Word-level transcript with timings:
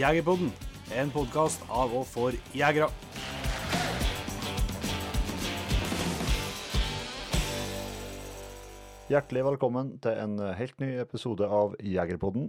Jegerpodden, 0.00 0.48
en 0.96 1.10
podkast 1.12 1.60
av 1.68 1.90
og 1.92 2.06
for 2.08 2.32
jegere. 2.56 2.86
Hjertelig 9.10 9.42
velkommen 9.44 9.90
til 10.00 10.16
en 10.22 10.38
helt 10.56 10.80
ny 10.80 10.88
episode 11.02 11.44
av 11.44 11.74
Jegerpodden. 11.84 12.46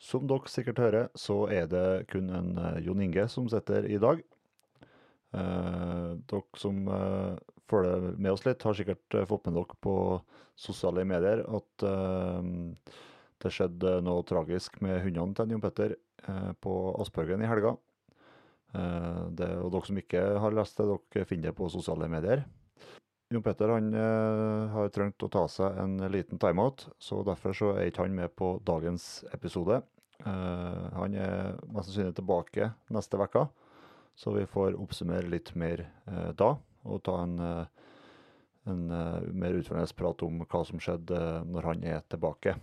Som 0.00 0.24
dere 0.30 0.48
sikkert 0.48 0.80
hører, 0.80 1.10
så 1.12 1.36
er 1.52 1.68
det 1.68 1.84
kun 2.14 2.32
en 2.32 2.54
eh, 2.56 2.80
Jon 2.86 3.02
Inge 3.04 3.26
som 3.28 3.50
sitter 3.52 3.84
i 3.84 3.98
dag. 4.00 4.22
Eh, 5.36 6.08
dere 6.32 6.62
som 6.62 6.80
eh, 6.88 7.34
følger 7.68 8.08
med 8.16 8.32
oss 8.32 8.46
litt, 8.48 8.64
har 8.64 8.78
sikkert 8.78 9.18
eh, 9.20 9.28
fått 9.28 9.44
med 9.50 9.58
dere 9.60 9.76
på 9.84 9.98
sosiale 10.56 11.04
medier 11.12 11.44
at 11.44 11.86
eh, 11.92 12.96
det 13.42 13.52
skjedde 13.54 13.98
noe 14.02 14.24
tragisk 14.26 14.80
med 14.84 15.02
hundene 15.04 15.36
til 15.36 15.54
Jon 15.54 15.62
Petter 15.62 15.94
eh, 15.94 16.52
på 16.62 16.74
Aspergen 16.98 17.42
i 17.44 17.50
helga. 17.50 17.76
Eh, 18.74 19.26
det, 19.38 19.50
og 19.62 19.70
dere 19.74 19.88
som 19.88 20.00
ikke 20.00 20.22
har 20.42 20.56
lest 20.56 20.80
det, 20.80 20.88
dere 21.14 21.28
finner 21.28 21.50
det 21.50 21.58
på 21.58 21.70
sosiale 21.72 22.10
medier. 22.10 22.42
Jon 23.30 23.44
Petter 23.44 23.70
han 23.74 23.92
eh, 23.94 24.64
har 24.74 24.90
trengt 24.94 25.22
å 25.22 25.30
ta 25.30 25.44
seg 25.52 25.78
en 25.78 26.00
liten 26.10 26.40
timeout, 26.42 26.88
så 26.98 27.22
derfor 27.26 27.54
så 27.54 27.72
er 27.76 27.90
ikke 27.90 28.08
han 28.08 28.18
med 28.18 28.34
på 28.38 28.56
dagens 28.66 29.22
episode. 29.36 29.82
Han 30.18 31.12
er 31.14 31.60
mest 31.70 31.92
sannsynlig 31.92 32.16
tilbake 32.18 32.72
neste 32.90 33.20
uke, 33.20 33.44
så 34.18 34.32
vi 34.34 34.48
får 34.50 34.74
oppsummere 34.74 35.30
litt 35.30 35.52
mer 35.54 35.84
da, 36.34 36.48
og 36.82 37.04
ta 37.06 37.20
en, 37.22 37.36
en 38.66 38.82
mer 38.90 39.60
utfordrende 39.60 39.94
prat 39.94 40.24
om 40.26 40.42
hva 40.42 40.64
som 40.66 40.82
skjedde 40.82 41.20
når 41.46 41.70
han 41.70 41.86
er 41.86 42.02
tilbake. 42.10 42.56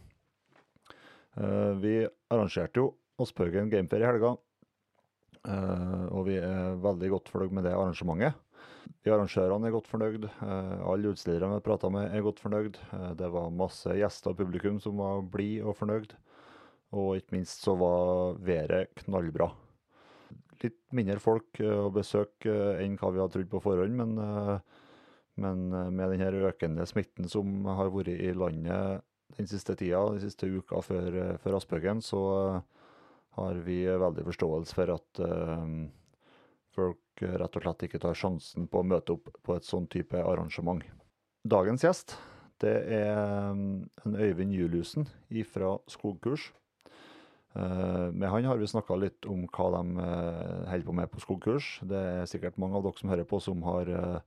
Eh, 1.36 1.74
vi 1.84 1.96
arrangerte 2.32 2.80
jo 2.80 2.94
Aspbøgen 3.20 3.70
Gamefair 3.72 4.04
i 4.04 4.08
helga, 4.08 4.36
eh, 5.48 6.06
og 6.12 6.28
vi 6.30 6.38
er 6.40 6.78
veldig 6.84 7.12
godt 7.12 7.32
fornøyd 7.32 7.56
med 7.58 7.68
det 7.68 7.74
arrangementet. 7.76 8.38
De 9.04 9.12
arrangørene 9.12 9.68
er 9.68 9.76
godt 9.76 9.90
fornøyd. 9.90 10.26
eh, 10.26 10.78
Alle 10.88 11.12
utstillerne 11.12 11.58
vi 11.60 11.66
prata 11.66 11.90
med 11.90 12.14
er 12.14 12.24
godt 12.24 12.40
fornøyd. 12.40 12.80
Det 13.18 13.32
var 13.32 13.52
masse 13.52 13.90
gjester 13.90 14.32
og 14.32 14.38
publikum 14.38 14.80
som 14.80 14.98
var 14.98 15.22
blide 15.22 15.66
og 15.66 15.76
fornøyd. 15.76 16.16
Og 16.96 17.18
ikke 17.18 17.36
minst 17.36 17.64
så 17.64 17.76
var 17.76 18.38
været 18.40 18.96
knallbra. 19.04 19.52
Litt 20.64 20.80
mindre 20.96 21.20
folk 21.20 21.60
å 21.60 21.92
besøke 21.92 22.80
enn 22.80 22.96
hva 22.98 23.12
vi 23.12 23.20
hadde 23.20 23.34
trodd 23.34 23.50
på 23.52 23.62
forhånd, 23.62 23.92
men, 23.92 24.16
men 25.36 25.66
med 25.94 26.16
den 26.16 26.46
økende 26.48 26.86
smitten 26.88 27.28
som 27.28 27.66
har 27.66 27.92
vært 27.92 28.14
i 28.16 28.32
landet 28.34 29.04
den 29.38 29.50
siste 29.50 29.76
tida, 29.76 30.02
de 30.14 30.24
siste 30.24 30.48
uka 30.48 30.82
før, 30.86 31.08
eh, 31.22 31.38
før 31.44 31.60
Aspøken, 31.60 32.02
så 32.06 32.22
eh, 32.40 32.60
har 33.40 33.62
vi 33.66 33.82
veldig 33.86 34.24
forståelse 34.30 34.76
for 34.78 34.92
at 34.94 35.20
uh, 35.20 35.66
folk 36.72 37.20
rett 37.20 37.58
og 37.60 37.66
slett 37.66 37.84
ikke 37.84 38.00
tar 38.00 38.16
sjansen 38.16 38.70
på 38.72 38.80
å 38.80 38.88
møte 38.88 39.18
opp 39.18 39.28
på 39.44 39.58
et 39.58 39.68
sånn 39.68 39.90
type 39.92 40.16
arrangement. 40.16 40.86
Dagens 41.44 41.84
gjest 41.84 42.16
det 42.64 42.78
er 42.96 43.18
en 43.52 44.16
Øyvind 44.16 44.56
Juliussen 44.56 45.10
fra 45.52 45.74
Skogkurs. 45.92 46.54
Med 47.56 48.30
han 48.32 48.48
har 48.48 48.60
vi 48.60 48.68
snakka 48.68 48.96
litt 49.00 49.28
om 49.32 49.44
hva 49.52 49.68
de 49.76 50.08
holder 50.70 50.88
på 50.88 50.96
med 50.96 51.12
på 51.12 51.22
skogkurs. 51.24 51.68
Det 51.88 52.00
er 52.00 52.32
sikkert 52.32 52.60
mange 52.60 52.80
av 52.80 52.88
dere 52.88 53.00
som 53.00 53.12
hører 53.12 53.28
på 53.28 53.40
som 53.44 53.64
har, 53.64 53.92
eh, 53.92 54.20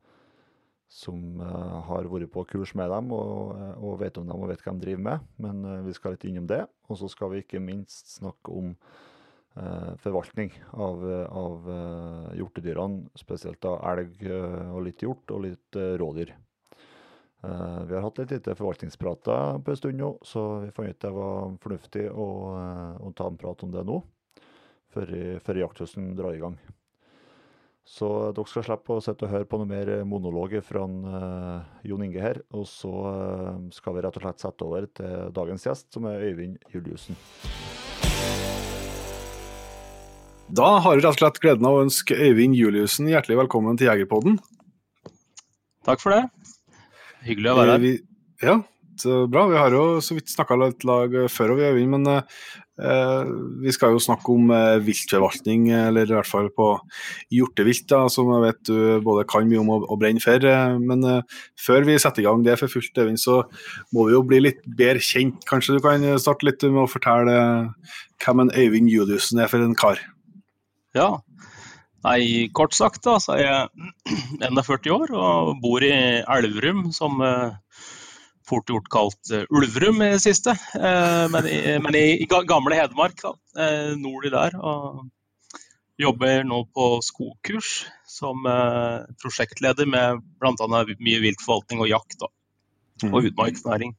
som 0.88 1.42
eh, 1.44 1.76
har 1.88 2.08
vært 2.08 2.32
på 2.32 2.46
kurs 2.48 2.72
med 2.78 2.90
dem 2.92 3.12
og, 3.12 3.52
eh, 3.58 3.74
og 3.84 4.00
vet 4.00 4.18
om 4.20 4.26
dem 4.28 4.40
og 4.40 4.50
vet 4.50 4.64
hva 4.64 4.74
de 4.74 4.86
driver 4.86 5.04
med. 5.10 5.28
Men 5.44 5.62
eh, 5.64 5.84
vi 5.86 5.94
skal 5.96 6.16
litt 6.16 6.26
innom 6.28 6.48
det. 6.48 6.64
Og 6.88 7.00
så 7.00 7.10
skal 7.12 7.32
vi 7.34 7.44
ikke 7.44 7.62
minst 7.62 8.16
snakke 8.16 8.56
om 8.56 8.74
eh, 8.74 9.92
forvaltning 10.02 10.52
av, 10.72 11.06
av 11.28 11.72
hjortedyrene, 12.38 13.08
spesielt 13.20 13.60
da 13.64 13.76
elg 13.92 14.24
og 14.28 14.84
litt 14.88 15.04
hjort 15.04 15.36
og 15.36 15.44
litt 15.44 15.82
rådyr. 16.00 16.36
Eh, 17.42 17.82
vi 17.86 17.94
har 17.94 18.02
hatt 18.02 18.18
litt 18.18 18.32
lite 18.34 18.54
forvaltningsprater 18.58 19.60
på 19.62 19.70
en 19.70 19.78
stund 19.78 20.00
nå, 20.00 20.10
så 20.26 20.44
vi 20.64 20.72
fant 20.74 20.90
ut 20.90 21.04
det 21.04 21.12
var 21.14 21.52
fornuftig 21.62 22.08
å, 22.10 22.26
å 22.98 23.12
ta 23.14 23.28
en 23.30 23.38
prat 23.38 23.62
om 23.62 23.74
det 23.74 23.84
nå, 23.86 24.00
før, 24.90 25.14
før 25.46 25.62
jakthøsten 25.62 26.16
drar 26.18 26.34
i 26.34 26.42
gang. 26.42 26.58
Så 27.88 28.08
dere 28.36 28.50
skal 28.50 28.64
slippe 28.66 28.98
å 28.98 29.02
sitte 29.02 29.24
og 29.24 29.32
høre 29.32 29.46
på 29.48 29.58
noe 29.60 29.68
mer 29.68 29.88
monologer 30.06 30.60
fra 30.64 30.82
eh, 30.84 31.68
Jon 31.88 32.04
Inge 32.04 32.20
her, 32.20 32.40
og 32.52 32.66
så 32.68 32.92
eh, 33.08 33.54
skal 33.72 33.96
vi 33.96 34.02
rett 34.04 34.18
og 34.20 34.26
slett 34.26 34.44
sette 34.44 34.66
over 34.66 34.84
til 34.92 35.32
dagens 35.34 35.64
gjest, 35.64 35.86
som 35.96 36.04
er 36.10 36.26
Øyvind 36.28 36.58
Juliussen. 36.74 37.16
Da 40.52 40.68
har 40.84 40.98
vi 40.98 41.00
rett 41.00 41.16
og 41.16 41.22
slett 41.22 41.40
gleden 41.40 41.68
av 41.68 41.78
å 41.78 41.82
ønske 41.86 42.16
Øyvind 42.16 42.60
Juliussen 42.60 43.08
hjertelig 43.08 43.40
velkommen 43.40 43.80
til 43.80 43.88
Jegerpodden. 43.88 44.36
Takk 45.88 46.04
for 46.04 46.12
det. 46.12 46.22
Hyggelig 47.24 47.54
å 47.54 47.58
være 47.62 47.78
her. 47.78 47.84
Vi, 47.86 47.94
ja, 48.44 48.60
så 49.00 49.22
bra. 49.32 49.48
Vi 49.48 49.60
har 49.64 49.72
jo 49.72 49.84
så 50.04 50.16
vidt 50.18 50.28
snakka 50.32 50.60
litt 50.60 50.84
lag 50.88 51.22
før, 51.32 51.56
og 51.56 51.62
vi, 51.62 51.70
Øyvind, 51.72 51.96
men 51.96 52.12
eh, 52.18 52.40
vi 52.78 53.72
skal 53.74 53.94
jo 53.94 54.02
snakke 54.02 54.30
om 54.30 54.52
eh, 54.54 54.78
viltforvaltning, 54.86 55.68
eller 55.74 56.06
i 56.06 56.14
hvert 56.14 56.30
fall 56.30 56.50
på 56.54 56.68
hjortevilt, 57.34 57.88
da, 57.90 58.04
som 58.12 58.30
jeg 58.34 58.44
vet 58.44 58.60
du 58.70 58.76
både 59.04 59.26
kan 59.30 59.48
mye 59.50 59.62
om 59.62 59.72
og, 59.80 59.96
brenner 59.98 60.22
for. 60.22 60.46
eh, 60.46 60.76
Men 60.78 61.02
eh, 61.04 61.38
før 61.58 61.86
vi 61.88 61.98
setter 61.98 62.22
i 62.22 62.28
gang 62.28 62.44
det 62.46 62.58
for 62.60 62.70
fullt, 62.70 62.94
Øyvind, 62.98 63.18
så 63.18 63.40
må 63.94 64.06
vi 64.06 64.14
jo 64.14 64.22
bli 64.26 64.42
litt 64.44 64.62
bedre 64.78 65.02
kjent. 65.02 65.42
Kanskje 65.48 65.78
du 65.78 65.82
kan 65.84 66.06
starte 66.22 66.46
litt 66.46 66.62
med 66.68 66.84
å 66.84 66.90
fortelle 66.90 67.34
eh, 67.34 67.96
hvem 68.22 68.44
en 68.46 68.54
Øyvind 68.54 68.92
Juliussen 68.92 69.42
er 69.42 69.50
for 69.50 69.64
en 69.64 69.78
kar? 69.78 69.98
Ja. 70.94 71.16
Nei, 72.06 72.46
kort 72.54 72.76
sagt 72.78 73.02
da, 73.02 73.16
så 73.18 73.34
er 73.34 73.42
jeg 73.42 74.46
41 74.54 74.92
år 74.94 75.10
og 75.18 75.56
bor 75.64 75.82
i 75.82 75.92
Elverum, 76.22 76.92
som 76.94 77.18
eh, 77.26 77.58
fort 78.48 78.70
gjort 78.70 78.88
kalt 78.92 79.32
eh, 79.34 79.46
Ulverum 79.54 80.02
i 80.02 80.12
det 80.14 80.22
siste. 80.24 80.54
Eh, 80.74 81.24
men 81.32 81.48
i, 81.48 81.60
men 81.84 81.98
i, 81.98 82.06
i 82.24 82.28
gamle 82.28 82.78
Hedmark, 82.78 83.20
da, 83.22 83.34
eh, 83.60 83.94
nordlig 84.00 84.32
der. 84.34 84.56
Og 84.58 85.06
jobber 85.98 86.44
nå 86.46 86.62
på 86.74 86.90
skogkurs 87.04 87.86
som 88.08 88.46
eh, 88.46 89.06
prosjektleder 89.22 89.86
med 89.90 90.22
bl.a. 90.40 90.84
mye 90.98 91.22
viltforvaltning 91.24 91.80
og 91.84 91.90
jakt 91.90 92.18
da, 92.22 92.28
og 93.10 93.24
utmarksnæring. 93.30 93.96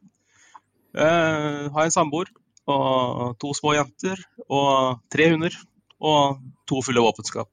Eh, 0.98 1.66
har 1.76 1.84
en 1.86 1.94
samboer 1.94 2.28
og 2.70 3.38
to 3.42 3.50
små 3.58 3.74
jenter 3.74 4.20
og 4.46 5.00
tre 5.10 5.32
hunder 5.32 5.56
og 6.00 6.38
to 6.70 6.82
fulle 6.86 7.02
våpenskap. 7.04 7.50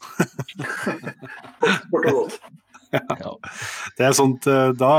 Ja, 3.24 3.32
Det 3.98 4.06
er 4.06 4.16
sånt, 4.16 4.46
eh, 4.50 4.70
Da 4.78 4.92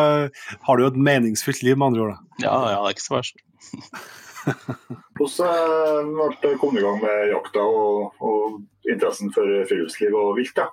har 0.67 0.77
du 0.77 0.85
jo 0.85 0.91
et 0.91 0.99
meningsfylt 1.09 1.63
liv, 1.65 1.77
med 1.77 1.91
andre 1.91 2.05
ord. 2.05 2.13
da. 2.17 2.45
ja, 2.47 2.57
ja, 2.73 2.81
det 2.81 2.91
er 2.91 2.97
ikke 2.97 3.07
så 3.07 3.17
verst. 3.19 3.41
Hvordan 5.19 6.13
ble 6.17 6.29
det 6.41 6.57
kommet 6.61 6.81
i 6.81 6.85
gang 6.85 7.01
med 7.03 7.27
jakta 7.29 7.61
og, 7.61 8.21
og 8.25 8.89
interessen 8.89 9.29
for 9.35 9.45
friluftsliv 9.69 10.15
og 10.17 10.33
vilt? 10.39 10.55
da? 10.57 10.71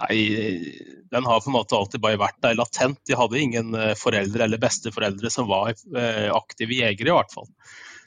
Nei, 0.00 0.16
den 1.12 1.26
har 1.26 1.42
på 1.42 1.50
en 1.50 1.56
måte 1.58 1.76
alltid 1.76 2.00
bare 2.00 2.20
vært 2.20 2.38
der 2.44 2.56
latent. 2.56 3.00
De 3.08 3.18
hadde 3.18 3.40
ingen 3.42 3.74
eh, 3.76 3.92
foreldre 3.98 4.46
eller 4.46 4.62
besteforeldre 4.62 5.32
som 5.32 5.50
var 5.50 5.74
eh, 5.74 6.28
aktive 6.32 6.78
jegere, 6.78 7.10
i 7.10 7.16
hvert 7.18 7.34
fall. 7.34 7.48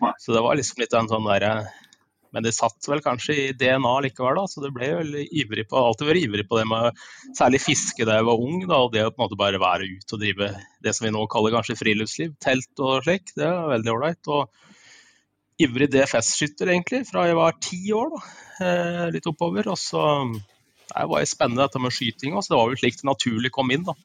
Nei. 0.02 0.14
Så 0.20 0.34
det 0.34 0.42
var 0.42 0.58
liksom 0.58 0.82
litt 0.82 0.96
en 0.98 1.12
sånn 1.12 1.28
derre 1.30 1.54
Men 2.34 2.46
det 2.46 2.56
satt 2.58 2.90
vel 2.90 3.02
kanskje 3.06 3.36
i 3.38 3.46
DNA 3.58 3.94
likevel, 4.08 4.40
da. 4.42 4.48
Så 4.50 4.64
det 4.64 4.74
ble 4.76 4.90
vel 4.98 5.18
ivrig 5.24 5.68
på, 5.70 5.78
alltid 5.78 6.10
vært 6.10 6.24
ivrig 6.24 6.48
på 6.50 6.60
det 6.60 6.66
med 6.72 7.04
særlig 7.38 7.62
fiske 7.62 8.08
da 8.10 8.18
jeg 8.18 8.28
var 8.30 8.42
ung. 8.42 8.64
da, 8.66 8.80
Og 8.82 8.94
det 8.94 9.06
å 9.06 9.12
på 9.14 9.22
en 9.22 9.26
måte 9.28 9.40
bare 9.40 9.62
være 9.62 9.90
ute 9.92 10.18
og 10.18 10.24
drive 10.24 10.50
det 10.84 10.96
som 10.96 11.08
vi 11.08 11.14
nå 11.14 11.26
kaller 11.32 11.54
kanskje 11.56 11.78
friluftsliv. 11.80 12.34
Telt 12.44 12.84
og 12.84 13.06
slik. 13.06 13.36
Det 13.38 13.46
var 13.46 13.76
veldig 13.76 13.94
ålreit. 13.94 14.32
Og 14.34 15.64
ivrig 15.64 15.92
DFS-skytter 15.94 16.74
egentlig, 16.74 17.04
fra 17.10 17.28
jeg 17.30 17.38
var 17.38 17.62
ti 17.62 17.84
år, 17.94 18.16
da. 18.18 18.24
Eh, 18.66 19.06
litt 19.14 19.30
oppover. 19.30 19.70
Og 19.70 19.80
så 19.80 20.04
det 20.34 21.08
var 21.10 21.30
spennende 21.30 21.64
dette 21.64 21.82
med 21.82 21.94
skyting 21.94 22.34
også. 22.34 22.54
Det 22.54 22.60
var 22.60 22.74
jo 22.74 22.82
slik 22.82 23.00
det 23.00 23.10
naturlig 23.10 23.54
kom 23.54 23.72
inn. 23.74 23.86
da. 23.88 23.96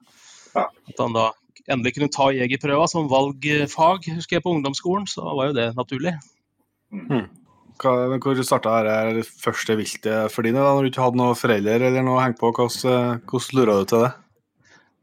Ja. 0.55 0.69
At 0.69 1.01
han 1.01 1.17
da 1.17 1.31
endelig 1.69 1.97
kunne 1.97 2.13
ta 2.13 2.31
jegerprøva 2.33 2.87
som 2.89 3.11
valgfag, 3.11 4.09
husker 4.17 4.39
jeg 4.39 4.45
på 4.45 4.55
ungdomsskolen, 4.57 5.09
så 5.11 5.27
var 5.37 5.51
jo 5.51 5.59
det 5.59 5.69
naturlig. 5.77 6.15
Hva, 7.79 8.19
hvor 8.19 8.41
starta 8.43 8.79
det 9.15 9.27
første 9.29 9.77
viltet 9.79 10.33
for 10.35 10.47
dine, 10.47 10.59
da, 10.59 10.73
når 10.75 10.89
du 10.89 10.91
ikke 10.91 11.05
hadde 11.05 11.21
noen 11.21 11.39
foreldre 11.39 11.79
eller 11.79 12.03
noe 12.03 12.19
å 12.19 12.25
henge 12.25 12.41
på? 12.41 12.51
Hvordan, 12.57 13.21
hvordan 13.31 13.59
lura 13.59 13.77
du 13.79 13.93
til 13.93 14.03
det? 14.07 14.15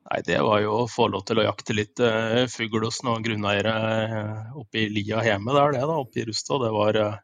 Nei, 0.06 0.22
Det 0.22 0.42
var 0.46 0.60
jo 0.62 0.74
å 0.84 0.90
få 0.90 1.08
lov 1.10 1.24
til 1.26 1.42
å 1.42 1.48
jakte 1.48 1.74
litt 1.74 2.02
uh, 2.04 2.46
fugl 2.52 2.84
hos 2.86 3.02
noen 3.06 3.24
grunneiere 3.26 3.76
eh, 4.06 4.58
oppe 4.60 4.84
i 4.84 4.90
lia 4.94 5.24
hjemme 5.26 5.56
der, 5.56 5.74
det 5.74 5.82
da, 5.82 5.96
oppe 5.98 6.22
i 6.22 6.26
Rustad. 6.28 6.62
Det 6.62 6.70
var, 6.76 7.00
eh, 7.02 7.16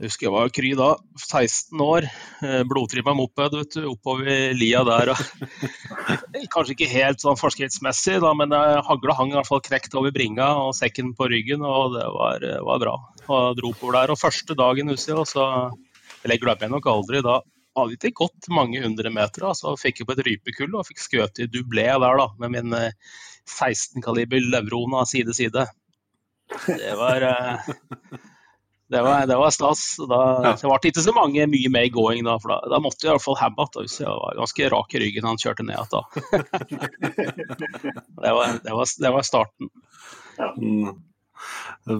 Jeg 0.00 0.08
husker 0.08 0.26
jeg 0.26 0.32
var 0.32 0.54
kry 0.56 0.70
da, 0.78 0.88
16 1.20 1.82
år, 1.84 2.08
eh, 2.48 2.62
blodtrippa 2.64 3.12
moped 3.12 3.58
vet 3.58 3.76
du, 3.76 3.90
oppover 3.90 4.54
lia 4.56 4.80
der. 4.88 5.12
Kanskje 6.54 6.78
ikke 6.78 6.88
helt 6.94 7.20
sånn 7.20 7.36
forskriftsmessig, 7.36 8.22
da, 8.24 8.32
men 8.32 8.56
hagla 8.56 9.18
hang 9.18 9.34
i 9.34 9.36
hvert 9.36 9.50
fall 9.50 9.60
knekt 9.68 9.98
over 10.00 10.16
bringa 10.16 10.48
og 10.62 10.72
sekken 10.78 11.12
på 11.18 11.28
ryggen, 11.28 11.60
og 11.60 11.98
det 11.98 12.08
var, 12.16 12.48
var 12.70 12.80
bra. 12.86 12.96
Og 13.30 13.56
dro 13.58 13.72
oppover 13.74 14.00
der. 14.00 14.14
Og 14.14 14.20
første 14.20 14.56
dagen 14.58 14.92
husker 14.92 15.14
jeg, 15.14 15.30
så 15.30 15.46
Eller 16.20 16.36
jeg 16.36 16.42
glemmer 16.42 16.66
jeg 16.66 16.74
nok 16.74 16.88
aldri. 16.90 17.22
Da 17.24 17.38
hadde 17.78 17.96
ikke 17.96 18.24
gått 18.24 18.50
mange 18.52 18.82
hundre 18.82 19.12
meter, 19.14 19.46
så 19.46 19.52
altså, 19.52 19.76
fikk 19.80 20.02
jeg 20.02 20.08
på 20.08 20.16
et 20.16 20.24
rypekull 20.26 20.74
og 20.74 20.88
fikk 20.88 21.00
skutt 21.00 21.38
i 21.40 21.46
dublé 21.48 21.86
der 21.86 22.18
da, 22.18 22.26
med 22.42 22.56
min 22.56 22.74
16 23.46 24.02
kaliber 24.04 24.42
Levrona 24.42 25.04
side 25.08 25.32
side. 25.38 25.64
Det 26.66 26.96
var 26.98 27.22
eh, 27.22 27.70
det 28.90 29.02
var, 29.02 29.26
det 29.26 29.36
var 29.36 29.50
stas. 29.50 29.96
Da, 30.08 30.42
ja. 30.44 30.52
Det 30.58 30.66
ble 30.66 30.90
ikke 30.90 31.02
så 31.04 31.12
mange 31.14 31.46
mye 31.46 31.68
mer 31.70 31.86
going 31.94 32.24
da, 32.26 32.38
for 32.42 32.50
da, 32.50 32.58
da 32.72 32.80
måtte 32.82 33.06
jeg 33.06 33.12
i 33.12 33.14
hvert 33.14 33.22
fall 33.22 33.38
hjem 33.38 33.54
igjen. 33.60 33.92
Jeg 34.00 34.16
var 34.22 34.38
ganske 34.40 34.70
rak 34.74 34.96
i 34.96 35.02
ryggen 35.04 35.28
han 35.30 35.38
kjørte 35.38 35.66
ned 35.68 35.76
igjen 35.76 35.92
da. 35.92 36.02
det, 38.24 38.32
var, 38.34 38.46
det, 38.64 38.72
var, 38.74 38.86
det, 39.04 39.10
var, 39.14 39.22
starten. 39.28 39.70
Ja. 40.40 40.48
Mm. 40.58 40.90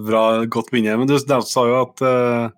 Bra, 0.07 0.23
godt 0.45 0.73
minne. 0.75 0.97
Men 0.99 1.09
du, 1.09 1.17
sa 1.19 1.63
jo 1.67 1.77
at 1.81 2.03
uh, 2.05 2.49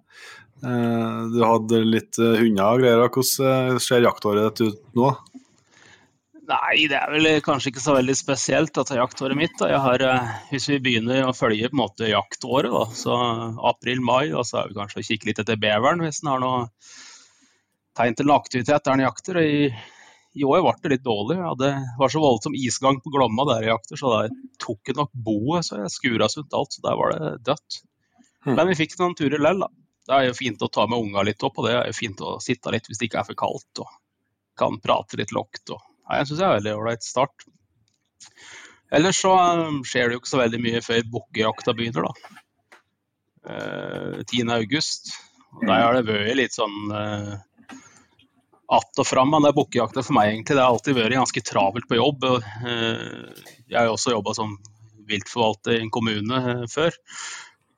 du 1.33 1.39
hadde 1.43 1.83
litt 1.85 2.19
uh, 2.21 2.35
hunder 2.39 2.65
og 2.65 2.83
greier. 2.83 3.05
Hvordan 3.07 3.79
ser 3.83 4.05
jaktåret 4.05 4.59
ditt 4.59 4.73
ut 4.73 4.99
nå? 4.99 5.13
Nei, 6.43 6.89
det 6.91 6.97
er 6.99 7.07
vel 7.13 7.29
kanskje 7.43 7.71
ikke 7.71 7.81
så 7.85 7.95
veldig 7.95 8.13
spesielt 8.19 8.73
ta 8.75 8.97
jaktåret 8.97 9.37
mitt. 9.39 9.61
Har, 9.63 10.03
hvis 10.49 10.67
vi 10.69 10.81
begynner 10.83 11.29
å 11.29 11.35
følge 11.35 11.69
på 11.71 11.77
en 11.77 11.83
måte 11.85 12.11
jaktåret, 12.11 12.73
da, 12.73 12.83
så 12.99 13.15
april-mai, 13.71 14.33
og 14.35 14.43
så 14.49 14.59
er 14.59 14.69
vi 14.69 14.77
kanskje 14.81 14.99
å 14.99 15.07
kikke 15.07 15.29
litt 15.29 15.39
etter 15.39 15.61
beveren 15.61 16.03
hvis 16.03 16.19
den 16.19 16.33
har 16.33 16.43
noe 16.43 16.65
tegn 17.97 18.17
til 18.19 18.33
aktivitet 18.33 18.83
der 18.83 18.91
den 18.91 19.05
jakter. 19.05 19.39
I, 19.39 19.71
I, 20.33 20.43
år 20.47 20.63
ble 20.65 20.73
det 20.81 20.91
litt 20.95 21.05
dårlig. 21.05 21.37
Ja, 21.39 21.53
det 21.59 21.71
var 21.99 22.11
så 22.11 22.21
voldsom 22.23 22.57
isgang 22.57 22.99
på 23.03 23.13
Glomma 23.13 23.45
der 23.51 23.65
jeg 23.65 23.73
jakter, 23.73 23.99
så 23.99 24.13
der 24.15 24.35
tok 24.61 24.81
det 24.89 24.97
nok 24.97 25.11
boet, 25.13 25.67
så 25.67 25.81
jeg 25.81 25.93
skura 25.93 26.29
sunt 26.31 26.55
alt. 26.57 26.73
Så 26.73 26.83
der 26.85 26.97
var 26.99 27.13
det 27.13 27.33
dødt. 27.49 27.81
Mm. 28.47 28.55
Men 28.57 28.69
vi 28.71 28.79
fikk 28.81 28.97
noen 28.99 29.17
turer 29.19 29.41
lell, 29.41 29.61
da. 29.65 29.69
Det 30.03 30.15
er 30.17 30.25
jo 30.27 30.35
fint 30.35 30.63
å 30.65 30.71
ta 30.73 30.83
med 30.89 30.99
unga 30.99 31.21
litt 31.23 31.43
opp, 31.47 31.61
og 31.61 31.69
det 31.69 31.77
er 31.77 31.85
jo 31.87 31.95
fint 31.95 32.19
å 32.25 32.35
sitte 32.43 32.73
litt 32.73 32.89
hvis 32.89 32.99
det 32.99 33.07
ikke 33.07 33.21
er 33.21 33.29
for 33.29 33.39
kaldt. 33.39 33.83
og 33.85 33.91
kan 34.59 34.79
prate 34.79 35.17
litt 35.17 35.31
lågt. 35.33 35.69
og 35.73 35.81
jeg 36.13 36.27
syns 36.27 36.39
det 36.39 36.45
er 36.45 36.57
veldig 36.57 36.73
ålreit 36.77 37.05
start. 37.05 37.45
Ellers 38.93 39.19
så 39.23 39.33
um, 39.33 39.81
skjer 39.87 40.09
det 40.09 40.17
jo 40.17 40.21
ikke 40.21 40.33
så 40.33 40.41
veldig 40.43 40.59
mye 40.61 40.81
før 40.85 41.07
bukkejakta 41.15 41.73
begynner, 41.77 42.09
da. 42.09 42.41
Eh, 43.43 44.19
10. 44.21 44.51
august. 44.53 45.09
Og 45.57 45.65
der 45.67 45.81
har 45.81 45.97
det 45.97 46.05
vært 46.07 46.37
litt 46.37 46.55
sånn 46.55 46.93
eh, 46.97 47.33
att 48.73 48.99
og 48.99 49.07
fram 49.07 49.33
er 49.37 49.53
bukkejakta 49.53 50.03
for 50.03 50.17
meg, 50.17 50.31
egentlig. 50.31 50.57
Det 50.57 50.63
har 50.63 50.73
alltid 50.73 50.97
vært 50.97 51.17
ganske 51.19 51.45
travelt 51.45 51.87
på 51.89 51.99
jobb. 51.99 52.25
Eh, 52.25 53.47
jeg 53.69 53.77
har 53.77 53.89
jo 53.89 53.95
også 53.97 54.15
jobba 54.15 54.33
som 54.37 54.57
viltforvalter 55.09 55.77
i 55.77 55.81
en 55.83 55.93
kommune 55.93 56.39
eh, 56.41 56.67
før 56.71 56.95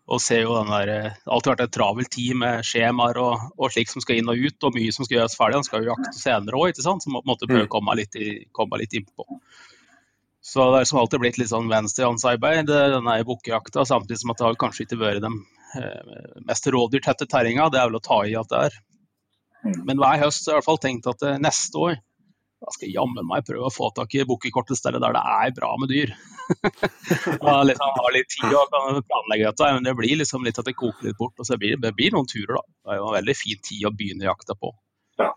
og 0.05 0.21
ser 0.21 0.43
jo 0.43 0.53
den 0.53 0.69
der, 0.69 0.89
eh, 0.93 1.11
Det 1.17 1.25
har 1.25 1.35
alltid 1.35 1.51
vært 1.51 1.63
en 1.65 1.75
travel 1.77 2.09
tid 2.13 2.35
med 2.37 2.65
skjemaer 2.67 3.17
og, 3.17 3.47
og 3.57 3.71
slik 3.73 3.89
som 3.89 4.03
skal 4.03 4.19
inn 4.19 4.29
og 4.29 4.37
ut, 4.37 4.67
og 4.67 4.75
mye 4.77 4.93
som 4.93 5.07
skal 5.07 5.17
gjøres 5.17 5.37
ferdig. 5.39 5.57
Han 5.57 5.67
skal 5.67 5.81
jo 5.81 5.93
jakte 5.93 6.13
senere 6.19 6.59
òg, 6.61 6.77
så 6.77 6.93
må 7.09 7.23
måtte 7.25 7.49
prøve 7.49 7.65
å 7.65 7.69
mm. 7.69 7.73
komme 7.73 7.97
litt, 7.97 8.15
i, 8.15 8.45
komme 8.53 8.79
litt 8.81 8.93
innpå. 8.93 9.25
Så 10.45 10.61
det 10.71 10.83
er 10.83 10.89
som 10.91 10.99
alltid 11.01 11.23
blitt 11.23 11.39
litt 11.41 11.49
sånn 11.49 11.71
venstrehåndsarbeid, 11.71 12.69
denne 12.69 13.15
bukkejakta, 13.25 13.81
samtidig 13.89 14.21
som 14.21 14.35
at 14.35 14.37
det 14.37 14.45
har 14.45 14.59
kanskje 14.61 14.85
ikke 14.85 15.01
vært 15.01 15.25
den 15.25 15.39
mest 16.45 16.69
rådyrtette 16.69 17.25
terrenga. 17.25 17.71
Det 17.73 17.81
er 17.81 17.89
vel 17.89 17.97
å 17.97 18.05
ta 18.05 18.19
i 18.29 18.37
at 18.37 18.53
det 18.53 18.67
er. 18.69 18.77
Men 19.65 20.01
hver 20.01 20.21
høst 20.21 20.45
har 20.45 20.55
jeg 20.55 20.55
i 20.55 20.61
hvert 20.61 20.69
fall 20.69 20.83
tenkt 20.83 21.09
at 21.09 21.25
eh, 21.25 21.39
neste 21.41 21.81
år 21.81 21.97
da 22.65 22.71
skal 22.73 22.87
jeg 22.87 22.95
jammen 22.95 23.27
meg 23.29 23.45
prøve 23.45 23.67
å 23.67 23.73
få 23.73 23.91
tak 23.93 24.13
i 24.15 24.23
bukkekortestedet 24.25 25.01
der 25.03 25.13
det 25.13 25.21
er 25.21 25.51
bra 25.53 25.73
med 25.81 25.91
dyr. 25.91 26.13
da 27.43 27.55
liksom 27.67 27.91
har 27.99 28.15
litt 28.15 28.31
tid 28.31 28.55
og 28.55 28.71
kan 28.73 29.01
planlegge 29.05 29.51
dette, 29.51 29.69
men 29.75 29.85
det 29.85 29.93
blir 29.99 30.17
liksom 30.21 30.45
litt 30.47 30.57
at 30.61 30.69
det 30.69 30.73
koker 30.77 31.09
litt 31.09 31.19
bort. 31.19 31.35
og 31.37 31.45
så 31.45 31.59
blir 31.61 31.77
Det 31.81 31.93
blir 31.97 32.15
noen 32.15 32.29
turer, 32.31 32.55
da. 32.57 32.63
Det 32.65 32.95
er 32.95 33.01
jo 33.01 33.09
en 33.11 33.17
veldig 33.19 33.37
fin 33.37 33.61
tid 33.69 33.85
å 33.85 33.93
begynne 33.93 34.29
jakta 34.29 34.57
på. 34.57 34.71
Ja. 35.21 35.29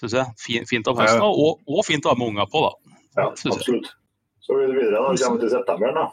Synes 0.00 0.16
jeg. 0.20 0.36
Fint, 0.46 0.70
fint 0.70 0.92
om 0.92 1.02
høsten, 1.02 1.26
og, 1.26 1.60
og, 1.68 1.84
fint 1.88 2.08
å 2.08 2.14
ha 2.14 2.20
med 2.20 2.32
unga 2.32 2.48
på, 2.48 2.64
da. 2.64 2.96
Ja, 3.18 3.28
absolutt. 3.28 3.92
Så 4.42 4.56
blir 4.56 4.72
det 4.72 4.78
videre, 4.78 5.02
da. 5.02 5.16
Kommer 5.26 5.44
til 5.44 5.52
september, 5.52 5.96
da? 5.98 6.08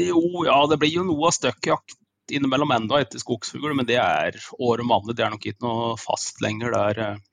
Jo, 0.00 0.22
ja, 0.46 0.58
det 0.70 0.78
blir 0.80 0.94
jo 0.94 1.04
noe 1.04 1.28
av 1.28 1.34
støkkjakt 1.34 1.99
innimellom 2.34 2.70
enda 2.74 3.00
etter 3.02 3.22
skogsfugl, 3.22 3.72
men 3.76 3.88
det 3.88 3.98
er 4.00 4.36
år 4.58 4.82
om 4.84 4.94
annet. 4.96 5.16
Det 5.16 5.24
er 5.26 5.32
nok 5.34 5.46
ikke 5.46 5.66
noe 5.66 5.94
fast 6.00 6.40
lenger. 6.44 6.74
Det 6.74 6.82
er 6.90 7.02
eh, 7.06 7.26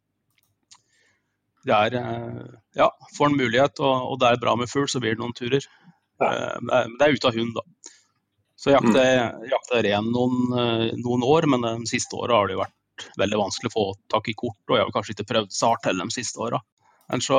det 1.68 1.76
er 1.76 1.98
eh, 2.00 2.56
Ja, 2.80 2.90
får 3.18 3.32
en 3.32 3.38
mulighet 3.40 3.84
og, 3.84 3.94
og, 4.14 4.18
det 4.22 4.32
er 4.32 4.42
bra 4.42 4.56
med 4.60 4.72
fugl, 4.72 4.88
så 4.92 5.02
blir 5.04 5.16
det 5.16 5.24
noen 5.24 5.36
turer. 5.38 5.68
Ja. 6.22 6.32
Eh, 6.32 6.58
men 6.64 6.98
det 6.98 7.08
er 7.08 7.18
ute 7.18 7.32
av 7.32 7.38
hund, 7.40 7.54
da. 7.58 7.94
Så 8.58 8.74
jakta 8.74 9.04
mm. 9.06 9.84
ren 9.86 10.08
noen, 10.10 10.38
noen, 10.98 11.24
år, 11.30 11.46
men 11.46 11.62
de 11.68 11.90
siste 11.92 12.18
åra 12.18 12.40
har 12.40 12.48
det 12.50 12.56
jo 12.56 12.64
vært 12.64 13.04
veldig 13.22 13.38
vanskelig 13.38 13.70
å 13.70 13.76
få 13.76 13.84
tak 14.10 14.32
i 14.32 14.34
kort. 14.34 14.58
Og 14.66 14.80
jeg 14.80 14.88
har 14.88 14.96
kanskje 14.96 15.14
ikke 15.14 15.28
prøvd 15.30 15.54
så 15.54 15.70
hardt 15.70 15.86
heller 15.86 16.10
de 16.10 16.16
siste 16.16 16.42
åra. 16.42 16.58
Men 17.12 17.22
så 17.22 17.38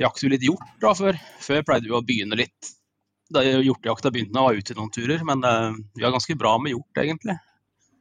jakter 0.00 0.24
vi 0.24 0.30
litt 0.32 0.46
hjort 0.48 0.64
da 0.80 0.94
før. 0.96 1.20
Før 1.44 1.66
pleide 1.68 1.90
vi 1.90 1.92
å 1.92 2.00
begynne 2.08 2.40
litt 2.40 2.70
da 3.30 3.44
hjortejakta 3.46 4.10
begynte, 4.10 4.42
var 4.42 4.58
ute 4.58 4.74
i 4.74 4.78
noen 4.78 4.90
turer. 4.94 5.22
Men 5.26 5.44
vi 5.94 6.04
har 6.04 6.12
ganske 6.14 6.34
bra 6.38 6.56
med 6.58 6.74
hjort, 6.74 6.98
egentlig. 7.02 7.36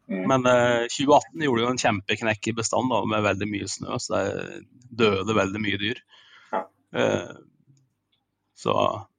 Mm. 0.09 0.27
Men 0.27 0.45
eh, 0.45 0.81
2018 0.97 1.41
gjorde 1.41 1.61
jo 1.61 1.69
en 1.69 1.77
kjempeknekk 1.77 2.47
i 2.47 2.55
bestand 2.57 2.89
da, 2.89 3.03
med 3.05 3.23
veldig 3.23 3.47
mye 3.49 3.67
snø, 3.69 3.99
så 4.01 4.15
det 4.15 4.63
døde 5.01 5.35
veldig 5.37 5.61
mye 5.61 5.77
dyr. 5.81 6.01
Ja. 6.51 6.63
Eh, 6.97 7.35
så, 8.59 8.73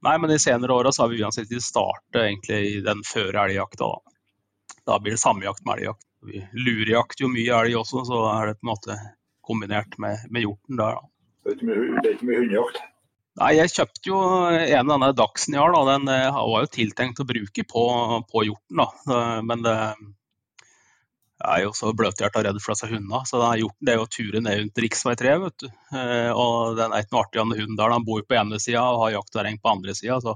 nei, 0.05 0.17
men 0.21 0.29
De 0.29 0.39
senere 0.39 0.75
åra 0.75 0.91
har 0.97 1.09
vi 1.09 1.23
uansett 1.23 1.53
startet 1.63 2.19
egentlig 2.21 2.83
den 2.85 3.05
før 3.07 3.39
elgjakta. 3.45 3.87
Da. 3.87 4.75
da 4.91 4.99
blir 4.99 5.15
det 5.15 5.23
samjakt 5.23 5.63
med 5.65 5.79
elgjakt. 5.79 6.07
Vi 6.27 6.43
lurejakt 6.53 7.23
jo 7.23 7.31
mye 7.31 7.63
elg 7.63 7.79
også, 7.79 8.03
så 8.05 8.25
er 8.35 8.51
det 8.51 8.59
på 8.59 8.67
en 8.67 8.73
måte 8.73 8.97
kombinert 9.47 9.95
med, 9.97 10.27
med 10.29 10.43
hjorten 10.43 10.77
der. 10.77 10.99
Da. 10.99 11.07
Det 11.41 11.53
er 11.53 11.57
ikke 11.57 11.69
mye, 11.71 11.87
det 11.95 12.09
er 12.09 12.17
ikke 12.19 12.27
mye 12.29 12.43
hundejakt? 12.43 12.83
Nei, 13.39 13.51
Jeg 13.55 13.71
kjøpte 13.71 14.09
jo 14.09 14.17
en 14.51 14.89
av 14.89 14.97
denne 14.97 15.13
Dachsen 15.15 15.55
jeg 15.55 15.63
har. 15.63 15.71
Da. 15.75 15.95
Den 15.95 16.09
eh, 16.11 16.41
var 16.51 16.65
jo 16.65 16.73
tiltenkt 16.73 17.21
å 17.23 17.27
bruke 17.29 17.63
på, 17.67 17.85
på 18.27 18.43
hjorten. 18.47 18.81
da. 18.81 19.29
Men 19.47 19.63
det, 19.63 19.77
er 21.41 21.63
jo 21.65 21.71
så 21.75 21.91
bløthjerta 21.97 22.43
redd 22.45 22.59
for 22.61 22.75
disse 22.75 22.89
hundene. 22.89 23.21
Så 23.27 23.39
den 23.41 23.61
hjorten 23.61 23.87
det 23.87 23.93
er 23.93 23.99
jo 23.99 24.05
å 24.05 24.11
ture 24.11 24.41
ned 24.43 24.59
rundt 24.59 24.81
rv. 24.83 25.15
3. 25.21 25.35
vet 25.43 25.63
du. 25.63 25.67
Eh, 25.97 26.31
og 26.31 26.77
den 26.79 26.93
er 26.93 27.03
ikke 27.03 27.15
noe 27.15 27.23
artig, 27.25 27.45
hunden 27.45 27.79
der. 27.79 27.95
Den 27.95 28.07
bor 28.07 28.25
på 28.25 28.37
ene 28.37 28.59
sida 28.61 28.83
og 28.89 29.05
har 29.05 29.15
jaktterreng 29.17 29.61
på 29.61 29.73
andre 29.73 29.95
sida. 29.97 30.19
Så 30.23 30.35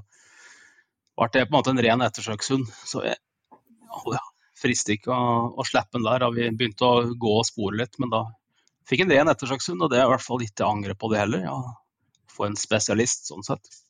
ble 1.16 1.30
det 1.32 1.46
på 1.46 1.52
en 1.52 1.58
måte 1.58 1.74
en 1.74 1.84
ren 1.86 2.06
ettersøkshund. 2.06 2.68
Så 2.88 3.04
jeg 3.06 3.16
ja, 3.16 4.24
frister 4.58 4.96
ikke 4.96 5.14
å, 5.14 5.52
å 5.54 5.68
slippe 5.68 5.98
den 5.98 6.08
der. 6.08 6.24
Da 6.24 6.32
vi 6.34 6.50
begynte 6.50 6.90
å 6.90 7.06
gå 7.14 7.38
og 7.40 7.48
spore 7.48 7.82
litt, 7.82 7.98
men 8.02 8.12
da 8.12 8.26
fikk 8.86 9.04
en 9.04 9.14
ren 9.14 9.32
ettersøkshund, 9.32 9.82
og 9.82 9.92
det 9.92 10.00
er 10.00 10.08
i 10.08 10.14
hvert 10.14 10.26
fall 10.26 10.44
ikke 10.44 10.68
angre 10.68 10.98
på 10.98 11.10
det 11.12 11.22
heller. 11.24 11.46
Ja. 11.46 11.58
Få 12.36 12.46
en 12.48 12.58
spesialist, 12.60 13.30
sånn 13.30 13.46
sett. 13.46 13.80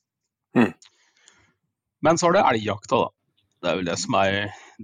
Mm. 0.57 0.73
Men 2.07 2.21
så 2.21 2.31
er 2.31 2.39
det 2.39 2.47
elgjakta, 2.53 3.05
da. 3.05 3.13
Det 3.63 3.71
er 3.71 3.79
vel 3.81 3.89
det 3.89 3.99
som 3.99 4.17
er 4.21 4.35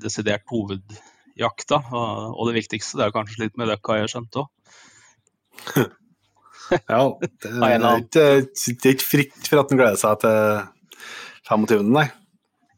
desidert 0.03 0.45
hovedjakta. 0.51 1.81
Og 1.93 2.49
det 2.49 2.57
viktigste 2.57 2.99
det 2.99 3.09
er 3.09 3.15
kanskje 3.15 3.45
litt 3.45 3.59
med 3.61 3.71
løkka, 3.71 4.01
jeg 4.01 4.13
skjønte 4.15 4.43
òg. 4.43 4.49
ja, 6.73 7.03
det 7.21 7.53
er 7.53 7.85
ikke, 8.01 8.27
det 8.49 8.89
er 8.89 8.97
ikke 8.97 9.05
fritt 9.05 9.51
for 9.51 9.61
at 9.61 9.73
en 9.73 9.81
gleder 9.81 10.01
seg 10.01 10.23
til 10.25 10.65
25., 11.51 11.93
nei. 11.93 12.09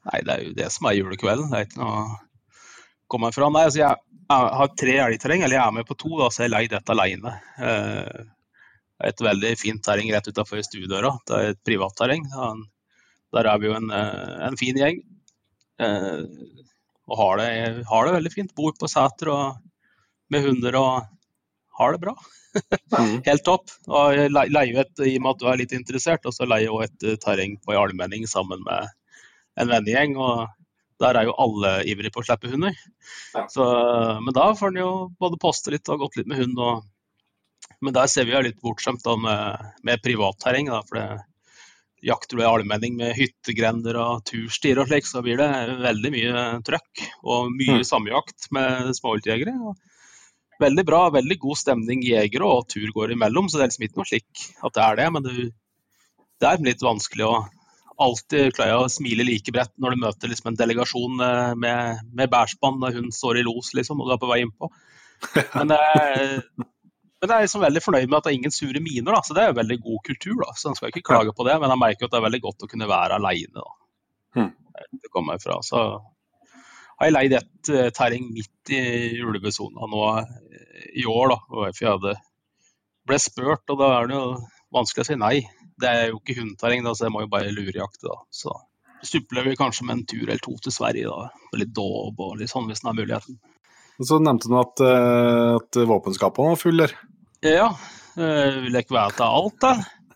Nei, 0.05 0.21
det 0.21 0.35
er 0.35 0.43
jo 0.45 0.55
det 0.59 0.69
som 0.75 0.89
er 0.89 0.99
julekvelden. 0.99 1.51
Det 1.53 1.61
er 1.61 1.69
ikke 1.69 1.81
noe 1.81 2.01
å 2.03 2.17
komme 3.15 3.31
fra. 3.33 3.49
Nei, 3.53 3.65
altså 3.69 3.81
jeg, 3.81 4.03
jeg 4.25 4.49
har 4.61 4.73
tre 4.81 4.97
elgterreng, 5.07 5.45
eller 5.47 5.59
jeg 5.59 5.65
er 5.65 5.77
med 5.79 5.89
på 5.89 5.97
to, 6.01 6.13
da, 6.21 6.29
så 6.33 6.45
jeg 6.45 6.53
leier 6.53 6.73
dette 6.75 6.93
alene. 6.95 7.37
Eh, 7.57 8.27
et 9.03 9.21
veldig 9.27 9.53
fint 9.59 9.83
terreng 9.83 10.13
rett 10.15 10.29
utenfor 10.31 10.63
stuedøra. 10.63 11.11
Det 11.27 11.35
er 11.39 11.53
et 11.53 11.63
privat 11.67 11.97
terreng. 11.99 12.27
Der 13.35 13.49
er 13.51 13.59
vi 13.59 13.71
jo 13.71 13.75
en, 13.75 13.91
eh, 13.91 14.47
en 14.47 14.57
fin 14.57 14.77
gjeng. 14.79 15.01
Eh, 15.83 16.23
og 17.11 17.19
har 17.19 17.41
det, 17.41 17.85
har 17.91 18.07
det 18.07 18.17
veldig 18.19 18.33
fint. 18.33 18.55
Bor 18.55 18.73
på 18.79 18.89
seter 18.89 19.33
med 20.31 20.47
hunder 20.47 20.79
og 20.79 21.09
har 21.79 21.93
det 21.93 22.01
bra. 22.07 22.15
Mm. 22.95 23.23
Helt 23.29 23.45
topp. 23.45 23.71
Og 23.91 24.19
leier 24.31 24.83
et, 24.85 24.95
I 25.03 25.17
og 25.19 25.25
med 25.25 25.33
at 25.35 25.43
du 25.43 25.49
er 25.51 25.61
litt 25.61 25.75
interessert, 25.77 26.25
og 26.25 26.37
så 26.37 26.47
leier 26.49 26.71
jeg 26.71 26.91
et 26.91 27.09
eh, 27.11 27.23
terreng 27.23 27.59
på 27.63 27.75
en 27.75 27.83
allmenning 27.83 28.29
sammen 28.31 28.63
med 28.67 28.93
en 29.61 29.71
vennegjeng. 29.71 30.17
og 30.17 30.47
Der 31.03 31.19
er 31.19 31.29
jo 31.29 31.37
alle 31.43 31.77
ivrige 31.91 32.15
på 32.15 32.23
å 32.23 32.29
slippe 32.29 32.53
hunder. 32.53 32.79
Så, 33.51 33.67
men 34.23 34.35
da 34.37 34.53
får 34.55 34.73
en 34.73 34.83
jo 34.85 34.91
både 35.21 35.41
poste 35.43 35.75
litt 35.75 35.91
og 35.91 36.07
gått 36.07 36.21
litt 36.21 36.31
med 36.31 36.41
hund. 36.45 36.63
Og, 36.63 36.87
men 37.85 37.95
der 37.97 38.11
ser 38.11 38.27
vi 38.27 38.35
jo 38.35 38.43
litt 38.45 38.61
bortskjemt 38.65 39.07
med, 39.21 39.71
med 39.87 40.03
privatterreng. 40.05 40.71
For 40.89 40.99
det, 40.99 41.07
jakter 42.05 42.37
du 42.37 42.45
i 42.45 42.49
allmenning 42.49 42.99
med 42.99 43.17
hyttegrender 43.17 43.97
og 44.01 44.23
turstier 44.29 44.81
og 44.81 44.91
slik, 44.91 45.09
så 45.09 45.23
blir 45.25 45.41
det 45.41 45.49
veldig 45.81 46.13
mye 46.15 46.45
trøkk 46.67 47.05
og 47.23 47.51
mye 47.55 47.81
mm. 47.81 47.89
samjakt 47.89 48.49
med 48.55 48.93
småviltjegere. 48.99 49.57
veldig 50.61 50.85
bra, 50.87 51.03
veldig 51.15 51.39
god 51.43 51.61
stemning 51.61 52.05
jegere 52.05 52.47
og 52.47 52.69
tur 52.73 52.87
går 52.95 53.15
imellom, 53.17 53.49
så 53.49 53.59
det 53.59 53.65
er 53.65 53.73
liksom 53.73 53.87
ikke 53.89 54.01
noe 54.01 54.11
slik 54.11 54.47
at 54.65 54.77
det 54.77 54.85
er 54.85 55.01
det. 55.01 55.11
Men 55.17 55.27
det, 55.27 55.51
det 56.41 56.51
er 56.51 56.67
litt 56.69 56.85
vanskelig 56.85 57.29
å 57.29 57.37
alltid 58.05 58.55
klare 58.57 58.83
å 58.83 58.91
smile 58.91 59.27
like 59.27 59.53
bredt 59.55 59.73
når 59.79 59.95
du 59.95 60.03
møter 60.03 60.31
liksom 60.31 60.51
en 60.51 60.59
delegasjon 60.59 61.21
eh, 61.23 61.53
med, 61.55 62.01
med 62.11 62.31
bærspann 62.33 62.81
når 62.83 62.99
hun 62.99 63.13
står 63.15 63.39
i 63.39 63.45
los 63.47 63.71
liksom, 63.77 64.01
og 64.03 64.11
du 64.11 64.17
er 64.17 64.23
på 64.23 64.31
vei 64.31 64.41
innpå. 64.43 64.71
Men 65.55 65.71
det 65.71 65.79
er, 65.79 66.33
men 67.25 67.33
jeg 67.33 67.41
er 67.41 67.47
liksom 67.47 67.63
veldig 67.65 67.81
fornøyd 67.81 68.11
med 68.11 68.17
at 68.19 68.27
det 68.27 68.33
er 68.33 68.37
ingen 68.37 68.53
sure 68.53 68.81
miner, 68.85 69.15
da. 69.15 69.21
så 69.25 69.37
det 69.37 69.43
er 69.43 69.47
jo 69.49 69.61
veldig 69.61 69.79
god 69.87 70.01
kultur. 70.09 70.35
da, 70.43 70.51
så 70.53 70.69
jeg 70.69 70.77
skal 70.77 70.91
ikke 70.93 71.07
klage 71.09 71.33
på 71.37 71.47
det, 71.49 71.55
men 71.63 71.73
jeg 71.73 71.81
merker 71.81 72.05
at 72.05 72.13
det 72.13 72.19
er 72.19 72.27
veldig 72.27 72.43
godt 72.45 72.67
å 72.67 72.69
kunne 72.69 72.89
være 72.91 73.17
alene. 73.17 73.65
Hmm. 74.37 74.51
Det 75.01 75.13
kommer 75.15 75.39
jeg 75.39 75.45
fra. 75.47 75.57
Så 75.65 75.81
har 76.99 77.09
jeg 77.09 77.15
leid 77.15 77.37
et 77.39 77.71
uh, 77.73 77.89
terreng 77.97 78.29
midt 78.35 78.75
i 78.77 78.83
ulvesona 79.25 79.89
nå 79.89 80.03
uh, 80.05 80.37
i 80.93 81.07
år, 81.09 81.33
da. 81.33 81.39
for 81.49 81.81
jeg 81.81 81.95
hadde, 81.95 82.15
ble 83.09 83.21
spurt, 83.23 83.65
og 83.73 83.81
da 83.81 83.91
er 83.97 84.11
det 84.11 84.19
jo 84.19 84.29
vanskelig 84.75 85.07
å 85.07 85.09
si 85.09 85.19
nei. 85.21 85.35
Det 85.81 85.89
er 85.91 86.07
jo 86.11 86.21
ikke 86.21 86.39
hundeterreng, 86.43 86.85
så 86.93 87.09
jeg 87.09 87.17
må 87.17 87.25
jo 87.25 87.33
bare 87.33 87.55
lurejakte, 87.57 88.05
da. 88.05 88.21
Så 88.29 88.53
supplerer 89.05 89.53
vi 89.53 89.59
kanskje 89.61 89.89
med 89.89 89.99
en 89.99 90.07
tur 90.13 90.23
eller 90.27 90.45
to 90.45 90.55
til 90.61 90.77
Sverige, 90.77 91.09
da. 91.09 91.33
Med 91.53 91.65
litt 91.65 91.75
dåp 91.77 92.21
og 92.21 92.39
litt 92.41 92.53
sånn, 92.53 92.69
hvis 92.69 92.85
den 92.85 92.93
har 92.93 93.01
muligheten. 93.01 93.41
Og 93.95 94.09
så 94.09 94.19
nevnte 94.19 94.51
du 94.51 94.57
at, 94.59 94.83
uh, 94.83 95.57
at 95.63 95.83
våpenskapene 95.89 96.55
var 96.55 96.61
fulle 96.61 96.87
der. 96.89 96.97
Ja, 97.45 97.69
uh, 97.69 98.51
vil 98.65 98.73
jeg 98.73 98.87
ikke 98.87 98.97
være 98.97 99.17
til 99.19 99.29
alt, 99.29 99.57
da? 99.61 99.75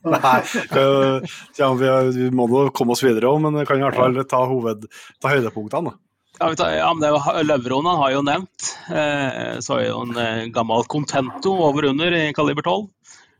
Nei, 0.09 0.41
uh, 0.79 1.39
ja, 1.59 1.71
vi, 1.77 2.29
må 2.33 2.47
nå 2.49 2.69
komme 2.73 2.95
oss 2.95 3.05
videre 3.05 3.29
òg, 3.29 3.43
men 3.45 3.59
vi 3.61 3.67
kan 3.69 3.81
i 3.81 3.85
hvert 3.85 3.99
fall 3.99 4.21
ta, 4.31 4.45
hoved, 4.49 4.87
ta 5.21 5.35
høydepunktene. 5.35 5.97
Ja, 6.39 6.71
ja, 6.71 6.95
men 6.95 7.47
Løvroen 7.47 7.89
har 7.99 8.13
jo 8.15 8.23
nevnt. 8.23 8.69
Eh, 8.95 9.59
så 9.65 9.81
er 9.81 9.89
jo 9.89 10.05
en 10.05 10.19
eh, 10.23 10.45
gammel 10.55 10.87
Contento 10.91 11.57
over 11.67 11.89
under 11.91 12.15
i 12.15 12.29
kaliber 12.33 12.63
12. 12.63 12.87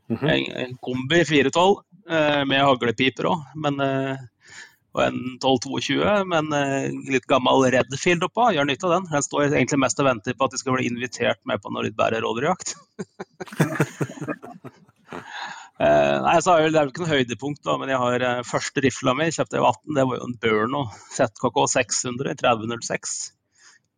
Mm 0.09 0.17
-hmm. 0.17 0.29
en, 0.33 0.57
en, 0.63 0.77
kombi 0.81 1.23
412 1.25 1.77
eh, 2.09 2.45
med 2.45 2.65
haglepiper 2.65 3.29
òg. 3.29 3.39
Og 4.97 5.03
en 5.05 5.19
12-22 5.37 6.23
med 6.31 6.49
en 6.49 7.01
litt 7.13 7.27
gammel 7.29 7.67
Redfield 7.75 8.25
oppå. 8.25 8.47
Gjør 8.55 8.65
nytte 8.65 8.87
av 8.89 8.95
den. 8.95 9.09
Den 9.11 9.25
står 9.25 9.51
egentlig 9.51 9.81
mest 9.83 10.01
og 10.01 10.09
venter 10.09 10.37
på 10.37 10.47
at 10.47 10.55
de 10.55 10.61
skal 10.61 10.75
bli 10.75 10.87
invitert 10.89 11.41
med 11.49 11.61
på 11.61 11.69
noe 11.73 11.85
litt 11.85 11.97
bedre 11.99 12.23
rådyrjakt. 12.25 12.75
Eh, 15.79 16.15
nei, 16.25 16.33
så 16.43 16.57
er 16.57 16.67
Det 16.67 16.75
er 16.75 16.87
jo 16.87 16.91
ikke 16.91 17.05
noe 17.05 17.13
høydepunkt, 17.13 17.61
da, 17.63 17.77
men 17.79 17.87
jeg 17.87 18.01
har 18.01 18.23
eh, 18.27 18.41
første 18.43 18.81
rifla 18.83 19.13
mi 19.15 19.29
kjøpte 19.31 19.55
jeg 19.55 19.63
i 19.63 19.67
18. 19.69 19.93
Det 19.95 20.03
var 20.09 20.17
jo 20.17 20.25
en 20.27 20.33
Burno 20.43 20.81
ZKK 21.15 21.59
600 21.71 22.33
i 22.33 22.39
3006. 22.41 23.13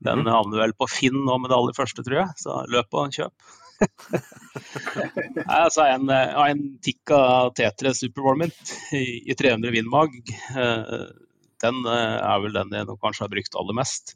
Den 0.05 0.21
mhm. 0.21 0.29
havner 0.33 0.61
vel 0.61 0.75
på 0.77 0.89
Finn 0.89 1.17
nå 1.25 1.39
med 1.41 1.49
det 1.49 1.57
aller 1.57 1.77
første, 1.77 2.05
tror 2.05 2.19
jeg. 2.19 2.37
Så 2.41 2.59
løp 2.69 2.93
og 3.01 3.17
kjøp. 3.17 3.33
Nei, 5.47 5.59
så 5.71 5.81
har 5.81 5.89
jeg 5.89 5.99
en, 5.99 6.11
en 6.11 6.63
Tikka 6.83 7.19
T3 7.57 7.93
Superwarmint 7.97 8.73
i, 8.97 9.21
i 9.31 9.37
300 9.37 9.73
Windmag. 9.75 10.17
Eh, 10.55 11.05
den 11.61 11.83
eh, 11.85 12.17
er 12.17 12.43
vel 12.43 12.57
den 12.57 12.75
jeg 12.77 12.99
kanskje 13.01 13.25
har 13.25 13.33
brukt 13.33 13.57
aller 13.59 13.77
mest. 13.77 14.15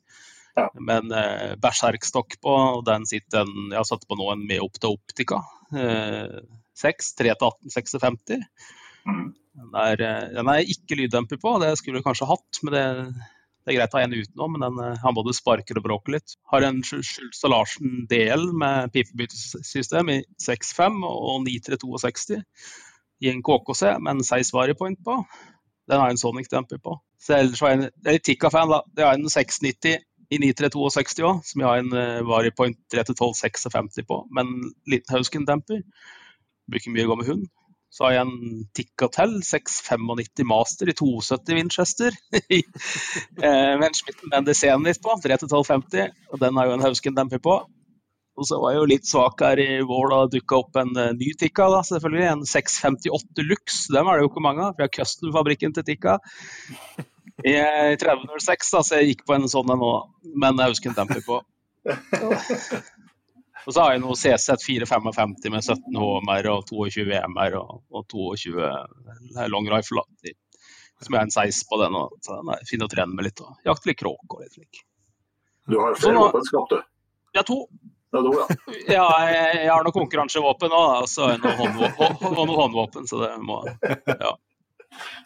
Ja. 0.56 0.70
Men 0.80 1.12
eh, 1.12 1.56
berserkstokk 1.62 2.38
på, 2.44 2.54
og 2.78 2.86
den 2.88 3.08
sitter 3.10 3.44
en 3.44 3.72
Jeg 3.74 3.80
har 3.82 3.88
satt 3.90 4.06
på 4.08 4.18
nå 4.20 4.30
en 4.32 4.46
til 4.48 4.92
Optica. 4.94 5.42
Eh, 5.76 6.38
6, 6.76 7.14
3 7.22 7.36
til 7.36 7.50
1856. 7.50 8.44
Mm. 9.06 9.28
Den, 9.56 9.72
er, 9.80 10.02
eh, 10.02 10.28
den 10.36 10.52
er 10.52 10.74
ikke 10.76 10.98
lyddemper 11.00 11.40
på, 11.42 11.58
det 11.64 11.76
skulle 11.80 12.02
du 12.02 12.08
kanskje 12.08 12.30
hatt. 12.30 12.62
men 12.64 12.76
det, 12.76 12.86
det 13.66 13.74
er 13.74 13.80
greit 13.80 13.96
å 13.96 13.98
ha 13.98 14.06
en 14.06 14.14
utenom, 14.14 14.52
men 14.54 14.62
den, 14.62 14.82
eh, 14.86 15.00
han 15.02 15.16
både 15.18 15.34
sparker 15.34 15.80
og 15.80 15.88
bråker 15.88 16.14
litt. 16.14 16.36
Har 16.54 16.62
en 16.68 16.84
Schultz 16.86 17.42
Larsen 17.50 18.06
DL 18.12 18.52
med 18.54 18.94
pipebyttesystem 18.94 20.12
i 20.14 20.20
6.5 20.46 21.02
og 21.10 21.40
9.362 21.48 22.44
i 23.26 23.32
en 23.32 23.42
KKC 23.42 23.96
med 24.06 24.20
en 24.20 24.28
6 24.28 24.54
varipoint 24.54 25.02
på. 25.04 25.18
Den 25.90 26.02
har 26.02 26.14
en 26.14 26.22
Sonic-demper 26.22 26.78
på. 26.84 27.00
Så 27.22 27.40
ellers 27.40 27.62
var 27.62 27.74
jeg 27.74 27.90
en 27.90 28.22
Tikka-fan, 28.22 28.70
da. 28.70 28.84
Det 28.94 29.06
har 29.06 29.18
en 29.18 29.30
690 29.30 29.98
i 30.30 30.40
9362 30.42 31.26
òg, 31.26 31.42
som 31.46 31.62
jeg 31.62 31.70
har 31.70 31.82
en 31.82 31.94
uh, 31.94 32.26
varipoint 32.30 32.78
31256 32.94 34.06
på, 34.10 34.22
men 34.34 34.54
liten 34.90 35.14
Hausken-demper 35.14 35.84
bruker 36.70 36.94
mye 36.94 37.06
å 37.06 37.12
gå 37.12 37.20
med 37.20 37.30
hund. 37.30 37.46
Så 37.96 38.04
har 38.04 38.12
jeg 38.12 38.26
en 38.26 38.64
Tickatel 38.76 39.38
695 39.48 40.44
Master 40.50 40.90
i 40.92 40.96
72 41.00 41.56
Winchester. 41.56 42.18
Eh, 43.46 43.72
med 43.78 43.86
en 43.88 43.96
Schmitten 43.96 44.32
Bender 44.32 44.56
litt 44.84 45.00
på, 45.04 45.16
3-1250. 45.24 46.12
Og 46.34 46.42
den 46.42 46.58
har 46.60 46.68
jo 46.68 46.76
en 46.76 46.84
Hausken-demper 46.84 47.40
på. 47.44 47.56
Og 48.36 48.48
så 48.48 48.60
var 48.60 48.74
jeg 48.74 48.82
jo 48.82 48.90
litt 48.92 49.08
svak 49.08 49.40
her 49.44 49.60
i 49.64 49.68
vår 49.88 50.10
da 50.12 50.20
dukka 50.32 50.58
opp 50.60 50.80
en 50.80 50.92
uh, 50.98 51.14
ny 51.16 51.32
Tikka, 51.40 51.70
da, 51.72 51.80
selvfølgelig. 51.88 52.26
En 52.34 52.44
658 52.50 53.46
Lux. 53.48 53.86
Dem 53.96 54.12
er 54.12 54.20
det 54.20 54.26
jo 54.26 54.32
ikke 54.34 54.44
mange 54.44 54.66
av. 54.66 54.76
Vi 54.76 54.84
har 54.84 54.92
custom-fabrikken 54.92 55.76
til 55.78 55.88
Tikka. 55.88 56.18
I, 57.46 57.56
i 57.56 57.96
3006, 58.02 58.74
da, 58.76 58.84
så 58.84 59.00
jeg 59.00 59.14
gikk 59.14 59.26
på 59.28 59.38
en 59.38 59.48
sånn 59.52 59.72
en 59.72 59.80
nå, 59.80 59.94
husker 60.26 60.52
en 60.52 60.64
Hausken-demper 60.66 61.24
på. 61.28 61.40
Og 63.66 63.74
så 63.74 63.82
har 63.82 63.96
jeg 63.96 64.02
nå 64.04 64.14
CZ 64.14 64.62
455 64.62 65.36
med 65.50 65.64
17 65.64 65.98
HMR 65.98 66.50
og 66.54 66.68
22 66.70 67.06
VMR 67.10 67.58
og, 67.60 67.80
og 67.90 68.06
22 68.14 69.50
long 69.50 69.70
rifle. 69.74 70.04
Som 71.04 71.18
er 71.18 71.26
en 71.26 71.34
16 71.34 71.66
på 71.70 71.80
den, 71.82 71.98
og, 71.98 72.14
så 72.24 72.38
den 72.40 72.54
er 72.54 72.68
fin 72.70 72.86
å 72.86 72.90
trene 72.92 73.18
med 73.18 73.28
litt. 73.28 73.42
og 73.42 73.68
Jakte 73.68 73.92
litt 73.92 74.00
kråk 74.00 74.38
og 74.38 74.46
litt 74.46 74.54
slik. 74.54 74.86
Du 75.66 75.80
har 75.82 75.98
flere 75.98 76.22
våpenskap, 76.22 76.70
du? 76.70 76.78
Ja, 77.36 77.44
to. 77.44 77.66
Ja, 78.14 78.22
to, 78.22 78.32
ja. 78.38 78.46
ja 78.94 79.06
jeg, 79.28 79.64
jeg, 79.64 79.72
har 79.74 79.84
noen 79.84 79.98
konkurransevåpen 79.98 80.76
òg, 80.78 80.92
og 81.02 81.10
så 81.12 81.34
noen 81.34 81.58
håndvåpen, 81.58 82.20
og 82.30 82.54
håndvåpen, 82.62 83.10
så 83.10 83.24
det 83.26 83.34
må 83.44 83.64
Ja. 83.66 84.36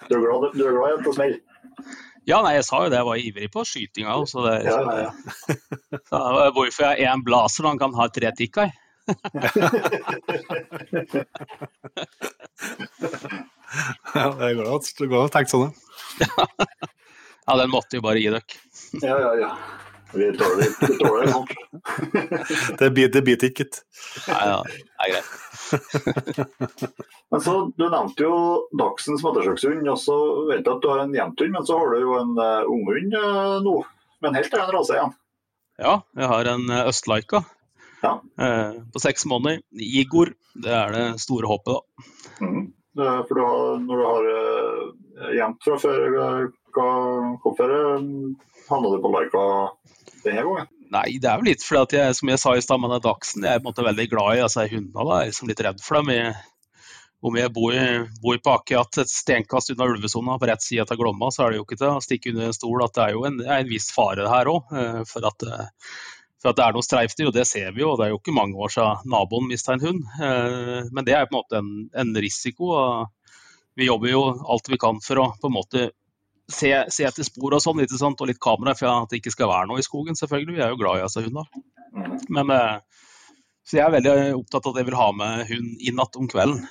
Du 0.08 0.16
er 0.16 0.24
glad, 0.24 0.46
du 0.56 0.64
er 0.66 0.74
glad 0.74 0.96
i 0.96 0.96
å? 0.98 1.36
Ja, 2.28 2.42
nei, 2.44 2.54
jeg 2.58 2.66
sa 2.68 2.82
jo 2.84 2.90
det, 2.92 3.00
jeg 3.00 3.08
var 3.08 3.18
ivrig 3.24 3.50
på 3.54 3.64
skytinga 3.68 4.16
òg. 4.20 4.26
Så, 4.30 4.38
det, 4.46 4.56
ja, 4.68 4.78
ja, 4.84 4.96
ja. 5.06 5.12
så 6.10 6.18
hvorfor 6.56 6.84
jeg 6.90 6.96
er 7.06 7.12
en 7.14 7.26
blazer 7.26 7.62
når 7.66 7.72
han 7.76 7.84
kan 7.86 7.98
ha 8.00 8.04
tre 8.14 8.30
tikkai? 8.38 8.70
ja, 14.16 14.26
det 14.38 14.56
går 14.58 14.66
godt. 14.66 14.86
Det 15.00 15.08
går 15.10 15.30
sånn, 15.34 15.50
sånn, 15.50 15.74
ja. 17.48 17.54
den 17.64 17.74
måtte 17.74 17.96
jo 17.98 18.02
bare 18.06 18.20
gi 18.22 18.30
dere. 18.36 18.50
ja, 19.02 19.16
ja, 19.18 19.32
ja. 19.46 19.52
Vi 20.14 20.30
tåler 20.38 21.22
det 21.22 21.32
sånn. 21.34 21.48
det 22.80 22.90
biter 22.96 23.50
ikke. 23.50 23.68
Nei, 24.30 24.42
ja, 24.50 24.60
det 24.66 25.06
er 25.06 25.14
greit. 25.14 25.30
Men 27.30 27.44
så, 27.46 27.54
Du 27.78 27.86
nevnte 27.86 28.26
jo 28.26 28.38
Dachsen 28.80 29.20
mattersøkshund. 29.22 29.86
og 29.86 30.00
så 30.02 30.18
vet 30.50 30.64
jeg 30.64 30.74
at 30.74 30.82
du 30.82 30.90
har 30.90 31.04
en 31.04 31.14
jenthund, 31.14 31.54
men 31.54 31.66
så 31.68 31.78
har 31.78 31.94
du 31.94 32.02
jo 32.02 32.16
en 32.18 32.34
uh, 32.40 32.66
unghund 32.66 33.14
uh, 33.14 33.60
nå. 33.66 33.76
Men 34.26 34.38
helt 34.40 34.56
annen 34.58 34.74
rase 34.74 34.98
igjen. 34.98 35.14
Ja, 35.80 35.94
jeg 36.18 36.32
har 36.32 36.50
en 36.56 36.66
uh, 36.74 36.88
østlaika 36.90 37.44
ja. 38.02 38.16
uh, 38.18 38.82
på 38.94 39.04
seks 39.04 39.28
måneder. 39.30 39.62
Igor, 39.78 40.34
det 40.58 40.74
er 40.74 40.96
det 40.96 41.06
store 41.22 41.52
håpet, 41.52 41.78
da. 41.78 42.10
Mm. 42.42 42.66
For 43.00 43.38
du 43.38 43.44
har, 43.46 43.78
når 43.86 44.02
du 44.02 44.08
har 44.10 44.32
uh, 44.34 45.30
jevnt 45.38 45.70
fra 45.70 45.78
før, 45.80 46.18
hva, 46.74 46.90
hvorfor 47.44 47.72
havna 48.70 48.92
du 48.94 49.00
på 49.04 49.14
Laika 49.14 49.46
denne 50.24 50.44
gangen? 50.44 50.70
Nei, 50.90 51.20
det 51.22 51.30
er 51.30 51.38
jo 51.38 51.46
litt 51.46 51.62
fordi 51.62 51.82
at 51.86 51.94
jeg, 51.94 52.14
som 52.18 52.32
jeg 52.32 52.42
sa 52.42 52.56
i 52.58 52.62
stad 52.66 52.82
med 52.82 52.96
Dachsen, 53.06 53.44
jeg 53.46 53.60
er 53.60 53.60
på 53.62 53.68
en 53.68 53.70
måte 53.70 53.86
veldig 53.86 54.08
glad 54.10 54.40
i 54.40 54.46
altså, 54.46 54.66
hundene. 54.72 55.06
Jeg 55.06 55.28
er 55.28 55.30
liksom 55.30 55.52
litt 55.52 55.62
redd 55.68 55.84
for 55.86 56.00
dem. 56.00 56.10
Jeg, 56.16 56.32
om 57.30 57.36
jeg 57.36 57.52
bor, 57.54 57.76
bor 58.24 58.40
på 58.44 58.54
akkurat 58.56 59.02
et 59.04 59.12
stenkast 59.12 59.74
unna 59.74 59.90
ulvesona 59.92 60.38
på 60.40 60.48
rett 60.50 60.64
side 60.64 60.88
av 60.88 60.98
Glomma, 60.98 61.30
så 61.36 61.46
er 61.46 61.52
det 61.52 61.60
jo 61.60 61.66
ikke 61.68 61.78
til 61.82 61.92
å 61.92 62.04
stikke 62.04 62.34
under 62.34 62.48
en 62.48 62.56
stol 62.56 62.86
at 62.86 62.96
det 62.96 63.04
er 63.06 63.18
jo 63.18 63.26
en, 63.28 63.38
er 63.44 63.60
en 63.60 63.70
viss 63.70 63.90
fare 63.94 64.26
her 64.32 64.50
òg. 64.50 64.74
Eh, 64.74 65.02
for, 65.10 65.28
eh, 65.28 65.70
for, 66.40 66.50
at 66.50 66.58
det 66.58 66.66
er 66.66 66.78
noe 66.78 66.88
streifdyr, 66.88 67.30
og 67.30 67.38
det 67.38 67.46
ser 67.50 67.70
vi 67.76 67.84
jo. 67.84 67.94
Det 68.00 68.08
er 68.08 68.14
jo 68.16 68.22
ikke 68.22 68.38
mange 68.40 68.58
år 68.58 68.74
siden 68.74 69.14
naboen 69.14 69.50
mista 69.52 69.76
en 69.76 69.86
hund. 69.86 70.02
Eh, 70.18 70.90
men 70.90 71.06
det 71.06 71.18
er 71.20 71.30
på 71.30 71.36
en 71.36 71.42
måte 71.42 71.62
en, 71.62 71.72
en 71.94 72.18
risiko. 72.18 72.74
Vi 73.78 73.92
jobber 73.92 74.16
jo 74.16 74.24
alt 74.50 74.72
vi 74.72 74.82
kan 74.82 75.04
for 75.04 75.22
å 75.22 75.32
på 75.38 75.52
en 75.52 75.58
måte 75.60 75.90
se, 76.52 76.72
se 76.92 77.06
etter 77.08 77.28
spor 77.28 77.56
og 77.58 77.64
sånn, 77.64 77.82
og 77.82 78.30
litt 78.30 78.42
kamera 78.42 78.76
for 78.78 78.92
at 78.92 79.14
det 79.14 79.22
ikke 79.22 79.36
skal 79.36 79.52
være 79.52 79.70
noe 79.70 79.82
i 79.82 79.86
skogen, 79.86 80.18
selvfølgelig. 80.20 80.58
Vi 80.58 80.66
er 80.66 80.74
jo 80.74 80.82
glad 80.82 81.00
i 81.00 81.06
altså 81.06 81.26
hunder. 81.26 81.50
Men 82.30 82.54
så 83.70 83.78
jeg 83.78 83.86
er 83.86 83.94
veldig 83.94 84.14
opptatt 84.40 84.66
av 84.66 84.74
at 84.74 84.82
jeg 84.82 84.88
vil 84.88 84.98
ha 84.98 85.10
med 85.14 85.42
hund 85.52 85.82
i 85.86 85.92
natt 85.94 86.16
om 86.18 86.30
kvelden. 86.30 86.64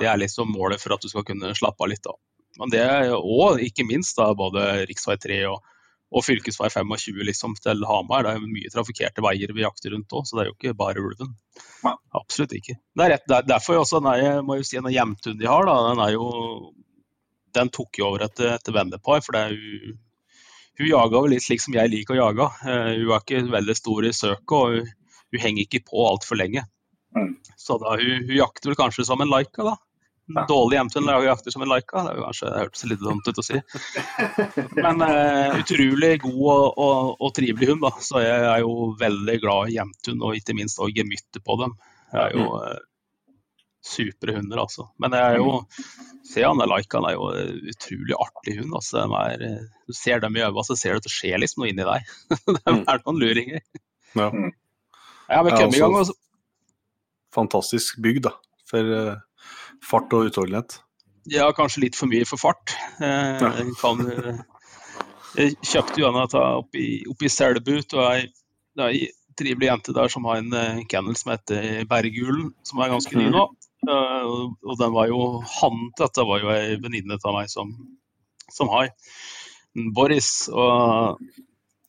Det 0.00 0.08
er 0.08 0.18
liksom 0.18 0.50
målet 0.50 0.82
for 0.82 0.96
at 0.96 1.04
du 1.04 1.10
skal 1.12 1.26
kunne 1.28 1.52
slappe 1.54 1.84
av 1.84 1.92
litt. 1.92 2.02
da. 2.02 2.16
Men 2.58 2.72
det 2.72 2.80
er 2.82 3.12
òg, 3.14 3.60
ikke 3.62 3.86
minst, 3.86 4.16
da, 4.18 4.32
både 4.36 4.64
rv. 4.88 5.04
3 5.22 5.38
og, 5.52 5.60
og 6.12 6.24
fv. 6.26 6.40
25 6.50 7.22
liksom, 7.28 7.54
til 7.62 7.86
Hamar. 7.86 8.26
Det 8.26 8.34
er 8.34 8.48
mye 8.56 8.72
trafikkerte 8.74 9.24
veier 9.24 9.54
vi 9.54 9.62
jakter 9.62 9.94
rundt 9.94 10.16
òg, 10.18 10.26
så 10.26 10.38
det 10.38 10.44
er 10.44 10.50
jo 10.50 10.56
ikke 10.56 10.74
bare 10.82 11.04
ulven. 11.04 11.30
Absolutt 12.18 12.56
ikke. 12.58 12.74
Det 12.74 13.06
er 13.06 13.14
rett, 13.14 13.28
der, 13.30 13.46
derfor 13.48 13.84
også, 13.84 14.02
den 14.02 14.10
er, 14.12 14.42
må 14.42 14.58
jo 14.58 14.66
si, 14.66 14.80
en 14.80 14.90
hjemtun 14.90 15.38
de 15.38 15.48
har, 15.48 15.68
da, 15.68 15.78
den 15.92 16.02
er 16.02 16.16
jo 16.16 16.26
den 17.58 17.70
tok 17.74 18.00
jo 18.00 18.08
over 18.10 18.26
etter, 18.26 18.54
etter 18.56 18.74
vennepar. 18.76 19.22
for 19.24 19.36
det 19.36 19.44
er 19.44 19.54
jo 19.56 19.94
hun 20.80 20.88
jaga 20.88 21.20
vel 21.20 21.34
litt 21.34 21.44
slik 21.44 21.60
som 21.60 21.74
jeg 21.76 21.92
liker 21.92 22.16
å 22.16 22.20
jage. 22.20 22.48
Uh, 22.64 22.90
hun 22.96 23.12
er 23.12 23.22
ikke 23.22 23.44
veldig 23.52 23.76
stor 23.76 24.08
i 24.08 24.12
søket. 24.16 24.58
og 24.58 24.76
hun, 24.76 24.92
hun 25.32 25.42
henger 25.42 25.66
ikke 25.66 25.84
på 25.88 26.04
altfor 26.08 26.40
lenge. 26.40 26.64
Mm. 27.16 27.34
Så 27.60 27.78
da, 27.80 27.96
hun, 28.00 28.28
hun 28.28 28.36
jakter 28.38 28.72
vel 28.72 28.78
kanskje 28.80 29.06
som 29.08 29.20
en 29.20 29.32
laika, 29.32 29.66
da. 29.68 29.76
Ja. 30.32 30.44
Dårlig 30.48 30.78
jevntun 30.78 31.08
jakter 31.26 31.50
som 31.50 31.64
en 31.64 31.68
laika, 31.68 32.04
det 32.06 32.12
er 32.12 32.20
kanskje, 32.22 32.50
hørtes 32.54 32.84
litt 32.88 33.00
dumt 33.02 33.26
ut 33.26 33.40
å 33.42 33.44
si. 33.44 33.58
Men 34.84 35.02
uh, 35.02 35.58
utrolig 35.58 36.12
god 36.22 36.44
og, 36.54 36.78
og, 36.78 37.10
og 37.18 37.34
trivelig 37.36 37.72
hund, 37.72 37.82
da. 37.84 37.92
Så 38.00 38.22
jeg 38.22 38.46
er 38.52 38.62
jo 38.62 38.92
veldig 39.00 39.36
glad 39.42 39.72
i 39.72 39.76
jevntun, 39.76 40.22
og 40.22 40.38
ikke 40.38 40.56
minst 40.56 40.80
òg 40.80 40.94
gemytter 40.96 41.44
på 41.44 41.58
dem. 41.60 41.76
Jeg 42.12 42.22
er 42.22 42.36
jo 42.36 42.48
eh, 42.60 42.80
supre 43.82 44.36
hunder, 44.36 44.60
altså. 44.62 44.84
Men 45.02 45.14
jeg 45.18 45.34
er 45.34 45.40
jo 45.40 45.54
ser 46.32 46.46
han 46.46 46.60
der 46.62 46.70
laikaen 46.70 47.04
er 47.08 47.16
jo 47.16 47.28
en 47.34 47.56
utrolig 47.72 48.14
artig 48.22 48.54
hund. 48.60 48.74
Altså. 48.78 49.02
De 49.10 49.22
er, 49.46 49.64
du 49.90 49.92
ser 49.98 50.22
dem 50.22 50.36
i 50.38 50.44
øynene, 50.44 50.64
så 50.68 50.76
ser 50.78 50.94
du 50.94 51.02
at 51.02 51.08
det 51.08 51.12
skjer 51.14 51.40
liksom 51.42 51.64
noe 51.64 51.72
inni 51.72 51.86
deg. 51.88 52.12
det 52.46 52.62
er 52.68 53.02
noen 53.02 53.18
luringer. 53.20 53.64
Ja. 54.14 54.28
Ja, 55.32 55.42
vi 55.42 55.50
Ja, 55.50 55.56
i 55.76 55.82
gang. 55.82 55.96
altså-. 55.98 56.18
Fantastisk 57.34 57.98
bygd, 58.04 58.26
da. 58.28 58.34
For 58.68 58.88
uh, 58.92 59.14
fart 59.84 60.12
og 60.16 60.28
utholdenhet. 60.30 60.78
Ja, 61.30 61.46
kanskje 61.56 61.84
litt 61.86 61.96
for 61.98 62.10
mye 62.10 62.26
for 62.28 62.40
fart. 62.40 62.74
Eh, 63.00 63.40
Ja. 63.40 63.50
jeg 63.60 63.74
kan, 63.78 64.00
eh, 64.10 64.40
jeg 65.38 65.56
kjøpte 65.62 66.00
jo 66.02 66.08
en 66.08 66.18
oppe 66.18 66.78
i, 66.82 67.04
Selbu. 67.30 67.76
ei- 68.10 68.28
er 68.78 68.88
ei 68.88 69.08
trivelig 69.38 69.68
jente 69.70 69.94
der 69.94 70.08
som 70.12 70.24
har 70.28 70.36
en 70.42 70.52
eh, 70.52 70.80
kennel 70.90 71.14
som 71.16 71.30
heter 71.32 71.84
Bergulen, 71.88 72.50
som 72.66 72.80
er 72.82 72.90
ganske 72.90 73.14
ny 73.16 73.28
nå. 73.30 73.46
Eh, 73.88 74.22
og- 74.62 74.78
den 74.78 74.92
var 74.94 75.08
jo 75.10 75.40
han 75.60 75.90
Dette 75.98 76.24
var 76.26 76.40
jo 76.40 76.50
ei 76.54 76.76
venninne 76.76 77.18
av 77.24 77.34
meg 77.34 77.48
som, 77.50 77.72
som 78.50 78.68
har. 78.68 78.88
Boris. 79.94 80.48
Og 80.52 81.18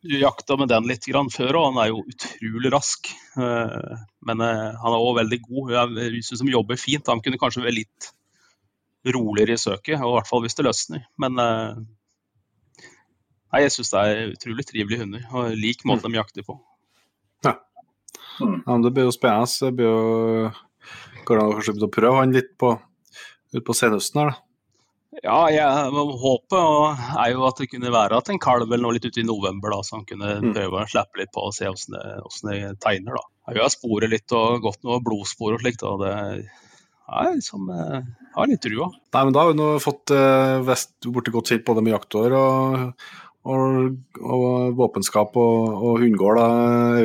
du 0.04 0.18
jakta 0.20 0.58
med 0.60 0.68
den 0.70 0.88
litt 0.90 1.06
grann 1.06 1.30
før, 1.32 1.56
og 1.60 1.68
han 1.74 1.84
er 1.84 1.92
jo 1.94 2.04
utrolig 2.04 2.72
rask. 2.74 3.12
Eh, 3.38 3.98
Men 4.26 4.42
eh, 4.42 4.74
han 4.82 4.94
er 4.96 5.06
òg 5.06 5.20
veldig 5.22 5.42
god. 5.48 5.72
Jeg 5.72 6.24
syns 6.24 6.42
han 6.42 6.52
jobber 6.52 6.78
fint. 6.82 7.08
Han 7.08 7.22
kunne 7.22 7.38
kanskje 7.40 7.64
være 7.64 7.78
litt 7.84 8.12
roligere 9.06 9.54
i 9.54 9.60
søket, 9.60 10.00
og 10.00 10.14
i 10.14 10.16
hvert 10.18 10.28
fall 10.30 10.42
hvis 10.46 10.56
det 10.56 10.66
løsner. 10.66 11.02
Men 11.20 11.36
nei, 11.36 13.60
jeg 13.66 13.72
syns 13.76 13.92
det 13.92 14.00
er 14.00 14.32
utrolig 14.32 14.64
trivelige 14.66 15.02
hunder, 15.04 15.26
og 15.36 15.52
lik 15.60 15.84
måte 15.86 16.08
de 16.08 16.16
jakter 16.18 16.44
på. 16.48 16.56
Mm. 18.40 18.64
Ja, 18.66 18.72
men 18.72 18.82
det 18.82 18.94
blir 18.96 19.04
jo 19.06 19.12
spennende. 19.14 19.60
Det 19.62 19.76
blir 19.78 19.92
jo 19.92 20.52
Går 21.24 21.38
det 21.40 21.44
an 21.44 21.52
å 21.54 21.60
kanskje 21.60 21.92
prøve 21.94 22.18
han 22.20 22.34
litt 22.36 22.52
på, 22.60 22.74
ut 23.56 23.64
på 23.68 23.76
senhøsten 23.78 24.22
her, 24.24 24.34
da? 24.34 24.40
Ja, 25.24 25.38
jeg, 25.54 25.92
håpet 25.94 26.56
er 27.22 27.28
jo 27.36 27.44
at 27.46 27.60
det 27.62 27.68
kunne 27.70 27.92
være 27.94 28.18
at 28.18 28.32
en 28.34 28.40
kalv 28.42 28.66
eller 28.66 28.82
noe 28.82 28.96
litt 28.98 29.06
ute 29.06 29.22
i 29.22 29.28
november, 29.28 29.70
da, 29.76 29.84
så 29.86 30.00
han 30.00 30.08
kunne 30.10 30.32
Mm. 30.42 30.54
prøve 30.56 30.82
å 30.82 30.90
slippe 30.90 31.22
litt 31.22 31.32
på 31.36 31.44
og 31.46 31.54
se 31.54 31.70
hvordan 31.70 31.94
det, 31.94 32.06
hvordan 32.24 32.50
det 32.50 32.80
tegner. 32.82 33.14
da. 33.20 33.54
Jeg 33.54 33.62
har 33.62 33.70
sporet 33.70 34.10
litt 34.10 34.32
og 34.34 34.62
gått 34.66 34.82
noe 34.84 35.00
blodspor 35.06 35.54
og 35.54 35.62
slikt, 35.62 35.84
og 35.86 36.02
det 36.02 36.14
er 37.14 37.30
liksom, 37.36 37.70
eh, 37.70 38.00
jeg 38.02 38.34
har 38.40 38.48
litt 38.50 38.62
trua. 38.66 38.90
Nei, 39.14 39.24
men 39.24 39.34
da 39.36 39.44
har 39.44 39.52
vi 39.54 39.60
nå 39.60 39.70
fått 39.84 40.12
eh, 40.16 40.64
vest 40.66 40.98
borti 41.06 41.32
godt 41.32 41.54
både 41.68 41.84
med 41.84 41.94
jaktår 41.94 42.34
og, 42.40 43.06
og, 43.46 43.98
og 44.24 44.74
våpenskap 44.80 45.38
og, 45.38 45.78
og 45.78 46.02
hundegård. 46.02 46.42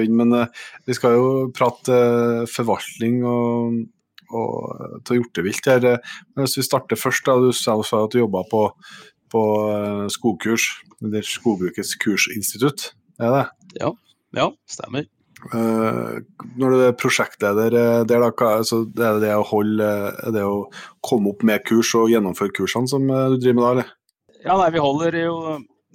Men 0.08 0.32
eh, 0.32 0.48
vi 0.86 0.96
skal 0.96 1.12
jo 1.18 1.28
prate 1.52 1.92
eh, 1.92 2.46
forvaltning 2.48 3.20
og, 3.26 3.84
og 4.34 5.02
til 5.06 5.20
hjortevilt 5.20 5.68
her. 5.70 5.86
Men 6.34 6.44
hvis 6.44 6.58
vi 6.60 6.66
starter 6.66 7.00
først, 7.00 7.26
da. 7.26 7.36
Du 7.40 7.52
sa 7.56 7.76
også 7.78 8.04
at 8.06 8.14
du 8.14 8.22
jobba 8.22 8.44
på, 8.50 8.64
på 9.32 9.44
eh, 9.74 10.06
skogkurs, 10.12 10.70
eller 11.04 11.26
Skogbrukets 11.26 11.94
kursinstitutt. 12.02 12.92
Er 13.20 13.34
det? 13.34 13.46
Ja, 13.80 13.92
ja 14.36 14.50
stemmer. 14.70 15.06
Uh, 15.54 16.18
når 16.58 16.72
du 16.72 16.80
er 16.82 16.96
prosjektleder 16.98 17.74
eh, 17.78 18.00
der, 18.10 18.24
da, 18.24 18.46
altså, 18.58 18.80
er 18.90 19.20
det 19.20 19.28
det 19.28 19.36
å 19.38 19.44
holde 19.46 19.86
Er 19.86 20.32
det 20.34 20.42
å 20.42 20.64
komme 20.98 21.30
opp 21.30 21.44
med 21.46 21.62
kurs 21.62 21.92
og 21.94 22.10
gjennomføre 22.10 22.50
kursene 22.56 22.90
som 22.90 23.06
du 23.06 23.36
driver 23.36 23.54
med 23.54 23.62
da, 23.62 23.68
eller? 23.70 23.92
Ja, 24.42 24.56
nei, 24.58 24.72
vi 24.74 24.82
holder 24.82 25.20
jo 25.20 25.36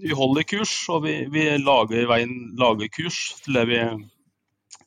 vi 0.04 0.16
holder 0.16 0.48
kurs, 0.48 0.72
og 0.92 1.04
vi, 1.06 1.18
vi 1.32 1.46
lager, 1.62 2.08
veien, 2.10 2.34
lager 2.60 2.90
kurs 2.96 3.20
til 3.44 3.60
det 3.60 3.68
vi 3.70 3.82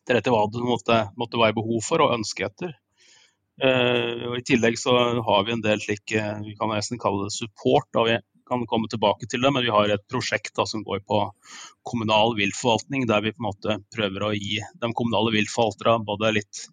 til 0.06 0.18
etter 0.18 0.34
hva 0.34 0.44
det 0.50 0.62
måtte, 0.62 0.98
måtte 1.18 1.40
være 1.40 1.56
behov 1.56 1.82
for 1.84 2.04
og 2.04 2.14
ønske 2.16 2.46
etter. 2.46 2.74
Eh, 3.62 4.26
og 4.28 4.38
I 4.38 4.44
tillegg 4.44 4.78
så 4.80 4.94
har 5.24 5.44
vi 5.46 5.54
en 5.54 5.64
del 5.64 5.80
slik 5.80 6.12
eh, 6.12 6.40
vi 6.44 6.56
kan 6.58 6.72
nesten 6.72 7.00
kalle 7.00 7.26
det 7.26 7.36
support. 7.36 7.88
da 7.96 8.04
Vi 8.08 8.18
kan 8.48 8.66
komme 8.70 8.90
tilbake 8.92 9.28
til 9.30 9.42
det, 9.42 9.52
men 9.54 9.64
vi 9.64 9.74
har 9.74 9.90
et 9.90 10.06
prosjekt 10.10 10.54
da, 10.58 10.66
som 10.68 10.84
går 10.86 11.02
på 11.08 11.22
kommunal 11.86 12.36
viltforvaltning, 12.38 13.06
der 13.10 13.24
vi 13.24 13.34
på 13.34 13.42
en 13.42 13.50
måte 13.50 13.78
prøver 13.96 14.28
å 14.28 14.34
gi 14.36 14.60
de 14.60 14.92
kommunale 14.92 15.34
viltforvalterne 15.34 16.06
både 16.06 16.36
litt 16.38 16.66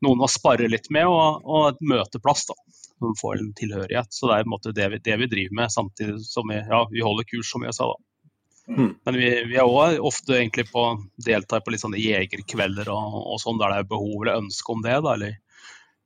noen 0.00 0.24
å 0.24 0.30
spare 0.32 0.70
litt 0.72 0.88
med, 0.88 1.10
og, 1.12 1.44
og 1.44 1.74
et 1.74 1.82
møteplass. 1.92 2.46
da 2.48 2.56
som 3.00 3.16
får 3.16 3.38
en 3.40 3.54
tilhørighet. 3.56 4.12
Så 4.12 4.28
det 4.28 4.34
er 4.34 4.44
på 4.44 4.50
en 4.50 4.54
måte 4.54 4.76
det 4.76 4.86
vi, 4.92 5.00
det 5.04 5.16
vi 5.22 5.28
driver 5.32 5.56
med, 5.56 5.72
samtidig 5.72 6.20
som 6.26 6.48
vi, 6.52 6.60
ja, 6.60 6.80
vi 6.90 7.04
holder 7.04 7.28
kurs, 7.28 7.50
som 7.52 7.64
jeg 7.64 7.76
sa. 7.76 7.88
da. 7.88 8.74
Mm. 8.76 8.90
Men 9.04 9.16
vi, 9.18 9.30
vi 9.50 9.56
er 9.58 9.66
òg 9.66 9.98
ofte 10.06 10.36
egentlig 10.36 10.68
på 10.70 10.84
deltar 11.26 11.64
på 11.64 11.72
litt 11.72 11.82
sånne 11.82 11.98
jegerkvelder 11.98 12.90
og, 12.92 13.16
og 13.32 13.40
sånn, 13.42 13.58
der 13.58 13.72
det 13.72 13.78
er 13.82 13.88
behov 13.90 14.20
eller 14.20 14.42
ønske 14.44 14.74
om 14.74 14.84
det. 14.84 14.98
da, 15.06 15.16
eller 15.16 15.38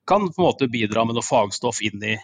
kan 0.07 0.29
på 0.29 0.43
en 0.43 0.47
måte 0.47 0.69
bidra 0.71 1.05
med 1.05 1.17
noe 1.17 1.27
fagstoff 1.27 1.83
inn 1.85 2.03
i 2.05 2.14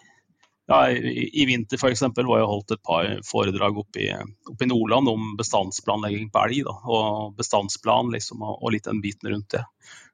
ja, 0.70 0.90
I, 0.90 1.44
vinter 1.46 1.80
f.eks. 1.80 2.02
var 2.14 2.38
jeg 2.38 2.46
holdt 2.46 2.74
et 2.76 2.82
par 2.86 3.08
foredrag 3.26 3.78
oppe 3.82 4.04
i, 4.04 4.10
oppe 4.46 4.66
i 4.66 4.68
Nordland 4.70 5.10
om 5.10 5.32
bestandsplanlegging 5.38 6.28
på 6.30 6.44
elg. 6.44 6.60
da, 6.68 6.76
og 6.86 7.32
Bestandsplan 7.40 8.12
liksom, 8.14 8.44
og, 8.46 8.60
og 8.62 8.76
litt 8.76 8.86
den 8.86 9.00
biten 9.02 9.32
rundt 9.32 9.50
det. 9.56 9.64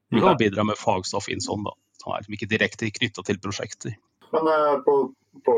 Vi 0.08 0.22
kan 0.22 0.38
bidra 0.40 0.64
med 0.64 0.80
fagstoff 0.80 1.28
inn 1.28 1.44
sånn, 1.44 1.66
da. 1.66 1.74
Som 2.00 2.14
er 2.14 2.22
liksom 2.22 2.38
ikke 2.38 2.48
direkte 2.48 2.88
knytta 2.94 3.24
til 3.26 3.40
prosjekter. 3.42 3.98
Men 4.32 4.48
eh, 4.48 4.78
på, 4.86 4.94
på, 5.44 5.56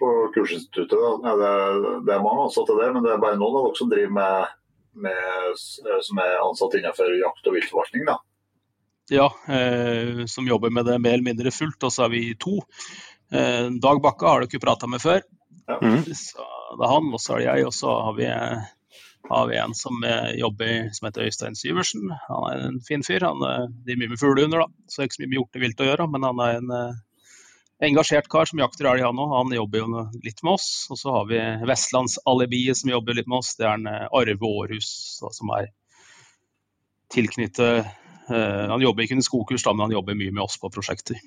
på 0.00 0.12
kursinstituttet, 0.38 0.96
da, 0.96 1.34
er 1.34 1.42
det, 1.42 1.92
det 2.06 2.16
er 2.16 2.24
mange 2.24 2.46
ansatte 2.46 2.78
der, 2.78 2.94
men 2.94 3.04
det 3.04 3.12
er 3.12 3.22
bare 3.22 3.36
noen 3.40 3.60
av 3.60 3.68
dere 3.68 3.80
som 3.82 3.92
driver 3.92 4.16
med, 4.16 4.56
med 5.04 5.20
eh, 5.50 6.00
som 6.08 6.22
er 6.24 6.40
ansatt 6.40 6.78
innenfor 6.78 7.12
jakt- 7.20 7.52
og 7.52 7.58
viltforvaltning, 7.58 8.08
da. 8.08 8.16
Ja, 9.10 9.30
eh, 9.48 10.24
som 10.26 10.48
jobber 10.48 10.70
med 10.70 10.84
det 10.84 10.98
mer 10.98 11.16
eller 11.16 11.24
mindre 11.24 11.50
fullt, 11.54 11.82
og 11.82 11.92
så 11.92 12.04
er 12.04 12.12
vi 12.12 12.22
to. 12.40 12.58
Eh, 13.32 13.68
Dag 13.80 14.02
Bakke 14.04 14.28
har 14.28 14.40
du 14.40 14.48
ikke 14.48 14.60
prata 14.60 14.88
med 14.90 15.00
før. 15.00 15.22
Ja. 15.68 15.78
Mm. 15.82 16.02
Så 16.04 16.44
det 16.76 16.84
er 16.84 16.92
han, 16.92 17.08
og 17.12 17.20
så 17.20 17.34
er 17.34 17.40
det 17.40 17.48
jeg, 17.48 17.66
og 17.68 17.74
så 17.76 17.94
har 18.04 18.16
vi, 18.18 18.28
har 19.32 19.48
vi 19.48 19.58
en 19.60 19.74
som 19.76 20.04
eh, 20.04 20.30
jobber 20.40 20.90
som 20.96 21.08
heter 21.08 21.28
Øystein 21.28 21.56
Syversen. 21.56 22.08
Han 22.28 22.46
er 22.50 22.64
en 22.68 22.80
fin 22.84 23.04
fyr. 23.04 23.24
Han 23.24 23.44
eh, 23.48 23.68
driver 23.84 24.02
mye 24.02 24.14
med 24.14 24.22
fuglehunder, 24.22 24.64
da, 24.64 24.88
så 24.88 25.00
det 25.00 25.04
er 25.04 25.10
ikke 25.10 25.18
så 25.18 25.24
mye 25.24 25.32
med 25.32 25.38
hjortevilt 25.40 25.84
å 25.84 25.88
gjøre. 25.90 26.08
Men 26.14 26.28
han 26.28 26.42
er 26.44 26.58
en 26.60 26.74
eh, 26.78 26.98
engasjert 27.88 28.28
kar 28.32 28.50
som 28.50 28.60
jakter 28.60 28.90
elg, 28.92 29.06
han 29.08 29.24
òg. 29.24 29.36
Han 29.36 29.56
jobber 29.56 29.84
jo 29.84 30.04
litt 30.24 30.44
med 30.44 30.56
oss. 30.58 30.68
Og 30.92 31.00
så 31.00 31.16
har 31.16 31.28
vi 31.32 31.40
Vestlandsalibiet 31.68 32.80
som 32.80 32.92
jobber 32.92 33.16
litt 33.16 33.30
med 33.30 33.40
oss. 33.40 33.54
Det 33.56 33.68
er 33.68 33.80
en 33.80 33.88
Arve 33.88 34.52
Aarhus 34.52 34.90
da, 35.22 35.32
som 35.36 35.56
er 35.56 35.72
tilknyttet 37.12 37.88
Han 38.28 38.82
jobber 38.84 39.04
ikke 39.04 39.16
under 39.16 39.26
skogkurs, 39.26 39.64
da, 39.64 39.72
men 39.74 39.88
han 39.88 39.96
jobber 39.96 40.18
mye 40.18 40.34
med 40.34 40.44
oss 40.44 40.58
på 40.60 40.70
prosjekter. 40.72 41.20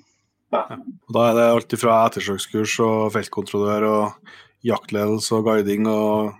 Og 0.52 1.12
Da 1.16 1.26
er 1.30 1.36
det 1.38 1.48
alt 1.48 1.76
fra 1.80 1.98
ettersøkskurs 2.06 2.78
og 2.84 3.12
feltkontrollør 3.14 3.88
og 3.88 4.32
jaktledelse 4.66 5.34
og 5.38 5.46
guiding 5.48 5.88
og 5.90 6.32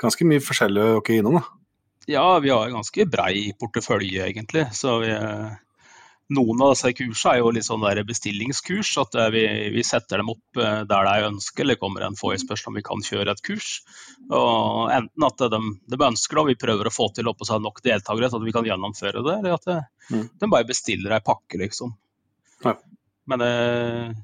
ganske 0.00 0.26
mye 0.28 0.42
forskjellig 0.44 0.84
å 0.84 0.90
dere 1.00 1.16
er 1.16 1.22
innom. 1.22 1.40
da. 1.40 1.46
Ja, 2.08 2.26
vi 2.40 2.48
har 2.48 2.66
en 2.66 2.78
ganske 2.78 3.04
brei 3.10 3.50
portefølje, 3.60 4.30
egentlig. 4.30 4.64
Så 4.72 5.00
vi, 5.02 5.10
eh, 5.12 5.58
noen 6.34 6.60
av 6.60 6.74
disse 6.74 6.90
kursene 6.92 7.32
er 7.34 7.40
jo 7.40 7.50
litt 7.56 7.66
sånn 7.66 7.84
der 7.84 8.02
bestillingskurs. 8.08 8.90
At 9.00 9.16
eh, 9.16 9.30
vi, 9.34 9.42
vi 9.74 9.84
setter 9.86 10.20
dem 10.20 10.32
opp 10.34 10.60
eh, 10.60 10.82
der 10.88 11.08
det 11.08 11.14
er 11.14 11.28
ønske, 11.30 11.64
eller 11.64 11.78
kommer 11.80 12.04
en 12.04 12.18
forespørsel 12.20 12.70
om 12.72 12.78
vi 12.78 12.84
kan 12.86 13.04
kjøre 13.04 13.32
et 13.32 13.44
kurs. 13.46 13.70
Og 14.28 14.92
enten 14.94 15.28
at 15.28 15.44
de, 15.54 15.60
de 15.88 16.00
ønsker 16.10 16.36
det, 16.36 16.42
og 16.44 16.50
vi 16.52 16.58
prøver 16.60 16.90
å 16.90 16.94
få 16.94 17.08
til 17.16 17.30
oppå 17.32 17.48
seg 17.48 17.64
nok 17.64 17.80
deltakere 17.84 18.28
til 18.28 18.40
at 18.40 18.46
vi 18.48 18.54
kan 18.58 18.68
gjennomføre 18.68 19.24
det, 19.24 19.38
eller 19.40 19.56
at 19.58 19.70
det, 19.70 19.78
Mm. 20.08 20.22
de 20.40 20.46
bare 20.48 20.64
bestiller 20.64 21.12
ei 21.12 21.20
pakke, 21.20 21.58
liksom. 21.60 21.90
Ja. 22.64 22.70
Men 23.28 23.42
det, 23.42 24.14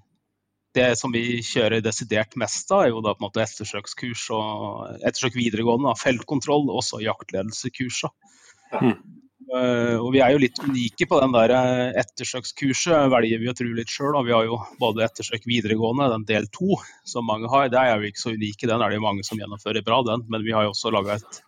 det 0.73 0.87
som 0.97 1.13
vi 1.13 1.43
kjører 1.45 1.83
desidert 1.85 2.39
mest 2.41 2.73
av, 2.73 2.87
er 2.87 2.89
jo 2.95 3.03
da 3.05 3.13
på 3.13 3.21
en 3.21 3.27
måte 3.27 3.43
ettersøkskurs 3.45 4.23
og 4.33 5.03
ettersøk 5.05 5.37
videregående, 5.37 5.91
da, 5.91 6.01
feltkontroll, 6.01 6.65
og 6.71 6.81
også 6.81 7.03
jaktledelsekurs. 7.05 8.01
da. 8.07 8.81
Mm. 8.81 9.14
Eh, 9.55 9.97
og 10.01 10.09
vi 10.15 10.19
er 10.25 10.33
jo 10.35 10.41
litt 10.43 10.59
unike 10.65 11.07
på 11.07 11.19
den 11.23 11.35
der 11.35 11.53
eh, 11.55 11.99
ettersøkskurset, 12.01 13.07
velger 13.13 13.43
vi 13.43 13.51
å 13.51 13.55
tro 13.55 13.69
litt 13.77 13.93
sjøl. 13.93 14.17
Vi 14.27 14.35
har 14.35 14.49
jo 14.49 14.59
både 14.81 15.05
ettersøk 15.07 15.47
videregående, 15.47 16.11
den 16.11 16.25
del 16.27 16.49
to, 16.55 16.81
som 17.07 17.29
mange 17.29 17.51
har. 17.53 17.69
Det 17.71 17.79
er 17.79 17.93
jo 17.95 18.11
ikke 18.11 18.23
så 18.25 18.35
unike, 18.35 18.67
den 18.67 18.83
er 18.83 18.91
det 18.91 18.99
jo 18.99 19.05
mange 19.05 19.27
som 19.27 19.39
gjennomfører 19.39 19.87
bra, 19.87 20.01
den. 20.09 20.25
Men 20.33 20.47
vi 20.47 20.57
har 20.57 20.67
jo 20.67 20.73
også 20.75 20.91
laga 20.95 21.21
et 21.21 21.39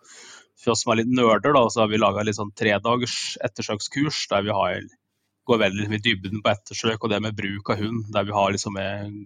for 0.57 0.73
oss 0.73 0.85
som 0.85 0.93
er 0.93 1.01
litt 1.01 1.11
nerder, 1.13 1.51
da, 1.53 1.65
så 1.69 1.83
har 1.83 1.91
vi 1.91 1.99
laga 1.99 2.23
sånn 2.33 2.55
tredagers 2.57 3.35
ettersøkskurs 3.45 4.23
der 4.31 4.47
vi 4.47 4.55
har, 4.55 4.87
går 5.47 5.59
veldig 5.61 5.85
i 5.93 5.99
dybden 6.03 6.41
på 6.43 6.49
ettersøk 6.49 7.05
og 7.05 7.11
det 7.11 7.19
med 7.23 7.35
bruk 7.37 7.69
av 7.71 7.83
hund. 7.83 8.07
Der 8.15 8.25
vi 8.27 8.33
har 8.35 8.55
liksom 8.55 8.79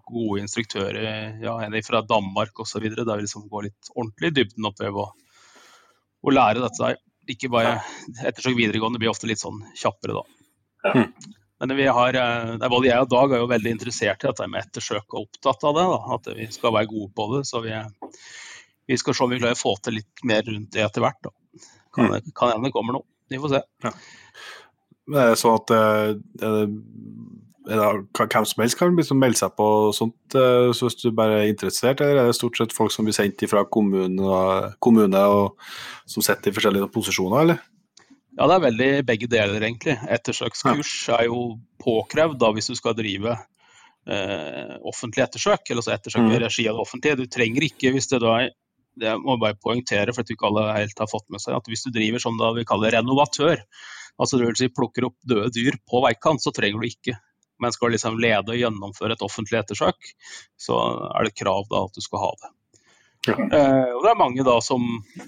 gode 0.10 0.42
instruktører, 0.42 1.38
ja, 1.42 1.56
en 1.62 1.78
fra 1.86 2.02
Danmark 2.06 2.66
osv. 2.66 2.90
Der 2.90 3.14
vi 3.14 3.24
liksom 3.24 3.48
går 3.50 3.70
litt 3.70 3.94
ordentlig 3.96 4.34
i 4.34 4.36
dybden 4.42 4.70
og 4.70 4.76
prøver 4.82 5.06
å, 5.06 5.08
å 6.26 6.36
lære 6.36 6.66
dette 6.66 6.84
der. 6.84 7.00
Ikke 7.30 7.50
bare 7.54 7.76
ettersøk 8.26 8.56
videregående 8.58 9.00
blir 9.02 9.12
ofte 9.12 9.28
litt 9.30 9.42
sånn 9.42 9.62
kjappere, 9.78 10.22
da. 10.22 10.24
Ja. 10.90 11.06
Men 11.62 11.76
vi 11.78 11.86
har, 11.86 12.16
eh, 12.18 12.56
det 12.58 12.66
er 12.66 12.74
både 12.74 12.88
jeg 12.90 13.04
og 13.06 13.10
Dag 13.12 13.32
er 13.32 13.38
jo 13.44 13.50
veldig 13.52 13.72
interessert 13.76 14.24
i 14.24 14.28
dette 14.28 14.48
med 14.50 14.64
ettersøk 14.66 15.14
og 15.14 15.28
opptatt 15.28 15.64
av 15.70 15.76
det. 15.78 15.84
da, 15.92 16.00
At 16.16 16.30
vi 16.40 16.48
skal 16.50 16.74
være 16.74 16.90
gode 16.90 17.12
på 17.14 17.28
det. 17.36 17.46
Så 17.46 17.62
vi, 17.62 17.76
vi 18.90 18.98
skal 18.98 19.14
se 19.14 19.24
om 19.24 19.30
vi 19.30 19.38
klarer 19.38 19.54
å 19.54 19.62
få 19.62 19.76
til 19.84 20.00
litt 20.00 20.24
mer 20.26 20.42
rundt 20.42 20.72
det 20.74 20.82
etter 20.88 21.02
hvert. 21.06 21.22
da. 21.22 21.30
Kan 21.94 22.10
Mm. 22.10 22.32
kan 22.34 22.52
hende 22.52 22.66
det 22.66 22.74
kommer 22.74 22.94
noe. 22.94 23.06
Vi 23.30 23.38
får 23.38 23.50
se. 23.50 23.62
Men 25.08 25.20
er 25.22 25.30
det 25.30 25.38
sånn 25.38 25.60
at 25.60 25.70
eh, 25.70 25.78
er 25.78 26.14
det, 26.16 26.48
er 26.48 26.66
det, 26.66 26.82
hvem 27.68 28.46
som 28.46 28.62
helst 28.64 28.78
kan 28.80 28.96
liksom 28.98 29.20
melde 29.22 29.38
seg 29.38 29.54
på 29.56 29.68
sånt, 29.94 30.36
eh, 30.36 30.72
så 30.74 30.88
hvis 30.88 30.98
du 31.02 31.12
bare 31.12 31.44
er 31.44 31.52
interessert, 31.54 32.02
eller 32.02 32.24
er 32.24 32.28
det 32.32 32.36
stort 32.36 32.58
sett 32.58 32.74
folk 32.74 32.92
som 32.92 33.06
blir 33.06 33.14
sendt 33.14 33.44
fra 33.50 33.64
kommune, 33.66 34.20
og- 34.20 34.74
kommune 34.82 35.16
og 35.16 35.58
som 36.08 36.24
sitter 36.24 36.50
i 36.50 36.54
forskjellige 36.54 36.92
posisjoner, 36.92 37.42
eller? 37.42 37.60
Ja, 38.40 38.48
det 38.48 38.56
er 38.56 38.72
veldig 38.72 39.06
begge 39.06 39.28
deler, 39.28 39.60
egentlig. 39.62 39.98
Ettersøkskurs 40.10 41.10
er 41.20 41.26
jo 41.26 41.60
påkrevd 41.84 42.40
da 42.40 42.52
hvis 42.52 42.68
du 42.68 42.76
skal 42.76 42.94
drive 42.94 43.38
eh, 44.08 44.78
offentlig 44.84 45.22
ettersøk, 45.28 45.70
eller 45.70 45.82
altså 45.84 45.94
ettersøk 45.94 46.26
i 46.26 46.40
Mm. 46.40 46.42
regi 46.42 46.68
av 46.68 46.76
det 46.76 46.82
offentlige. 46.82 47.18
Du 47.18 47.26
trenger 47.28 47.62
ikke, 47.62 47.92
hvis 47.94 48.08
det 48.10 48.22
da 48.22 48.38
er 48.40 48.50
det 48.98 49.14
må 49.22 49.38
jeg 49.38 49.40
bare 49.40 49.60
poengtere, 49.64 50.14
for 50.14 50.22
at 50.22 50.28
ikke 50.28 50.48
alle 50.48 50.74
helt 50.74 50.98
har 51.00 51.08
fått 51.08 51.30
med 51.30 51.40
seg, 51.40 51.56
at 51.56 51.64
hvis 51.70 51.84
du 51.86 51.92
driver 51.92 52.20
som 52.20 52.36
vi 52.56 52.64
kaller 52.66 52.92
renovatør, 52.92 53.62
altså 54.20 54.38
det 54.38 54.48
vil 54.48 54.56
si 54.56 54.68
plukker 54.68 55.06
opp 55.06 55.16
døde 55.26 55.52
dyr 55.54 55.78
på 55.88 56.02
veikant, 56.04 56.42
så 56.42 56.52
trenger 56.52 56.82
du 56.82 56.88
ikke. 56.88 57.16
Men 57.62 57.76
skal 57.76 57.94
liksom 57.94 58.18
lede 58.22 58.54
og 58.54 58.58
gjennomføre 58.58 59.18
et 59.18 59.26
offentlig 59.26 59.62
ettersøk, 59.62 60.16
så 60.60 60.80
er 61.12 61.28
det 61.28 61.38
krav 61.38 61.70
da 61.72 61.86
at 61.88 61.98
du 61.98 62.04
skal 62.04 62.24
ha 62.26 62.32
det. 62.42 62.52
Ja. 63.30 63.36
Eh, 63.38 63.90
og 63.94 64.02
det 64.02 64.10
er 64.10 64.18
mange 64.18 64.44
da 64.46 64.56
som 64.66 64.86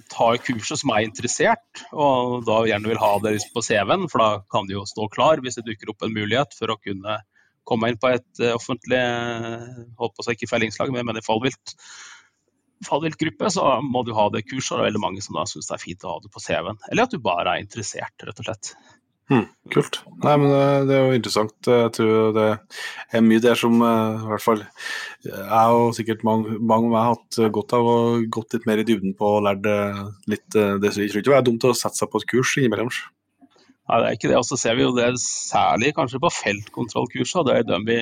tar 0.09 0.39
kurset 0.41 0.81
som 0.81 0.89
er 0.95 1.05
interessert, 1.05 1.83
og 1.93 2.41
da 2.47 2.63
gjerne 2.65 2.89
vil 2.89 3.01
ha 3.01 3.11
det 3.21 3.35
på 3.53 3.61
CV-en, 3.61 4.07
for 4.09 4.23
da 4.23 4.29
kan 4.49 4.65
de 4.69 4.79
jo 4.79 4.87
stå 4.89 5.05
klar 5.13 5.43
hvis 5.43 5.59
det 5.59 5.67
dukker 5.67 5.93
opp 5.93 6.05
en 6.05 6.15
mulighet 6.15 6.57
for 6.57 6.73
å 6.73 6.79
kunne 6.81 7.19
komme 7.69 7.91
inn 7.91 7.99
på 8.01 8.09
et 8.15 8.41
eh, 8.41 8.55
offentlig 8.55 8.97
håper 8.97 10.01
holdt 10.01 10.17
på 10.17 10.25
å 10.25 10.27
si 10.27 10.35
ikke 10.37 10.51
fellingslag, 10.55 10.91
men 10.95 11.05
mener 11.07 11.25
fallvilt 11.25 11.77
fallviltgruppe, 12.83 13.47
så 13.53 13.77
må 13.85 14.01
du 14.03 14.11
ha 14.17 14.25
det 14.33 14.43
kurset. 14.43 14.73
og 14.73 14.79
Det 14.79 14.81
er 14.81 14.89
veldig 14.89 15.03
mange 15.05 15.21
som 15.23 15.37
da 15.37 15.45
syns 15.47 15.69
det 15.69 15.77
er 15.77 15.83
fint 15.85 16.03
å 16.03 16.15
ha 16.15 16.23
det 16.23 16.33
på 16.33 16.41
CV-en. 16.43 16.81
Eller 16.91 17.07
at 17.07 17.13
du 17.13 17.21
bare 17.23 17.53
er 17.53 17.63
interessert, 17.63 18.25
rett 18.27 18.41
og 18.41 18.49
slett. 18.49 18.73
Kult. 19.73 20.01
Nei, 20.23 20.33
men 20.37 20.51
det, 20.51 20.63
det 20.89 20.95
er 20.95 21.05
jo 21.07 21.17
interessant. 21.17 21.69
Jeg 21.69 21.91
tror 21.95 22.33
det 22.35 22.47
er 23.15 23.25
mye 23.25 23.43
der 23.43 23.57
som 23.59 23.79
eh, 23.79 24.23
i 24.23 24.29
hvert 24.31 24.45
fall 24.45 24.63
jeg 25.23 25.77
og 25.77 25.93
sikkert 25.95 26.25
mange, 26.27 26.57
mange 26.59 26.89
med 26.89 26.93
meg 26.93 27.05
har 27.05 27.15
hatt 27.15 27.39
godt 27.55 27.75
av 27.77 27.87
å 27.87 27.97
gått 28.33 28.57
litt 28.57 28.67
mer 28.67 28.81
i 28.81 28.87
dybden 28.87 29.15
på 29.19 29.29
og 29.37 29.45
lært 29.47 29.67
eh, 29.69 30.01
litt 30.31 30.57
eh, 30.59 30.75
det. 30.83 30.91
Jeg 30.91 31.13
tror 31.13 31.23
ikke 31.23 31.31
det 31.31 31.37
er 31.39 31.47
dumt 31.47 31.67
å 31.69 31.75
sette 31.77 32.01
seg 32.01 32.11
på 32.11 32.21
et 32.21 32.27
kurs 32.33 32.55
innimellom. 32.59 32.91
Nei, 32.91 33.99
det 33.99 34.09
er 34.09 34.17
ikke 34.17 34.31
det. 34.31 34.39
Og 34.39 34.47
så 34.47 34.59
ser 34.59 34.77
vi 34.79 34.85
jo 34.85 34.95
det 34.95 35.09
særlig 35.23 35.93
kanskje 35.95 36.21
på 36.23 36.31
feltkontrollkursene. 36.31 37.45
Det 37.47 37.55
er 37.55 37.69
dem 37.71 37.87
vi, 37.87 37.99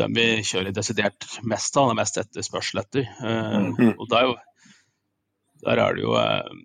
dem 0.00 0.16
vi 0.16 0.28
kjører 0.46 0.76
desidert 0.76 1.28
mest 1.44 1.76
av, 1.76 1.90
det 1.90 1.96
er 1.96 2.00
mest 2.02 2.20
etterspørsel 2.22 2.82
etter. 2.84 3.10
Mm 3.20 3.72
-hmm. 3.76 3.92
Og 3.96 4.08
der, 4.12 4.32
er 4.32 4.36
der 5.64 5.84
er 5.84 5.94
det 5.94 6.02
jo 6.02 6.16
eh, 6.20 6.64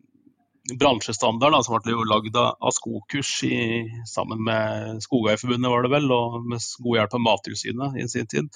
bransjestandard 0.70 1.56
da, 1.56 1.62
som 1.66 1.80
ble 1.82 1.96
lagd 2.06 2.38
av, 2.38 2.72
Skokurs 2.76 3.32
i, 3.48 3.58
sammen 4.10 4.44
med 4.46 5.02
Skogeierforbundet, 5.04 5.72
var 5.72 5.86
det 5.86 5.94
vel, 5.94 6.10
og 6.14 6.42
med 6.46 6.62
god 6.84 7.00
hjelp 7.00 7.16
av 7.18 7.24
Mattilsynet 7.26 7.98
i 8.02 8.08
sin 8.12 8.30
tid. 8.30 8.50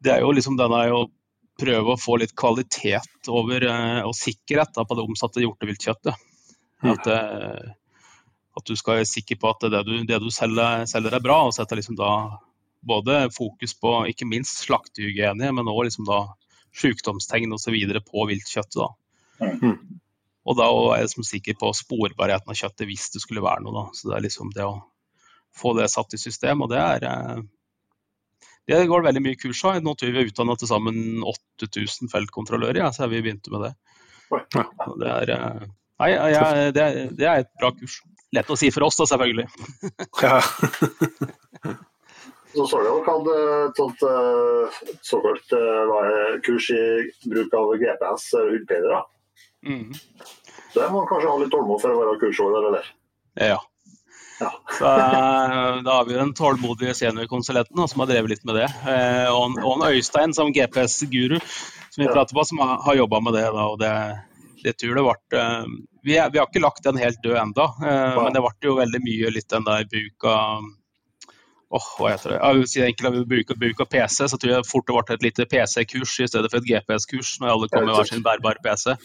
Det 0.00 0.14
er 0.14 0.22
jo 0.24 0.30
liksom 0.32 0.58
denne 0.60 0.84
å 0.94 1.08
prøve 1.60 1.92
å 1.92 2.00
få 2.00 2.16
litt 2.22 2.32
kvalitet 2.38 3.28
over 3.28 3.66
eh, 3.68 4.00
og 4.06 4.14
sikkerhet 4.16 4.72
da, 4.76 4.86
på 4.86 4.96
det 4.96 5.04
omsatte 5.04 5.42
hjorteviltkjøttet. 5.42 6.28
Mm. 6.80 6.92
At, 6.94 7.10
eh, 7.12 7.72
at 8.56 8.70
du 8.70 8.78
skal 8.78 9.00
være 9.00 9.10
sikker 9.10 9.40
på 9.40 9.50
at 9.50 9.66
det 9.72 9.82
du, 9.88 9.96
det 10.08 10.20
du 10.22 10.30
selger, 10.32 10.86
selger 10.88 11.18
er 11.18 11.24
bra, 11.24 11.42
og 11.48 11.56
setter 11.56 11.80
liksom 11.80 11.98
da 12.00 12.12
både 12.80 13.26
fokus 13.34 13.74
på 13.76 13.92
ikke 14.08 14.28
minst 14.30 14.62
slaktehygiene, 14.64 15.50
men 15.52 15.68
òg 15.68 15.84
liksom 15.90 16.06
da 16.08 16.22
sykdomstegn 16.80 17.52
osv. 17.52 17.76
på 18.06 18.24
viltkjøttet. 18.30 18.80
da. 18.80 19.50
Mm. 19.60 20.00
Og 20.48 20.56
da 20.56 20.66
er 20.70 21.00
jeg 21.02 21.08
liksom 21.08 21.26
sikker 21.28 21.56
på 21.60 21.72
sporbarheten 21.76 22.52
av 22.52 22.56
kjøttet 22.56 22.88
hvis 22.88 23.10
det 23.14 23.22
skulle 23.22 23.44
være 23.44 23.64
noe. 23.64 23.74
da. 23.76 23.84
Så 23.96 24.08
det 24.10 24.16
er 24.16 24.24
liksom 24.24 24.52
det 24.56 24.66
å 24.66 24.78
få 25.56 25.74
det 25.76 25.90
satt 25.92 26.14
i 26.16 26.20
system, 26.20 26.62
og 26.64 26.70
det 26.72 26.80
er 26.80 27.08
eh, 27.10 27.42
det 28.70 28.86
går 28.86 29.02
veldig 29.02 29.22
mye 29.24 29.38
kurs 29.40 29.64
av. 29.66 29.80
Nå 29.82 29.96
tror 29.98 30.12
vi 30.12 30.14
vi 30.14 30.22
har 30.22 30.30
utdanna 30.30 30.54
til 30.56 30.70
sammen 30.70 31.24
8000 31.26 32.12
feltkontrollører, 32.12 32.80
ja, 32.84 32.92
så 32.94 33.04
har 33.04 33.12
vi 33.12 33.22
begynt 33.24 33.50
med 33.50 33.66
det. 33.66 33.74
Og 34.30 34.96
det 35.00 35.10
er, 35.10 35.34
eh, 35.34 35.68
nei, 36.00 36.10
jeg, 36.14 36.72
det, 36.76 36.86
er, 36.86 37.14
det 37.18 37.28
er 37.28 37.44
et 37.44 37.52
bra 37.60 37.72
kurs. 37.74 38.00
Lett 38.30 38.50
å 38.54 38.56
si 38.58 38.70
for 38.70 38.86
oss, 38.86 38.98
da, 39.00 39.08
selvfølgelig. 39.10 39.48
Ja. 40.22 40.38
Så 42.50 42.64
så 42.66 42.80
det 42.82 42.88
jo 42.90 43.02
hatt 43.06 43.28
et 43.30 43.76
sånt 43.78 44.00
eh, 44.02 44.78
såkalt 45.06 45.52
kurs 46.42 46.66
i 46.74 46.80
bruk 47.30 47.52
av 47.54 47.68
GPS 47.78 48.24
hundpeilere. 49.66 50.28
Så 50.70 50.80
Det 50.80 50.88
må 50.92 51.02
man 51.02 51.10
kanskje 51.10 51.30
ha 51.30 51.38
litt 51.40 51.50
tålmodighet 51.50 51.82
for 51.82 51.96
å 51.96 52.00
være 52.04 52.18
kursholder, 52.22 52.66
eller? 52.70 52.90
Ja. 53.34 53.58
Ja. 54.40 54.50
Så, 54.78 54.84
eh, 54.84 55.82
da 55.84 55.96
har 55.98 56.06
vi 56.08 56.14
den 56.16 56.32
tålmodige 56.34 56.94
seniorkonsulenten 56.94 57.88
som 57.88 58.00
har 58.00 58.08
drevet 58.08 58.30
litt 58.30 58.44
med 58.48 58.56
det. 58.56 58.68
Eh, 58.88 59.28
og, 59.34 59.58
og 59.66 59.84
Øystein 59.90 60.32
som 60.36 60.52
GPS-guru, 60.54 61.36
som 61.90 62.04
vi 62.04 62.08
prater 62.08 62.36
på, 62.36 62.44
som 62.48 62.62
har, 62.62 62.78
har 62.86 63.00
jobba 63.02 63.20
med 63.26 63.36
det. 63.36 63.44
Da, 63.52 63.66
og 63.66 63.78
det, 63.82 63.92
det 64.64 64.76
tror 64.80 64.96
det 64.96 65.04
ble, 65.04 65.42
eh, 65.42 65.74
vi, 66.06 66.16
vi 66.16 66.40
har 66.40 66.48
ikke 66.48 66.64
lagt 66.64 66.86
den 66.86 67.00
helt 67.02 67.20
død 67.22 67.36
ennå, 67.42 67.66
men 67.82 68.36
det 68.36 68.44
ble 68.46 68.70
jo 68.70 68.78
veldig 68.78 69.02
mye 69.04 69.34
litt 69.34 69.50
den 69.52 69.66
der 69.68 69.84
bruk 69.90 70.30
av 70.30 70.70
Åh, 71.70 71.88
hva 72.00 72.10
heter 72.10 72.32
det? 72.32 72.38
Ja, 72.40 72.50
vi 72.58 72.66
si 72.66 72.80
enkelt 72.82 73.08
at 73.12 73.26
bruk, 73.30 73.50
bruk 73.62 73.80
av 73.84 73.88
PC, 73.92 74.26
så 74.32 74.38
tror 74.42 74.52
jeg 74.56 74.66
fort 74.66 74.88
det 74.88 74.94
ble 74.96 75.14
et 75.14 75.26
lite 75.28 75.46
PC-kurs 75.52 76.16
i 76.18 76.26
stedet 76.26 76.50
for 76.50 76.58
et 76.58 76.66
GPS-kurs, 76.66 77.36
når 77.38 77.52
alle 77.52 77.68
kom 77.70 77.86
med 77.86 77.94
hver 77.94 78.08
sin 78.10 78.26
bærbar 78.26 78.62
PC. 78.64 78.96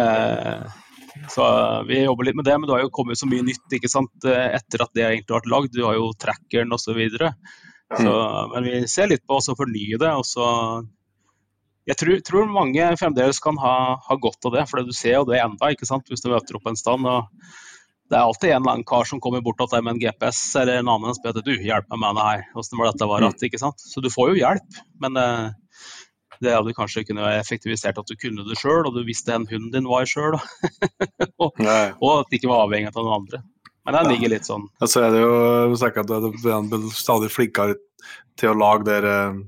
Eh, 0.00 0.64
så 1.30 1.44
vi 1.88 2.04
jobber 2.04 2.28
litt 2.28 2.36
med 2.38 2.46
det, 2.46 2.54
men 2.58 2.68
det 2.68 2.74
har 2.74 2.84
jo 2.84 2.92
kommet 2.94 3.18
så 3.18 3.26
mye 3.26 3.42
nytt 3.46 3.74
ikke 3.74 3.90
sant? 3.90 4.12
eh, 4.26 4.54
etter 4.58 4.84
at 4.84 4.92
det 4.94 5.06
egentlig 5.06 5.40
ble 5.42 5.52
lagd. 5.52 5.74
Du 5.74 5.82
har 5.86 5.96
jo 5.98 6.12
trackeren 6.18 6.74
osv. 6.74 7.00
Men 7.98 8.66
vi 8.66 8.82
ser 8.90 9.10
litt 9.10 9.24
på 9.26 9.38
å 9.38 9.56
fornye 9.58 9.98
det. 9.98 10.10
og 10.10 10.26
så 10.26 10.46
jeg 11.90 11.98
tror, 11.98 12.20
tror 12.26 12.52
mange 12.54 12.86
fremdeles 13.00 13.40
kan 13.42 13.58
ha, 13.58 13.74
ha 14.06 14.16
godt 14.22 14.46
av 14.46 14.54
det, 14.54 14.66
for 14.70 14.86
du 14.86 14.94
ser 14.94 15.16
jo 15.18 15.26
det 15.28 15.40
enda, 15.42 15.72
ikke 15.74 15.88
sant? 15.88 16.06
hvis 16.10 16.22
du 16.22 16.30
møter 16.30 16.58
opp 16.58 16.70
en 16.70 16.78
stand. 16.78 17.06
og 17.10 17.26
Det 18.10 18.18
er 18.18 18.26
alltid 18.26 18.50
en 18.50 18.56
eller 18.56 18.72
annen 18.72 18.86
kar 18.90 19.06
som 19.06 19.20
kommer 19.22 19.42
bort 19.44 19.60
til 19.60 19.68
deg 19.70 19.84
med 19.86 19.94
en 19.94 20.00
GPS 20.02 20.38
eller 20.58 20.80
en 20.80 20.88
annen 20.90 21.12
og 21.12 21.18
spør 21.18 21.36
at 21.38 21.46
du, 21.46 21.52
hjelp 21.54 21.86
meg 21.92 22.00
med 22.02 22.16
det 22.18 22.24
her, 22.26 22.40
åssen 22.58 22.80
var 22.80 22.90
dette 22.90 23.06
var 23.06 23.22
att, 23.22 23.44
ikke 23.46 23.60
sant? 23.62 23.78
Så 23.78 24.02
du 24.02 24.10
får 24.10 24.32
jo 24.32 24.40
hjelp, 24.40 24.80
men 25.04 25.20
eh, 25.20 25.52
det 26.42 26.56
hadde 26.56 26.74
kanskje 26.74 27.04
kunne 27.06 27.30
effektivisert 27.36 28.00
at 28.02 28.10
du 28.10 28.16
kunne 28.18 28.46
det 28.48 28.58
sjøl, 28.58 28.88
og 28.88 28.96
du 28.96 29.04
visste 29.06 29.30
hvem 29.30 29.46
hunden 29.52 29.70
din 29.76 29.86
var 29.86 30.10
sjøl, 30.10 30.40
og, 31.44 31.62
og 31.62 32.10
at 32.16 32.32
det 32.32 32.40
ikke 32.40 32.50
var 32.50 32.64
avhengig 32.66 32.90
av 32.90 32.98
noen 32.98 33.20
andre. 33.20 33.44
Men 33.86 33.96
den 33.96 34.10
ligger 34.10 34.34
litt 34.34 34.48
sånn. 34.48 34.66
Ja, 34.82 34.90
så 34.90 35.06
er 35.06 35.14
det 35.14 35.22
jo 35.22 35.78
sikkert 35.78 36.10
at 36.10 36.26
du 36.26 36.34
blir 36.34 36.90
stadig 36.96 37.30
flinkere 37.32 37.78
til 38.40 38.50
å 38.50 38.58
lage 38.58 38.88
der 38.90 39.06
eh, 39.06 39.38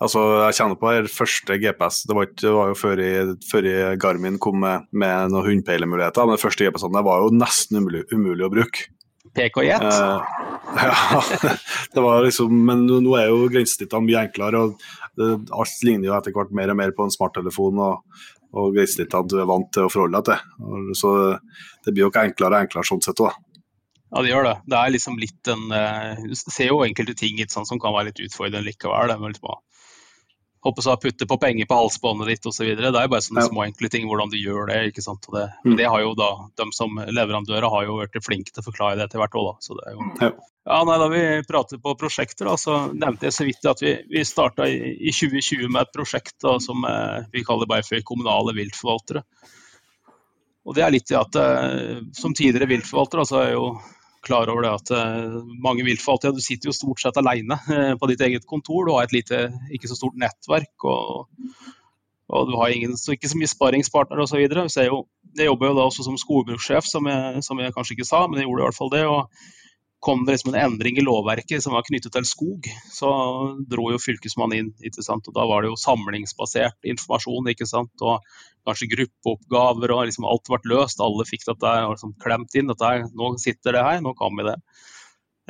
Altså, 0.00 0.20
jeg 0.46 0.56
kjenner 0.56 0.78
på 0.80 0.88
her, 0.88 1.08
første 1.12 1.56
GPS. 1.60 2.04
Det 2.08 2.16
var, 2.16 2.28
ikke, 2.28 2.38
det 2.40 2.54
var 2.56 2.70
jo 2.70 2.78
før, 2.78 3.02
i, 3.04 3.10
før 3.50 3.66
i 3.68 3.74
Garmin 4.00 4.38
kom 4.40 4.62
med, 4.62 4.86
med 4.96 5.34
noen 5.34 5.48
hundpeilemuligheter. 5.50 6.24
Men 6.24 6.38
den 6.38 6.42
første 6.44 6.64
GPS-en 6.64 6.96
var 7.04 7.20
jo 7.20 7.34
nesten 7.36 7.82
umulig, 7.82 8.06
umulig 8.14 8.46
å 8.46 8.52
bruke. 8.54 8.88
PK-jet. 9.36 9.84
Eh, 9.84 10.40
ja, 10.80 11.20
det 11.92 12.04
var 12.06 12.24
liksom, 12.24 12.54
men 12.66 12.86
nå 12.88 13.12
er 13.18 13.28
jo 13.28 13.50
grensesnittene 13.52 14.08
mye 14.08 14.24
enklere. 14.24 14.64
og 14.64 15.20
det, 15.20 15.30
Alt 15.52 15.84
ligner 15.84 16.08
jo 16.08 16.16
etter 16.16 16.34
hvert 16.34 16.56
mer 16.56 16.72
og 16.72 16.80
mer 16.80 16.96
på 16.96 17.04
en 17.04 17.14
smarttelefon. 17.14 17.84
og, 17.84 18.26
og 18.56 18.72
grensesnittene 18.74 19.30
du 19.30 19.38
er 19.38 19.52
vant 19.52 19.68
til 19.74 19.84
å 19.86 19.92
forholde 19.92 20.16
deg 20.16 20.32
til. 20.32 20.90
Så 20.98 21.14
det 21.84 21.92
blir 21.92 22.06
jo 22.06 22.12
ikke 22.14 22.24
enklere 22.30 22.56
og 22.56 22.64
enklere 22.64 22.88
sånn 22.88 23.04
sett 23.04 23.20
òg. 23.20 23.36
Ja, 24.10 24.24
det 24.24 24.32
gjør 24.32 24.48
det. 24.48 24.56
Det 24.66 24.78
er 24.80 24.90
liksom 24.90 25.20
litt 25.22 25.48
en 25.52 25.68
eh, 25.70 26.22
Du 26.26 26.34
ser 26.34 26.72
jo 26.72 26.80
enkelte 26.82 27.14
ting 27.14 27.36
ikke 27.38 27.52
sant, 27.52 27.68
som 27.68 27.78
kan 27.82 27.94
være 27.94 28.08
litt 28.08 28.24
utfordrende 28.24 28.66
likevel. 28.66 29.12
Det 29.12 29.20
håper 30.64 30.84
så 30.84 30.96
putte 31.00 31.26
på 31.26 31.38
penger 31.40 31.64
på 31.66 31.76
halsbåndet 31.78 32.28
ditt 32.28 32.46
osv. 32.50 32.66
Det 32.76 32.84
er 32.90 33.06
jo 33.06 33.12
bare 33.14 33.24
sånne 33.24 33.44
Ja. 33.44 33.48
små 33.48 33.64
enkle 33.64 33.88
ting 33.88 34.06
hvordan 34.06 34.30
du 34.30 34.36
gjør 34.36 34.68
det. 34.68 34.92
ikke 34.92 35.02
sant? 35.02 35.24
Og 35.28 35.34
det, 35.38 35.46
Mm. 35.64 35.70
Men 35.70 35.76
det 35.76 35.88
har 35.88 36.00
jo 36.00 36.14
da, 36.14 36.30
de 36.56 36.66
som 36.76 36.90
leverandører 36.96 37.70
har 37.70 37.84
jo 37.86 37.98
vært 38.00 38.20
flinke 38.24 38.52
til 38.52 38.60
å 38.62 38.68
forklare 38.68 38.96
det 38.96 39.04
etter 39.08 39.18
hvert 39.22 39.34
òg, 39.40 39.46
da. 39.48 39.54
Så 39.60 39.76
det 39.78 39.86
er 39.88 39.92
jo... 39.96 40.08
Ja. 40.20 40.32
Ja, 40.70 40.84
nei, 40.84 40.98
Da 41.00 41.08
vi 41.08 41.20
pratet 41.48 41.80
på 41.82 41.94
prosjekter, 41.96 42.44
da, 42.44 42.54
så 42.60 42.92
nevnte 42.92 43.24
jeg 43.26 43.32
så 43.32 43.44
vidt 43.48 43.64
at 43.64 43.80
vi, 43.80 43.94
vi 44.12 44.20
starta 44.28 44.68
i, 44.68 44.76
i 45.08 45.10
2020 45.10 45.70
med 45.72 45.82
et 45.86 45.92
prosjekt 45.96 46.36
da, 46.44 46.58
som 46.60 46.84
eh, 46.84 47.24
vi 47.32 47.42
kaller 47.42 47.66
bare 47.66 47.82
for 47.82 47.98
kommunale 48.04 48.52
viltforvaltere. 48.54 49.22
Og 50.68 50.76
det 50.76 50.84
er 50.84 50.92
litt 50.92 51.08
det 51.08 51.16
at 51.16 51.34
eh, 51.40 52.02
Som 52.12 52.34
tidligere 52.36 52.68
viltforvalter 52.68 53.24
så 53.24 53.40
er 53.46 53.52
jo 53.54 53.64
klar 54.26 54.50
over 54.52 54.66
det 54.66 54.72
at 54.72 54.90
mange 55.62 55.84
vil 55.84 55.96
for 55.98 56.18
viltforvaltere 56.18 56.36
Du 56.36 56.44
sitter 56.44 56.70
jo 56.70 56.76
stort 56.76 57.02
sett 57.02 57.20
alene 57.20 57.56
eh, 57.72 57.92
på 57.98 58.08
ditt 58.10 58.20
eget 58.24 58.46
kontor. 58.48 58.86
Du 58.86 58.94
har 58.94 59.08
et 59.08 59.14
lite, 59.16 59.46
ikke 59.72 59.90
så 59.90 59.98
stort 59.98 60.18
nettverk. 60.20 60.74
og, 60.84 61.30
og 62.30 62.50
du 62.50 62.56
har 62.60 62.74
ingen, 62.74 62.96
så 62.96 63.16
ikke 63.16 63.30
så 63.30 63.38
mye 63.40 63.50
sparringspartnere 63.50 64.26
osv. 64.26 64.42
Jeg, 64.42 64.90
jeg 65.38 65.48
jobber 65.48 65.70
jo 65.70 65.78
da 65.78 65.86
også 65.88 66.06
som 66.06 66.18
skogbrukssjef, 66.20 66.86
som 66.86 67.08
som 67.42 67.58
jeg 67.58 67.74
kanskje 67.74 67.96
ikke 67.96 68.10
sa, 68.10 68.26
men 68.26 68.38
jeg 68.38 68.48
gjorde 68.48 68.62
i 68.62 68.68
hvert 68.68 68.78
fall 68.78 68.92
det. 68.94 69.06
og 69.08 69.50
kom 70.00 70.24
det 70.24 70.32
liksom 70.34 70.54
en 70.54 70.60
endring 70.60 70.98
i 70.98 71.04
lovverket 71.04 71.62
som 71.62 71.74
var 71.76 71.84
knyttet 71.84 72.14
til 72.14 72.26
skog, 72.28 72.68
så 72.92 73.10
dro 73.68 73.90
jo 73.92 74.00
Fylkesmannen 74.00 74.58
inn. 74.58 74.70
ikke 74.80 75.04
sant? 75.04 75.28
Og 75.28 75.36
Da 75.36 75.44
var 75.48 75.62
det 75.62 75.72
jo 75.72 75.80
samlingsbasert 75.80 76.88
informasjon 76.88 77.50
ikke 77.52 77.68
sant? 77.68 77.92
og 78.00 78.24
kanskje 78.66 78.88
gruppeoppgaver. 78.94 79.92
og 79.92 80.06
liksom 80.08 80.24
Alt 80.28 80.48
ble 80.48 80.72
løst. 80.72 81.04
Alle 81.04 81.28
fikk 81.28 81.44
dette 81.48 81.74
liksom 81.90 82.16
klemt 82.22 82.54
inn. 82.56 82.72
dette 82.72 83.10
Nå 83.12 83.36
sitter 83.38 83.76
det 83.76 83.84
her, 83.84 84.00
nå 84.00 84.14
kan 84.16 84.36
vi 84.36 84.48
det. 84.48 84.56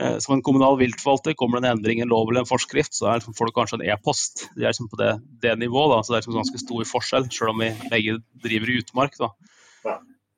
Eh, 0.00 0.18
som 0.18 0.34
en 0.34 0.42
kommunal 0.42 0.78
viltforvalter 0.80 1.34
kommer 1.38 1.60
det 1.60 1.68
en 1.68 1.78
endring 1.78 1.98
i 2.00 2.02
en 2.06 2.10
lov 2.10 2.30
eller 2.30 2.42
en 2.42 2.48
forskrift, 2.48 2.94
så 2.94 3.10
liksom, 3.12 3.34
får 3.36 3.50
du 3.50 3.56
kanskje 3.56 3.78
en 3.80 3.88
e-post. 3.92 4.48
Det 4.56 4.64
er 4.64 4.72
liksom 4.72 4.88
på 4.88 4.96
det, 4.96 5.10
det 5.42 5.58
nivået, 5.60 5.92
da, 5.92 6.02
så 6.02 6.12
det 6.12 6.16
er 6.16 6.22
liksom 6.24 6.38
ganske 6.40 6.62
stor 6.62 6.86
forskjell, 6.88 7.26
selv 7.30 7.52
om 7.52 7.60
vi 7.60 7.68
begge 7.92 8.16
driver 8.42 8.70
i 8.70 8.78
utmark. 8.80 9.18
Da. 9.20 9.28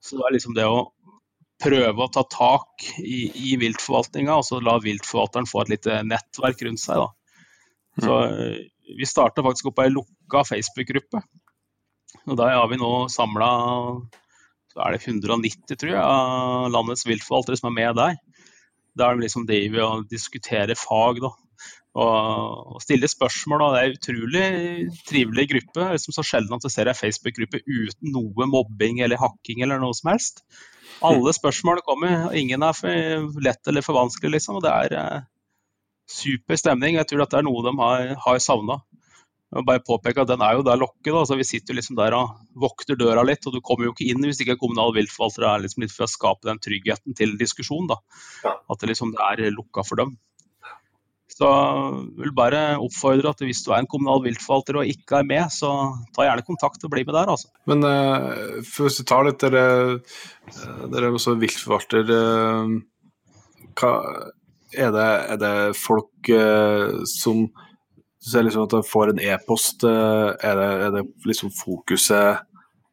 Så 0.02 0.18
det 0.18 0.26
er 0.26 0.34
liksom 0.34 0.56
det 0.58 0.66
å 0.66 0.90
prøve 1.62 2.04
å 2.04 2.10
ta 2.12 2.24
tak 2.28 2.86
i, 2.98 3.26
i 3.52 3.56
viltforvaltninga, 3.60 4.34
og 4.38 4.46
så 4.46 4.60
la 4.62 4.78
viltforvalteren 4.82 5.48
få 5.48 5.62
et 5.62 5.76
lite 5.76 6.00
nettverk 6.06 6.64
rundt 6.66 6.82
seg. 6.82 7.02
Da. 7.02 8.06
Så 8.06 8.18
eh, 8.26 8.58
Vi 8.98 9.06
starta 9.08 9.44
faktisk 9.46 9.70
opp 9.70 9.80
ei 9.82 9.92
lukka 9.92 10.42
Facebook-gruppe. 10.48 11.22
og 12.26 12.36
Der 12.36 12.58
har 12.58 12.68
vi 12.68 12.80
nå 12.80 12.92
samla 13.12 13.52
så 14.72 14.80
er 14.80 14.94
det 14.94 15.04
190 15.04 15.76
tror 15.76 15.92
jeg, 15.92 16.00
av 16.00 16.70
landets 16.72 17.04
viltforvaltere 17.04 17.58
som 17.60 17.68
er 17.70 17.76
med 17.76 17.98
der. 17.98 18.16
Der 18.96 19.16
de 19.16 19.24
liksom 19.24 19.44
driver 19.48 19.84
og 19.84 20.06
diskuterer 20.08 20.78
fag 20.78 21.20
da, 21.24 21.32
og, 21.92 22.78
stille 22.80 23.08
spørsmål. 23.10 23.62
og 23.62 23.74
Det 23.74 23.80
er 23.80 23.88
en 23.88 23.98
utrolig 23.98 24.44
trivelig 25.08 25.48
gruppe. 25.50 25.88
Liksom 25.92 26.16
så 26.16 26.24
sjelden 26.24 26.56
at 26.56 26.64
du 26.64 26.70
ser 26.72 26.88
ei 26.88 26.96
Facebook-gruppe 26.96 27.60
uten 27.66 28.14
noe 28.14 28.48
mobbing 28.48 29.02
eller 29.04 29.20
hakking 29.20 29.62
eller 29.62 29.82
noe 29.82 29.96
som 29.96 30.12
helst. 30.12 30.44
Alle 31.04 31.34
spørsmål 31.40 31.82
kommer, 31.84 32.30
og 32.30 32.38
ingen 32.38 32.64
er 32.64 32.76
for 32.76 33.42
lett 33.44 33.68
eller 33.68 33.84
for 33.84 33.98
vanskelig, 33.98 34.38
liksom. 34.38 34.60
Og 34.60 34.64
det 34.64 34.72
er 34.72 34.96
eh, 35.00 35.28
super 36.08 36.56
stemning. 36.56 36.96
Jeg 36.96 37.10
tror 37.10 37.26
at 37.26 37.34
det 37.34 37.42
er 37.42 37.48
noe 37.48 37.66
de 37.66 37.76
har, 37.82 38.16
har 38.24 38.42
savna. 38.42 38.80
Bare 39.52 39.82
påpeke 39.84 40.22
at 40.22 40.30
Den 40.30 40.40
er 40.40 40.56
jo 40.56 40.64
der 40.64 40.80
lokket. 40.80 41.12
Da. 41.12 41.26
Så 41.28 41.36
vi 41.36 41.44
sitter 41.44 41.76
liksom 41.76 41.98
der 41.98 42.16
og 42.16 42.38
vokter 42.56 42.96
døra 42.96 43.20
litt. 43.26 43.44
og 43.44 43.52
Du 43.52 43.60
kommer 43.60 43.84
jo 43.84 43.92
ikke 43.92 44.08
inn 44.08 44.24
hvis 44.24 44.40
ikke 44.40 44.56
kommunal 44.56 44.94
viltforvalter 44.96 45.44
er 45.44 45.64
liksom 45.66 45.84
litt 45.84 45.92
for 45.92 46.06
å 46.06 46.12
skape 46.14 46.48
den 46.48 46.62
tryggheten 46.62 47.18
til 47.18 47.36
diskusjon. 47.36 47.90
Da. 47.90 48.00
At 48.48 48.80
det 48.80 48.94
liksom 48.94 49.12
er 49.20 49.44
lukka 49.52 49.84
for 49.84 50.00
dem. 50.00 50.16
Så 51.42 51.48
jeg 51.50 52.20
vil 52.20 52.34
bare 52.36 52.60
oppfordre 52.78 53.32
at 53.32 53.40
hvis 53.42 53.64
du 53.66 53.72
er 53.72 53.80
en 53.82 53.88
kommunal 53.90 54.22
viltforvalter 54.22 54.78
og 54.78 54.90
ikke 54.90 55.18
er 55.18 55.26
med, 55.26 55.48
så 55.50 55.70
ta 56.14 56.26
gjerne 56.28 56.46
kontakt 56.46 56.84
og 56.86 56.92
bli 56.92 57.02
med 57.08 57.16
der. 57.16 57.32
Altså. 57.32 57.50
Men 57.70 57.82
uh, 57.82 58.60
hvis 58.62 59.00
du 59.00 59.06
tar 59.08 59.26
litt 59.26 59.42
dere, 59.42 59.64
eh, 60.52 60.84
dere 60.92 61.08
er 61.08 61.16
også 61.18 61.34
viltforvalter, 61.40 62.12
uh, 62.14 62.70
er, 64.72 64.94
det, 64.94 65.08
er, 65.34 65.42
det, 65.42 65.52
folk 65.80 66.30
uh, 66.30 67.02
som 67.10 67.48
ser 68.22 68.46
liksom 68.46 68.68
at 68.68 68.76
de 68.76 68.82
får 68.86 69.10
en 69.10 69.24
e-post, 69.32 69.82
er, 69.82 70.62
er, 70.62 70.94
det 70.94 71.08
liksom 71.26 71.50
fokuset 71.58 72.44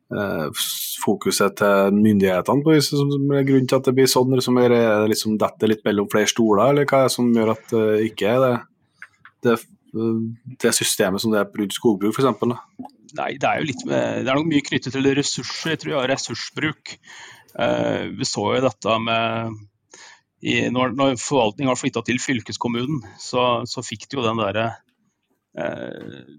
fokuset 0.10 1.58
til 1.60 1.93
myndighetene 1.93 2.65
på 2.65 2.78
som 2.82 3.34
er 3.36 3.45
grunnen 3.45 3.67
til 3.69 3.78
at 3.78 3.89
det 3.89 3.95
blir 3.98 4.10
sånn? 4.10 4.34
Liksom, 4.34 4.58
er 4.62 4.74
det 4.74 4.86
liksom 5.12 5.38
detter 5.41 5.69
litt 5.69 5.84
mellom 5.86 6.10
flere 6.12 6.30
stoler, 6.32 6.72
eller 6.72 6.89
hva 6.89 7.04
er 7.04 7.10
det 7.10 7.15
som 7.15 7.30
gjør 7.36 7.54
at 7.54 7.74
det 7.74 7.84
ikke 8.08 8.32
er 8.34 8.45
det, 8.45 8.54
det, 9.45 9.58
det 10.65 10.74
systemet 10.78 11.22
som 11.22 11.36
det 11.36 11.43
er 11.43 11.62
rundt 11.62 11.78
skogbruk, 11.78 12.17
f.eks.? 12.17 12.58
Nei, 13.19 13.32
det 13.41 13.50
er 13.50 13.62
jo 13.62 13.69
litt 13.69 13.86
med, 13.89 14.26
det 14.26 14.30
er 14.30 14.38
nok 14.38 14.50
mye 14.50 14.65
knyttet 14.65 14.93
til 14.93 15.13
ressurser, 15.17 15.74
jeg 15.74 15.84
tror 15.84 15.95
jeg, 15.95 16.10
ressursbruk. 16.12 16.98
Eh, 17.60 18.04
vi 18.17 18.28
så 18.30 18.50
jo 18.54 18.65
dette 18.65 19.00
med 19.06 19.56
i, 20.39 20.60
når, 20.72 20.93
når 20.98 21.17
forvaltningen 21.22 21.69
har 21.74 21.80
flytta 21.80 22.06
til 22.06 22.22
fylkeskommunen, 22.22 23.02
så, 23.22 23.65
så 23.69 23.86
fikk 23.86 24.08
de 24.10 24.19
jo 24.22 24.26
den 24.26 24.41
derre 24.41 24.69
Eh, 24.72 24.88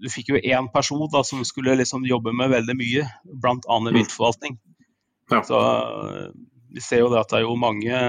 du 0.01 0.07
fikk 0.09 0.31
jo 0.31 0.39
én 0.39 0.69
person 0.71 1.01
da, 1.11 1.23
som 1.27 1.43
skulle 1.45 1.75
liksom 1.75 2.05
jobbe 2.07 2.31
med 2.35 2.53
veldig 2.53 2.75
mye, 2.79 3.07
bl.a. 3.27 3.57
Mm. 3.59 3.91
viltforvaltning. 3.97 4.55
Ja. 5.31 5.43
Så 5.43 5.59
eh, 5.59 6.31
vi 6.71 6.83
ser 6.83 7.03
jo 7.03 7.11
det 7.11 7.21
at 7.23 7.31
det 7.31 7.41
er 7.41 7.45
jo 7.47 7.59
mange 7.59 7.99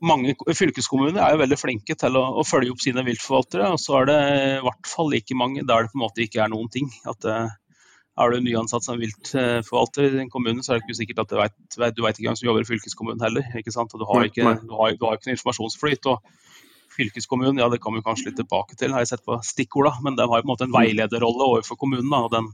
mange 0.00 0.32
fylkeskommuner 0.56 1.20
er 1.20 1.34
jo 1.34 1.42
veldig 1.42 1.58
flinke 1.60 1.94
til 2.00 2.16
å, 2.16 2.22
å 2.40 2.44
følge 2.48 2.72
opp 2.72 2.80
sine 2.80 3.02
viltforvaltere. 3.04 3.68
Og 3.74 3.82
så 3.82 3.98
er 3.98 4.08
det 4.08 4.18
i 4.56 4.64
hvert 4.64 4.88
fall 4.88 5.10
like 5.12 5.36
mange 5.36 5.66
der 5.68 5.84
det 5.84 5.92
på 5.92 5.98
en 5.98 6.04
måte 6.06 6.24
ikke 6.24 6.40
er 6.44 6.52
noen 6.52 6.70
ting. 6.72 6.88
At 7.10 7.26
eh, 7.28 7.50
er 8.16 8.32
du 8.32 8.40
nyansatt 8.40 8.86
som 8.86 9.00
viltforvalter 9.02 10.16
i 10.16 10.22
en 10.24 10.32
kommune, 10.32 10.64
så 10.64 10.72
er 10.72 10.80
det 10.80 10.86
ikke 10.86 10.98
sikkert 11.02 11.26
at 11.26 11.34
du 11.34 11.36
vet, 11.42 11.56
du 11.76 12.02
vet 12.06 12.16
ikke 12.16 12.30
hvem 12.30 12.38
som 12.40 12.48
jobber 12.48 12.64
i 12.64 12.70
fylkeskommunen 12.70 13.26
heller. 13.26 13.50
ikke 13.60 13.74
sant? 13.74 13.92
Og 13.92 14.00
du 14.00 14.08
har 14.08 14.24
ikke, 14.24 14.56
du 14.62 14.74
har, 14.78 14.96
du 14.96 15.04
har 15.04 15.18
ikke 15.18 15.28
noen 15.28 15.36
informasjonsflyt. 15.36 16.08
og 16.14 16.24
Fylkeskommunen, 16.96 17.60
ja 17.60 17.68
det 17.72 17.80
kommer 17.82 18.00
vi 18.00 18.08
kanskje 18.08 18.30
litt 18.30 18.40
tilbake 18.40 18.78
til, 18.78 18.94
har 18.96 19.04
jeg 19.04 19.12
sett 19.14 19.24
på 19.26 19.38
stikkorda, 19.44 19.96
men 20.04 20.18
den 20.18 20.30
har 20.30 20.40
jo 20.40 20.46
på 20.46 20.48
en 20.48 20.54
måte 20.54 20.68
en 20.68 20.74
veilederrolle 20.74 21.50
overfor 21.52 21.78
kommunen. 21.80 22.12
og 22.16 22.32
den, 22.32 22.50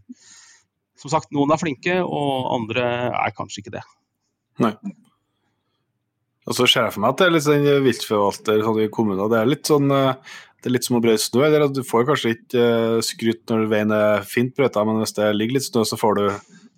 som 1.01 1.15
sagt, 1.15 1.33
Noen 1.35 1.55
er 1.55 1.63
flinke, 1.63 1.99
og 2.03 2.53
andre 2.59 2.87
er 3.11 3.37
kanskje 3.37 3.63
ikke 3.63 3.77
det. 3.79 3.87
Nei. 4.63 4.75
Og 6.43 6.57
så 6.59 6.67
ser 6.67 6.89
jeg 6.89 6.97
for 6.97 7.05
meg 7.05 7.13
at 7.13 7.21
det 7.21 7.27
er 7.29 7.37
litt 7.37 7.45
sånn 7.47 7.69
viltforvalter 7.85 8.65
sånn 8.67 8.81
i 8.83 8.89
kommunen. 8.93 9.29
Det 9.31 9.39
er 9.39 9.51
litt 9.51 9.69
sånn 9.71 9.95
eh, 9.95 10.33
det 10.63 10.71
er 10.71 10.77
litt 10.77 10.87
som 10.87 10.97
å 10.99 11.03
brøyte 11.03 11.25
snø. 11.25 11.43
eller 11.49 11.71
Du 11.75 11.83
får 11.83 12.07
kanskje 12.07 12.37
ikke 12.37 12.63
uh, 12.63 13.01
skryt 13.03 13.43
når 13.51 13.65
veien 13.71 13.95
er 13.97 14.23
fint 14.23 14.53
brøyta, 14.55 14.85
men 14.87 15.01
hvis 15.03 15.17
det 15.17 15.33
ligger 15.35 15.59
litt 15.59 15.67
snø, 15.67 15.83
så 15.83 15.99
får 15.99 16.21
du, 16.21 16.27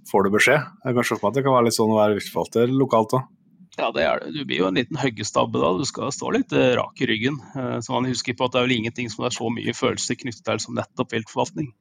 får 0.09 0.25
du 0.25 0.31
beskjed. 0.33 0.71
Jeg 0.87 0.97
kan 0.97 1.05
se 1.05 1.19
for 1.19 1.27
meg 1.27 1.35
at 1.35 1.37
det 1.37 1.45
kan 1.45 1.57
være 1.59 1.67
litt 1.69 1.77
sånn 1.77 1.93
å 1.93 1.99
være 1.99 2.17
viltforvalter 2.17 2.73
lokalt 2.73 3.17
òg. 3.19 3.27
Ja, 3.75 3.91
det 3.91 4.05
er 4.07 4.21
det. 4.23 4.33
Du 4.37 4.45
blir 4.47 4.61
jo 4.63 4.69
en 4.69 4.79
liten 4.79 4.99
hoggestabbe 5.01 5.59
da. 5.59 5.73
Du 5.79 5.87
skal 5.89 6.13
stå 6.15 6.31
litt 6.37 6.53
eh, 6.55 6.75
rak 6.79 7.01
i 7.03 7.09
ryggen. 7.11 7.41
Eh, 7.59 7.79
så 7.83 7.95
man 7.97 8.07
husker 8.07 8.37
på 8.39 8.47
at 8.47 8.55
det 8.55 8.61
er 8.61 8.69
vel 8.69 8.77
ingenting 8.77 9.11
som 9.11 9.25
det 9.25 9.33
er 9.33 9.39
så 9.39 9.49
mye 9.51 9.75
følelser 9.75 10.19
knyttet 10.21 10.45
til 10.47 10.61
som 10.63 10.77
nettopp 10.79 11.15
viltforvaltning. 11.17 11.73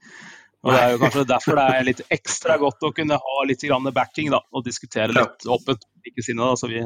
Og 0.64 0.72
Det 0.72 0.80
er 0.80 0.94
jo 0.94 1.02
kanskje 1.02 1.26
derfor 1.28 1.60
det 1.60 1.66
er 1.70 1.86
litt 1.90 2.02
ekstra 2.16 2.56
godt 2.62 2.86
å 2.88 2.94
kunne 2.96 3.20
ha 3.20 3.42
litt 3.46 3.66
backing 3.94 4.32
da, 4.32 4.40
og 4.52 4.64
diskutere 4.64 5.12
litt 5.12 5.46
åpent. 5.46 5.84
Ikke 6.08 6.24
sinne, 6.24 6.48
da, 6.48 6.56
så 6.56 6.72
vi 6.72 6.80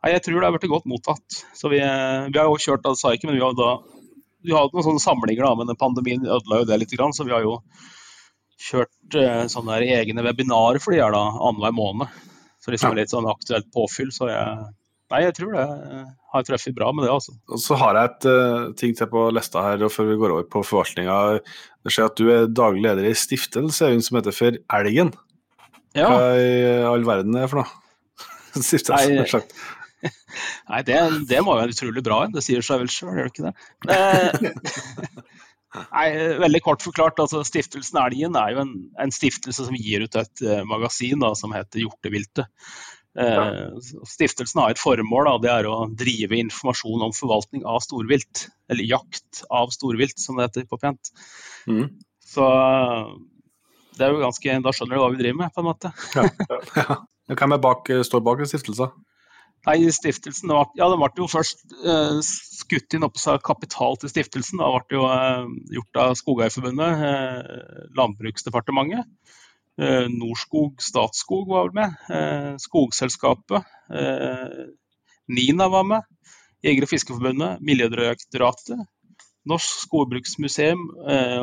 Nei, 0.00 0.14
jeg 0.14 0.22
tror 0.24 0.40
det 0.40 0.48
har 0.48 0.54
blitt 0.54 0.72
godt 0.72 0.88
mottatt. 0.88 1.40
Så 1.52 1.68
vi, 1.68 1.78
vi 1.78 2.38
har 2.38 2.46
jo 2.48 2.56
kjørt, 2.56 2.82
det 2.86 2.96
sa 2.96 3.12
jeg 3.12 3.20
ikke, 3.20 3.28
men 3.28 3.36
vi 3.36 3.44
har, 3.44 3.52
da, 3.52 3.74
vi 4.40 4.54
har 4.56 4.64
hatt 4.64 4.72
noen 4.72 4.86
sånne 4.86 5.02
samlinger, 5.04 5.44
da, 5.44 5.52
men 5.60 5.78
pandemien 5.78 6.24
ødela 6.24 6.62
jo 6.62 6.68
det 6.70 6.78
litt. 6.80 6.94
Så 6.96 7.26
vi 7.28 7.34
har 7.34 7.44
jo 7.44 7.58
kjørt 8.70 9.18
eh, 9.20 9.44
sånne 9.52 9.76
egne 9.84 10.24
webinarer 10.24 10.80
for 10.80 10.96
de 10.96 11.02
her 11.02 11.12
da, 11.12 11.20
annenhver 11.36 11.76
måned. 11.76 12.16
Så 12.60 12.74
liksom 12.74 12.96
litt 12.98 13.12
sånn 13.12 13.28
aktuelt 13.30 13.70
påfyll. 13.72 14.10
Så 14.12 14.28
jeg, 14.28 14.68
nei, 15.12 15.22
jeg 15.24 15.36
tror 15.38 15.56
det 15.56 15.64
har 16.34 16.46
truffet 16.46 16.76
bra 16.76 16.90
med 16.92 17.06
det, 17.06 17.14
altså. 17.14 17.34
Og 17.50 17.62
så 17.62 17.78
har 17.80 17.96
jeg 17.96 18.10
et 18.10 18.28
uh, 18.28 18.68
ting 18.78 18.94
til 18.98 19.10
på 19.10 19.26
lista 19.34 19.64
her 19.64 19.86
og 19.86 19.92
før 19.94 20.10
vi 20.12 20.20
går 20.20 20.36
over 20.36 20.46
på 20.52 20.62
forvaltninga. 20.66 21.16
Det 21.80 21.94
skjer 21.94 22.10
at 22.10 22.20
du 22.20 22.30
er 22.34 22.52
daglig 22.52 22.84
leder 22.84 23.08
i 23.08 23.16
stiftelse 23.16 23.90
som 24.06 24.20
heter 24.20 24.36
For 24.36 24.60
Elgen. 24.78 25.14
Ja. 25.96 26.06
Hva 26.06 26.24
i 26.38 26.54
all 26.86 27.06
verden 27.06 27.34
er 27.34 27.48
det 27.48 27.52
for 27.52 27.64
noe? 27.64 27.76
stiftelse, 28.68 29.08
nei, 29.10 30.10
nei 30.70 30.80
det, 30.86 30.98
det, 31.30 31.40
må 31.44 31.54
jo 31.54 31.62
være 31.62 31.74
utrolig 31.74 32.04
bra. 32.06 32.24
en. 32.26 32.34
Det 32.36 32.44
sier 32.44 32.64
seg 32.66 32.84
vel 32.84 32.92
sjøl, 32.92 33.16
gjør 33.16 33.30
det 33.30 33.34
ikke 33.34 33.48
det? 33.48 34.54
Eh, 35.70 35.90
Nei, 35.94 36.06
veldig 36.42 36.60
kort 36.66 36.82
forklart, 36.82 37.20
altså 37.22 37.44
Stiftelsen 37.46 38.00
Elgen 38.02 38.38
er 38.38 38.54
jo 38.54 38.62
en, 38.64 38.72
en 38.98 39.12
stiftelse 39.14 39.68
som 39.68 39.76
gir 39.78 40.02
ut 40.02 40.16
et 40.18 40.42
uh, 40.46 40.62
magasin 40.68 41.22
da, 41.22 41.30
som 41.38 41.54
heter 41.54 41.84
Hjorteviltet. 41.84 42.50
Uh, 43.18 43.74
stiftelsen 44.06 44.60
har 44.62 44.72
et 44.72 44.80
formål, 44.80 45.26
da, 45.26 45.34
det 45.42 45.52
er 45.52 45.68
å 45.70 45.78
drive 45.98 46.38
informasjon 46.38 47.06
om 47.06 47.14
forvaltning 47.14 47.66
av 47.66 47.82
storvilt. 47.86 48.48
Eller 48.70 48.86
jakt 48.86 49.44
av 49.50 49.70
storvilt, 49.74 50.18
som 50.22 50.38
det 50.38 50.48
heter 50.48 50.66
på 50.70 50.78
pent. 50.82 51.12
Mm. 51.70 51.86
Så 52.30 52.46
det 53.98 54.06
er 54.06 54.14
jo 54.14 54.22
ganske, 54.22 54.58
da 54.64 54.74
skjønner 54.74 54.98
du 54.98 55.02
hva 55.02 55.12
vi 55.14 55.22
driver 55.22 55.40
med, 55.44 55.54
på 55.54 55.62
en 55.62 55.70
måte. 55.70 55.94
ja, 56.16 56.26
ja. 56.82 57.00
Hvem 57.30 57.54
er 57.54 57.62
bak, 57.62 57.86
står 58.06 58.22
bak 58.26 58.42
stiftelsen? 58.42 58.90
Nei, 59.68 59.76
stiftelsen 59.92 60.52
ja, 60.54 60.86
det 60.88 60.96
ble 60.96 61.10
jo 61.20 61.26
først 61.28 61.74
eh, 61.84 62.20
skutt 62.24 62.96
inn 62.96 63.04
opp 63.04 63.18
kapital 63.44 63.98
til 64.00 64.12
stiftelsen. 64.12 64.62
Det 64.62 64.70
ble 64.88 64.96
jo 64.96 65.04
eh, 65.12 65.50
gjort 65.76 66.00
av 66.00 66.14
Skogeierforbundet, 66.16 67.04
eh, 67.10 67.82
Landbruksdepartementet. 67.98 69.10
Eh, 69.80 70.06
Norskog 70.12 70.80
Statskog 70.82 71.48
var 71.48 71.68
vel 71.68 71.76
med. 71.76 72.00
Eh, 72.12 72.54
Skogselskapet. 72.60 73.68
Eh, 73.92 74.64
Nina 75.28 75.68
var 75.68 75.84
med. 75.84 76.08
Jeger- 76.64 76.84
og 76.84 76.92
Fiskerforbundet. 76.92 77.60
Miljødirektoratet. 77.64 78.80
Norsk 79.48 79.86
Skogbruksmuseum 79.86 80.82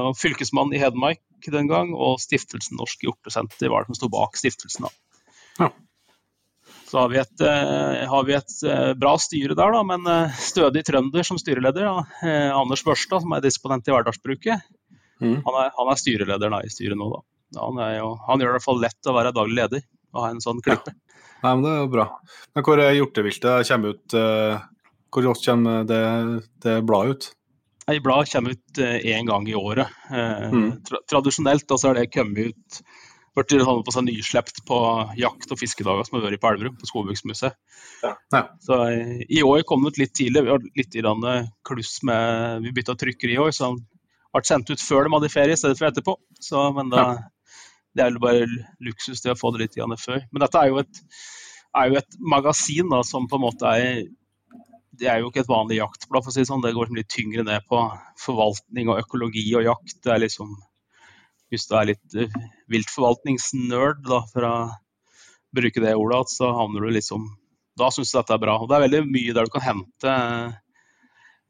og 0.06 0.12
Fylkesmannen 0.20 0.76
i 0.78 0.82
Hedmark 0.82 1.48
den 1.50 1.70
gang. 1.70 1.96
Og 1.98 2.20
Stiftelsen 2.22 2.78
Norsk 2.78 3.02
Hjortesenter 3.02 3.72
var 3.74 3.82
det 3.82 3.90
som 3.90 3.98
sto 3.98 4.10
bak 4.14 4.38
stiftelsen. 4.38 4.86
da. 4.86 4.92
Ja. 5.66 5.70
Så 6.88 7.00
har 7.00 7.10
vi 7.10 7.18
et, 7.20 7.42
eh, 7.42 8.08
har 8.08 8.24
vi 8.24 8.34
et 8.38 8.54
eh, 8.64 8.94
bra 8.96 9.18
styre 9.20 9.56
der, 9.60 9.74
da, 9.76 9.82
men 9.84 10.08
eh, 10.08 10.36
stødig 10.40 10.86
trønder 10.88 11.26
som 11.28 11.40
styreleder. 11.40 11.84
Da. 11.84 12.36
Anders 12.56 12.84
Børstad, 12.88 13.26
som 13.26 13.34
er 13.36 13.44
disponent 13.44 13.90
i 13.90 13.92
Hverdagsbruket. 13.92 14.64
Mm. 15.20 15.42
Han, 15.44 15.58
er, 15.66 15.74
han, 15.76 15.92
er, 15.92 16.00
styreleder 16.00 16.54
da, 16.54 16.62
i 16.64 16.72
styret 16.72 17.00
nå, 17.00 17.10
da. 17.12 17.60
han, 17.60 17.82
jo, 17.98 18.12
han, 18.30 18.40
gjør 18.40 18.54
det 18.54 18.54
i 18.54 18.56
hvert 18.56 18.68
fall 18.70 18.80
lett 18.86 19.10
å 19.10 19.16
være 19.18 19.34
daglig 19.36 19.58
leder 19.60 19.84
og 20.16 20.24
ha 20.24 20.30
en 20.32 20.44
sånn 20.44 20.62
klippe. 20.64 20.94
Ja. 20.94 21.24
Nei, 21.44 21.50
men 21.52 21.66
Det 21.66 21.72
er 21.74 21.82
jo 21.82 21.90
bra. 21.94 22.06
Men 22.56 22.66
Hvor 22.66 22.82
er 22.82 22.96
hjorteviltet 22.96 23.68
kommer 23.68 23.98
ut? 23.98 24.16
Hvor 25.14 25.28
ofte 25.30 25.52
kommer 25.52 25.84
det, 25.90 26.00
det 26.64 26.78
bladet 26.88 27.12
ut? 27.18 27.28
Bladet 28.06 28.32
kommer 28.32 28.56
ut 28.56 28.82
én 28.82 29.28
gang 29.28 29.46
i 29.52 29.54
året. 29.60 29.92
Mm. 30.10 30.72
tra 30.88 31.04
tradisjonelt 31.12 31.70
så 31.76 31.92
har 31.92 32.00
det 32.00 32.08
kommet 32.16 32.56
ut 32.56 32.80
blitt 33.38 33.66
holdt 33.68 33.86
på 33.88 33.94
seg 33.94 34.06
nyslept 34.08 34.64
på 34.68 34.78
jakt- 35.20 35.52
og 35.54 35.60
fiskedager 35.60 36.08
som 36.08 36.18
har 36.18 36.26
vært 36.28 36.42
på 36.42 36.50
Elverum, 36.52 36.76
på 36.80 36.90
Skogbruksmuseet. 36.90 37.56
Ja. 38.04 38.14
Ja. 38.34 38.44
Så 38.64 38.80
i 39.30 39.44
år 39.46 39.64
kom 39.68 39.86
det 39.86 39.94
ut 39.94 40.02
litt 40.02 40.14
tidlig. 40.18 40.44
Vi 40.46 40.54
har 40.54 40.68
litt 40.82 41.52
kluss 41.68 41.98
med 42.08 42.62
Vi 42.66 42.74
bytta 42.76 42.96
trykker 42.96 43.34
i 43.34 43.40
år, 43.42 43.52
så 43.52 43.72
han 43.72 43.82
ble 44.34 44.44
sendt 44.46 44.70
ut 44.70 44.82
før 44.82 45.06
de 45.06 45.16
hadde 45.16 45.34
ferie 45.34 45.54
i 45.54 45.60
stedet 45.60 45.80
for 45.80 45.90
etterpå. 45.90 46.18
Så, 46.40 46.68
men 46.74 46.90
da, 46.94 47.04
ja. 47.04 47.66
det 47.96 48.06
er 48.06 48.14
jo 48.14 48.24
bare 48.24 48.46
luksus 48.84 49.22
det 49.22 49.34
å 49.34 49.40
få 49.40 49.54
det 49.56 49.66
litt 49.66 49.78
før. 49.78 50.24
Men 50.32 50.46
dette 50.46 50.62
er 50.62 50.72
jo 50.72 50.80
et, 50.84 51.04
er 51.78 51.92
jo 51.92 52.00
et 52.02 52.18
magasin 52.20 52.90
da, 52.90 53.04
som 53.04 53.28
på 53.30 53.38
en 53.38 53.46
måte 53.48 53.74
er 53.74 54.08
det 54.98 55.10
er 55.12 55.22
jo 55.22 55.30
ikke 55.30 55.44
et 55.44 55.52
vanlig 55.52 55.78
jaktblad, 55.78 56.24
for 56.26 56.32
å 56.32 56.34
si 56.34 56.42
det 56.42 56.50
sånn. 56.50 56.64
Det 56.64 56.74
går 56.74 56.90
litt 56.96 57.12
tyngre 57.14 57.44
ned 57.46 57.66
på 57.70 57.82
forvaltning 58.18 58.90
og 58.90 59.04
økologi 59.04 59.46
og 59.60 59.68
jakt. 59.68 60.00
Det 60.02 60.14
er 60.14 60.24
liksom 60.24 60.56
hvis 61.52 61.68
du 61.70 61.76
er 61.80 61.92
litt 61.94 62.18
uh, 62.18 62.38
viltforvaltningsnerd, 62.74 64.04
da, 64.08 64.22
for 64.34 64.48
å 64.48 64.56
bruke 65.58 65.84
det 65.84 65.96
ordet, 65.98 66.26
så 66.34 66.52
havner 66.56 66.84
du 66.84 66.94
liksom 66.94 67.30
Da 67.78 67.92
syns 67.94 68.12
du 68.12 68.18
dette 68.18 68.34
er 68.34 68.42
bra. 68.42 68.58
Og 68.58 68.70
det 68.70 68.78
er 68.78 68.88
veldig 68.88 69.04
mye 69.06 69.36
der 69.38 69.46
du 69.46 69.54
kan 69.54 69.66
hente 69.66 70.14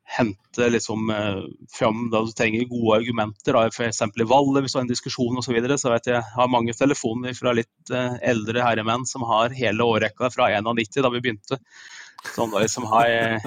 hente 0.07 0.69
liksom 0.71 1.09
uh, 1.09 1.43
fram 1.73 2.09
da 2.11 2.21
du 2.23 2.31
trenger 2.31 2.67
gode 2.69 3.01
argumenter, 3.01 3.53
da, 3.53 3.67
f.eks. 3.67 4.01
i 4.01 4.27
valget 4.27 4.63
hvis 4.63 4.75
du 4.75 4.79
har 4.79 4.85
en 4.85 4.91
diskusjon 4.91 5.39
osv. 5.39 5.49
Så, 5.49 5.55
videre, 5.57 5.77
så 5.81 5.91
vet 5.91 6.07
jeg 6.07 6.15
jeg 6.15 6.35
har 6.37 6.51
mange 6.51 6.75
telefoner 6.77 7.35
fra 7.35 7.53
litt 7.55 7.91
uh, 7.91 8.15
eldre 8.23 8.63
herremenn 8.63 9.03
som 9.09 9.25
har 9.27 9.55
hele 9.57 9.83
årrekka 9.83 10.31
fra 10.33 10.47
91 10.55 11.03
da 11.03 11.11
vi 11.11 11.23
begynte, 11.25 11.59
Sånn 12.33 12.51
da, 12.51 12.61
liksom 12.63 12.85
har, 12.91 13.43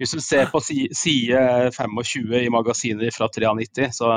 hvis 0.00 0.14
du 0.16 0.20
ser 0.24 0.48
på 0.52 0.60
side 0.64 1.42
25 1.76 2.34
i 2.40 2.48
magasinet 2.52 3.14
fra 3.14 3.28
93, 3.28 3.88
så 3.94 4.10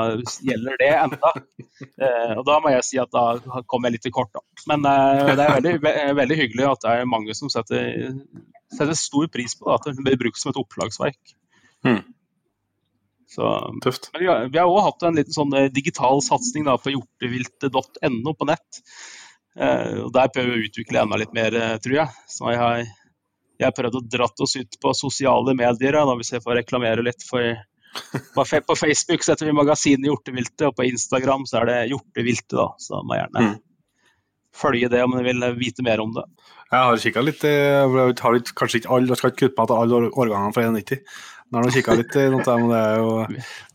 gjelder 0.44 0.80
det 0.80 0.90
enda. 0.96 1.32
Eh, 1.76 2.32
og 2.38 2.44
Da 2.48 2.58
må 2.64 2.72
jeg 2.72 2.84
si 2.88 3.00
at 3.00 3.12
da 3.12 3.60
kom 3.68 3.84
jeg 3.86 3.96
litt 3.96 4.06
til 4.08 4.14
kort. 4.16 4.32
Da. 4.34 4.42
Men 4.72 4.86
eh, 4.90 5.32
det 5.36 5.46
er 5.46 5.54
veldig, 5.58 5.74
veldig, 6.16 6.38
hyggelig 6.40 6.68
at 6.70 6.84
det 6.86 6.94
er 6.94 7.10
mange 7.10 7.36
som 7.36 7.52
setter, 7.52 8.12
setter 8.72 8.96
stor 8.98 9.28
pris 9.32 9.56
på 9.58 9.68
det, 9.68 9.76
at 9.76 9.88
det 9.90 10.06
blir 10.06 10.20
brukt 10.24 10.40
som 10.40 10.52
et 10.52 10.60
opplagsverk. 10.60 11.36
Hmm. 11.86 12.02
Så, 13.30 13.46
Tøft. 13.82 14.10
Vi 14.18 14.26
har 14.28 14.64
òg 14.64 14.82
hatt 14.86 15.04
en 15.06 15.18
liten 15.18 15.34
sånn 15.34 15.54
eh, 15.58 15.70
digital 15.74 16.22
satsing 16.24 16.66
på 16.82 16.94
hjorteviltet.no 16.94 18.34
på 18.38 18.48
nett. 18.48 18.82
Eh, 19.56 20.04
og 20.04 20.12
Der 20.14 20.30
prøver 20.32 20.52
vi 20.52 20.62
å 20.62 20.70
utvikle 20.70 21.02
enda 21.02 21.18
litt 21.20 21.34
mer, 21.36 21.54
eh, 21.54 21.76
tror 21.82 21.98
jeg. 22.00 22.14
Så 22.30 22.52
jeg 22.52 22.62
har 22.62 22.84
jeg 23.56 23.68
har 23.68 23.74
prøvd 23.76 24.00
å 24.00 24.04
dratt 24.16 24.44
oss 24.44 24.56
ut 24.58 24.78
på 24.82 24.92
sosiale 24.96 25.54
medier, 25.56 25.96
da, 25.96 26.16
hvis 26.18 26.34
jeg 26.34 26.44
får 26.44 26.60
reklamere 26.60 27.04
litt. 27.06 27.24
for 27.26 27.56
På 28.36 28.44
Facebook 28.76 29.24
setter 29.24 29.48
vi 29.48 29.56
magasinet 29.56 30.08
Hjorteviltet, 30.10 30.66
og 30.68 30.76
på 30.76 30.88
Instagram 30.88 31.46
så 31.48 31.62
er 31.62 31.70
det 31.70 31.78
Hjorteviltet. 31.92 32.56
da, 32.58 32.68
Så 32.78 33.00
må 33.02 33.16
jeg 33.16 33.24
gjerne 33.24 33.46
mm. 33.46 33.56
følge 34.56 34.92
det 34.92 35.04
om 35.04 35.16
du 35.16 35.22
vil 35.24 35.48
vite 35.56 35.86
mer 35.86 36.04
om 36.04 36.12
det. 36.16 36.26
Jeg 36.66 36.82
har 36.82 37.00
kikka 37.00 37.22
litt, 37.22 37.46
jeg 37.46 37.88
har 38.20 38.38
kanskje 38.58 38.82
ikke 38.82 38.92
alle, 38.92 39.12
jeg 39.14 39.20
skal 39.20 39.32
ikke 39.32 39.46
kutte 39.46 39.60
meg 39.60 39.70
til 39.70 39.80
alle 39.80 40.10
årgangene 40.10 40.56
fra 40.56 40.66
91. 40.66 41.02
Nå 41.56 41.62
har 41.62 41.70
du 41.70 41.76
kikka 41.78 41.94
litt 41.96 42.16
i 42.20 42.22
noe, 42.28 42.44
men 42.60 42.66
det 42.68 42.78
er 42.84 42.98
jo, 43.00 43.12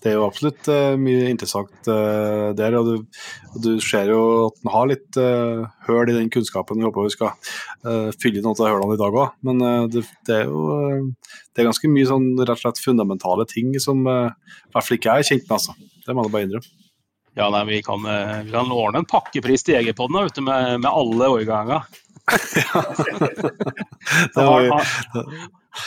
det 0.04 0.10
er 0.12 0.14
jo 0.14 0.26
absolutt 0.28 0.68
uh, 0.70 0.92
mye 1.02 1.32
interessant 1.32 1.88
uh, 1.90 2.52
der. 2.54 2.76
Og 2.78 2.86
du, 2.86 3.24
og 3.56 3.64
du, 3.64 3.70
ser 3.82 4.12
jo 4.14 4.20
at 4.52 4.60
den 4.60 4.70
har 4.70 4.92
litt 4.92 5.18
uh, 5.18 5.64
høl 5.88 6.12
i 6.12 6.14
den 6.14 6.30
kunnskapen 6.30 6.78
vi 6.78 6.86
håper 6.86 7.08
vi 7.08 7.16
skal 7.16 7.34
fylle 8.22 8.44
noen 8.46 8.62
av 8.62 8.70
hølene 8.70 9.00
i 9.00 9.02
dag 9.02 9.18
òg. 9.24 9.34
Men 9.50 9.66
det, 9.90 10.04
det, 10.30 10.44
er 10.44 10.52
jo 10.52 10.68
det 11.10 11.64
er 11.64 11.70
ganske 11.72 11.90
mye 11.90 12.12
sånn 12.12 12.30
rett 12.44 12.54
og 12.54 12.62
slett 12.62 12.84
fundamentale 12.84 13.48
ting 13.50 13.74
som 13.82 14.06
i 14.06 14.14
hvert 14.14 14.86
fall 14.86 15.00
ikke 15.00 15.18
jeg 15.18 15.26
er 15.26 15.30
kjent 15.32 15.48
med, 15.48 15.58
altså. 15.58 15.76
Det 16.06 16.14
må 16.14 16.28
jeg 16.28 16.36
bare 16.36 16.46
innrømme. 16.46 16.78
Ja, 17.40 17.50
nei, 17.50 17.64
vi 17.66 17.82
kan, 17.82 18.06
vi 18.46 18.54
kan 18.54 18.70
ordne 18.76 19.02
en 19.02 19.10
pakkepris 19.10 19.66
til 19.66 19.80
Jegerpodden 19.80 20.46
med, 20.46 20.78
med 20.84 20.92
alle 20.92 21.34
årganger. 21.40 21.90
Ja. 22.62 22.82
det 24.36 24.46
var, 24.46 24.86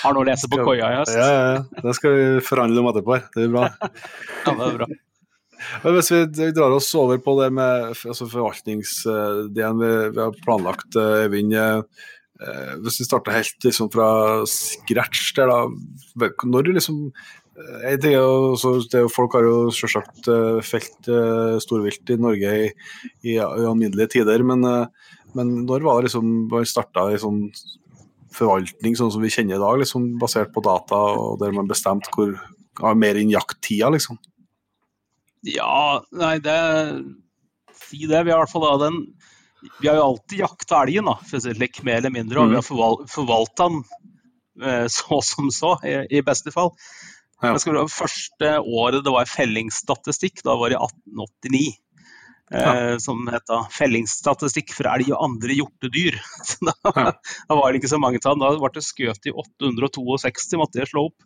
har 0.02 0.16
noe 0.16 0.22
å 0.22 0.28
lese 0.28 0.50
på 0.50 0.60
koia 0.64 0.92
i 0.92 1.00
høst. 1.00 1.16
Ja, 1.16 1.26
ja, 1.32 1.82
det 1.84 1.96
skal 1.98 2.16
vi 2.16 2.24
forhandle 2.44 2.82
om 2.82 2.90
etterpå. 2.90 3.18
Det 3.34 3.42
blir 3.42 3.52
bra. 3.52 3.68
ja, 4.46 4.54
det 4.54 4.70
er 4.70 4.80
bra. 4.80 4.88
Men 5.84 5.96
hvis 5.96 6.10
vi 6.12 6.50
drar 6.52 6.74
oss 6.76 6.90
over 6.98 7.20
på 7.24 7.36
det 7.40 7.52
med 7.56 7.92
altså 7.94 8.26
forvaltningsdelen 8.28 9.80
vi, 9.80 9.92
vi, 10.10 10.20
har 10.20 10.42
planlagt, 10.44 10.98
Eivind. 10.98 11.54
Eh, 11.54 12.74
hvis 12.82 12.98
vi 13.00 13.06
starter 13.06 13.36
helt 13.36 13.64
liksom 13.64 13.88
fra 13.94 14.08
scratch 14.50 15.30
der, 15.36 15.52
da. 15.52 16.28
Når 16.50 16.74
liksom 16.74 17.06
jeg 17.54 18.00
det 18.02 18.16
er 18.16 18.18
jo, 18.18 18.80
det 18.90 19.04
Folk 19.14 19.36
har 19.38 19.44
jo 19.46 19.68
selvsagt 19.70 20.26
eh, 20.26 20.58
felt 20.66 21.10
storvilt 21.62 22.10
i 22.10 22.16
Norge 22.18 22.54
i, 22.64 22.70
i, 23.22 23.36
i 23.36 23.38
alminnelige 23.38 24.16
tider, 24.18 24.42
men, 24.42 24.66
men 25.38 25.64
når 25.68 25.84
var 25.86 25.98
det 26.00 26.08
liksom 26.08 26.30
man 26.50 26.66
starta 26.68 27.08
i 27.12 27.20
sånn 27.20 27.48
forvaltning 28.34 28.96
sånn 28.98 29.12
som 29.14 29.22
vi 29.22 29.32
kjenner 29.32 29.58
i 29.58 29.62
dag, 29.62 29.78
liksom, 29.82 30.14
basert 30.22 30.52
på 30.54 30.62
data 30.64 30.98
og 31.14 31.38
der 31.42 31.54
man 31.54 31.70
bestemte 31.70 32.10
hvor 32.14 32.34
mer 32.98 33.18
enn 33.20 33.32
jakttida, 33.32 33.92
liksom? 33.94 34.18
Ja, 35.46 36.02
nei, 36.16 36.38
det 36.42 36.58
Si 37.84 38.06
det. 38.08 38.22
Vi 38.24 38.32
har 38.32 38.38
i 38.38 38.42
hvert 38.42 38.50
fall 38.50 38.64
da 38.64 38.86
den 38.86 38.94
Vi 39.80 39.88
har 39.90 39.98
jo 39.98 40.06
alltid 40.06 40.40
jakta 40.40 40.82
elgen, 40.84 41.08
da, 41.10 41.18
for 41.20 41.38
å 41.38 41.42
si 41.42 41.50
det 41.50 41.58
slik, 41.58 41.82
mer 41.86 42.00
eller 42.00 42.12
mindre. 42.14 42.40
Og 42.40 42.52
vi 42.52 42.58
har 42.58 42.64
forval 42.64 42.98
forvalta 43.10 43.68
den 43.68 43.82
eh, 44.64 44.86
så 44.96 45.20
som 45.24 45.50
så, 45.54 45.74
i, 45.84 45.94
i 46.18 46.24
beste 46.24 46.52
fall. 46.54 46.72
Ja. 47.44 47.52
Det 47.56 47.86
første 47.92 48.50
året 48.60 49.04
det 49.04 49.12
var 49.12 49.28
fellingsstatistikk, 49.28 50.42
da 50.46 50.56
var 50.60 50.72
det 50.72 50.80
1889 50.80 51.74
ja. 52.52 52.92
Eh, 52.92 52.96
som 53.00 53.22
heter 53.30 53.68
'Fellingsstatistikk 53.72 54.74
for 54.76 54.88
elg 54.90 55.12
og 55.14 55.22
andre 55.28 55.56
hjortedyr'. 55.56 56.18
Så 56.48 56.68
da, 56.68 56.74
ja. 56.84 57.12
da, 57.48 57.56
var 57.56 57.72
det 57.72 57.80
ikke 57.80 57.94
så 57.94 58.02
mange 58.02 58.20
tall. 58.22 58.38
Da 58.40 58.52
ble 58.58 58.74
det 58.74 58.84
skutt 58.84 59.30
i 59.30 59.32
862, 59.32 60.60
måtte 60.60 60.82
jeg 60.82 60.92
slå 60.92 61.08
opp. 61.10 61.18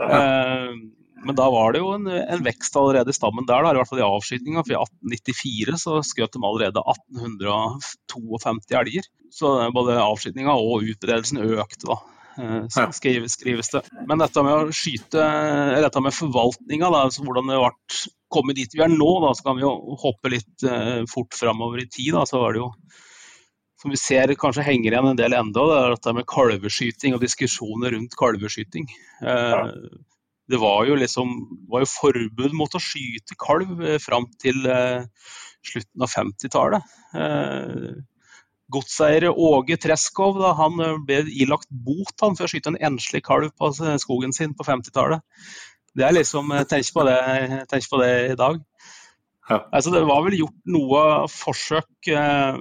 Ja. 0.00 0.10
Eh, 0.10 0.76
men 1.24 1.36
da 1.38 1.46
var 1.48 1.72
det 1.72 1.80
jo 1.80 1.94
en, 1.94 2.04
en, 2.10 2.42
vekst 2.44 2.74
allerede 2.76 3.08
i 3.08 3.16
stammen 3.16 3.46
der, 3.48 3.64
da, 3.64 3.70
i 3.72 3.78
hvert 3.78 3.88
fall 3.88 4.02
i 4.02 4.04
avskytinga. 4.04 4.64
For 4.66 4.74
i 4.74 4.80
1894 4.82 5.78
så 5.80 6.00
skjøt 6.04 6.34
de 6.36 6.42
allerede 6.44 6.82
1852 6.84 8.76
elger. 8.82 9.08
Så 9.32 9.54
både 9.72 9.96
avskytinga 10.02 10.52
og 10.52 10.84
utbredelsen 10.84 11.40
økte 11.40 11.88
da. 11.88 11.96
Så 12.68 12.88
skrives, 12.98 13.38
skrives 13.38 13.70
det. 13.70 13.84
Men 14.10 14.18
dette 14.20 14.42
med 14.42 14.52
å 14.52 14.74
skyte, 14.74 15.22
dette 15.80 16.02
med 16.02 16.16
forvaltninga, 16.16 16.90
altså 16.90 17.22
hvordan 17.24 17.48
det 17.48 17.60
ble 17.62 17.72
kommet 18.34 18.58
dit 18.58 18.74
vi 18.74 18.82
er 18.84 18.92
nå, 18.92 19.10
da, 19.24 19.32
så 19.36 19.48
kan 19.48 19.58
vi 19.58 19.64
jo 19.64 19.72
hoppe 20.02 20.32
litt 20.32 20.66
uh, 20.68 21.02
fort 21.10 21.36
framover 21.38 21.82
i 21.84 21.88
tid. 21.88 22.12
Da, 22.16 22.24
så 22.28 22.42
var 22.42 22.54
det 22.54 22.64
jo 22.64 22.70
som 23.82 23.92
vi 23.92 24.00
ser 24.00 24.32
kanskje 24.40 24.64
henger 24.64 24.94
igjen 24.94 25.10
en 25.10 25.18
del 25.18 25.34
enda, 25.36 25.62
det 25.68 25.76
er 25.76 25.90
dette 25.92 26.12
med 26.16 26.26
kalveskyting 26.30 27.16
og 27.16 27.20
diskusjoner 27.20 27.92
rundt 27.92 28.16
kalveskyting. 28.16 28.88
Uh, 29.20 29.68
det 30.48 30.60
var 30.60 30.86
jo 30.88 30.96
liksom 31.00 31.34
var 31.72 31.84
jo 31.84 31.90
forbud 31.92 32.56
mot 32.56 32.76
å 32.76 32.80
skyte 32.80 33.36
kalv 33.40 33.76
uh, 33.84 33.98
fram 34.00 34.30
til 34.40 34.64
slutten 35.64 36.04
av 36.04 36.12
50-tallet. 36.12 36.96
Uh, 37.16 37.94
Godseier 38.72 39.28
Åge 39.28 39.76
Treskov 39.80 40.38
da, 40.40 40.54
han 40.58 40.80
eh, 40.80 40.96
ble 41.06 41.22
ilagt 41.44 41.68
bot 41.68 42.14
han, 42.22 42.36
for 42.36 42.46
å 42.46 42.50
skyte 42.50 42.72
en 42.72 42.80
enslig 42.92 43.22
kalv 43.26 43.52
på 43.58 43.70
skogen 44.02 44.32
sin 44.36 44.54
på 44.56 44.66
50-tallet. 44.66 45.20
Det 45.94 46.06
er 46.06 46.16
liksom, 46.16 46.50
eh, 46.52 46.66
Tenk 46.70 46.90
på 46.94 47.04
det, 47.06 47.18
tenk 47.70 47.86
på 47.90 48.00
det 48.02 48.12
i 48.32 48.38
dag. 48.38 48.58
Ja. 49.48 49.60
Altså, 49.72 49.92
det 49.92 50.04
var 50.08 50.24
vel 50.24 50.38
gjort 50.38 50.60
noe 50.72 51.00
forsøk 51.30 52.10
eh, 52.10 52.58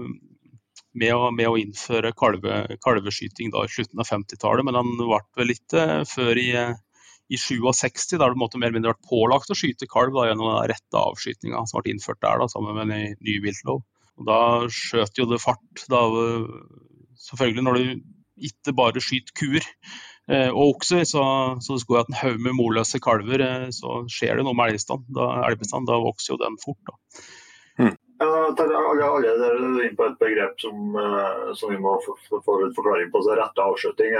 med, 0.93 1.12
å, 1.15 1.32
med, 1.32 1.48
å, 1.50 1.58
innføre 1.58 2.13
kalve, 2.17 2.78
kalveskyting 2.84 3.54
da, 3.54 3.63
i 3.63 3.72
slutten 3.72 4.04
av 4.04 4.10
50-tallet, 4.10 4.67
men 4.67 4.78
han 4.78 4.91
ble 5.00 5.22
vel 5.39 5.50
litt 5.54 5.78
eh, 5.80 6.02
før 6.10 6.39
i, 6.39 6.50
i 7.32 7.39
67, 7.39 8.17
da 8.19 8.28
det 8.28 8.39
måtte 8.39 8.60
mer 8.60 8.69
eller 8.69 8.78
mindre 8.78 8.94
vært 8.94 9.10
pålagt 9.10 9.54
å 9.54 9.58
skyte 9.58 9.90
kalv 9.90 10.13
da, 10.17 10.27
gjennom 10.29 10.52
den 10.52 10.69
rette 10.73 11.02
avskytinga 11.02 11.63
som 11.69 11.81
ble 11.81 11.96
innført 11.96 12.21
der, 12.21 12.44
da, 12.44 12.50
sammen 12.52 12.77
med 12.77 12.92
en 12.92 13.17
ny 13.23 13.38
viltlov. 13.46 13.81
Og 14.19 14.27
da 14.29 14.42
skjøt 14.69 15.17
jo 15.17 15.25
det 15.31 15.42
fart. 15.42 15.88
Da, 15.90 16.04
selvfølgelig 17.23 17.63
når 17.65 17.79
du 17.79 18.04
ikke 18.50 18.75
bare 18.77 19.02
skyter 19.02 19.34
kuer 19.40 19.63
eh, 19.63 20.04
og 20.56 20.78
okser, 20.78 21.04
så, 21.04 21.24
så 21.60 21.76
det 21.76 21.84
skulle 21.84 22.04
hatt 22.04 22.12
en 22.13 22.21
haug 22.21 22.40
med 22.40 22.56
morløse 22.56 23.02
kalver, 23.04 23.44
eh, 23.44 23.67
så 23.76 24.04
skjer 24.12 24.40
det 24.40 24.46
noe 24.48 24.56
med 24.56 24.71
elgbestanden. 24.71 25.12
Da, 25.17 25.90
da 25.92 26.00
vokser 26.06 26.36
jo 26.36 26.42
den 26.44 26.56
fort. 26.62 26.80
da. 26.88 27.24
Hmm. 27.82 27.98
Alle, 28.24 29.04
alle 29.04 29.32
er 29.34 29.58
inne 29.60 29.90
på 29.98 30.06
et 30.08 30.19
begrep 30.21 30.62
som, 30.62 30.94
uh, 30.96 31.50
som 31.60 31.74
vi 31.74 31.80
må 31.82 31.98
få 32.06 32.60
litt 32.62 32.76
forklaring 32.78 33.10
på. 33.12 33.24
Så 33.26 33.36
rette 33.36 33.65
avslutning, 33.65 34.13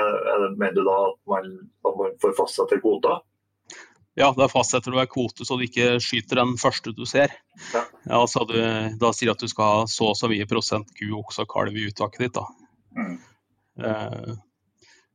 mener 0.58 0.76
du 0.76 0.84
da 0.84 0.98
at 1.06 1.20
man, 1.30 1.54
at 1.88 2.00
man 2.02 2.18
får 2.20 2.36
fastsette 2.42 2.82
kvoter? 2.84 3.22
Ja, 4.20 4.34
da 4.38 4.50
fastsetter 4.52 4.92
du 4.92 5.00
en 5.00 5.10
kvote 5.10 5.46
så 5.48 5.56
du 5.58 5.64
ikke 5.66 5.96
skyter 6.04 6.38
den 6.42 6.58
første 6.62 6.92
du 6.94 7.06
ser. 7.10 7.32
Ja. 7.74 8.20
så 8.30 8.44
du, 8.50 8.58
da 9.02 9.14
sier 9.16 9.32
du 9.32 9.34
at 9.34 9.42
du 9.46 9.50
skal 9.50 9.72
ha 9.72 9.86
så 9.90 10.12
og 10.12 10.20
så 10.20 10.30
mye 10.30 10.50
prosent 10.50 10.92
ku, 11.00 11.08
okse 11.22 11.46
og 11.46 11.54
kalv 11.54 11.78
i 11.78 11.88
uttaket 11.90 12.28
ditt. 12.28 12.38
da. 12.38 12.46
Mm. 12.94 13.16
Eh, 13.88 14.36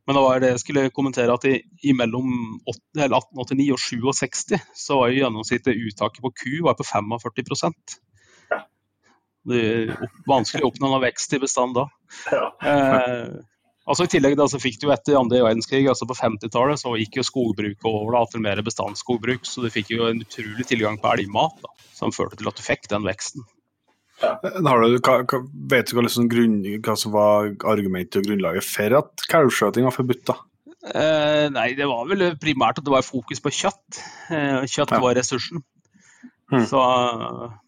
men 0.09 0.17
det 0.17 0.21
var 0.25 0.41
det 0.41 0.49
jeg 0.55 0.61
skulle 0.63 0.83
kommentere 0.97 1.35
at 1.37 1.43
i, 1.45 1.59
i 1.85 1.93
mellom 1.93 2.31
8, 2.65 2.79
eller 3.05 3.19
1889 3.19 3.67
og 4.09 4.15
67 4.17 4.55
så 4.81 4.97
var 4.97 5.11
jo 5.13 5.19
gjennomsnittet 5.19 5.83
uttaket 5.85 6.25
på 6.25 6.31
ku 6.33 6.55
var 6.65 6.79
på 6.79 6.87
45 6.89 7.77
Ja. 8.49 8.63
Det 9.53 9.61
er 9.67 9.93
vanskelig 10.25 10.65
å 10.65 10.71
oppnå 10.71 10.89
noe 10.89 11.03
vekst 11.05 11.37
i 11.37 11.43
bestand 11.43 11.77
da. 11.77 11.85
Ja. 12.33 12.47
Eh, 12.73 13.37
altså 13.85 14.09
I 14.09 14.13
tillegg 14.17 14.39
da, 14.41 14.49
så 14.49 14.57
fikk 14.65 14.81
du 14.81 14.89
etter 14.97 15.21
andre 15.21 15.43
verdenskrig, 15.45 15.85
altså 15.93 16.09
på 16.09 16.17
50-tallet, 16.17 16.81
så 16.81 16.97
gikk 16.97 17.21
jo 17.21 17.29
skogbruket 17.29 17.85
over 17.93 18.17
da, 18.17 18.25
til 18.33 18.47
mer 18.49 18.65
bestandsskogbruk. 18.65 19.45
Så 19.45 19.61
du 19.61 19.69
fikk 19.69 19.93
jo 19.93 20.09
en 20.09 20.25
utrolig 20.25 20.71
tilgang 20.73 20.97
på 21.05 21.13
elgmat, 21.19 21.61
da, 21.61 21.93
som 22.01 22.17
førte 22.17 22.41
til 22.41 22.49
at 22.49 22.57
du 22.57 22.65
fikk 22.65 22.89
den 22.89 23.05
veksten. 23.05 23.45
Har 24.23 24.83
du, 24.83 24.99
hva, 24.99 25.17
vet 25.71 25.91
du 25.91 25.95
hva, 25.97 26.05
liksom 26.07 26.29
grunn, 26.31 26.59
hva 26.85 26.97
som 26.99 27.13
var 27.15 27.53
argumentet 27.71 28.21
og 28.21 28.27
grunnlaget 28.29 28.67
for 28.67 28.97
at 29.01 29.27
kalvskjøting 29.31 29.87
var 29.87 29.95
forbudt? 29.95 30.25
da? 30.31 30.39
Eh, 30.89 31.49
nei, 31.55 31.73
det 31.79 31.87
var 31.91 32.07
vel 32.11 32.31
primært 32.41 32.79
at 32.81 32.87
det 32.87 32.95
var 32.95 33.07
fokus 33.07 33.43
på 33.45 33.53
kjøtt. 33.55 34.01
Eh, 34.31 34.63
kjøtt 34.67 34.95
Ja. 34.97 35.01
var 35.03 35.15
ressursen. 35.19 35.63
Hmm. 36.49 36.65
Så, 36.65 36.81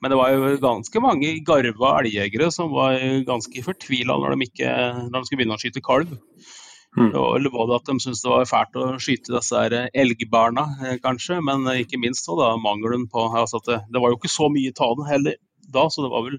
men 0.01 0.09
det 0.11 0.17
var 0.17 0.31
jo 0.33 0.55
ganske 0.63 1.03
mange 1.05 1.35
garva 1.45 1.99
elgjegere 2.01 2.49
som 2.55 2.71
var 2.73 2.97
ganske 3.29 3.63
fortvila 3.67 4.17
når, 4.17 4.37
de 4.39 4.47
ikke- 4.49 5.11
når 5.11 5.19
de 5.21 5.27
skulle 5.29 5.43
begynne 5.43 5.59
å 5.59 5.61
skyte 5.61 5.83
kalv. 5.85 6.15
Mm. 6.97 7.13
Og, 7.15 7.45
både 7.53 7.77
at 7.77 7.85
de 7.87 8.01
syntes 8.03 8.23
det 8.25 8.31
var 8.33 8.49
fælt 8.51 8.75
å 8.75 8.87
skyte 8.99 9.31
disse 9.31 9.61
elgbarna, 9.95 10.65
eh, 10.83 10.97
kanskje, 10.99 11.37
men 11.45 11.63
ikke 11.85 12.01
minst 12.01 12.27
da, 12.27 12.35
da 12.35 12.57
mangelen 12.59 13.05
på 13.07 13.29
altså 13.31 13.61
det, 13.63 13.85
det 13.93 14.01
var 14.03 14.11
jo 14.11 14.17
ikke 14.19 14.33
så 14.33 14.49
mye 14.51 14.73
av 14.75 14.97
den 14.99 15.07
heller 15.07 15.37
da, 15.73 15.87
så 15.91 16.05
det 16.05 16.13
var 16.13 16.27
vel 16.27 16.39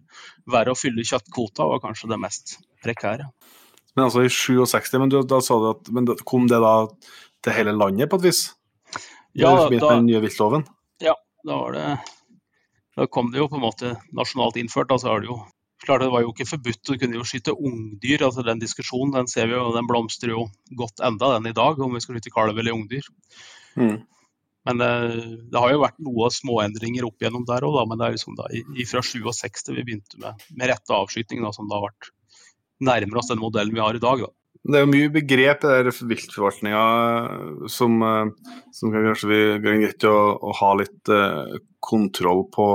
verre 0.52 0.74
å 0.74 0.80
fylle 0.80 1.06
kjøttkvota 1.08 1.68
var 1.70 1.82
kanskje 1.84 2.12
det 2.12 2.20
mest 2.22 2.58
prekære. 2.84 3.30
Men 3.96 4.08
altså 4.08 4.24
i 4.24 4.32
67, 4.32 4.94
men 5.02 5.12
du, 5.12 5.20
da 5.28 5.42
sa 5.44 5.58
du 5.60 5.70
at 5.74 5.92
men 5.94 6.08
kom 6.28 6.48
det 6.52 6.62
da 6.64 6.76
til 7.44 7.58
hele 7.58 7.76
landet 7.76 8.12
på 8.12 8.22
et 8.22 8.30
vis? 8.30 8.44
Ja, 9.36 9.52
da, 9.56 9.70
med 9.72 9.84
den 9.84 10.08
nye 10.08 10.22
viltloven? 10.24 10.66
Ja, 11.04 11.16
da 11.48 11.58
var 11.64 11.76
det 11.76 11.86
Da 13.00 13.08
kom 13.08 13.32
det 13.32 13.40
jo 13.40 13.48
på 13.52 13.58
en 13.58 13.64
måte 13.64 13.96
nasjonalt 14.16 14.60
innført. 14.60 14.90
Da 14.92 14.98
så 15.00 15.14
er 15.14 15.24
det 15.24 15.32
jo 15.32 15.40
klart 15.82 16.04
det 16.04 16.12
var 16.14 16.22
jo 16.22 16.32
ikke 16.34 16.50
forbudt, 16.50 16.82
du 16.86 16.98
kunne 17.00 17.18
jo 17.18 17.26
skyte 17.26 17.56
ungdyr. 17.56 18.26
altså 18.28 18.44
Den 18.46 18.62
diskusjonen 18.62 19.16
den 19.16 19.30
ser 19.32 19.48
vi 19.50 19.58
jo, 19.58 19.72
den 19.76 19.88
blomstrer 19.90 20.36
jo 20.36 20.46
godt 20.78 21.02
enda 21.04 21.34
den 21.36 21.50
i 21.50 21.56
dag, 21.58 21.80
om 21.80 21.96
vi 21.96 22.04
skal 22.04 22.18
skyte 22.18 22.34
kalv 22.36 22.60
eller 22.60 22.76
ungdyr. 22.76 23.08
Mm. 23.80 24.02
Men 24.70 24.84
eh, 24.86 25.16
det 25.52 25.62
har 25.62 25.74
jo 25.74 25.82
vært 25.84 26.02
noen 26.04 26.36
småendringer 26.36 27.08
opp 27.08 27.24
igjennom 27.24 27.48
der 27.50 27.66
òg, 27.68 27.80
men 27.90 28.00
det 28.00 28.08
er 28.08 28.18
liksom 28.18 28.38
da 28.38 28.50
fra 28.92 29.02
67 29.06 29.72
vi 29.74 29.86
begynte 29.88 30.22
med, 30.22 30.46
med 30.54 30.72
rette 30.74 30.94
avskyting, 30.98 31.42
da, 31.46 31.54
som 31.56 31.70
da 31.70 31.80
har 31.80 31.90
vært 31.90 32.12
nærmere 32.82 33.22
oss 33.22 33.32
den 33.32 33.42
modellen 33.42 33.74
vi 33.76 33.84
har 33.84 33.98
i 33.98 34.04
dag. 34.04 34.26
da. 34.26 34.32
Det 34.62 34.78
er 34.78 34.86
jo 34.86 34.92
mye 34.92 35.10
begrep 35.10 35.64
i 35.66 36.08
viltforvaltninga 36.14 36.86
som, 37.74 37.98
eh, 38.06 38.56
som 38.78 38.94
kanskje 38.94 39.32
vi 39.32 39.42
er 39.56 39.62
greit 39.66 40.06
å, 40.10 40.18
å 40.38 40.56
ha 40.62 40.74
litt 40.78 41.14
eh, 41.14 41.60
kontroll 41.82 42.46
på 42.54 42.70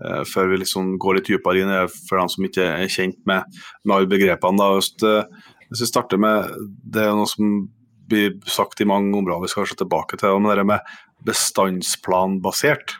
Uh, 0.00 0.22
før 0.24 0.48
vi 0.48 0.62
liksom 0.62 0.94
går 1.00 1.18
litt 1.18 1.28
dypere 1.28 1.60
inn 1.60 1.72
for 2.06 2.16
dem 2.16 2.30
som 2.32 2.44
ikke 2.46 2.64
er 2.64 2.88
kjent 2.88 3.18
med, 3.28 3.44
med 3.84 3.96
alle 3.96 4.08
begrepene. 4.08 4.56
Da. 4.56 4.78
Eh, 5.10 5.50
hvis 5.68 5.82
vi 5.84 5.88
starter 5.90 6.20
med 6.20 6.48
Det 6.80 7.04
er 7.04 7.12
noe 7.14 7.28
som 7.28 7.68
blir 8.10 8.34
sagt 8.50 8.80
i 8.82 8.88
mange 8.88 9.14
områder, 9.16 9.46
vi 9.46 9.52
skal 9.52 9.64
kanskje 9.64 9.82
tilbake 9.84 10.18
til 10.18 10.28
det, 10.28 10.40
men 10.42 10.58
det 10.58 10.66
med 10.68 10.96
bestandsplanbasert 11.26 12.96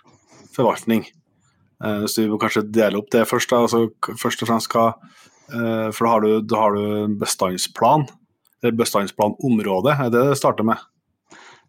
forvaltning. 0.56 1.06
Eh, 1.84 2.04
Så 2.06 2.22
vi 2.22 2.28
må 2.28 2.38
kanskje 2.40 2.66
dele 2.68 3.00
opp 3.00 3.10
det 3.12 3.26
først. 3.28 3.52
Altså, 3.56 3.88
først 4.20 4.42
og 4.42 4.50
fremst 4.50 4.72
hva 4.72 4.86
eh, 5.50 5.90
For 5.90 6.04
da 6.04 6.14
har 6.14 6.24
du, 6.24 6.32
da 6.40 6.62
har 6.64 6.76
du 6.76 7.18
bestandsplan, 7.20 8.06
eller 8.62 8.76
bestandsplanområde, 8.76 9.96
er 9.96 10.10
det 10.12 10.24
det 10.30 10.40
starter 10.40 10.66
med? 10.68 10.80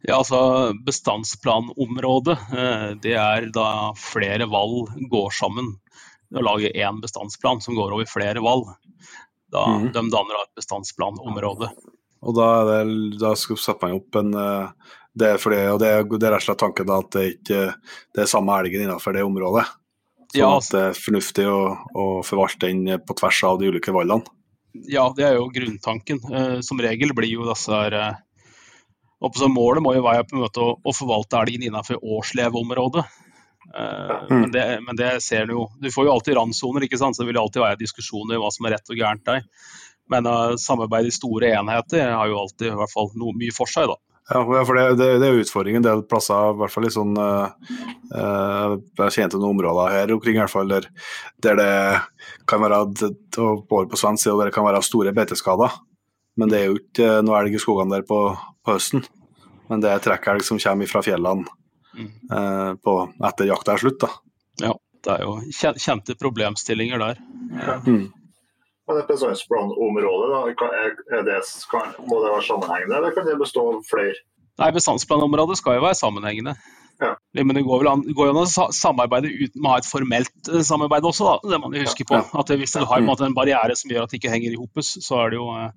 Ja, 0.02 0.18
altså 0.18 0.74
Bestandsplanområdet, 0.86 2.38
eh, 2.58 2.88
det 3.04 3.16
er 3.22 3.52
da 3.54 3.94
flere 3.98 4.50
vall 4.50 4.88
går 5.12 5.30
sammen. 5.38 5.76
Å 6.32 6.42
lage 6.42 6.72
én 6.74 7.02
bestandsplan 7.04 7.62
som 7.62 7.76
går 7.78 7.94
over 7.94 8.10
flere 8.10 8.42
vall. 8.42 8.66
Da 9.52 9.66
mm. 9.68 9.92
De 9.92 10.04
danner 10.10 10.38
da 10.38 10.46
et 10.48 10.58
bestandsplanområde. 10.58 11.70
Og 12.22 12.36
da, 12.38 12.48
er 12.62 12.86
det, 12.90 13.20
da 13.22 13.32
skal 13.40 13.58
setter 13.58 13.88
man 13.90 13.98
opp 14.00 14.18
en 14.22 14.34
eh, 14.38 14.90
det 15.18 15.28
er 15.34 15.40
fordi, 15.44 15.58
og 15.74 15.80
det, 15.82 15.88
er- 15.92 16.06
det 16.08 16.24
er 16.28 16.32
rett 16.38 16.44
og 16.44 16.46
slett 16.46 16.60
tanken 16.62 16.88
da, 16.88 17.00
at 17.04 17.10
det 17.18 17.24
ikke 17.34 17.62
det 18.16 18.22
er 18.24 18.30
samme 18.32 18.54
elgen 18.62 18.86
innenfor 18.86 19.16
det 19.18 19.24
området. 19.28 19.66
Sånn 20.32 20.40
Ja, 20.40 20.52
at 20.62 20.70
det 20.72 20.84
er 20.88 20.94
fornuftig 20.96 21.48
å, 21.52 21.58
å 21.92 22.06
forvalte 22.24 22.70
den 22.70 22.86
på 23.04 23.18
tvers 23.20 23.42
av 23.50 23.58
de 23.60 23.68
ulike 23.74 23.92
vallene. 23.92 24.24
Ja, 24.88 25.10
det 25.18 25.26
er 25.28 25.34
jo 25.36 25.50
grunntanken. 25.52 26.22
Eh, 26.32 26.60
Som 26.64 26.80
regel 26.80 27.12
blir 27.18 27.28
jo 27.34 27.44
disse 27.50 27.74
her 27.76 27.98
eh, 28.00 28.22
så 29.36 29.50
Målet 29.52 29.84
må 29.84 29.92
jo 29.98 30.06
være 30.06 30.24
på 30.30 30.38
en 30.38 30.46
måte 30.46 30.64
å, 30.64 30.78
å 30.80 30.94
forvalte 30.96 31.42
elgen 31.44 31.68
innenfor 31.68 32.00
årsleveområdet. 32.02 33.04
Eh, 33.06 33.28
Mm. 34.32 34.42
Men, 34.42 34.52
det, 34.52 34.64
men 34.88 34.98
det 35.00 35.10
ser 35.24 35.46
du 35.48 35.54
jo 35.54 35.62
Du 35.80 35.86
får 35.94 36.06
jo 36.08 36.12
alltid 36.14 36.36
randsoner, 36.36 36.84
ikke 36.88 36.98
sant? 37.00 37.16
så 37.16 37.24
det 37.24 37.30
vil 37.30 37.40
alltid 37.40 37.62
være 37.64 37.78
diskusjoner 37.80 38.36
om 38.40 38.44
hva 38.44 38.50
som 38.52 38.66
er 38.68 38.74
rett 38.78 38.90
og 38.92 38.98
gærent 39.00 39.24
der. 39.28 39.44
Men 40.12 40.28
uh, 40.28 40.56
samarbeid 40.60 41.08
i 41.08 41.14
store 41.16 41.54
enheter 41.58 42.12
har 42.12 42.30
jo 42.30 42.40
alltid 42.42 42.72
i 42.72 42.78
hvert 42.80 42.94
fall 42.94 43.12
noe, 43.20 43.36
mye 43.38 43.54
for 43.56 43.70
seg, 43.72 43.88
da. 43.92 43.98
Ja, 44.32 44.42
for 44.46 44.78
det, 44.78 44.84
det, 45.00 45.08
det 45.20 45.28
er 45.28 45.40
utfordringen 45.42 45.82
en 45.82 45.88
del 45.88 46.04
plasser, 46.08 46.54
i 46.54 46.60
hvert 46.60 46.72
fall 46.72 46.86
i 46.88 46.92
sånn 46.94 47.16
uh, 47.20 47.50
uh, 48.16 48.76
Jeg 49.02 49.16
kjente 49.18 49.40
noen 49.40 49.58
områder 49.58 49.96
her 49.96 50.14
omkring, 50.16 50.38
i 50.38 50.44
hvert 50.44 50.54
fall, 50.54 50.70
der, 50.72 50.88
der 51.44 51.58
det 51.60 51.72
kan 52.48 52.62
være 52.64 52.84
og 52.86 53.66
Både 53.68 53.90
på 53.92 54.00
svensk 54.00 54.28
side 54.28 54.38
der 54.40 54.52
det 54.52 54.56
kan 54.56 54.68
være 54.68 54.84
store 54.86 55.16
beiteskader. 55.16 55.80
Men 56.40 56.52
det 56.52 56.62
er 56.62 56.70
jo 56.70 56.78
ikke 56.80 57.10
noe 57.26 57.42
elg 57.42 57.58
i 57.58 57.64
skogene 57.64 57.98
der 57.98 58.06
på, 58.08 58.22
på 58.64 58.76
høsten. 58.78 59.04
Men 59.72 59.84
det 59.84 59.92
er 59.92 60.04
trekkelg 60.04 60.46
som 60.48 60.62
kommer 60.62 60.88
fra 60.92 61.04
fjellene 61.04 61.50
Mm. 61.92 62.08
eh, 62.32 62.74
på, 62.80 63.14
etter 63.28 63.50
jakta 63.50 63.74
er 63.74 63.82
slutt. 63.84 64.00
da. 64.00 64.72
Det 65.02 65.16
er 65.16 65.24
jo 65.26 65.34
kjente 65.52 66.16
problemstillinger 66.16 67.02
der. 67.02 67.22
Ja. 67.58 67.78
Mm. 67.88 68.12
Men 68.92 69.00
et 69.00 69.08
bestandsplanområde, 69.08 70.28
da, 70.34 70.40
det, 71.24 71.38
må 72.04 72.20
det 72.20 72.32
være 72.34 72.44
sammenhengende, 72.44 72.98
eller 72.98 73.16
kan 73.16 73.28
det 73.30 73.38
bestå 73.40 73.64
av 73.72 73.82
flere? 73.88 74.20
Nei, 74.60 74.70
Bestandsplanområdet 74.76 75.58
skal 75.62 75.78
jo 75.78 75.84
være 75.86 75.98
sammenhengende. 75.98 76.56
Ja. 77.02 77.16
Men 77.40 77.56
det 77.58 77.64
går 77.66 77.88
an, 77.90 78.04
går 78.14 78.28
jo 78.30 78.34
an 78.36 78.42
å 78.44 78.72
samarbeide 78.76 79.32
uten 79.32 79.64
å 79.66 79.72
ha 79.74 79.80
et 79.82 79.88
formelt 79.90 80.52
eh, 80.52 80.62
samarbeid 80.68 81.08
også, 81.08 81.26
da. 81.26 81.54
Det 81.54 81.58
må 81.62 81.70
man 81.72 81.80
jo 81.80 81.86
huske 81.88 82.06
på. 82.06 82.20
At 82.20 82.52
Hvis 82.52 82.76
du 82.76 82.84
har 82.84 83.00
en, 83.02 83.08
måte, 83.08 83.26
en 83.26 83.38
barriere 83.38 83.78
som 83.80 83.90
gjør 83.94 84.06
at 84.06 84.14
det 84.14 84.20
ikke 84.20 84.34
henger 84.34 84.54
i 84.54 84.60
hopus, 84.60 84.92
så 85.02 85.24
er 85.24 85.34
det 85.34 85.40
jo 85.40 85.48
eh, 85.56 85.72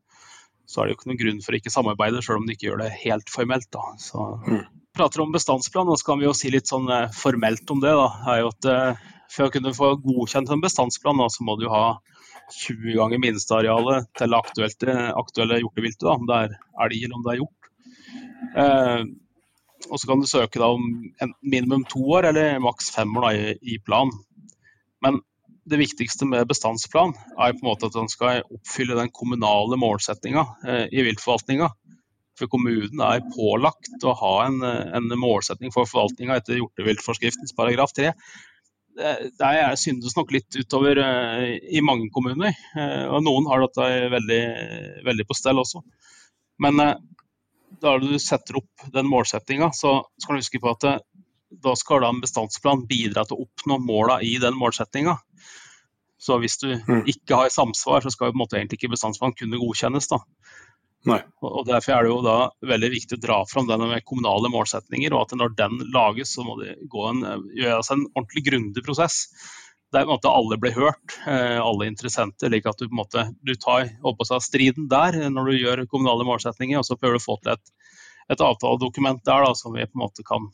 så 0.68 0.80
er 0.80 0.88
det 0.88 0.94
jo 0.94 0.98
ikke 0.98 1.08
noen 1.10 1.20
grunn 1.20 1.40
for 1.44 1.54
å 1.54 1.60
ikke 1.60 1.72
samarbeide, 1.72 2.20
selv 2.24 2.40
om 2.42 2.46
du 2.48 2.52
ikke 2.54 2.66
gjør 2.70 2.82
det 2.82 2.92
helt 3.04 3.32
formelt. 3.32 3.70
da. 3.72 3.86
Så 4.00 4.26
Mm. 4.44 4.64
prater 4.96 5.20
om 5.24 5.32
bestandsplan, 5.32 5.88
og 5.88 5.98
så 6.00 6.10
kan 6.10 6.18
vi 6.20 6.26
jo 6.26 6.34
si 6.36 6.50
litt 6.50 6.68
sånn 6.68 6.90
eh, 6.90 7.08
formelt 7.12 7.70
om 7.70 7.80
det. 7.80 7.94
da, 7.94 8.08
er 8.34 8.40
jo 8.42 8.52
at 8.52 8.98
For 9.34 9.48
å 9.48 9.50
kunne 9.50 9.72
få 9.74 9.96
godkjent 10.04 10.50
en 10.52 10.60
bestandsplan, 10.60 11.16
da, 11.18 11.26
så 11.32 11.42
må 11.42 11.56
du 11.58 11.68
ha 11.72 11.98
20 12.52 12.96
ganger 12.98 13.20
minstearealet 13.22 14.08
til 14.18 14.36
aktuelle, 14.36 14.96
aktuelle 15.16 15.60
hjorteviltet, 15.62 16.08
om 16.10 16.26
det 16.28 16.40
er 16.40 16.56
elg 16.84 17.04
eller 17.04 17.18
om 17.18 17.24
det 17.26 17.34
er 17.34 17.40
hjort. 17.42 17.70
Eh, 18.64 19.04
og 19.90 20.00
så 20.00 20.08
kan 20.08 20.22
du 20.22 20.28
søke 20.28 20.60
da 20.60 20.70
om 20.72 20.84
enten 21.20 21.36
minimum 21.42 21.84
to 21.88 22.02
år 22.16 22.30
eller 22.30 22.60
maks 22.64 22.90
fem 22.94 23.10
år 23.18 23.28
da, 23.28 23.32
i, 23.36 23.74
i 23.74 23.78
plan. 23.84 24.12
Men 25.04 25.20
det 25.68 25.80
viktigste 25.80 26.28
med 26.28 26.48
bestandsplan 26.48 27.14
er 27.38 27.54
på 27.56 27.62
en 27.62 27.68
måte 27.68 27.88
at 27.88 27.96
den 27.96 28.10
skal 28.12 28.42
oppfylle 28.44 28.98
den 28.98 29.12
kommunale 29.14 29.78
målsettinga 29.80 30.44
eh, 30.68 30.86
i 30.92 31.04
viltforvaltninga. 31.06 31.70
For 32.38 32.50
kommunen 32.50 33.00
er 33.04 33.22
pålagt 33.32 34.02
å 34.04 34.16
ha 34.18 34.34
en, 34.48 34.58
eh, 34.66 34.90
en 34.98 35.08
målsetting 35.20 35.72
for 35.74 35.88
forvaltninga 35.88 36.40
etter 36.40 36.60
hjorteviltforskriftens 36.60 37.56
paragraf 37.56 37.94
3. 37.96 38.12
Det 38.94 39.32
det 39.38 39.48
er 39.60 39.74
syndes 39.80 40.14
nok 40.16 40.30
litt 40.34 40.54
utover 40.54 41.00
eh, 41.02 41.56
i 41.74 41.82
mange 41.82 42.10
kommuner, 42.14 42.54
eh, 42.78 43.04
og 43.10 43.24
noen 43.26 43.48
har 43.50 43.64
dette 43.64 43.88
veldig, 44.12 44.42
veldig 45.06 45.26
på 45.26 45.36
stell 45.38 45.58
også. 45.62 45.82
Men 46.62 46.80
eh, 46.80 46.94
da 47.82 47.96
du 47.98 48.12
setter 48.22 48.60
opp 48.60 48.86
den 48.94 49.10
målsettinga, 49.10 49.72
så 49.74 49.96
skal 50.22 50.36
du 50.36 50.44
huske 50.44 50.62
på 50.62 50.70
at 50.76 51.02
da 51.64 51.74
skal 51.78 52.02
da 52.02 52.10
en 52.10 52.22
bestandsplan 52.22 52.86
bidra 52.90 53.24
til 53.26 53.36
å 53.36 53.46
oppnå 53.48 53.80
måla 53.82 54.20
i 54.22 54.36
den 54.42 54.54
målsettinga. 54.58 55.18
Så 56.18 56.38
hvis 56.40 56.56
du 56.62 56.70
Mm. 56.74 57.04
ikke 57.10 57.36
har 57.36 57.50
samsvar, 57.52 58.00
så 58.00 58.10
skal 58.10 58.30
jo 58.30 58.46
egentlig 58.46 58.78
ikke 58.78 58.94
bestandsplanen 58.94 59.36
kunne 59.36 59.58
godkjennes. 59.60 60.08
da. 60.08 60.18
Nei. 61.04 61.18
Og 61.44 61.66
Derfor 61.68 61.92
er 61.92 62.06
det 62.06 62.12
jo 62.14 62.20
da 62.24 62.36
veldig 62.64 62.88
viktig 62.94 63.18
å 63.18 63.20
dra 63.20 63.40
fram 63.48 63.66
denne 63.68 63.88
med 63.90 64.06
kommunale 64.08 64.48
målsetninger, 64.52 65.12
og 65.12 65.26
at 65.26 65.36
når 65.36 65.52
den 65.58 65.82
lages, 65.92 66.32
så 66.36 66.46
må 66.46 66.56
det 66.62 66.78
gå 66.88 67.04
en, 67.10 67.20
gjøres 67.52 67.90
en 67.92 68.06
ordentlig 68.14 68.44
grundig 68.46 68.84
prosess. 68.86 69.26
Der 69.94 70.08
måte 70.08 70.32
alle 70.32 70.56
blir 70.58 70.72
hørt, 70.74 71.18
eh, 71.28 71.60
alle 71.62 71.86
interessenter, 71.86 72.48
slik 72.50 72.66
at 72.66 72.80
du 72.80 72.88
på 72.88 72.94
en 72.96 73.02
måte 73.02 73.26
du 73.46 73.52
tar 73.54 73.92
opp 74.02 74.18
på 74.18 74.26
seg 74.26 74.42
striden 74.42 74.88
der 74.90 75.20
eh, 75.20 75.28
når 75.30 75.52
du 75.52 75.58
gjør 75.60 75.84
kommunale 75.92 76.26
målsetninger, 76.26 76.80
og 76.80 76.88
så 76.88 76.96
prøver 76.98 77.20
du 77.20 77.22
å 77.22 77.26
få 77.28 77.36
til 77.44 77.52
et, 77.54 77.74
et 78.34 78.42
avtaledokument 78.42 79.22
der 79.28 79.44
da, 79.46 79.52
som 79.54 79.76
vi 79.76 79.84
på 79.86 79.94
en 79.94 80.06
måte 80.06 80.24
kan 80.26 80.48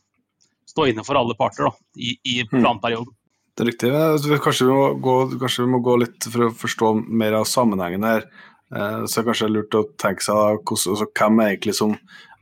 stå 0.68 0.90
inne 0.90 1.07
for 1.07 1.18
alle 1.18 1.38
parter 1.38 1.70
da, 1.70 1.72
i, 1.96 2.16
i 2.26 2.36
Mm. 2.44 2.61
planperioden. 2.61 3.14
Det 3.57 3.64
er 3.64 3.68
riktig. 3.72 3.88
Altså, 3.92 4.36
Kanskje 4.40 4.66
vi, 4.68 4.72
må 4.72 4.84
gå, 5.05 5.14
kanskje 5.40 5.64
vi 5.64 5.70
må 5.72 5.80
gå 5.84 5.96
litt 6.01 6.26
for 6.32 6.46
å 6.46 6.53
forstå 6.55 6.92
mer 7.09 7.34
av 7.40 7.48
sammenhengen 7.51 8.07
her. 8.07 8.28
Eh, 8.70 9.04
så 9.10 9.24
kanskje 9.26 9.46
det 9.46 9.50
er 9.50 9.56
lurt 9.56 9.78
å 9.78 9.84
tenke 9.98 10.22
seg 10.22 10.60
hvordan, 10.62 10.92
altså, 10.94 11.08
hvem 11.18 11.40
er 11.42 11.52
egentlig 11.54 11.74
som 11.78 11.96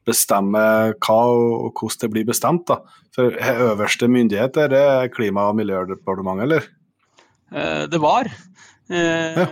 bestemmer 0.08 0.94
hva, 1.04 1.20
og 1.28 1.72
hvordan 1.76 2.02
det 2.04 2.10
blir 2.14 2.28
bestemt. 2.28 2.66
da. 2.68 2.80
For 3.16 3.32
øverste 3.32 4.08
myndighet 4.08 4.56
er 4.56 4.68
det 4.68 5.12
Klima- 5.16 5.48
og 5.50 5.56
miljødepartementet, 5.56 6.42
eller? 6.42 6.68
Eh, 7.52 7.86
Det 7.86 8.00
var. 8.00 8.24
Eh, 8.90 9.36
Ja. 9.36 9.46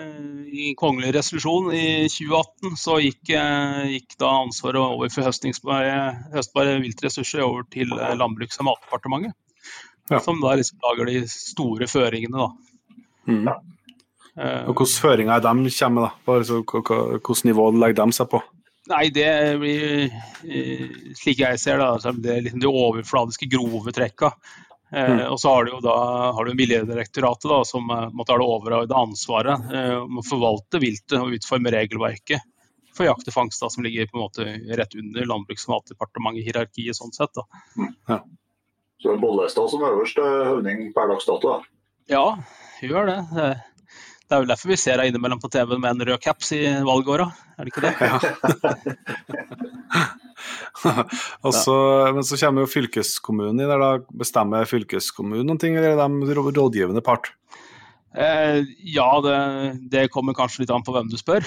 I 0.57 0.75
kongelig 0.75 1.13
resolusjon 1.13 1.75
i 1.75 2.09
2018 2.09 2.77
så 2.81 2.97
gikk, 3.03 3.29
gikk 3.29 4.17
da 4.17 4.31
ansvaret 4.41 4.81
over 4.81 5.11
for 5.11 5.23
høstbare 5.25 6.81
viltressurser 6.81 7.43
over 7.45 7.65
til 7.69 7.89
Landbruks- 7.89 8.59
og 8.61 8.71
matdepartementet. 8.71 9.35
Ja. 10.11 10.21
Som 10.21 10.41
da 10.41 10.55
liksom 10.57 10.79
lager 10.81 11.11
de 11.11 11.27
store 11.29 11.87
føringene, 11.91 12.39
da. 12.39 12.49
Mm. 13.29 13.76
Eh, 14.37 14.67
Og 14.69 14.75
hvilke 14.77 15.01
føringer 15.01 15.41
de 15.41 15.71
kommer 15.79 16.03
med? 16.03 16.11
da? 16.27 16.43
Så, 16.45 16.63
hva- 16.65 17.21
Hvilket 17.21 17.45
nivå 17.49 17.71
legger 17.79 18.05
de 18.05 18.13
seg 18.13 18.29
på? 18.31 18.43
Nei, 18.89 19.09
det 19.11 19.59
blir, 19.59 20.05
eh, 20.47 20.89
slik 21.19 21.39
jeg 21.39 21.59
ser 21.59 21.79
det, 21.79 21.87
altså, 21.87 22.13
det 22.23 22.31
er 22.37 22.43
liksom 22.43 22.61
de 22.61 22.69
overfladiske, 22.69 23.49
grove 23.51 23.93
trekka. 23.93 24.33
Eh, 24.93 25.09
Mm. 25.09 25.33
Og 25.33 25.39
så 25.41 25.49
har 25.51 25.65
du 25.65 25.73
jo 25.73 25.81
da 25.81 26.33
har 26.33 26.45
du 26.45 26.55
Miljødirektoratet, 26.55 27.49
da, 27.51 27.63
som 27.65 27.83
måtte 28.15 28.31
ha 28.31 28.39
det 28.39 28.47
overordnede 28.47 28.95
ansvaret 28.95 29.73
eh, 29.75 29.97
om 30.05 30.19
å 30.19 30.23
forvalte 30.25 30.79
viltet 30.79 31.19
og 31.19 31.33
utforme 31.35 31.73
regelverket 31.75 32.41
for 32.95 33.05
jakt 33.05 33.27
og 33.27 33.35
fangst, 33.35 33.61
da, 33.61 33.69
som 33.69 33.83
ligger 33.83 34.07
på 34.07 34.17
en 34.17 34.29
måte 34.29 34.77
rett 34.79 34.95
under 34.95 35.25
Landbruks- 35.27 35.67
og 35.69 35.75
matdepartementet 35.83 36.39
i 36.41 36.47
hierarkiet. 36.47 36.95
sånn 36.95 37.13
sett. 37.13 37.35
Da. 37.35 38.21
Så 39.03 39.13
er 39.13 39.19
Bollestad 39.21 39.69
som 39.71 39.83
øverste 39.83 40.23
høvding 40.23 40.95
per 40.95 41.09
dags 41.09 41.27
dato. 41.27 41.49
da. 41.59 41.61
Ja, 42.09 42.37
hun 42.81 42.89
gjør 42.91 43.07
det. 43.11 43.63
Det 44.27 44.35
er 44.35 44.41
vel 44.43 44.51
derfor 44.51 44.73
vi 44.73 44.77
ser 44.81 44.97
deg 44.99 45.07
innimellom 45.13 45.43
på 45.43 45.51
TV 45.55 45.69
med 45.79 45.91
en 45.93 46.05
rød 46.09 46.21
caps 46.23 46.49
i 46.57 46.61
valgåra, 46.87 47.27
er 47.55 47.63
det 47.67 47.71
ikke 47.71 47.85
det? 47.85 47.95
og 51.47 51.53
så, 51.55 51.77
Men 52.15 52.25
så 52.27 52.35
kommer 52.41 52.67
jo 52.67 52.73
fylkeskommunen 52.73 53.55
inn 53.55 53.71
der, 53.71 53.79
da. 53.79 54.03
Bestemmer 54.19 54.67
fylkeskommunen 54.67 55.47
noen 55.47 55.63
ting, 55.63 55.79
eller 55.79 55.95
er 55.95 55.99
de 56.03 56.35
rådgivende 56.41 57.03
part? 57.07 57.31
Eh, 58.15 58.65
ja, 58.79 59.21
det, 59.21 59.79
det 59.91 60.09
kommer 60.09 60.37
kanskje 60.37 60.63
litt 60.63 60.73
an 60.73 60.85
på 60.87 60.95
hvem 60.95 61.09
du 61.13 61.17
spør. 61.21 61.45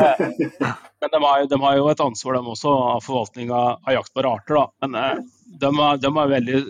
eh, 0.00 0.22
men 1.00 1.12
de 1.12 1.20
har, 1.24 1.46
de 1.50 1.60
har 1.64 1.76
jo 1.76 1.88
et 1.92 2.04
ansvar, 2.04 2.38
de 2.38 2.54
også, 2.54 2.72
av 2.96 3.04
forvaltning 3.04 3.52
av, 3.52 3.80
av 3.84 3.98
jaktbare 3.98 4.32
arter. 4.38 4.60
Da. 4.60 4.66
Men 4.86 5.00
eh, 5.00 5.24
de, 5.60 5.70
er, 5.70 6.02
de 6.02 6.12
er 6.12 6.34
veldig, 6.34 6.60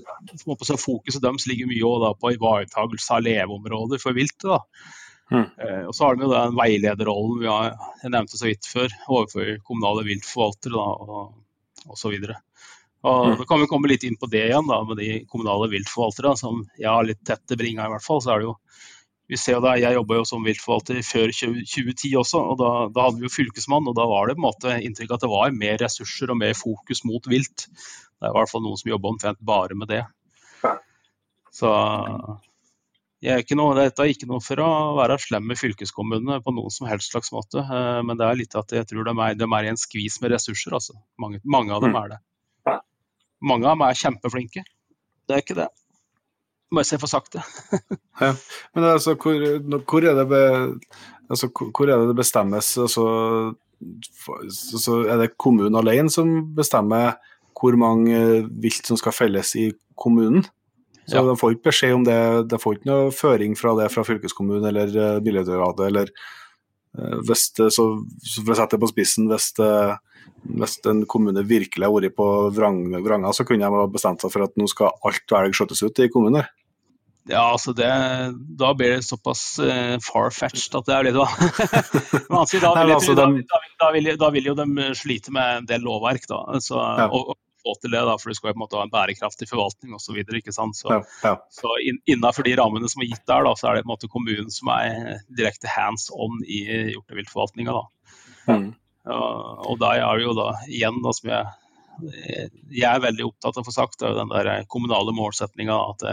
Fokuset 0.83 1.23
deres 1.23 1.49
ligger 1.51 1.71
mye 1.71 1.85
også, 1.85 2.05
da, 2.07 2.13
på 2.21 2.35
ivaretagelse 2.37 3.19
av 3.19 3.27
leveområder 3.27 4.03
for 4.03 4.19
viltet. 4.19 4.71
Mm. 5.31 5.47
Eh, 5.47 5.83
og 5.87 5.95
så 5.95 6.07
har 6.07 6.17
de 6.17 6.27
jo 6.27 6.35
den 6.35 6.59
veilederrollen 6.59 7.41
vi 7.43 7.51
har, 7.51 7.73
jeg 8.03 8.15
nevnte 8.15 8.39
så 8.39 8.47
vidt 8.47 8.69
før, 8.71 8.93
overfor 9.09 9.57
kommunale 9.67 10.07
viltforvaltere 10.07 10.83
og, 10.83 11.33
og 11.87 11.99
så 11.99 12.13
videre. 12.15 12.39
Og 13.07 13.27
Mm. 13.31 13.37
Da 13.39 13.45
kan 13.47 13.61
vi 13.63 13.67
komme 13.71 13.89
litt 13.91 14.03
inn 14.05 14.17
på 14.19 14.27
det 14.31 14.49
igjen, 14.49 14.67
da, 14.67 14.81
med 14.85 14.99
de 14.99 15.21
kommunale 15.31 15.69
viltforvaltere, 15.71 16.33
som 16.41 16.65
jeg 16.79 16.89
har 16.91 17.05
litt 17.07 17.23
tett 17.25 17.45
til 17.47 17.57
bringa 17.61 17.87
i 17.87 17.93
hvert 17.93 18.03
fall. 18.03 18.21
så 18.25 18.33
er 18.35 18.39
det 18.43 18.49
jo 18.51 18.57
vi 19.29 19.35
ser 19.37 19.57
jo 19.57 19.61
da, 19.61 19.73
Jeg 19.75 19.95
jobba 19.97 20.15
jo 20.21 20.25
som 20.25 20.45
viltforvalter 20.47 21.01
før 21.03 21.33
2010 21.35 22.13
også, 22.15 22.39
og 22.53 22.59
da, 22.61 22.69
da 22.95 23.07
hadde 23.09 23.19
vi 23.19 23.27
jo 23.27 23.35
fylkesmann. 23.35 23.89
og 23.91 23.95
Da 23.99 24.07
var 24.07 24.27
det 24.29 24.37
på 24.37 24.43
en 24.43 24.47
måte 24.47 24.75
inntrykk 24.87 25.15
at 25.17 25.21
det 25.25 25.31
var 25.33 25.51
mer 25.51 25.79
ressurser 25.83 26.31
og 26.31 26.39
mer 26.39 26.55
fokus 26.55 27.03
mot 27.05 27.27
vilt. 27.27 27.67
Det 27.67 28.23
er 28.23 28.31
i 28.31 28.37
hvert 28.39 28.51
fall 28.53 28.63
noen 28.63 28.79
som 28.79 28.91
jobber 28.93 29.11
omtrent 29.11 29.39
bare 29.43 29.75
med 29.75 29.89
det. 29.91 30.05
Så 31.57 31.71
jeg 33.25 33.33
er 33.33 33.43
ikke 33.43 33.57
noe, 33.59 33.75
dette 33.75 34.03
er 34.05 34.13
ikke 34.13 34.29
noe 34.31 34.43
for 34.45 34.61
å 34.63 34.69
være 34.99 35.17
slem 35.19 35.47
med 35.49 35.59
fylkeskommunene 35.59 36.39
på 36.45 36.53
noen 36.55 36.71
som 36.71 36.87
helst 36.87 37.11
slags 37.15 37.33
måte, 37.35 37.63
eh, 37.65 38.03
men 38.07 38.19
det 38.21 38.27
er 38.29 38.39
litt 38.39 38.55
at 38.55 38.71
jeg 38.77 38.87
tror 38.91 39.09
de 39.09 39.15
er, 39.25 39.35
de 39.41 39.49
er 39.49 39.65
i 39.65 39.71
en 39.73 39.81
skvis 39.81 40.21
med 40.23 40.35
ressurser. 40.37 40.77
altså. 40.77 40.95
Mange, 41.19 41.41
mange 41.45 41.73
av 41.73 41.81
dem 41.83 41.93
Mm. 41.97 42.03
er 42.05 42.09
det. 42.15 42.19
Ja. 43.41 43.49
Mange 43.53 43.67
av 43.69 43.77
dem 43.77 43.85
er 43.87 43.99
kjempeflinke. 44.01 44.63
Det 45.27 45.35
er 45.37 45.43
ikke 45.43 45.57
det. 45.59 45.69
Må 46.73 46.83
jeg 46.83 46.89
se 46.91 46.99
for 46.99 47.11
sakte. 47.11 47.43
Men 48.75 48.85
altså, 48.89 49.15
hvor, 49.15 49.39
hvor, 49.87 50.03
er 50.09 50.15
det 50.19 50.27
be, 50.31 50.41
altså, 51.31 51.51
hvor 51.53 51.87
er 51.87 52.01
det 52.01 52.09
det 52.11 52.17
bestemmes? 52.19 52.73
Altså, 52.83 53.05
for- 54.25 54.43
altså, 54.43 55.03
er 55.07 55.21
det 55.21 55.37
kommunen 55.39 55.77
alene 55.79 56.11
som 56.11 56.55
bestemmer 56.57 57.17
hvor 57.57 57.77
mange 57.81 58.19
vilt 58.61 58.87
som 58.89 58.99
skal 59.01 59.15
felles 59.17 59.55
i 59.57 59.71
kommunen? 59.97 60.45
Så 61.07 61.21
Ja. 61.21 61.23
De 61.23 61.37
får 61.39 61.53
ikke 61.55 61.69
beskjed 61.71 61.95
om 61.95 62.05
det, 62.05 62.49
de 62.51 62.59
får 62.59 62.75
ikke 62.81 62.91
noe 62.91 63.13
føring 63.15 63.53
fra 63.55 63.77
det 63.79 63.93
fra 63.95 64.03
fylkeskommunen 64.03 64.65
eller 64.67 64.91
uh, 64.91 65.21
Miljødirektoratet. 65.23 65.87
eller 65.87 66.11
eh, 66.11 66.17
hvis 67.29 67.49
så, 67.57 67.69
så 67.71 68.43
For 68.45 68.53
å 68.55 68.59
sette 68.59 68.77
det 68.77 68.83
på 68.85 68.91
spissen, 68.93 69.27
hvis, 69.31 69.51
hvis 70.61 70.77
en 70.91 71.05
kommune 71.11 71.43
virkelig 71.47 71.87
har 71.89 71.95
vært 71.97 72.17
på 72.19 72.27
vrang, 72.57 72.83
vranga, 73.05 73.33
så 73.37 73.45
kunne 73.49 73.69
de 73.69 73.89
bestemt 73.93 74.23
seg 74.25 74.33
for 74.33 74.47
at 74.47 74.55
nå 74.57 74.69
skal 74.71 74.95
alt 75.05 75.35
velg 75.37 75.57
skjøttes 75.59 75.83
ut 75.87 76.03
i 76.05 76.09
kommunen. 76.13 76.47
Ja, 77.27 77.41
altså 77.57 77.73
det, 77.75 77.89
Da 78.55 78.69
blir 78.79 78.93
det 78.95 79.03
såpass 79.03 79.41
uh, 79.59 79.97
far-fetched 79.99 80.77
at 80.79 80.87
det 80.87 80.95
er 80.95 81.09
litt 81.09 81.17
altså, 82.31 82.61
da, 82.63 82.71
vil, 82.79 82.93
altså, 82.95 83.17
tro- 83.17 83.19
da, 83.19 83.25
vil- 83.33 83.49
da, 83.83 83.89
vil, 83.97 84.11
da 84.21 84.29
vil 84.37 84.47
jo 84.53 84.55
de 84.61 84.87
slite 84.95 85.35
med 85.35 85.63
en 85.63 85.67
del 85.67 85.83
lovverk. 85.83 86.29
da, 86.31 86.39
så, 86.63 86.79
Ja. 86.79 87.09
og, 87.11 87.33
og 87.35 87.37
få 87.67 87.75
til 87.83 87.91
det, 87.93 88.05
da, 88.07 88.15
for 88.23 88.31
du 88.31 88.39
skal 88.39 88.53
jo 88.53 88.55
på 88.55 88.61
en 88.61 88.63
måte 88.63 88.79
ha 88.79 88.85
en 88.87 88.93
bærekraftig 88.95 89.49
forvaltning 89.51 89.97
osv. 89.99 90.21
Så, 90.23 90.67
så, 90.79 90.93
Ja, 90.95 91.01
ja. 91.25 91.35
så 91.51 91.75
inn, 91.83 91.99
innenfor 92.07 92.47
de 92.47 92.55
rammene 92.61 92.91
som 92.93 93.03
er 93.03 93.11
gitt 93.11 93.27
der, 93.27 93.43
da, 93.47 93.55
så 93.59 93.69
er 93.69 93.77
det 93.79 93.85
på 93.85 93.91
en 93.91 93.95
måte 93.97 94.11
kommunen 94.13 94.55
som 94.55 94.71
er 94.77 95.21
direkte 95.35 95.71
hands 95.73 96.09
on 96.15 96.39
i 96.47 96.63
hjorteviltforvaltninga. 96.95 97.77
Mm. 98.47 98.71
Og, 99.11 99.67
og 99.73 99.79
der 99.83 100.05
er 100.07 100.19
det 100.19 100.27
jo 100.29 100.37
da 100.39 100.49
igjen, 100.71 101.03
da, 101.05 101.15
som 101.19 101.31
jeg, 101.35 101.53
jeg 102.71 102.89
er 102.93 103.05
veldig 103.05 103.29
opptatt 103.29 103.59
av 103.59 103.65
å 103.65 103.69
få 103.69 103.75
sagt, 103.75 103.99
det 104.01 104.09
er 104.09 104.15
jo 104.15 104.23
den 104.23 104.35
der 104.35 104.71
kommunale 104.71 105.15
målsettinga. 105.17 105.77
At 105.95 106.07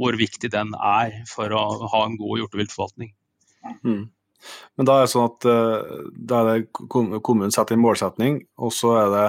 hvor 0.00 0.16
viktig 0.18 0.50
den 0.50 0.74
er 0.74 1.20
for 1.30 1.52
å 1.54 1.64
ha 1.92 2.04
en 2.06 2.16
god 2.18 2.42
hjorteviltforvaltning. 2.42 3.12
Mm. 3.86 4.04
Men 4.76 4.88
da 4.88 4.98
er 4.98 5.06
det 5.06 5.12
sånn 5.14 5.28
at 5.30 5.46
eh, 5.48 6.00
da 6.28 6.40
er 6.40 6.48
det 6.50 6.86
kom- 6.92 7.14
kommunen 7.24 7.54
setter 7.54 7.76
en 7.76 7.84
målsetning, 7.84 8.40
og 8.60 8.74
så 8.76 8.90
er 9.00 9.12
det 9.14 9.28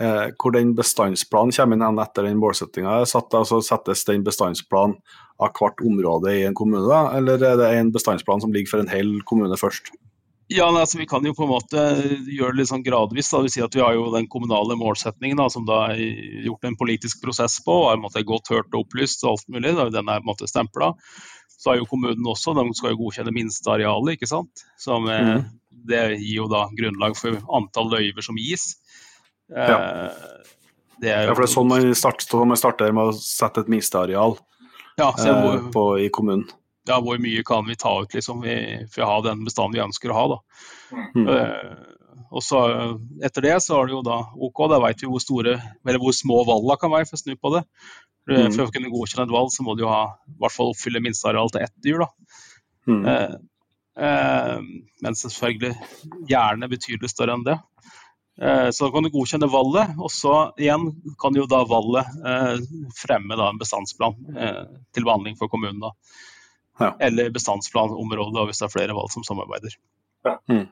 eh, 0.00 0.30
hvor 0.38 0.54
den 0.54 0.74
bestandsplanen 0.78 1.52
kommer 1.54 1.76
inn 1.78 2.00
etter 2.02 2.26
den 2.28 2.40
målsettinga 2.40 3.00
er 3.00 3.10
satt. 3.10 3.34
Altså 3.34 3.60
settes 3.64 4.04
den 4.08 4.24
bestandsplanen 4.26 4.96
av 5.42 5.50
hvert 5.58 5.82
område 5.82 6.30
i 6.30 6.44
en 6.46 6.54
kommune, 6.54 6.86
da, 6.86 7.16
eller 7.18 7.42
er 7.42 7.56
det 7.58 7.70
en 7.74 7.92
bestandsplan 7.94 8.40
som 8.40 8.52
ligger 8.54 8.70
for 8.70 8.84
en 8.84 8.92
hel 8.92 9.16
kommune 9.26 9.58
først? 9.58 9.90
Ja, 10.52 10.66
altså 10.68 10.98
Vi 10.98 11.06
kan 11.08 11.24
jo 11.24 11.32
på 11.32 11.46
en 11.46 11.54
måte 11.54 11.80
gjøre 12.28 12.52
det 12.52 12.58
litt 12.58 12.68
sånn 12.68 12.84
gradvis. 12.84 13.30
da, 13.32 13.40
Vi 13.40 13.48
sier 13.48 13.64
at 13.64 13.74
Vi 13.74 13.80
har 13.80 13.94
jo 13.94 14.10
den 14.12 14.28
kommunale 14.28 14.76
målsettingen 14.76 15.40
da, 15.40 15.48
som 15.48 15.64
da 15.64 15.86
er 15.94 16.02
gjort 16.44 16.64
en 16.68 16.76
politisk 16.76 17.22
prosess 17.22 17.60
på. 17.64 17.72
og 17.72 17.92
er 17.92 18.02
måte 18.02 18.24
godt 18.24 18.52
hørt 18.52 18.68
og 18.74 18.84
opplyst 18.84 19.24
og 19.24 19.30
alt 19.32 19.48
mulig. 19.48 19.74
Da, 19.74 19.88
den 19.88 20.08
er 20.08 20.20
på 20.20 20.28
en 20.28 20.32
måte 20.34 20.46
stempla. 20.46 20.92
Så 21.48 21.70
har 21.70 21.78
jo 21.78 21.88
kommunen 21.88 22.28
også, 22.28 22.52
de 22.54 22.74
skal 22.76 22.92
jo 22.92 23.00
godkjenne 23.00 23.32
minstearealet. 23.32 24.18
ikke 24.18 24.28
sant? 24.28 24.64
Som, 24.78 25.08
eh, 25.08 25.24
Mhm. 25.24 25.44
Det 25.86 26.18
gir 26.20 26.36
jo 26.36 26.48
da 26.48 26.68
grunnlag 26.68 27.16
for 27.16 27.40
antall 27.52 27.90
løyver 27.90 28.22
som 28.22 28.36
gis. 28.36 28.76
Eh, 29.52 29.68
Ja. 29.70 29.78
Det 31.00 31.10
er 31.10 31.24
jo, 31.24 31.28
Ja, 31.28 31.34
for 31.34 31.42
det 31.42 31.50
er 31.50 31.54
sånn 31.54 31.68
man 31.68 31.94
starter, 31.98 32.44
man 32.46 32.56
starter 32.56 32.92
med 32.94 33.10
å 33.10 33.16
sette 33.18 33.60
et 33.64 33.68
minsteareal 33.68 34.36
ja, 34.96 35.08
eh, 35.10 35.40
hvor, 35.42 35.58
på, 35.74 35.82
i 36.00 36.08
kommunen. 36.08 36.46
ja, 36.86 37.00
hvor 37.02 37.18
mye 37.18 37.42
kan 37.44 37.66
vi 37.66 37.74
ta 37.76 37.90
ut 38.02 38.14
liksom, 38.14 38.40
vi, 38.46 38.54
for 38.92 39.02
å 39.02 39.08
ha 39.10 39.16
den 39.26 39.42
bestanden 39.44 39.74
vi 39.74 39.82
ønsker 39.84 40.12
å 40.14 40.14
ha. 40.14 40.24
da. 40.36 40.98
Mm. 41.18 41.28
Eh, 41.28 41.74
og 42.30 42.42
så 42.42 42.60
Etter 43.26 43.42
det 43.42 43.56
så 43.62 43.80
er 43.82 43.86
det 43.90 43.94
jo 43.96 44.02
da 44.06 44.20
OK, 44.38 44.62
da 44.70 44.78
vet 44.86 45.02
vi 45.02 45.10
hvor 45.10 45.20
store, 45.22 45.58
eller 45.84 45.98
hvor 46.02 46.14
små 46.14 46.44
valla 46.46 46.76
kan 46.80 46.90
være 46.94 47.06
for 47.10 47.18
å 47.18 47.22
snu 47.24 47.34
på 47.36 47.52
det. 47.58 47.64
For, 48.24 48.32
Mm. 48.38 48.52
for 48.54 48.64
å 48.64 48.72
kunne 48.72 48.88
godkjenne 48.88 49.26
et 49.26 49.34
valg, 49.34 49.50
så 49.52 49.62
må 49.66 49.74
du 49.76 49.82
jo 49.82 49.88
ha, 49.90 50.14
i 50.30 50.38
hvert 50.40 50.52
fall 50.54 50.70
oppfylle 50.72 51.02
minsteareal 51.04 51.50
til 51.52 51.60
ett 51.66 51.74
dyr. 51.84 51.98
da. 51.98 52.08
Mm. 52.88 53.04
Eh, 53.06 53.34
eh, 53.98 54.58
men 55.02 55.12
selvfølgelig 55.14 55.74
gjerne 56.30 56.70
betydelig 56.70 57.10
større 57.12 57.34
enn 57.36 57.44
det. 57.44 57.58
Eh, 58.42 58.70
så 58.70 58.84
da 58.84 58.90
kan 58.92 59.06
du 59.06 59.12
godkjenne 59.14 59.50
valget, 59.50 59.94
og 59.98 60.10
så 60.10 60.34
igjen 60.58 60.88
kan 61.22 61.36
jo 61.38 61.46
da 61.50 61.62
vallet 61.70 62.08
eh, 62.26 62.56
fremme 62.98 63.38
da 63.38 63.50
en 63.50 63.60
bestandsplan 63.60 64.16
eh, 64.34 64.62
til 64.94 65.06
behandling 65.06 65.38
for 65.38 65.52
kommunen. 65.52 65.82
da. 65.84 65.92
Ja. 66.82 66.90
Eller 67.06 67.30
bestandsplanområdet 67.30 68.48
hvis 68.48 68.62
det 68.62 68.66
er 68.66 68.74
flere 68.74 68.96
valg 68.96 69.12
som 69.14 69.26
samarbeider. 69.26 69.76
Ja. 70.26 70.38
Mm. 70.50 70.66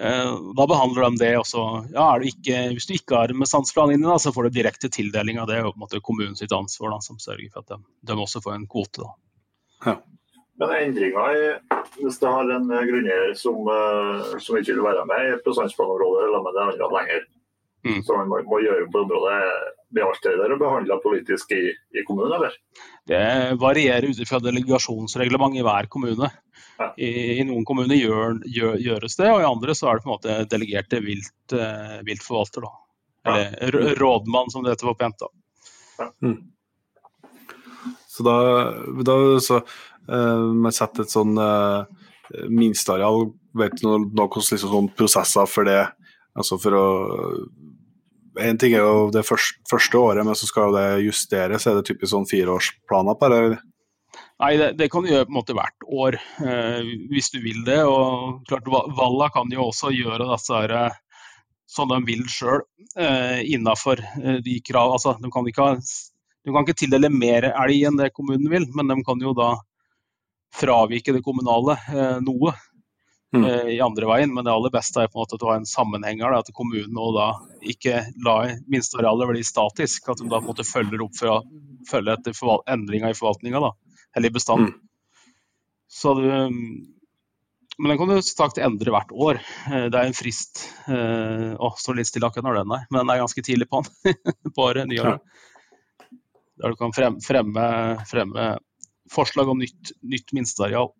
Eh, 0.00 0.32
da 0.56 0.66
behandler 0.66 1.06
de 1.06 1.22
det, 1.22 1.32
også. 1.38 1.62
ja, 1.94 2.08
er 2.08 2.20
du 2.20 2.26
ikke, 2.32 2.58
hvis 2.74 2.88
du 2.88 2.96
ikke 2.96 3.20
har 3.22 3.32
en 3.32 3.44
bestandsplan 3.44 3.94
inni, 3.94 4.08
da, 4.08 4.18
så 4.18 4.34
får 4.34 4.48
du 4.48 4.58
direkte 4.58 4.90
tildeling 4.92 5.38
av 5.40 5.48
det. 5.52 5.62
og 5.62 5.72
på 5.72 5.78
en 5.78 5.86
måte 5.86 6.02
kommunens 6.02 6.42
ansvar 6.50 6.96
da, 6.96 7.00
som 7.04 7.22
sørger 7.22 7.48
for 7.52 7.62
at 7.62 7.76
de, 7.76 7.80
de 8.10 8.18
også 8.26 8.42
får 8.44 8.58
en 8.58 8.68
kvote. 8.70 9.06
da. 9.06 9.14
Men 10.56 10.72
endringer 10.72 11.36
i 11.36 11.48
Hvis 11.98 12.20
det 12.20 12.30
har 12.32 12.50
en 12.52 12.70
eh, 12.72 12.84
grunneier 12.88 13.34
som, 13.36 13.58
eh, 13.68 14.36
som 14.40 14.56
ikke 14.56 14.74
vil 14.74 14.86
være 14.86 15.04
med 15.08 15.42
på 15.44 15.54
sandsplanområdet, 15.56 16.30
la 16.32 16.42
meg 16.44 16.56
det 16.56 16.64
andre 16.66 16.92
lenger, 16.96 17.26
Mm. 17.86 18.02
Så 18.02 18.16
man 18.16 18.30
må, 18.30 18.40
må 18.50 18.60
gjøre 18.64 18.88
på 18.90 19.02
området. 19.04 19.34
Blir 19.94 20.08
alt 20.08 20.24
det 20.24 20.32
der 20.40 20.54
behandla 20.58 20.96
politisk 21.02 21.52
i, 21.54 21.68
i 21.70 22.02
kommunen, 22.06 22.32
eller? 22.34 22.56
Det 23.06 23.20
varierer 23.62 24.08
ut 24.10 24.22
fra 24.26 24.40
delegasjonsreglement 24.42 25.54
i 25.54 25.62
hver 25.66 25.86
kommune. 25.92 26.30
Ja. 26.80 26.88
I, 26.98 27.38
I 27.38 27.44
noen 27.46 27.64
kommuner 27.68 27.94
gjør, 27.94 28.40
gjør, 28.50 28.74
gjøres 28.82 29.16
det, 29.20 29.30
og 29.30 29.44
i 29.44 29.48
andre 29.48 29.76
så 29.78 29.90
er 29.90 30.00
det 30.00 30.04
på 30.04 30.10
en 30.10 30.16
måte 30.16 30.40
delegert 30.50 30.90
til 30.90 31.04
vilt, 31.06 31.54
eh, 31.54 32.00
viltforvalter. 32.08 32.66
Da. 32.66 33.38
Eller 33.62 33.92
ja. 33.92 33.94
rådmann, 34.02 34.50
som 34.50 34.66
det 34.66 34.74
heter 34.74 34.90
på 34.90 34.98
pent. 34.98 35.22
da. 35.22 36.34
Så 38.10 38.24
da, 38.26 38.36
da 39.06 39.16
så, 39.44 39.60
eh, 40.08 40.70
sette 40.70 40.76
setter 40.78 41.06
et 41.06 41.14
sånn 41.14 41.38
uh, 41.38 41.84
minsteareal, 42.50 43.30
vet 43.56 43.76
du 43.80 43.86
noe, 43.86 44.28
liksom 44.34 44.72
sånn 44.72 44.90
prosesser 44.96 45.46
for 45.50 45.68
det? 45.68 45.84
Altså 46.36 46.58
for 46.60 46.76
å 46.76 46.86
En 48.36 48.58
ting 48.60 48.74
er 48.76 48.82
jo 48.84 49.06
det 49.08 49.22
første, 49.24 49.62
første 49.70 49.96
året, 49.96 50.26
men 50.26 50.36
så 50.36 50.44
skal 50.44 50.66
jo 50.68 50.74
det 50.76 51.06
justeres. 51.06 51.64
Er 51.64 51.78
det 51.78 51.86
typisk 51.88 52.10
sånn 52.10 52.26
fireårsplaner 52.28 53.16
på 53.16 53.30
det? 53.32 53.38
Nei, 54.42 54.50
det, 54.60 54.66
det 54.76 54.90
kan 54.92 55.00
du 55.00 55.08
gjøre 55.08 55.24
på 55.24 55.32
en 55.32 55.38
måte 55.38 55.56
hvert 55.56 55.86
år, 55.88 56.18
eh, 56.44 56.90
hvis 57.08 57.30
du 57.32 57.38
vil 57.40 57.62
det. 57.64 57.78
Og 57.88 58.42
klart, 58.50 58.68
Va- 58.68 58.84
Valla 58.98 59.30
kan 59.32 59.48
jo 59.48 59.70
også 59.70 59.88
gjøre 59.96 60.28
disse 60.34 60.52
her, 60.52 60.98
som 61.64 61.88
de 61.88 62.02
vil 62.04 62.26
sjøl, 62.28 62.60
eh, 63.00 63.40
innafor 63.56 64.04
de 64.44 64.58
krav. 64.68 64.92
Altså, 64.98 65.16
de 65.22 65.32
kan 65.32 65.48
ikke 65.48 65.70
ha, 65.70 65.80
du 65.80 66.52
kan 66.52 66.66
ikke 66.66 66.76
tildele 66.82 67.08
mer 67.10 67.48
elg 67.54 67.88
enn 67.88 67.96
det 68.02 68.12
kommunen 68.12 68.52
vil, 68.52 68.68
men 68.76 68.92
de 68.92 69.00
kan 69.08 69.24
jo 69.24 69.32
da 69.32 69.54
fravike 70.56 71.12
det 71.16 71.24
kommunale 71.26 71.76
eh, 71.92 72.16
noe 72.24 72.54
Mm. 73.34 73.44
eh, 73.44 73.68
i 73.74 73.80
andre 73.80 74.06
veien. 74.06 74.34
Men 74.34 74.44
det 74.44 74.52
aller 74.52 74.70
beste 74.70 75.02
er 75.02 75.08
på 75.10 75.18
en 75.18 75.24
måte 75.24 75.36
at 75.36 75.42
du 75.42 75.46
har 75.48 75.60
en 75.60 75.68
sammenhenger, 75.68 76.30
da, 76.30 76.40
at 76.40 76.52
kommunen 76.54 76.98
og 77.00 77.14
da 77.16 77.28
ikke 77.74 78.04
lar 78.24 78.52
minstearealet 78.70 79.32
bli 79.32 79.44
statisk. 79.46 80.08
At 80.08 80.22
de 80.22 80.28
da 80.30 80.40
på 80.40 80.46
en 80.46 80.52
måte 80.52 80.66
følger 80.66 81.02
opp 81.04 81.16
for 81.18 81.32
å 81.34 81.38
følge 81.90 82.16
etter 82.16 82.36
endringer 82.72 83.12
i 83.12 83.18
forvaltninga, 83.18 83.72
eller 84.16 84.30
i 84.30 84.32
bestanden. 84.34 84.74
Mm. 84.74 84.82
Så 85.96 86.14
du, 86.18 86.28
men 87.78 87.90
den 87.92 87.98
kan 87.98 88.10
du 88.10 88.22
sagt 88.22 88.58
endre 88.58 88.94
hvert 88.94 89.12
år. 89.12 89.40
Eh, 89.70 89.88
Det 89.90 89.98
er 89.98 90.06
en 90.06 90.16
frist 90.16 90.64
Å, 90.86 91.72
står 91.78 91.98
litt 91.98 92.08
stille 92.08 92.26
akkurat 92.26 92.46
når 92.46 92.62
den 92.62 92.72
er, 92.78 92.86
men 92.90 93.02
den 93.02 93.10
er 93.14 93.24
ganske 93.24 93.42
tidlig 93.42 93.68
på 93.70 93.82
den. 93.82 94.16
på 94.54 94.70
året, 94.70 94.88
nyåret. 94.88 95.20
Der 96.56 96.72
du 96.72 96.76
kan 96.80 96.94
fremme, 96.96 97.20
fremme, 97.20 97.64
fremme 98.08 98.44
forslag 99.12 99.50
om 99.52 99.60
nytt, 99.62 99.92
nytt 100.02 100.32
minsteareal. 100.36 100.90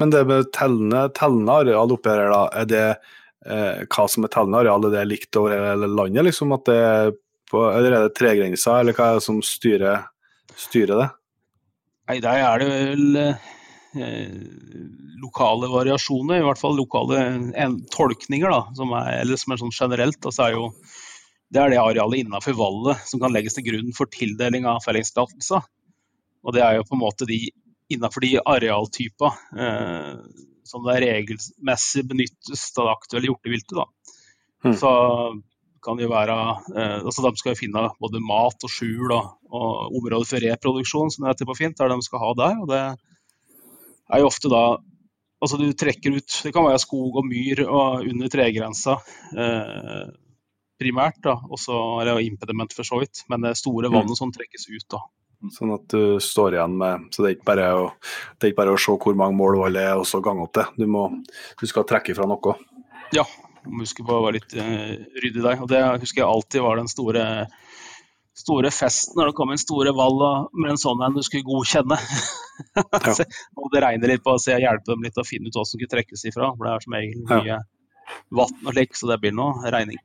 Men 0.00 0.12
det 0.12 0.24
med 0.28 0.48
tellende, 0.56 1.06
tellende 1.16 1.58
areal 1.62 1.92
oppi 1.92 2.12
her, 2.12 2.30
da, 2.32 2.44
er 2.62 2.68
det 2.70 2.86
eh, 2.88 3.82
hva 3.92 4.06
som 4.08 4.24
er 4.24 4.32
tellende 4.32 4.62
areal? 4.62 4.86
Er 4.88 4.96
det 4.96 5.08
likt 5.10 5.38
over 5.40 5.54
hele 5.56 5.90
landet, 5.90 6.26
liksom? 6.30 6.54
At 6.56 6.64
det 6.68 6.78
er 6.80 7.12
på, 7.52 7.66
eller 7.68 7.92
er 7.92 8.06
det 8.06 8.16
tregrensa, 8.16 8.78
eller 8.80 8.96
hva 8.96 9.10
er 9.10 9.20
det 9.20 9.26
som 9.26 9.42
styrer, 9.44 10.06
styrer 10.56 11.04
det? 11.04 11.10
Nei, 12.08 12.18
der 12.24 12.40
er 12.42 12.62
det 12.62 12.68
vel 12.72 13.20
eh, 13.20 14.32
lokale 15.22 15.68
variasjoner, 15.70 16.40
i 16.40 16.46
hvert 16.46 16.60
fall 16.60 16.78
lokale 16.78 17.20
en, 17.52 17.78
tolkninger, 17.92 18.48
da, 18.48 18.64
som 18.78 18.94
er, 18.96 19.20
eller 19.20 19.40
som 19.40 19.54
er 19.54 19.60
sånn 19.60 19.76
generelt. 19.76 20.20
Altså 20.24 20.48
er 20.48 20.56
jo, 20.56 20.66
det 21.52 21.62
er 21.62 21.74
det 21.74 21.82
arealet 21.82 22.24
innenfor 22.24 22.56
vallet 22.58 23.04
som 23.08 23.22
kan 23.22 23.34
legges 23.34 23.58
til 23.58 23.68
grunn 23.68 23.92
for 23.96 24.10
tildeling 24.12 24.66
av 24.68 24.82
fellingstillatelse. 24.86 25.60
Og 26.42 26.56
det 26.56 26.62
er 26.64 26.78
jo 26.78 26.86
på 26.88 26.96
en 26.96 27.02
måte 27.02 27.28
de 27.28 27.38
innenfor 27.92 28.24
de 28.24 28.36
arealtyper 28.40 29.38
eh, 29.58 30.14
som 30.66 30.84
det 30.86 31.00
regelmessig 31.04 32.04
benyttes 32.08 32.68
av 32.78 32.88
det 32.88 32.94
aktuelle 32.96 33.28
hjorteviltet. 33.30 33.74
Da. 33.76 33.86
Mm. 34.64 34.76
Så 34.80 34.92
kan 35.82 35.98
det 35.98 36.06
jo 36.06 36.12
være 36.12 36.36
eh, 36.78 36.98
altså 37.02 37.24
De 37.26 37.34
skal 37.40 37.54
jo 37.54 37.60
finne 37.64 37.88
både 38.02 38.22
mat 38.22 38.66
og 38.66 38.72
skjul 38.72 39.10
og, 39.10 39.34
og 39.50 39.98
områder 39.98 40.28
for 40.28 40.46
reproduksjon, 40.46 41.12
som 41.12 41.26
det 41.26 41.34
heter 41.34 41.50
på 41.50 41.58
fint, 41.58 41.78
der 41.78 41.92
de 41.92 41.98
skal 42.06 42.22
ha 42.22 42.32
der. 42.38 42.62
og 42.62 42.70
Det 42.70 42.82
er 44.12 44.22
jo 44.22 44.30
ofte 44.30 44.52
da 44.52 44.64
altså 45.42 45.58
du 45.58 45.72
trekker 45.74 46.14
ut 46.14 46.36
Det 46.44 46.52
kan 46.54 46.68
være 46.68 46.78
skog 46.78 47.16
og 47.18 47.26
myr 47.26 47.64
og 47.66 48.06
under 48.06 48.30
tregrensa 48.30 48.98
eh, 49.34 50.04
primært, 50.82 51.18
da, 51.22 51.36
og 51.46 51.58
så 51.62 51.76
er 52.00 52.08
det 52.08 52.26
impediment 52.26 52.72
for 52.74 52.86
så 52.86 52.98
vidt. 53.02 53.24
Men 53.30 53.44
det 53.46 53.58
store 53.60 53.90
vannet 53.92 54.18
som 54.18 54.32
trekkes 54.34 54.66
ut. 54.70 54.86
da. 54.90 55.02
Sånn 55.50 55.72
at 55.74 55.86
du 55.90 56.20
står 56.22 56.54
igjen 56.54 56.74
med 56.78 57.08
Så 57.10 57.24
det 57.24 57.28
er 57.28 57.34
ikke 57.34 57.48
bare 57.48 57.68
å, 57.74 57.86
det 58.38 58.46
er 58.46 58.52
ikke 58.52 58.60
bare 58.60 58.74
å 58.76 58.80
se 58.80 58.94
hvor 58.94 59.16
mange 59.18 59.34
mål 59.38 59.58
valget 59.64 59.82
er, 59.82 59.96
og 59.98 60.06
så 60.06 60.20
gange 60.22 60.44
opp 60.46 60.54
det. 60.58 60.66
Du, 60.78 60.86
må, 60.90 61.08
du 61.58 61.64
skal 61.66 61.86
trekke 61.88 62.14
fra 62.14 62.28
noe. 62.30 62.54
Ja, 63.16 63.26
må 63.66 63.82
huske 63.82 64.06
på 64.06 64.14
å 64.16 64.22
være 64.24 64.38
litt 64.38 64.54
uh, 64.58 64.94
ryddig 65.22 65.42
der. 65.42 65.60
Og 65.62 65.70
det 65.70 65.82
husker 66.04 66.22
jeg 66.22 66.28
alltid 66.28 66.64
var 66.64 66.80
den 66.80 66.90
store, 66.90 67.26
store 68.38 68.72
festen 68.74 69.18
når 69.18 69.30
det 69.30 69.36
kom 69.38 69.52
en 69.54 69.60
store 69.60 69.94
valg 69.96 70.24
med 70.54 70.74
en 70.74 70.80
sånn 70.80 71.02
en 71.04 71.18
du 71.18 71.22
skulle 71.26 71.46
godkjenne. 71.48 71.98
Se- 73.18 73.28
og 73.58 73.70
det 73.74 73.84
regner 73.84 74.14
litt 74.14 74.24
på 74.24 74.36
å 74.36 74.42
se, 74.42 74.56
hjelpe 74.62 74.92
dem 74.92 75.06
litt 75.06 75.18
å 75.18 75.26
finne 75.26 75.50
ut 75.50 75.58
hva 75.58 75.66
som 75.68 75.80
kunne 75.80 75.94
trekkes 75.96 76.26
ifra. 76.30 76.52
For 76.56 76.66
det 76.66 76.74
er 76.74 76.86
som 76.86 76.98
regel 76.98 77.24
mye 77.30 77.62
vann 78.34 78.66
og 78.66 78.74
slik, 78.74 78.96
så 78.98 79.10
det 79.10 79.20
blir 79.22 79.34
noe 79.36 79.72
regning. 79.72 80.00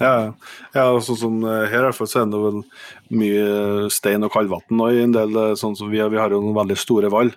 Ja, 0.00 0.32
ja 0.74 0.84
sånn 1.04 1.18
som 1.20 1.40
eh, 1.44 1.66
her 1.70 1.86
er 1.88 1.94
det 1.94 2.42
vel 2.42 2.60
mye 3.20 3.88
stein 3.92 4.24
og 4.24 4.32
kaldvann 4.32 4.80
og 4.80 5.00
en 5.02 5.16
del 5.16 5.36
eh, 5.36 5.56
sånn 5.60 5.76
som 5.78 5.90
vi, 5.92 6.00
har- 6.00 6.12
vi 6.12 6.20
har 6.20 6.32
jo 6.32 6.40
noen 6.42 6.56
veldig 6.62 6.78
store 6.80 7.10
vall, 7.12 7.32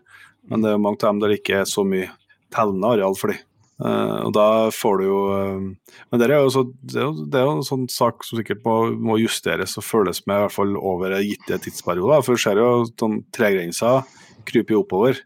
men 0.49 0.63
det 0.63 0.71
er 0.73 0.81
mange 0.81 1.01
av 1.01 1.11
dem 1.13 1.23
der 1.23 1.35
ikke 1.37 1.61
er 1.61 1.69
så 1.69 1.83
mye 1.87 2.11
tellende 2.53 2.93
areal 2.95 3.17
for 3.19 3.33
dem. 3.33 3.41
Uh, 3.83 4.29
og 4.29 4.35
da 4.37 4.45
får 4.71 4.99
du 5.01 5.03
jo 5.07 5.15
uh, 5.33 5.63
Men 6.11 6.19
det 6.21 6.27
er 6.27 6.43
jo, 6.43 6.51
så, 6.53 6.61
det 6.85 6.99
er 7.01 7.07
jo, 7.07 7.23
det 7.25 7.39
er 7.39 7.47
jo 7.47 7.55
en 7.57 7.65
sånn 7.65 7.87
sak 7.89 8.21
som 8.23 8.37
sikkert 8.37 8.61
må, 8.63 8.75
må 8.93 9.17
justeres 9.17 9.73
og 9.81 9.83
følges 9.83 10.21
med 10.29 10.37
i 10.37 10.43
hvert 10.45 10.53
fall 10.53 10.75
over 10.77 11.15
gitte 11.25 11.57
tidsperioder. 11.65 12.21
For 12.23 12.37
du 12.37 12.43
ser 12.43 12.61
jo 12.61 12.85
sånn 12.93 13.17
tregrensa 13.33 13.95
kryper 14.47 14.77
oppover 14.77 15.17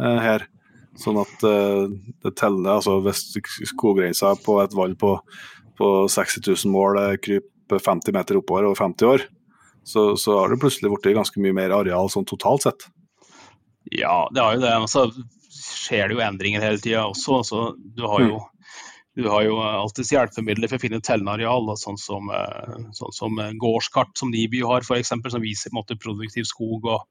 uh, 0.00 0.16
her. 0.24 0.48
Sånn 0.96 1.18
at 1.20 1.44
eh, 1.44 1.82
det 2.24 2.30
teller 2.40 2.78
altså 2.78 2.94
Hvis 3.04 3.26
skoggrensa 3.68 4.30
på 4.40 4.54
et 4.62 4.72
vall 4.72 4.94
på, 4.96 5.10
på 5.78 5.92
60 6.10 6.42
000 6.46 6.74
mål 6.74 7.00
eh, 7.02 7.14
kryper 7.22 7.82
50 7.82 8.14
meter 8.16 8.38
oppover 8.40 8.68
over 8.68 8.78
50 8.78 9.10
år, 9.10 9.26
så, 9.86 10.08
så 10.18 10.40
har 10.40 10.50
det 10.50 10.60
plutselig 10.62 10.90
blitt 10.90 11.14
ganske 11.16 11.40
mye 11.42 11.54
mer 11.54 11.74
areal 11.76 12.10
sånn 12.10 12.26
totalt 12.26 12.66
sett. 12.66 12.88
Ja, 13.94 14.26
det 14.34 14.42
har 14.42 14.56
jo 14.56 14.62
det. 14.64 14.74
Og 14.82 14.90
så 14.90 15.06
skjer 15.56 16.08
det 16.08 16.16
jo 16.16 16.24
endringer 16.24 16.64
hele 16.64 16.82
tida 16.82 17.06
også. 17.06 17.40
Så 17.46 17.62
du 17.78 18.02
har 18.08 18.24
jo, 18.24 18.40
du 19.18 19.28
har 19.30 19.46
jo 19.46 19.58
alltids 19.62 20.12
hjelpemidler 20.14 20.70
for 20.70 20.80
å 20.80 20.82
finne 20.82 21.02
tellende 21.04 21.36
areal, 21.36 21.70
sånn, 21.78 21.98
som, 22.00 22.30
eh, 22.34 22.78
sånn 22.98 23.14
som 23.14 23.42
eh, 23.42 23.54
gårdskart 23.62 24.16
som 24.18 24.32
Niby 24.34 24.64
har, 24.66 24.82
f.eks., 24.82 25.14
som 25.14 25.44
viser 25.44 25.74
måte, 25.76 25.98
produktiv 26.02 26.48
skog 26.50 26.88
og, 26.90 27.06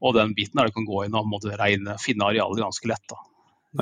og 0.00 0.16
den 0.16 0.34
biten 0.36 0.60
der 0.60 0.70
du 0.70 0.76
kan 0.76 0.88
gå 0.88 1.04
inn 1.06 1.16
og 1.16 1.28
måte, 1.28 1.54
regne, 1.60 1.98
finne 2.02 2.30
arealet 2.30 2.64
ganske 2.64 2.90
lett. 2.90 3.04
Da. 3.12 3.20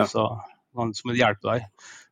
Ja. 0.01 0.09
Så, 0.11 0.27
som 0.75 1.13
en 1.13 1.19
hjelpevei. 1.19 1.61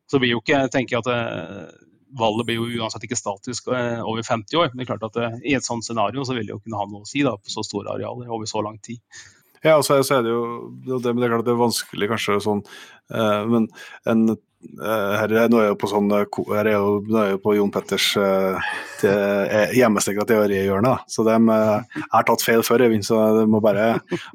Så 0.07 0.21
blir 0.23 0.37
jo 0.37 0.43
ikke, 0.43 0.69
tenker 0.71 0.99
jeg 0.99 1.07
at 1.07 1.83
eh, 2.13 2.19
Vallet 2.21 2.49
blir 2.49 2.61
jo 2.61 2.83
uansett 2.83 3.07
ikke 3.07 3.19
statisk 3.19 3.71
eh, 3.73 4.01
over 4.05 4.23
50 4.27 4.59
år, 4.61 4.73
men 4.73 4.83
det 4.83 4.87
er 4.87 4.93
klart 4.95 5.07
at 5.11 5.21
eh, 5.23 5.39
i 5.53 5.57
et 5.59 5.67
sånt 5.67 5.87
scenario 5.87 6.25
så 6.29 6.37
vil 6.37 6.47
det 6.47 6.55
jo 6.57 6.63
kunne 6.63 6.81
ha 6.81 6.89
noe 6.89 7.07
å 7.07 7.09
si 7.09 7.25
da, 7.27 7.37
på 7.39 7.53
så 7.53 7.65
store 7.67 7.97
arealer 7.97 8.31
over 8.33 8.51
så 8.51 8.65
lang 8.65 8.79
tid. 8.85 9.01
Ja, 9.63 9.77
altså, 9.77 10.01
så 10.03 10.19
er, 10.19 10.25
det 10.27 10.33
jo 10.33 10.99
det, 10.99 11.13
men 11.13 11.23
det 11.23 11.29
er 11.29 11.37
klart 11.37 11.47
det 11.47 11.53
er 11.53 11.61
vanskelig 11.61 12.09
kanskje 12.11 12.41
sånn 12.43 12.65
eh, 13.15 13.43
Men 13.47 13.69
en, 14.11 14.33
eh, 14.35 15.13
her 15.21 15.35
er, 15.37 15.53
nå 15.53 15.61
er 15.61 15.69
jeg 15.69 15.75
jo 15.77 15.79
på 15.79 15.91
sånn 15.93 16.11
eh, 16.17 16.39
her 16.51 16.71
er 16.71 16.75
jo, 16.75 16.97
nå 17.07 17.21
er 17.21 17.29
jeg 17.31 17.43
på 17.45 17.55
Jon 17.55 17.71
Petters 17.75 18.09
uh, 18.19 18.73
hjemmestekka 19.77 20.27
teorihjørne. 20.27 20.97
Så 21.11 21.23
de 21.27 21.37
eh, 21.39 22.03
har 22.17 22.27
tatt 22.27 22.43
feil 22.43 22.67
før, 22.67 22.83
Øyvind, 22.89 23.07
så 23.07 23.21
det 23.39 23.47
må 23.51 23.63
bare, 23.63 23.87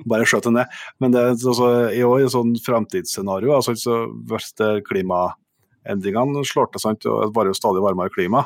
bare 0.07 0.27
skjøte 0.27 0.53
ned. 0.55 0.71
Men 1.03 1.15
det 1.15 1.23
er 1.25 1.35
altså, 1.35 1.73
i 1.91 2.03
år 2.07 2.23
et 2.23 2.35
sånn 2.35 2.55
framtidsscenario, 2.63 3.51
altså, 3.59 3.75
så 3.79 4.05
det 4.07 4.39
klimaendringene 5.87 6.45
slår 6.45 6.71
til, 6.71 6.81
sant, 6.81 7.05
og 7.05 7.27
det 7.27 7.35
varer 7.35 7.51
jo 7.51 7.57
stadig 7.57 7.83
varmere 7.83 8.13
klima, 8.13 8.45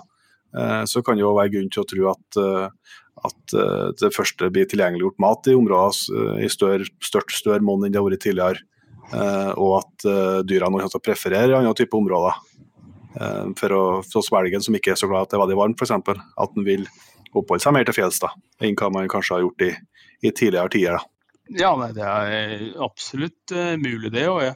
eh, 0.58 0.84
så 0.86 1.02
kan 1.02 1.16
det 1.18 1.26
jo 1.26 1.36
være 1.36 1.54
grunn 1.56 1.70
til 1.72 1.84
å 1.84 1.90
tro 1.90 2.12
at 2.12 2.38
eh, 2.38 2.68
at 3.22 3.54
eh, 3.54 3.90
det 4.00 4.16
første 4.16 4.50
blir 4.50 4.66
tilgjengeliggjort 4.66 5.20
mat 5.20 5.46
i 5.48 5.54
områder 5.54 6.42
i 6.42 6.48
større, 6.50 6.88
større, 7.04 7.30
større 7.30 7.62
monn 7.62 7.84
enn 7.86 7.92
det 7.92 8.00
har 8.00 8.08
vært 8.08 8.24
tidligere. 8.24 8.68
og 9.60 9.82
at 9.82 10.04
dyra 10.06 10.44
dyrene 10.48 10.80
kommer 10.80 10.88
til 10.90 11.02
å 11.02 11.04
preferere 11.04 11.58
andre 11.58 11.74
typer 11.76 11.98
områder. 12.00 12.38
For 13.60 13.74
å 13.76 13.82
få 14.08 14.22
svelgen 14.24 14.64
som 14.64 14.74
ikke 14.74 14.94
er 14.94 14.96
så 15.02 15.10
glad 15.12 15.28
at 15.28 15.34
det 15.34 15.36
er 15.36 15.42
veldig 15.44 15.58
varmt, 15.60 15.82
f.eks. 15.82 15.92
At 15.92 16.56
den 16.56 16.64
vil 16.64 16.88
oppholde 17.36 17.60
seg 17.60 17.76
mer 17.76 17.84
til 17.86 17.98
fjells 17.98 18.22
enn 18.24 18.78
hva 18.80 18.90
man 18.96 19.12
kanskje 19.12 19.36
har 19.36 19.44
gjort 19.44 19.66
i, 19.68 19.70
i 20.24 20.32
tidligere 20.32 20.72
tider. 20.72 20.96
Da. 20.96 21.04
Ja, 21.60 21.74
nei, 21.76 21.92
det 21.98 22.08
er 22.08 22.66
absolutt 22.88 23.54
mulig 23.84 24.14
det. 24.16 24.30
og 24.32 24.42
jeg 24.48 24.56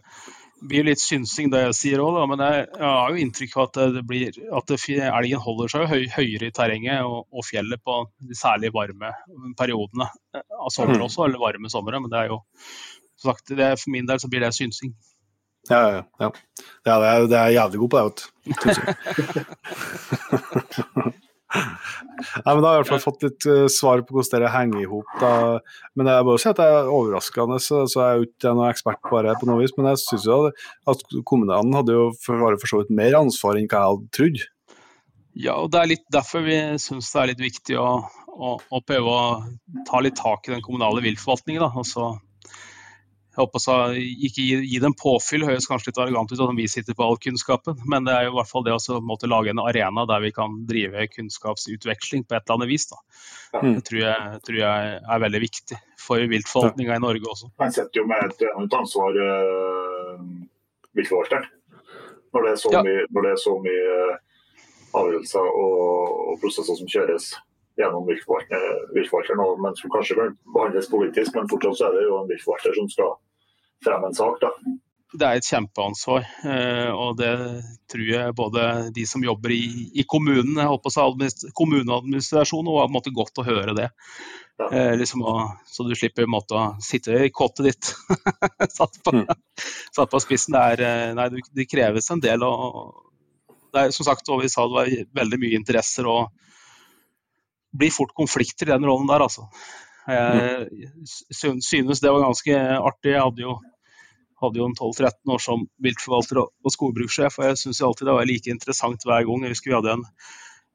blir 0.70 0.88
litt 0.88 1.02
synsing 1.02 1.52
det 1.54 1.62
jeg 1.68 1.78
sier 1.78 2.04
òg, 2.04 2.18
men 2.32 2.42
jeg, 2.44 2.66
jeg 2.74 2.90
har 2.90 3.12
jo 3.12 3.22
inntrykk 3.24 3.56
av 3.58 3.66
at 3.68 3.80
det 3.96 4.04
blir, 4.10 4.40
at 4.60 4.72
det, 4.72 4.80
elgen 5.06 5.44
holder 5.44 5.72
seg 5.72 5.88
høy, 5.92 6.04
høyere 6.16 6.50
i 6.50 6.56
terrenget 6.56 7.06
og, 7.06 7.26
og 7.32 7.48
fjellet 7.48 7.82
på 7.86 8.02
de 8.26 8.38
særlig 8.38 8.74
varme 8.76 9.14
periodene 9.60 10.10
av 10.36 10.70
sommeren 10.74 10.96
Mm. 10.96 11.08
også, 11.08 11.26
eller 11.26 11.42
varme 11.42 11.70
somre. 11.72 12.00
Men 12.00 12.12
det 12.12 12.20
er 12.20 12.32
jo 12.32 12.40
som 13.20 13.32
sagt, 13.32 13.50
det 13.50 13.66
er, 13.66 13.76
for 13.80 13.92
min 13.92 14.08
del 14.08 14.20
så 14.22 14.30
blir 14.32 14.44
det 14.44 14.54
synsing. 14.56 14.94
Ja, 15.70 15.82
ja, 15.90 16.02
ja. 16.22 16.30
ja 16.86 16.96
det, 17.02 17.08
er, 17.10 17.28
det 17.32 17.38
er 17.40 17.56
jævlig 17.56 17.80
god 17.82 17.90
på 17.90 17.98
det, 17.98 18.06
vet 18.06 18.20
du. 18.22 18.30
Nei, 22.16 22.54
men 22.54 22.64
Da 22.64 22.70
har 22.70 22.78
jeg 22.78 22.80
i 22.80 22.84
hvert 22.84 22.92
fall 22.94 23.04
fått 23.04 23.26
litt 23.26 23.48
uh, 23.50 23.66
svar 23.72 24.04
på 24.06 24.16
hvordan 24.16 24.34
dere 24.36 24.54
henger 24.54 24.82
i 24.82 24.90
hop. 24.90 25.14
Men 25.96 26.12
jeg 26.12 26.28
må 26.28 26.38
si 26.42 26.50
at 26.52 26.60
det 26.62 26.68
er 26.72 26.92
overraskende, 26.92 27.60
så, 27.64 27.84
så 27.92 28.02
jeg 28.02 28.08
er 28.08 28.20
jo 28.20 28.28
ikke 28.30 28.56
noen 28.56 28.72
ekspert 28.72 29.02
på 29.06 29.22
det 29.26 29.38
på 29.42 29.50
noe 29.50 29.62
vis. 29.62 29.76
Men 29.78 29.92
jeg 29.92 30.04
syns 30.04 30.28
jo 30.30 30.42
at 30.92 31.08
kommunene 31.28 31.80
hadde 31.80 31.96
jo 31.96 32.10
for, 32.24 32.60
for 32.62 32.72
så 32.72 32.84
vidt 32.84 32.94
mer 32.96 33.18
ansvar 33.20 33.60
enn 33.60 33.70
hva 33.70 33.82
jeg 33.82 33.96
hadde 33.96 34.14
trodd. 34.20 34.46
Ja, 35.36 35.58
og 35.60 35.74
det 35.74 35.82
er 35.82 35.92
litt 35.92 36.06
derfor 36.16 36.46
vi 36.46 36.56
syns 36.80 37.12
det 37.12 37.22
er 37.22 37.32
litt 37.34 37.44
viktig 37.44 37.76
å, 37.80 37.90
å, 38.32 38.56
å, 38.56 38.80
prøve 38.88 39.12
å 39.12 39.24
ta 39.88 40.00
litt 40.04 40.16
tak 40.16 40.48
i 40.48 40.54
den 40.54 40.64
kommunale 40.64 41.04
viltforvaltningen. 41.04 41.66
Og 41.76 41.88
så 41.90 42.14
jeg 43.36 43.44
håper 43.44 43.60
så, 43.60 43.74
ikke 43.92 44.44
gi, 44.48 44.60
gi, 44.64 44.78
dem 44.80 44.94
påfyll, 44.96 45.44
høres 45.44 45.68
kanskje 45.68 45.90
litt 45.90 45.98
arrogant 46.00 46.32
ut 46.32 46.40
at 46.40 46.54
vi 46.56 46.68
sitter 46.72 46.96
på 46.96 47.04
all 47.04 47.18
kunnskapen, 47.20 47.82
men 47.92 48.08
det 48.08 48.14
er 48.16 48.28
jo 48.30 48.32
i 48.32 48.38
hvert 48.38 48.48
fall 48.48 48.64
det 48.64 48.72
å 48.72 49.00
måtte 49.04 49.28
lage 49.28 49.52
en 49.52 49.60
arena 49.60 50.06
der 50.08 50.24
vi 50.24 50.32
kan 50.36 50.62
drive 50.70 51.04
kunnskapsutveksling 51.12 52.24
på 52.24 52.38
et 52.38 52.46
eller 52.46 52.56
annet 52.56 52.72
vis. 52.72 52.88
Da. 52.94 53.02
Det 53.60 53.84
tror 53.90 54.00
jeg, 54.06 54.40
tror 54.48 54.60
jeg 54.62 54.94
er 55.04 55.24
veldig 55.26 55.42
viktig 55.44 55.80
for 56.00 56.32
viltforvaltninga 56.32 56.96
i 56.96 57.04
Norge 57.04 57.28
også. 57.34 57.52
Man 57.60 57.76
setter 57.76 58.00
jo 58.00 58.08
med 58.08 58.24
et, 58.24 58.46
annet 58.54 58.78
ansvar 58.80 59.20
uh, 59.20 60.24
viltforvalteren. 60.96 61.52
Når 62.32 62.48
det 62.48 62.54
er 62.54 62.62
så 62.64 62.72
mye, 62.88 63.04
når 63.16 63.28
det 63.28 63.36
så 63.44 63.58
mye 63.68 64.00
avgjørelser 64.96 65.52
og, 65.60 66.16
og 66.32 66.40
prosesser 66.40 66.80
som 66.80 66.88
kjøres 66.88 67.34
gjennom 67.80 68.08
viltforvalteren, 68.08 69.62
men 69.62 69.76
som 69.76 69.94
kanskje 69.94 70.32
behandles 70.56 70.90
politisk. 70.92 71.36
Men 71.36 71.52
fortsatt 71.52 71.78
så 71.80 71.90
er 71.90 71.98
det 71.98 72.08
jo 72.08 72.18
en 72.22 72.32
viltforvalter 72.32 72.76
som 72.80 72.90
skal 72.92 73.16
fremme 73.86 74.12
en 74.12 74.18
sak. 74.18 74.42
da. 74.42 74.52
Det 75.16 75.28
er 75.28 75.40
et 75.40 75.48
kjempeansvar, 75.48 76.26
eh, 76.50 76.90
og 76.92 77.16
det 77.20 77.32
tror 77.92 78.08
jeg 78.10 78.36
både 78.36 78.64
de 78.96 79.06
som 79.08 79.24
jobber 79.24 79.54
i, 79.54 79.68
i 80.02 80.04
kommunen, 80.08 80.58
jeg 80.60 80.72
håper 80.72 80.92
å 80.92 81.14
kommuneadministrasjonen, 81.56 82.72
og 82.74 82.92
måte, 82.92 83.14
godt 83.16 83.40
å 83.40 83.46
høre 83.48 83.76
det. 83.78 83.88
Ja. 84.60 84.68
Eh, 84.72 84.94
liksom 84.98 85.24
så 85.68 85.86
du 85.88 85.94
slipper 85.96 86.28
måtte, 86.32 86.56
å 86.56 86.84
sitte 86.84 87.16
i 87.28 87.32
kottet 87.32 87.70
ditt 87.70 87.92
satt, 88.78 89.00
på, 89.04 89.16
mm. 89.16 89.26
satt, 89.92 90.10
på, 90.12 90.22
spissen. 90.24 90.56
Det, 90.56 90.64
er, 90.76 90.84
eh, 90.88 91.14
nei, 91.16 91.44
det 91.56 91.68
kreves 91.70 92.12
en 92.12 92.24
del. 92.24 92.44
Og, 92.44 93.06
det 93.76 93.86
er, 93.86 93.96
som 93.96 94.08
sagt, 94.08 94.32
og 94.32 94.44
vi 94.44 94.52
sa 94.52 94.68
det 94.68 94.80
var 94.80 94.92
veldig 95.22 95.42
mye 95.44 95.60
interesser. 95.60 96.08
og 96.08 96.32
blir 97.78 97.94
fort 97.94 98.14
konflikter 98.18 98.70
i 98.70 98.74
den 98.76 98.88
rollen 98.88 99.10
der, 99.10 99.26
altså. 99.26 99.48
Jeg 100.06 100.68
synes 101.34 102.02
det 102.02 102.12
var 102.14 102.28
ganske 102.28 102.58
artig. 102.78 103.14
Jeg 103.16 103.24
hadde 103.24 103.42
jo, 103.42 103.56
hadde 104.44 104.62
jo 104.62 104.68
en 104.70 104.78
12-13 104.78 105.34
år 105.34 105.42
som 105.42 105.64
viltforvalter 105.82 106.42
og 106.44 106.74
skogbrukssjef, 106.74 107.40
og 107.40 107.50
jeg 107.50 107.62
syns 107.64 107.82
alltid 107.86 108.10
det 108.10 108.18
var 108.18 108.30
like 108.30 108.52
interessant 108.54 109.08
hver 109.08 109.26
gang. 109.26 109.48
Jeg 109.48 109.56
husker 109.56 109.74
vi 109.74 109.80
hadde 109.80 109.96
en, 109.98 110.06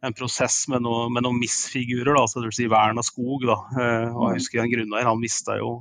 en 0.09 0.17
prosess 0.19 0.65
med, 0.73 0.83
noe, 0.87 1.07
med 1.15 1.27
noen 1.27 1.39
misfigurer, 1.39 2.17
altså 2.19 2.43
vil 2.43 2.57
si 2.57 2.67
vern 2.71 2.99
av 2.99 3.07
skog. 3.07 3.47
Da. 3.47 3.61
Eh, 3.71 4.09
og 4.11 4.33
jeg 4.33 4.43
husker 4.43 4.65
en 4.65 4.75
grunneier, 4.75 5.11
han 5.13 5.23
mista 5.23 5.61
jo 5.61 5.77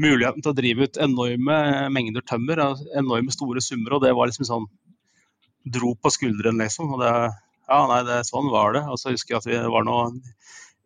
muligheten 0.00 0.40
til 0.40 0.54
å 0.54 0.56
drive 0.56 0.86
ut 0.86 1.02
enorme 1.02 1.56
mengder 1.92 2.24
tømmer, 2.24 2.62
enorme 2.96 3.34
store 3.34 3.60
summer, 3.64 3.96
og 3.98 4.06
det 4.06 4.14
var 4.16 4.30
liksom 4.30 4.48
sånn 4.48 4.70
Dro 5.60 5.90
på 5.92 6.08
skulderen, 6.08 6.56
liksom. 6.56 6.94
og 6.94 7.02
det 7.02 7.10
ja, 7.70 7.80
nei, 7.86 8.02
det, 8.08 8.20
sånn 8.26 8.50
var 8.50 8.74
det. 8.74 8.84
Og 8.90 8.98
så 9.00 9.14
husker 9.14 9.36
jeg 9.36 9.40
at 9.40 9.48
det 9.50 9.72
var 9.72 9.86
noen 9.86 10.18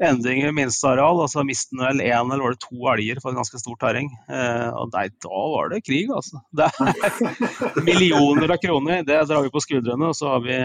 endringer 0.02 0.50
i 0.50 0.56
minsteareal. 0.56 1.22
Og 1.24 1.30
så 1.32 1.44
mistet 1.46 1.78
vel 1.80 2.02
én 2.04 2.28
eller 2.28 2.42
var 2.44 2.56
det 2.56 2.64
to 2.64 2.90
elger 2.92 3.20
på 3.22 3.30
et 3.30 3.38
ganske 3.38 3.60
stort 3.62 3.80
terreng. 3.82 4.10
Eh, 4.28 4.68
og 4.74 4.92
nei, 4.94 5.06
da 5.24 5.44
var 5.54 5.72
det 5.72 5.84
krig, 5.86 6.12
altså. 6.12 6.42
Det 6.58 6.68
er 6.68 7.86
millioner 7.86 8.56
av 8.56 8.60
kroner. 8.62 9.06
Det 9.06 9.22
drar 9.30 9.46
vi 9.46 9.54
på 9.54 9.64
skuldrene, 9.64 10.10
og 10.10 10.18
så 10.18 10.34
har 10.34 10.44
vi, 10.44 10.58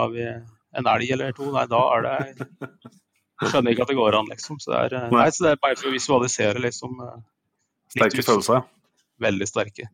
har 0.00 0.12
vi 0.12 0.28
en 0.28 0.92
elg 0.94 1.16
eller 1.16 1.34
to. 1.36 1.48
Nei, 1.54 1.66
da 1.70 1.82
er 1.96 2.06
det 2.08 2.50
Skjønner 3.44 3.74
ikke 3.74 3.82
at 3.82 3.90
det 3.90 3.96
går 3.98 4.14
an, 4.16 4.28
liksom. 4.30 4.60
Så 4.62 4.70
det 4.70 4.78
er, 4.78 4.94
eh, 5.00 5.10
nei, 5.12 5.26
så 5.34 5.48
det 5.48 5.54
er 5.54 5.64
bare 5.64 5.80
for 5.80 5.90
å 5.90 5.94
visualisere, 5.96 6.60
liksom. 6.62 7.00
Eh, 7.02 7.18
sterke 7.96 8.24
følelser? 8.24 8.62
Veldig 9.22 9.48
sterke. 9.48 9.88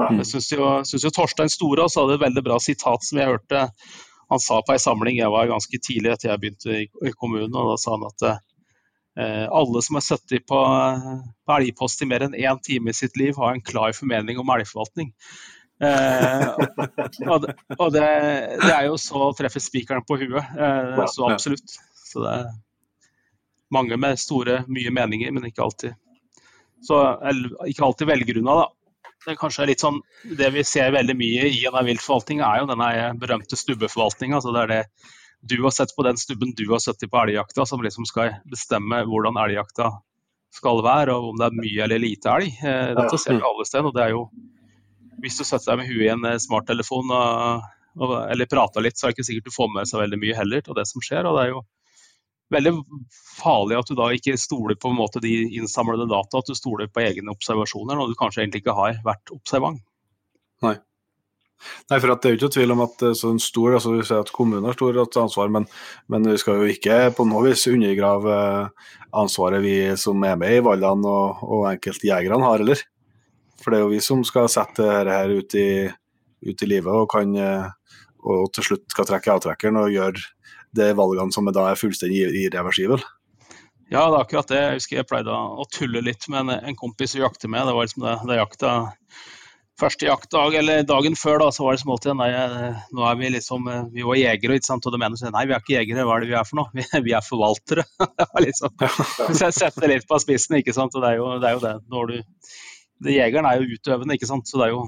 Jeg 0.00 0.24
syns 0.24 0.46
jo, 0.54 0.68
synes 0.88 1.04
jo 1.04 1.10
Torstein 1.12 1.50
Storås 1.52 1.98
hadde 2.00 2.14
et 2.16 2.22
veldig 2.22 2.42
bra 2.46 2.56
sitat 2.62 3.04
som 3.04 3.18
jeg 3.20 3.28
hørte 3.28 3.66
han 4.30 4.40
sa 4.42 4.60
på 4.62 4.74
ei 4.74 4.80
samling, 4.82 5.18
jeg 5.18 5.32
var 5.32 5.50
ganske 5.50 5.80
tidlig 5.82 6.12
etter 6.14 6.30
jeg 6.30 6.42
begynte 6.42 6.76
i, 6.84 7.12
kommunen, 7.18 7.54
og 7.54 7.72
da 7.72 7.76
sa 7.82 7.96
han 7.96 8.06
at 8.06 8.26
eh, 8.30 9.46
alle 9.46 9.82
som 9.82 9.98
har 9.98 10.04
sittet 10.06 10.46
på, 10.46 10.60
på 11.46 11.56
elgpost 11.56 12.04
i 12.04 12.08
mer 12.10 12.28
enn 12.28 12.36
én 12.38 12.60
time 12.62 12.92
i 12.92 12.96
sitt 12.96 13.18
liv, 13.18 13.34
har 13.40 13.56
en 13.56 13.64
klar 13.64 13.94
formening 13.96 14.38
om 14.38 14.52
elgforvaltning. 14.54 15.10
Eh, 15.82 16.46
og, 17.26 17.42
det, 17.42 17.56
og 17.76 17.86
det, 17.94 18.06
det, 18.60 18.72
er 18.74 18.86
jo 18.86 18.98
så 19.00 19.26
å 19.30 19.36
treffe 19.36 19.62
spikeren 19.64 20.06
på 20.06 20.20
huet. 20.22 20.42
Eh, 20.54 21.04
så 21.10 21.30
absolutt. 21.32 21.78
Så 22.00 22.22
det 22.22 22.36
er 22.38 22.52
mange 23.74 23.98
med 23.98 24.18
store, 24.18 24.62
mye 24.70 24.94
meninger, 24.94 25.34
men 25.34 25.50
ikke 25.50 25.66
alltid. 25.66 25.98
Så 26.86 26.96
ikke 27.68 27.84
alltid 27.84 28.08
velgrunna, 28.08 28.62
da 28.62 28.68
det 29.26 29.36
kanskje 29.40 29.64
er 29.64 29.70
litt 29.72 29.82
sånn, 29.84 30.00
det 30.38 30.50
vi 30.54 30.62
ser 30.64 30.92
veldig 30.94 31.16
mye 31.18 31.48
i 31.52 31.64
en 31.68 31.88
viltforvaltning, 31.88 32.40
er 32.44 32.62
jo 32.62 32.68
denne 32.70 32.90
berømte 33.20 33.58
stubbeforvaltninga. 33.58 34.38
Altså 34.40 34.54
det 34.56 34.62
er 34.62 34.70
det 34.72 34.84
du 35.40 35.62
har 35.64 35.72
sett 35.72 35.96
på 35.96 36.04
den 36.04 36.16
stubben 36.20 36.52
du 36.56 36.66
har 36.70 36.80
sett 36.84 37.00
på 37.00 37.20
elgjakta, 37.22 37.66
som 37.66 37.82
liksom 37.82 38.06
skal 38.08 38.34
bestemme 38.50 39.02
hvordan 39.08 39.38
elgjakta 39.40 39.90
skal 40.52 40.82
være, 40.84 41.14
og 41.14 41.32
om 41.32 41.40
det 41.40 41.46
er 41.46 41.60
mye 41.60 41.84
eller 41.86 42.02
lite 42.02 42.32
elg. 42.32 42.56
Eh, 42.60 42.92
dette 42.98 43.20
ser 43.20 43.38
vi 43.38 43.46
alle 43.46 43.66
steder. 43.66 43.88
og 43.88 43.96
det 43.96 44.04
er 44.04 44.14
jo, 44.16 44.24
Hvis 45.20 45.36
du 45.38 45.44
setter 45.44 45.72
deg 45.72 45.78
med 45.80 45.90
huet 45.92 46.06
i 46.06 46.12
en 46.12 46.24
eh, 46.26 46.40
smarttelefon 46.42 47.12
og, 47.14 47.68
og, 48.00 48.14
eller 48.32 48.50
prater 48.50 48.84
litt, 48.84 48.98
så 48.98 49.06
er 49.06 49.12
det 49.12 49.18
ikke 49.18 49.28
sikkert 49.30 49.50
du 49.50 49.56
får 49.56 49.70
med 49.76 49.88
seg 49.88 50.02
veldig 50.02 50.20
mye 50.20 50.36
heller 50.36 50.64
av 50.66 50.80
det 50.80 50.86
som 50.90 51.04
skjer. 51.04 51.28
og 51.28 51.38
det 51.38 51.44
er 51.44 51.54
jo 51.54 51.62
veldig 52.50 52.74
farlig 53.38 53.78
at 53.78 53.90
du 53.90 53.96
da 53.98 54.10
ikke 54.14 54.36
stoler 54.40 54.78
på 54.80 54.92
de 55.22 55.34
innsamlede 55.58 56.08
data, 56.10 56.40
at 56.40 56.50
du 56.50 56.58
stoler 56.58 56.90
på 56.90 57.02
egne 57.04 57.32
observasjoner 57.32 57.98
når 57.98 58.10
du 58.10 58.18
kanskje 58.18 58.44
egentlig 58.44 58.64
ikke 58.64 58.76
har 58.78 59.00
vært 59.06 59.34
observant. 59.34 59.82
Nei. 60.64 60.76
Nei, 61.90 61.98
for 62.00 62.08
Det 62.08 62.24
er 62.24 62.32
jo 62.32 62.38
ikke 62.38 62.54
tvil 62.56 62.72
om 62.72 62.82
at 62.86 63.02
sånn 63.20 63.40
stor, 63.42 63.74
altså 63.76 63.92
vi 63.92 64.04
ser 64.08 64.22
at 64.24 64.32
kommunen 64.32 64.64
har 64.64 64.78
stor 64.78 64.96
ansvar, 65.20 65.50
men, 65.52 65.66
men, 66.08 66.28
vi 66.32 66.38
skal 66.40 66.62
jo 66.62 66.70
ikke 66.72 67.10
på 67.16 67.26
noe 67.28 67.50
vis 67.50 67.66
undergrave 67.68 68.36
ansvaret 69.12 69.60
vi 69.60 69.74
som 70.00 70.24
er 70.24 70.38
med 70.40 70.56
i 70.56 70.62
valgene 70.64 71.10
og, 71.10 71.42
og 71.44 71.66
enkeltjegerne 71.74 72.40
har, 72.46 72.64
eller? 72.64 72.80
For 73.60 73.72
det 73.72 73.80
er 73.80 73.84
jo 73.84 73.92
vi 73.92 74.00
som 74.00 74.24
skal 74.24 74.48
sette 74.48 74.80
dette 74.80 75.18
her 75.18 75.34
ut 75.36 75.56
i, 75.60 75.68
ut 76.48 76.64
i 76.64 76.70
livet 76.70 76.96
og 76.96 77.10
kan 77.12 77.36
og 78.20 78.50
til 78.54 78.66
slutt 78.66 78.92
skal 78.92 79.08
trekke 79.08 79.34
avtrekkeren 79.34 79.78
og 79.80 79.92
gjøre 79.94 80.24
de 80.76 80.92
valgene 80.98 81.34
som 81.34 81.48
da 81.50 81.70
er 81.70 81.80
fullstendig 81.80 82.28
irreversible. 82.44 83.00
Ja, 83.90 84.04
det 84.06 84.14
er 84.14 84.20
akkurat 84.20 84.50
det. 84.52 84.60
Jeg 84.62 84.78
husker 84.78 85.00
jeg 85.00 85.10
pleide 85.10 85.34
å 85.34 85.66
tulle 85.74 86.02
litt 86.06 86.28
med 86.30 86.44
en, 86.44 86.70
en 86.70 86.78
kompis 86.78 87.16
vi 87.16 87.24
jakter 87.24 87.50
med. 87.50 87.66
Det 87.66 87.74
var 87.74 87.88
liksom 87.88 88.04
det, 88.06 88.16
det 88.30 88.38
jakta 88.38 88.74
første 89.80 90.06
jaktdag, 90.06 90.54
eller 90.60 90.82
dagen 90.86 91.16
før, 91.16 91.38
da, 91.42 91.48
så 91.54 91.64
var 91.64 91.74
det 91.74 91.82
som 91.82 91.92
alltid 91.94 92.16
nei, 92.18 92.28
nå 92.94 93.04
er 93.06 93.18
vi 93.20 93.30
liksom 93.32 93.68
Vi 93.94 94.04
var 94.06 94.18
jegere, 94.18 94.58
ikke 94.58 94.68
sant? 94.68 94.86
og 94.86 94.94
de 94.94 95.00
mener 95.00 95.32
nei, 95.34 95.44
vi 95.48 95.56
er 95.56 95.62
ikke 95.62 95.76
jegere, 95.78 96.04
hva 96.06 96.18
er 96.18 96.24
det 96.24 96.30
vi 96.30 96.36
er 96.38 96.48
for 96.48 96.60
noe? 96.60 96.72
Vi, 96.76 96.84
vi 97.06 97.14
er 97.16 97.24
forvaltere. 97.24 97.86
det 98.20 98.44
liksom, 98.46 98.74
Hvis 98.78 99.42
jeg 99.46 99.56
setter 99.56 99.90
litt 99.90 100.08
på 100.10 100.20
spissen, 100.22 100.58
ikke 100.60 100.76
sant. 100.76 100.94
Og 100.94 101.04
det 101.04 101.14
er 101.14 101.20
jo 101.20 101.30
det. 101.40 101.48
Er 101.48 101.56
jo 101.56 101.64
det. 101.64 101.74
Når 101.90 102.12
du, 102.12 102.52
det 103.06 103.16
Jegeren 103.16 103.48
er 103.48 103.60
jo 103.60 103.78
utøvende, 103.78 104.16
ikke 104.16 104.28
sant. 104.30 104.50
Så 104.50 104.60
det 104.60 104.68
er 104.68 104.76
jo, 104.76 104.84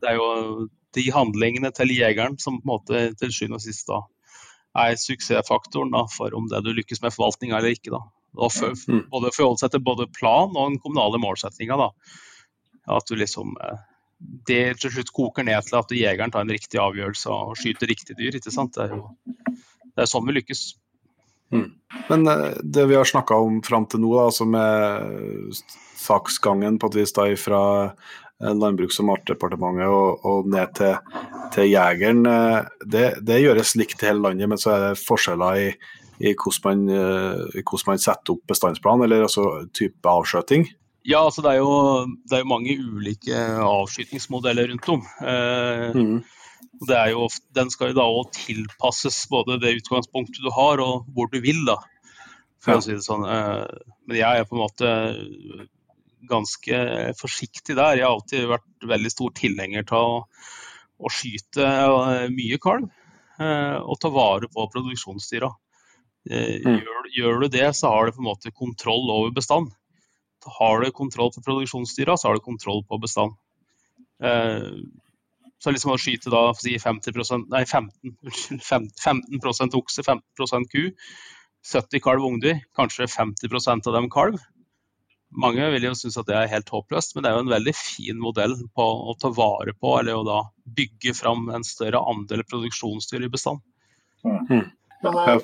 det 0.00 0.12
er 0.12 0.16
jo 0.20 0.68
de 0.96 1.06
handlingene 1.14 1.74
til 1.74 1.92
jegeren 1.94 2.38
som 2.42 2.58
på 2.58 2.66
en 2.66 2.72
måte 2.72 3.04
til 3.20 3.34
sjuende 3.34 3.60
og 3.60 3.66
sist 3.66 3.90
da 3.90 4.00
er 4.78 4.96
suksessfaktoren 4.98 5.92
da, 5.94 6.04
for 6.10 6.34
om 6.36 6.48
det 6.50 6.62
du 6.64 6.72
lykkes 6.76 7.02
med 7.02 7.14
forvaltninga 7.14 7.58
eller 7.58 7.74
ikke. 7.74 7.92
Da. 7.94 8.02
Og 8.38 8.52
for, 8.54 8.74
mm. 8.76 9.06
både 9.10 9.32
forholde 9.34 9.64
seg 9.64 9.72
til 9.74 9.84
både 9.86 10.08
plan 10.14 10.52
og 10.54 10.74
den 10.74 10.80
kommunale 10.82 11.18
målsettinga. 11.22 11.90
At 12.90 13.08
du 13.10 13.16
liksom 13.18 13.56
eh, 13.64 13.80
det 14.48 14.62
til 14.82 14.94
slutt 14.94 15.12
koker 15.16 15.46
ned 15.46 15.66
til 15.66 15.80
at 15.80 15.96
jegeren 15.96 16.32
tar 16.32 16.44
en 16.44 16.52
riktig 16.52 16.80
avgjørelse 16.82 17.32
og 17.32 17.56
skyter 17.58 17.90
riktig 17.90 18.18
dyr. 18.18 18.36
ikke 18.38 18.54
sant? 18.54 18.76
Det 18.76 18.86
er 18.86 18.98
jo 18.98 19.08
det 19.90 20.04
er 20.04 20.10
sånn 20.10 20.26
vi 20.28 20.36
lykkes. 20.38 20.64
Mm. 21.50 21.68
Men 22.08 22.26
eh, 22.30 22.58
det 22.62 22.86
vi 22.90 22.98
har 22.98 23.08
snakka 23.08 23.38
om 23.42 23.60
fram 23.66 23.88
til 23.90 24.04
nå, 24.04 24.12
altså 24.22 24.46
med 24.46 25.54
saksgangen 26.00 26.78
på 26.80 26.90
et 26.90 27.00
vis 27.00 27.14
da 27.16 27.26
fra 27.40 27.62
Landbruks- 28.40 29.00
og 29.02 29.10
matdepartementet 29.10 29.92
og, 29.92 30.24
og, 30.24 30.48
ned 30.48 30.72
til, 30.78 30.96
til 31.54 31.68
jegeren. 31.68 32.24
Eh, 32.26 32.68
det, 32.88 33.06
det, 33.26 33.42
gjøres 33.42 33.74
likt 33.76 34.00
i 34.00 34.08
hele 34.08 34.24
landet, 34.28 34.48
men 34.48 34.60
så 34.60 34.74
er 34.74 34.84
det 34.88 35.02
forskjeller 35.02 35.60
i, 35.60 35.70
i, 36.20 36.32
hvordan, 36.32 36.62
man, 36.64 36.84
eh, 36.96 37.60
i 37.60 37.64
hvordan, 37.64 37.88
man, 37.92 38.02
setter 38.02 38.36
opp 38.36 38.44
bestandsplan, 38.48 39.04
eller 39.04 39.26
altså 39.28 39.46
type 39.76 40.08
avskjøting. 40.08 40.68
Ja, 41.08 41.22
altså 41.24 41.44
det 41.44 41.54
er, 41.54 41.62
jo, 41.62 42.04
det 42.28 42.36
er 42.36 42.42
jo 42.42 42.50
mange 42.50 42.76
ulike 42.76 43.44
avskytingsmodeller 43.64 44.68
rundt 44.72 44.90
om. 44.92 45.04
Eh, 45.24 45.96
mm. 45.96 46.18
det 46.88 46.96
er 46.96 47.12
jo, 47.14 47.28
den 47.56 47.72
skal 47.72 47.92
jo 47.92 48.00
da 48.00 48.08
òg 48.08 48.32
tilpasses 48.36 49.22
både 49.32 49.60
det 49.62 49.78
utgangspunktet 49.80 50.44
du 50.44 50.52
har 50.56 50.80
og 50.84 51.08
hvor 51.16 51.28
du 51.32 51.40
vil. 51.44 51.64
da, 51.68 51.78
for 52.60 52.76
ja. 52.76 52.80
å 52.80 52.84
si 52.84 52.96
det 52.96 53.04
sånn. 53.04 53.24
Eh, 53.24 53.68
men 54.08 54.20
jeg 54.20 54.40
er 54.40 54.48
på 54.48 54.56
en 54.56 54.64
måte 54.64 54.90
ganske 56.28 56.80
forsiktig 57.18 57.76
der. 57.78 57.98
Jeg 57.98 58.06
har 58.06 58.16
alltid 58.16 58.48
vært 58.50 58.88
veldig 58.92 59.12
stor 59.12 59.34
tilhenger 59.38 59.86
til 59.88 59.96
å, 59.98 60.22
å 61.00 61.12
skyte 61.12 61.68
mye 62.34 62.60
kalv 62.62 62.90
og 63.40 63.96
ta 63.96 64.10
vare 64.12 64.50
på 64.52 64.66
produksjonsdyra. 64.68 65.48
Mm. 66.28 66.74
Gjør, 66.82 67.06
gjør, 67.16 67.38
du 67.40 67.54
det, 67.54 67.70
så 67.78 67.88
har 67.88 68.04
du 68.04 68.18
på 68.18 68.20
en 68.20 68.28
måte 68.28 68.52
kontroll 68.52 69.08
over 69.08 69.32
bestand. 69.32 69.70
Har 70.58 70.84
du 70.84 70.90
kontroll 70.92 71.32
på 71.32 71.40
produksjonsdyra, 71.46 72.18
så 72.20 72.28
har 72.28 72.36
du 72.36 72.44
kontroll 72.44 72.82
på 72.84 73.00
bestand. 73.00 73.38
Så 75.60 75.72
liksom 75.74 75.92
å 75.92 75.98
skyte 76.00 76.32
da 76.32 76.46
si 76.56 76.76
50% 76.80 77.50
nei 77.52 77.66
15, 77.68 78.14
15% 78.64 79.76
okse, 79.80 80.04
15% 80.06 80.70
ku, 80.72 80.86
70 81.72 82.00
kalv 82.04 82.24
ungdyr, 82.24 82.62
kanskje 82.76 83.08
50% 83.12 83.90
av 83.90 83.96
dem 83.98 84.08
kalv. 84.12 84.40
Mange 85.30 85.66
vil 85.70 85.84
jo 85.86 85.92
synes 85.94 86.18
at 86.18 86.26
det 86.26 86.34
er 86.34 86.50
helt 86.50 86.70
håpløst, 86.74 87.14
men 87.14 87.22
det 87.22 87.30
er 87.30 87.36
jo 87.36 87.44
en 87.44 87.52
veldig 87.52 87.74
fin 87.78 88.18
modell 88.18 88.56
på 88.74 88.86
å 89.10 89.14
ta 89.20 89.30
vare 89.34 89.74
på, 89.78 89.92
eller 90.00 90.18
å 90.18 90.26
da 90.26 90.40
bygge 90.76 91.14
fram 91.14 91.46
en 91.54 91.66
større 91.66 92.00
andel 92.10 92.42
produksjonsdyr 92.50 93.26
i 93.26 93.30
bestand. 93.30 93.62
Mm. 94.26 94.66
Men 95.04 95.20
eh, 95.22 95.36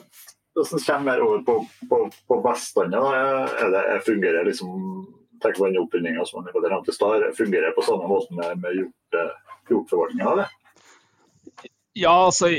hvis 0.56 0.74
kommer 0.88 1.06
mer 1.12 1.22
over 1.22 1.44
på, 1.46 1.60
på, 1.90 2.00
på 2.28 2.40
bestandet, 2.44 3.54
fungerer 4.08 4.48
liksom 4.48 5.06
tenk 5.42 5.58
på 5.58 5.68
den 5.68 5.78
oppbygginga 5.80 6.24
som 6.26 6.42
man 6.42 6.50
nevnte 6.50 6.90
i 6.90 6.96
stad, 6.96 7.26
fungerer 7.36 7.74
på 7.76 7.84
samme 7.86 8.08
måte 8.10 8.34
med, 8.34 8.58
med 8.62 8.78
hjorte 8.80 9.24
hjorteforvaltninga? 9.70 10.46
Ja, 11.96 12.14
altså 12.26 12.50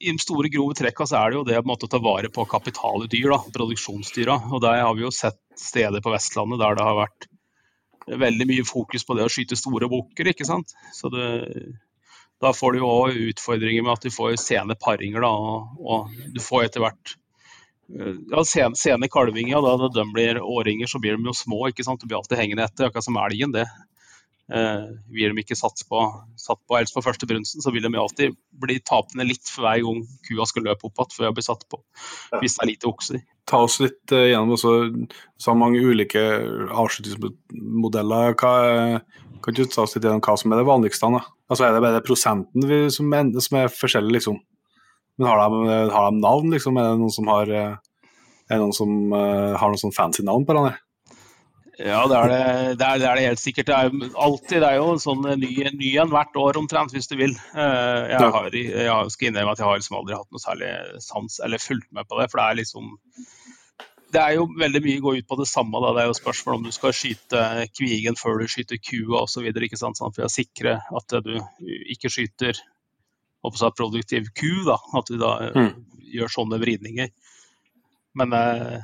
i, 0.00 0.10
de 0.12 0.18
store, 0.22 0.50
grove 0.52 0.76
trekka 0.78 1.06
så 1.08 1.18
er 1.20 1.32
det 1.32 1.38
jo 1.38 1.46
det 1.48 1.60
å 1.60 1.88
ta 1.90 2.00
vare 2.02 2.30
på 2.32 2.44
kapitale 2.50 3.08
dyr, 3.10 3.30
da, 3.32 3.40
produksjonsdyra. 3.54 4.38
Og 4.52 4.62
der 4.64 4.82
har 4.84 4.94
vi 4.96 5.06
jo 5.06 5.12
sett 5.14 5.40
steder 5.56 6.04
på 6.04 6.12
Vestlandet 6.14 6.62
der 6.62 6.78
det 6.78 6.86
har 6.86 7.00
vært 7.00 7.28
veldig 8.06 8.46
mye 8.46 8.64
fokus 8.66 9.04
på 9.06 9.16
det 9.18 9.26
å 9.26 9.32
skyte 9.32 9.58
store 9.58 9.88
bukker. 9.90 10.30
Så 10.94 11.10
det, 11.12 11.28
da 12.42 12.52
får 12.54 12.74
du 12.74 12.82
jo 12.82 12.90
òg 12.90 13.20
utfordringer 13.32 13.86
med 13.86 13.96
at 13.96 14.06
du 14.06 14.14
får 14.14 14.36
sene 14.40 14.76
paringer, 14.78 15.24
da, 15.24 15.32
og, 15.32 15.78
og 15.80 16.34
du 16.34 16.42
får 16.42 16.68
etter 16.68 16.84
hvert 16.84 17.16
ja, 17.88 18.44
sene, 18.44 18.76
sene 18.78 19.08
kalvinger. 19.08 19.62
Da, 19.62 19.76
da 19.80 19.90
de 19.94 20.06
blir 20.12 20.40
åringer, 20.42 20.90
så 20.90 21.00
blir 21.02 21.16
de 21.16 21.30
jo 21.30 21.36
små. 21.36 21.66
ikke 21.70 21.86
sant? 21.86 22.02
Du 22.02 22.10
blir 22.10 22.18
alltid 22.20 22.38
hengende 22.40 22.66
etter, 22.66 22.88
akkurat 22.88 23.06
som 23.06 23.18
elgen. 23.22 23.54
det. 23.54 23.66
Eh, 24.46 24.82
vil 25.10 25.32
de 25.34 25.42
ikke 25.42 25.56
satse 25.58 25.82
på, 25.90 26.00
satt 26.38 26.60
på 26.70 26.76
helst 26.78 26.94
på 26.94 27.02
første 27.02 27.26
brunsten, 27.26 27.62
så 27.64 27.72
vil 27.74 27.82
de 27.82 27.98
alltid 27.98 28.36
bli 28.62 28.76
tapende 28.86 29.26
litt 29.26 29.42
for 29.50 29.66
hver 29.66 29.80
gang 29.82 30.04
kua 30.28 30.46
skal 30.46 30.68
løpe 30.68 30.86
opp 30.86 31.00
igjen 31.02 31.16
før 31.16 31.30
hun 31.32 31.38
blir 31.38 31.46
satt 31.48 31.64
på, 31.66 31.80
hvis 32.38 32.54
det 32.54 32.62
er 32.62 32.70
lite 32.70 32.90
okser. 32.90 33.24
Ta 33.50 33.64
oss 33.66 33.80
litt 33.82 34.14
uh, 34.14 34.22
gjennom 34.22 34.54
også, 34.54 34.74
så 35.42 35.54
mange 35.58 35.82
ulike 35.82 36.22
avslutningsmodeller. 36.70 38.38
Hva, 38.38 38.54
kan 39.42 39.58
du 39.58 39.64
ta 39.66 39.82
oss 39.82 39.98
litt 39.98 40.06
gjennom 40.06 40.22
hva 40.22 40.38
som 40.38 40.54
er 40.54 40.62
det 40.62 40.70
vanligste? 40.70 41.10
Da? 41.16 41.24
Altså 41.50 41.66
Er 41.66 41.74
det 41.74 41.82
bare 41.82 42.06
prosenten 42.06 42.70
vi, 42.70 42.80
som, 42.94 43.10
er, 43.18 43.34
som, 43.42 43.58
er, 43.58 43.74
forskjellig, 43.82 44.20
liksom? 44.20 44.38
Men 45.18 45.30
har 45.32 45.42
de, 45.42 45.76
har 45.90 46.10
de, 46.10 46.22
navn, 46.22 46.54
liksom? 46.54 46.78
Er 46.78 46.92
det 46.92 47.02
noen 47.02 47.14
som 47.18 47.34
har, 47.34 47.50
eh, 47.50 48.10
er 48.46 48.58
det 48.58 48.62
noen 48.62 48.74
som, 48.78 48.98
har 49.10 49.72
noen 49.72 49.86
sånn 49.88 49.94
fancy 49.96 50.26
navn 50.26 50.46
på 50.46 50.54
hverandre? 50.54 50.78
Ja, 51.76 52.06
det 52.08 52.16
er 52.16 52.30
det, 52.30 52.36
det, 52.80 52.86
er, 52.86 53.00
det 53.00 53.06
er 53.06 53.18
det, 53.18 53.24
helt 53.26 53.40
sikkert. 53.42 53.68
Det 53.68 53.76
er 53.76 54.12
alltid 54.24 54.62
det 54.62 54.68
er 54.68 54.78
jo 54.78 54.92
en 54.94 55.02
sånn 55.02 55.26
ny, 55.42 55.50
ny 55.76 55.90
en 56.00 56.12
hvert 56.12 56.38
år 56.40 56.56
omtrent, 56.56 56.94
hvis 56.94 57.10
du 57.10 57.18
vil. 57.20 57.34
Eh, 57.52 58.04
jeg, 58.14 58.30
har, 58.36 58.48
jeg 58.56 59.12
skal 59.12 59.28
innrømme 59.28 59.52
at 59.52 59.60
jeg 59.60 59.68
har 59.68 59.82
liksom 59.82 59.98
aldri 59.98 60.16
hatt 60.16 60.30
noe 60.32 60.40
særlig 60.40 60.70
sans 61.04 61.36
eller 61.44 61.60
fulgt 61.60 61.90
med 61.92 62.08
på 62.08 62.16
det. 62.20 62.30
For 62.32 62.40
det 62.40 62.46
er 62.46 62.58
liksom 62.62 62.94
Det 64.16 64.22
er 64.22 64.38
jo 64.38 64.48
veldig 64.56 64.82
mye 64.86 65.02
går 65.04 65.20
ut 65.20 65.28
på 65.28 65.40
det 65.42 65.48
samme. 65.50 65.82
Da. 65.84 65.92
Det 65.92 66.04
er 66.06 66.08
jo 66.08 66.16
spørsmål 66.22 66.58
om 66.60 66.64
du 66.64 66.72
skal 66.72 66.96
skyte 66.96 67.44
kvigen 67.76 68.16
før 68.16 68.40
du 68.40 68.48
skyter 68.48 68.80
kua 68.80 69.26
osv. 69.26 69.52
Sånn, 69.76 70.00
for 70.00 70.24
å 70.24 70.32
sikre 70.32 70.78
at 70.80 71.18
du 71.28 71.34
ikke 71.92 72.12
skyter 72.14 72.56
produktiv 73.76 74.32
ku. 74.32 74.64
Da. 74.64 74.80
At 74.96 75.12
du 75.12 75.20
da 75.20 75.36
mm. 75.52 75.72
gjør 76.16 76.38
sånne 76.40 76.62
vridninger. 76.64 77.12
Men 78.16 78.32
eh, 78.32 78.80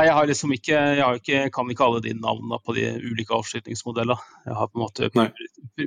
Nei, 0.00 0.06
jeg 0.08 0.16
har 0.16 0.28
liksom 0.30 0.52
ikke, 0.54 0.76
jeg 0.96 1.00
har 1.04 1.18
ikke, 1.18 1.38
kan 1.52 1.68
ikke 1.68 1.84
alle 1.84 1.98
de 2.00 2.14
navnene 2.16 2.56
på 2.64 2.72
de 2.72 2.86
ulike 3.04 3.34
avslutningsmodellene. 3.36 4.16
Jeg 4.46 4.54
har 4.56 4.70
på 4.70 4.78
en 4.78 4.84
måte 4.86 5.10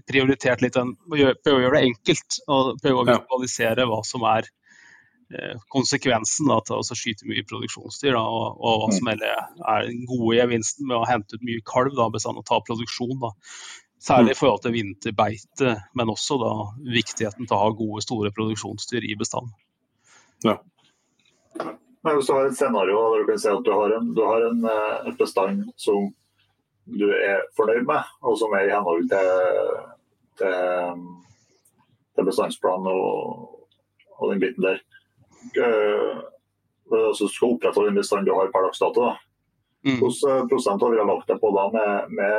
prioritert 0.05 0.61
litt 0.61 0.75
den, 0.77 0.91
prøve 1.09 1.55
å 1.55 1.63
gjøre 1.63 1.79
det 1.79 1.87
enkelt 1.87 2.37
og 2.45 2.69
prøve 2.83 3.01
å 3.01 3.07
visualisere 3.07 3.87
hva 3.89 3.97
som 4.05 4.27
er 4.29 4.51
eh, 5.33 5.55
konsekvensen 5.73 6.51
da, 6.51 6.59
til 6.61 6.77
å 6.77 6.99
skyte 6.99 7.25
mye 7.25 7.41
produksjonsdyr, 7.49 8.13
da, 8.13 8.21
og, 8.21 8.61
og, 8.61 8.83
hva 8.83 8.91
som 8.99 9.09
er, 9.15 9.25
er 9.25 9.89
den 9.89 10.05
gode 10.11 10.37
gevinsten 10.37 10.91
med 10.91 10.99
å 10.99 11.09
hente 11.09 11.39
ut 11.39 11.49
mye 11.49 11.65
kalv 11.73 11.97
da, 11.97 12.11
bestand 12.13 12.43
og 12.43 12.45
ta 12.51 12.61
produksjon. 12.69 13.17
Da. 13.23 13.33
Særlig 14.11 14.35
i 14.35 14.41
forhold 14.43 14.61
til 14.67 14.77
vinterbeite, 14.77 15.73
men 15.97 16.13
også 16.13 16.37
da, 16.37 16.53
viktigheten 16.85 17.49
til 17.49 17.57
å 17.57 17.63
ha 17.65 17.73
gode, 17.81 18.05
store 18.05 18.29
produksjonsdyr 18.37 19.09
i 19.09 19.17
bestand. 19.17 19.49
Ja. 20.45 20.59
Men 22.03 22.17
hvis 22.17 22.27
du 22.27 22.33
har 22.35 22.45
et 22.49 22.57
scenario 22.57 22.99
der 23.11 23.21
du 23.21 23.27
kan 23.29 23.39
si 23.39 23.49
at 23.49 23.63
du 23.63 23.71
har 23.71 23.95
en, 23.97 24.11
du 24.15 24.21
har 24.27 24.45
en 24.49 24.65
eh, 24.67 25.09
et 25.09 25.17
bestand 25.17 25.63
som 25.79 26.09
du 26.99 27.05
er 27.15 27.45
fornøyd 27.55 27.85
med, 27.87 28.09
og 28.21 28.35
som 28.37 28.51
er 28.57 28.67
i 28.67 28.73
henhold 28.73 29.05
til, 29.07 29.29
til, 30.41 31.03
til 32.15 32.27
bestandsplanen 32.27 32.89
og, 32.91 33.61
og, 34.17 34.33
den 34.33 34.41
biten 34.41 34.65
der. 34.65 34.81
Altså 36.91 37.29
skal 37.31 37.55
opprettholde 37.55 37.93
den 37.93 38.01
bestanden 38.01 38.27
du 38.27 38.33
har 38.35 38.51
per 38.51 38.67
dags 38.67 38.83
dato. 38.83 39.13
Mm. 39.87 40.01
Hvilken 40.01 40.49
prosent 40.51 40.83
har 40.83 40.91
vi 40.91 40.99
lagt 41.07 41.31
deg 41.31 41.39
på 41.39 41.53
da 41.55 41.63
med, 41.71 42.11
med 42.19 42.35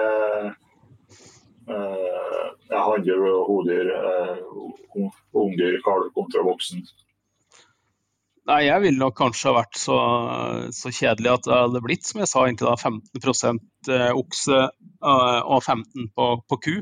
ja, 2.69 2.85
hanndyr, 2.85 3.25
hodyr, 3.49 3.91
uh, 3.97 5.09
ungdyr, 5.33 5.81
kalv 5.89 6.12
kontra 6.17 6.45
voksen? 6.45 6.85
Nei, 8.45 8.66
jeg 8.66 8.82
ville 8.82 9.01
nok 9.01 9.14
kanskje 9.16 9.49
ha 9.49 9.57
vært 9.57 9.78
så, 9.80 9.97
så, 10.76 10.92
kjedelig 10.92 11.30
at 11.32 11.47
det 11.47 11.57
hadde 11.57 11.80
blitt, 11.84 12.05
som 12.05 12.20
jeg 12.20 12.28
sa, 12.28 12.42
egentlig 12.45 12.68
da 12.68 12.76
15 12.76 13.61
eh, 13.95 14.11
okse 14.12 14.59
eh, 14.61 15.40
og 15.40 15.62
15 15.62 16.11
på, 16.12 16.26
på 16.45 16.59
ku. 16.66 16.74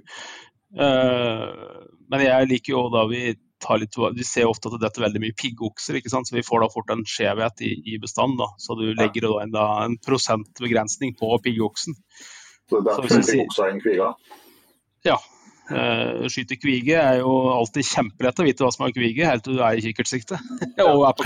Eh, 0.75 1.45
men 2.11 2.25
jeg 2.25 2.49
liker 2.51 2.75
jo 2.75 2.83
da 2.91 3.05
vi 3.11 3.29
tar 3.63 3.79
litt 3.79 3.95
Vi 3.95 4.25
ser 4.27 4.49
ofte 4.51 4.67
at 4.67 4.75
det 4.75 4.83
detter 4.83 5.05
veldig 5.05 5.21
mye 5.23 5.37
piggokser, 5.39 6.01
ikke 6.01 6.11
sant? 6.11 6.27
så 6.27 6.35
vi 6.35 6.43
får 6.43 6.65
da 6.65 6.71
fort 6.73 6.91
en 6.91 7.05
skjevhet 7.07 7.63
i, 7.63 7.71
i 7.95 7.99
bestanden. 8.03 8.41
da, 8.41 8.51
Så 8.59 8.75
du 8.81 8.89
legger 8.91 9.29
da 9.29 9.37
en, 9.45 9.55
da, 9.55 9.67
en 9.85 9.95
prosentbegrensning 10.03 11.15
på 11.21 11.31
piggoksen. 11.45 11.95
Så 12.67 12.81
det 12.81 12.83
er 12.83 13.07
derfor 13.07 13.23
piggoksa 13.31 13.69
er 13.69 13.77
en 13.77 13.85
kviga? 13.85 14.11
Ja, 15.07 15.21
Uh, 15.73 16.27
skyte 16.29 16.59
kvige 16.61 16.99
er 17.01 17.21
jo 17.23 17.31
alltid 17.49 17.87
kjempelett 17.87 18.41
å 18.43 18.45
vite 18.45 18.65
hva 18.65 18.69
som 18.75 18.83
er 18.85 18.93
kvige, 18.93 19.25
helt 19.25 19.45
til 19.47 19.57
du 19.57 19.63
er 19.65 19.79
i 19.79 19.85
kikkertsikte 19.85 20.37
og 20.85 21.05
er 21.09 21.15
på 21.17 21.23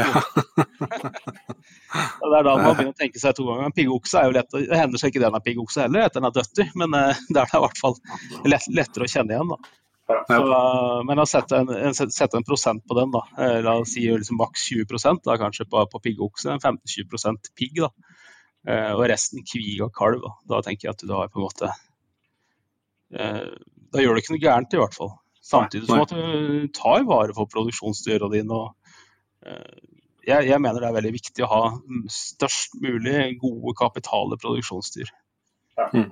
det 2.20 2.36
er 2.36 2.44
da 2.47 2.53
man 2.53 2.76
begynner 2.76 2.92
å 2.92 2.99
tenke 2.99 3.18
seg 3.18 3.34
to 3.38 3.47
ganger. 3.49 3.72
Piggokse 3.74 4.20
er 4.20 4.28
jo 4.28 4.36
lett, 4.36 4.53
Det 4.53 4.78
hender 4.78 5.03
seg 5.03 5.11
ikke 5.11 5.24
den 5.24 5.38
er 5.38 5.42
piggokse 5.42 5.82
heller, 5.86 6.07
etter 6.07 6.20
den 6.20 6.28
er 6.28 6.36
døtter, 6.36 6.70
men 6.78 6.94
uh, 6.94 7.22
det 7.32 7.42
er 7.42 7.51
da 7.51 7.59
i 7.59 7.64
hvert 7.64 7.82
fall 7.82 7.99
lett, 8.47 8.70
lettere 8.78 9.09
å 9.09 9.12
kjenne 9.16 9.34
igjen. 9.34 9.53
da. 9.55 9.59
Så, 10.30 10.40
uh, 10.47 11.03
men 11.09 11.22
å 11.22 11.26
sette 11.26 11.62
en, 11.64 11.72
en, 11.90 11.99
sette 11.99 12.38
en, 12.38 12.47
prosent 12.47 12.84
på 12.86 12.99
den, 13.01 13.14
da, 13.16 13.24
la 13.66 13.78
oss 13.80 13.97
si 13.97 14.07
liksom 14.07 14.38
maks 14.38 14.68
20% 14.70 15.26
da, 15.26 15.38
kanskje 15.42 15.66
på, 15.72 15.82
på 15.90 16.03
piggokse, 16.05 16.55
15-20 16.61 17.51
pigg, 17.59 17.82
da. 17.82 17.90
og 18.94 19.09
resten 19.11 19.42
kvig 19.49 19.80
og 19.82 19.90
kalv. 19.97 20.22
Da. 20.22 20.36
da 20.55 20.66
tenker 20.68 20.90
jeg 20.90 20.99
at 20.99 21.09
du 21.09 21.16
har 21.16 21.32
på 21.32 21.42
en 21.42 21.49
måte 21.49 21.74
da 23.97 24.05
gjør 24.05 24.16
du 24.16 24.22
ikke 24.22 24.34
noe 24.34 24.42
gærent, 24.42 24.76
i 24.76 24.80
hvert 24.80 24.97
fall. 24.97 25.14
Samtidig 25.47 25.86
som 25.88 26.03
at 26.03 26.12
du 26.12 26.66
tar 26.74 27.07
vare 27.07 27.34
på 27.34 27.47
produksjonsdyra 27.53 28.28
dine. 28.32 28.62
Uh, 29.47 29.97
jeg, 30.26 30.49
jeg, 30.49 30.59
mener 30.62 30.82
det 30.82 30.88
er 30.88 30.97
veldig 30.97 31.12
viktig 31.14 31.44
å 31.47 31.51
ha 31.53 31.62
størst 32.11 32.78
mulig 32.82 33.36
gode 33.42 33.76
kapitale 33.78 34.38
produksjonsdyr. 34.42 35.12
Ja. 35.78 35.90
Mm. 35.94 36.09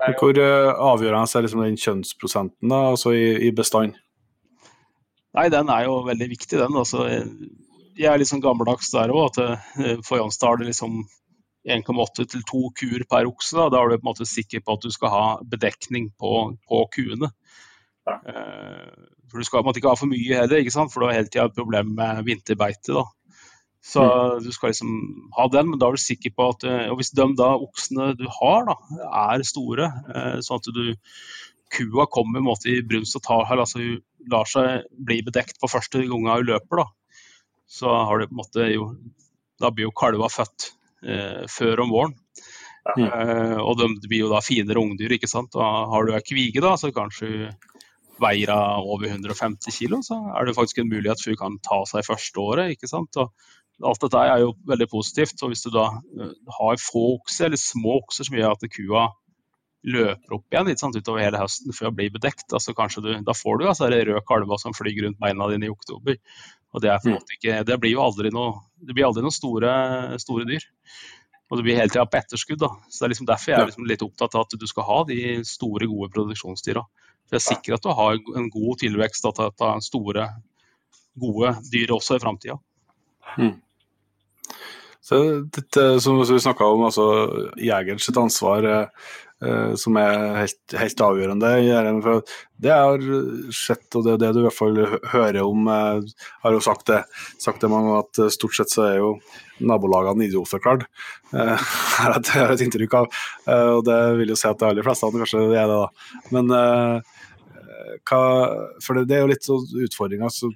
Jo... 0.00 0.12
Hvor 0.16 0.38
uh, 0.38 0.70
avgjørende 0.94 1.38
er 1.38 1.44
liksom 1.44 1.64
den 1.66 1.80
kjønnsprosenten 1.80 2.72
da, 2.72 2.84
altså 2.94 3.12
i, 3.16 3.26
i, 3.48 3.50
bestand? 3.52 3.98
Nei, 5.36 5.48
Den 5.52 5.68
er 5.70 5.84
jo 5.86 6.00
veldig 6.08 6.30
viktig, 6.30 6.56
den. 6.58 6.78
Altså, 6.80 7.04
jeg 8.00 8.08
er 8.08 8.18
litt 8.18 8.30
sånn 8.30 8.42
gammeldags 8.42 8.88
der 8.94 9.12
òg. 9.12 9.28
At 9.34 9.42
uh, 9.44 9.98
for 10.06 10.22
Jansdal 10.22 10.56
er 10.56 10.64
det 10.64 10.72
liksom 10.72 11.02
1,8 11.68 12.26
til 12.32 12.42
2 12.48 12.62
kuer 12.78 13.04
per 13.10 13.28
okse. 13.28 13.56
Da. 13.56 13.68
da 13.72 13.80
er 13.80 13.92
du 13.92 13.98
på 13.98 14.04
en 14.06 14.10
måte 14.12 14.28
sikker 14.28 14.64
på 14.64 14.76
at 14.76 14.84
du 14.86 14.92
skal 14.94 15.12
ha 15.12 15.24
bedekning 15.44 16.10
på, 16.20 16.34
på 16.68 16.82
kuene. 16.94 17.30
Ja. 18.08 18.16
Eh, 18.32 19.08
for 19.30 19.38
Du 19.38 19.46
skal 19.46 19.60
på 19.60 19.64
en 19.64 19.70
måte 19.70 19.82
ikke 19.82 19.92
ha 19.92 19.98
for 19.98 20.10
mye 20.10 20.42
heller, 20.42 20.62
ikke 20.62 20.74
sant? 20.74 20.92
for 20.92 21.02
du 21.02 21.10
har 21.10 21.20
hele 21.20 21.30
tida 21.30 21.46
et 21.50 21.58
problem 21.58 21.92
med 21.98 22.24
vinterbeite. 22.26 22.96
da. 22.96 23.04
Så 23.84 24.02
mm. 24.04 24.42
du 24.44 24.50
skal 24.52 24.72
liksom 24.72 24.96
ha 25.36 25.46
den, 25.52 25.70
men 25.70 25.80
da 25.80 25.88
er 25.88 25.96
du 25.96 26.02
sikker 26.02 26.34
på 26.36 26.50
at 26.54 26.66
eh, 26.68 26.88
og 26.90 26.98
Hvis 27.00 27.14
de 27.16 27.28
da 27.36 27.52
oksene 27.56 28.12
du 28.18 28.26
har 28.40 28.66
da, 28.68 28.76
er 29.28 29.46
store, 29.46 29.92
sånn 30.44 30.60
at 30.60 30.74
du 30.74 30.84
kua 31.70 32.08
kommer 32.10 32.42
måte 32.42 32.66
i 32.72 32.80
brunst 32.82 33.14
og 33.16 33.22
tar, 33.24 33.52
altså 33.54 33.78
hun 33.78 34.00
lar 34.32 34.48
seg 34.48 34.88
bli 34.98 35.20
bedekt 35.22 35.60
på 35.62 35.70
første 35.70 36.02
gangen 36.02 36.32
hun 36.32 36.48
løper, 36.48 36.82
da, 36.82 36.86
så 37.70 37.94
har 38.08 38.18
du 38.18 38.26
på 38.26 38.34
en 38.34 38.42
måte 38.42 38.68
jo 38.72 38.92
Da 39.60 39.68
blir 39.70 39.86
jo 39.86 39.92
kalva 39.94 40.26
født 40.32 40.70
før 41.50 41.80
om 41.84 41.94
våren. 41.94 42.12
Eh, 42.88 43.58
og 43.60 43.76
de 43.80 43.88
blir 44.08 44.24
jo 44.24 44.32
da 44.32 44.40
finere 44.44 44.80
ungdyr, 44.80 45.16
ikke 45.16 45.30
sant. 45.30 45.56
Og 45.58 45.92
har 45.92 46.06
du 46.06 46.14
ei 46.16 46.24
kvige, 46.24 46.62
da, 46.64 46.76
så 46.80 46.92
kanskje 46.94 47.50
veier 48.20 48.52
over 48.52 49.08
150 49.08 49.72
kg, 49.72 50.00
så 50.04 50.18
er 50.36 50.44
det 50.44 50.56
faktisk 50.56 50.82
en 50.82 50.90
mulighet 50.90 51.22
for 51.22 51.32
hun 51.32 51.40
kan 51.40 51.56
ta 51.64 51.80
seg 51.88 52.08
første 52.08 52.42
året. 52.42 52.74
ikke 52.74 52.90
sant. 52.90 53.16
Og 53.20 53.32
alt 53.80 54.04
dette 54.04 54.26
er 54.28 54.44
jo 54.44 54.52
veldig 54.68 54.90
positivt. 54.92 55.40
og 55.42 55.52
Hvis 55.52 55.64
du 55.66 55.72
da 55.76 55.88
eh, 56.20 56.36
har 56.58 56.84
få 56.84 57.06
okser, 57.18 57.48
eller 57.48 57.60
små 57.60 58.00
okser 58.02 58.28
som 58.28 58.38
gjør 58.38 58.56
at 58.56 58.70
kua 58.76 59.08
løper 59.80 60.34
opp 60.36 60.52
igjen 60.52 60.76
sant, 60.76 60.96
utover 60.96 61.22
hele 61.24 61.40
høsten 61.40 61.72
før 61.72 61.88
det 61.88 61.96
blir 61.96 62.10
bedekt, 62.12 62.50
altså 62.52 62.74
du, 63.00 63.14
da 63.24 63.32
får 63.32 63.58
du 63.58 63.62
altså 63.64 63.88
røde 63.88 64.20
kalver 64.28 64.60
som 64.60 64.74
flyr 64.76 65.06
rundt 65.06 65.20
beina 65.22 65.48
dine 65.48 65.70
i 65.70 65.72
oktober. 65.72 66.18
Og 66.70 66.82
Det 66.82 66.90
er 66.90 67.00
på 67.02 67.16
ikke, 67.34 67.62
det 67.66 67.78
blir 67.82 67.96
jo 67.96 68.02
aldri 68.04 68.30
noe, 68.30 68.60
det 68.78 68.94
blir 68.94 69.08
aldri 69.08 69.24
noen 69.24 69.34
store, 69.34 69.72
store 70.22 70.46
dyr. 70.46 70.66
Og 71.50 71.58
det 71.58 71.64
blir 71.66 71.78
hele 71.80 71.90
tida 71.90 72.06
på 72.06 72.20
etterskudd. 72.20 72.60
da. 72.62 72.70
Så 72.88 73.00
Det 73.00 73.06
er 73.06 73.12
liksom 73.14 73.26
derfor 73.26 73.50
jeg 73.50 73.60
er 73.60 73.70
liksom 73.72 73.88
litt 73.90 74.04
opptatt 74.06 74.36
av 74.38 74.46
at 74.46 74.54
du 74.54 74.66
skal 74.70 74.86
ha 74.86 74.98
de 75.08 75.18
store, 75.44 75.88
gode 75.90 76.12
produksjonsdyra. 76.14 76.84
For 77.26 77.36
Jeg 77.36 77.40
er 77.40 77.48
sikker 77.48 77.74
at 77.74 77.82
du 77.82 77.90
har 77.90 78.20
en 78.38 78.50
god 78.50 78.78
tilvekst 78.78 79.26
av 79.26 79.82
store, 79.82 80.28
gode 81.18 81.56
dyr 81.72 81.90
også 81.90 82.16
i 82.16 82.22
framtida. 82.22 82.56
Mm. 83.36 83.58
Så 85.04 85.18
dette 85.48 85.86
som 86.04 86.20
vi 86.20 86.38
snakka 86.40 86.68
om, 86.68 86.84
altså 86.88 87.06
jegerens 87.56 88.10
ansvar, 88.12 88.66
eh, 88.68 89.74
som 89.80 89.96
er 89.96 90.40
helt, 90.42 90.74
helt 90.76 91.04
avgjørende. 91.06 92.16
Det 92.60 92.74
har 92.74 93.06
sett, 93.56 93.86
og 93.96 94.04
det, 94.06 94.18
det 94.20 94.34
du 94.36 94.42
i 94.42 94.46
hvert 94.48 94.58
fall 94.58 94.82
hører 95.14 95.40
om, 95.46 95.70
eh, 95.72 96.26
har 96.44 96.56
jo 96.56 96.64
sagt 96.64 96.90
det, 96.92 97.04
sagt 97.40 97.64
det 97.64 97.72
mange 97.72 97.88
ganger, 97.90 98.10
at 98.10 98.36
stort 98.36 98.58
sett 98.58 98.74
så 98.74 98.84
er 98.90 99.00
jo 99.00 99.14
nabolagene 99.60 100.26
idiotforklart. 100.28 100.84
Eh, 101.34 101.56
har 102.00 102.20
jeg 102.20 102.54
et 102.54 102.64
inntrykk 102.66 103.00
av. 103.00 103.10
Eh, 103.46 103.70
og 103.78 103.84
det 103.88 103.98
vil 104.20 104.34
jo 104.34 104.38
si 104.38 104.48
at 104.50 104.60
de 104.60 104.68
aller 104.70 104.86
fleste 104.86 105.10
kanskje 105.16 105.44
er 105.48 105.56
det, 105.56 105.66
da. 105.74 106.22
Men 106.34 106.54
eh, 106.56 107.18
hva, 108.08 108.22
For 108.84 108.98
det, 108.98 109.08
det 109.10 109.18
er 109.18 109.24
jo 109.24 109.32
litt 109.32 109.46
sånn 109.46 109.84
utfordringer. 109.86 110.32
Så 110.32 110.52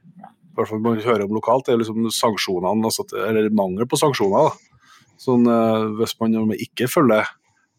hvert 0.57 0.71
fall 0.71 0.83
man 0.85 1.01
hører 1.03 1.27
om 1.27 1.35
lokalt, 1.37 1.69
er 1.69 1.81
liksom 1.81 2.07
sanksjonene, 2.15 2.85
altså, 2.87 3.07
eller 3.27 3.51
mangel 3.55 3.89
på 3.91 3.99
sanksjoner. 4.01 4.51
Da. 4.51 4.85
Sånn, 5.25 5.49
uh, 5.49 5.91
hvis 6.01 6.17
man 6.21 6.55
ikke 6.55 6.91
følger 6.91 7.29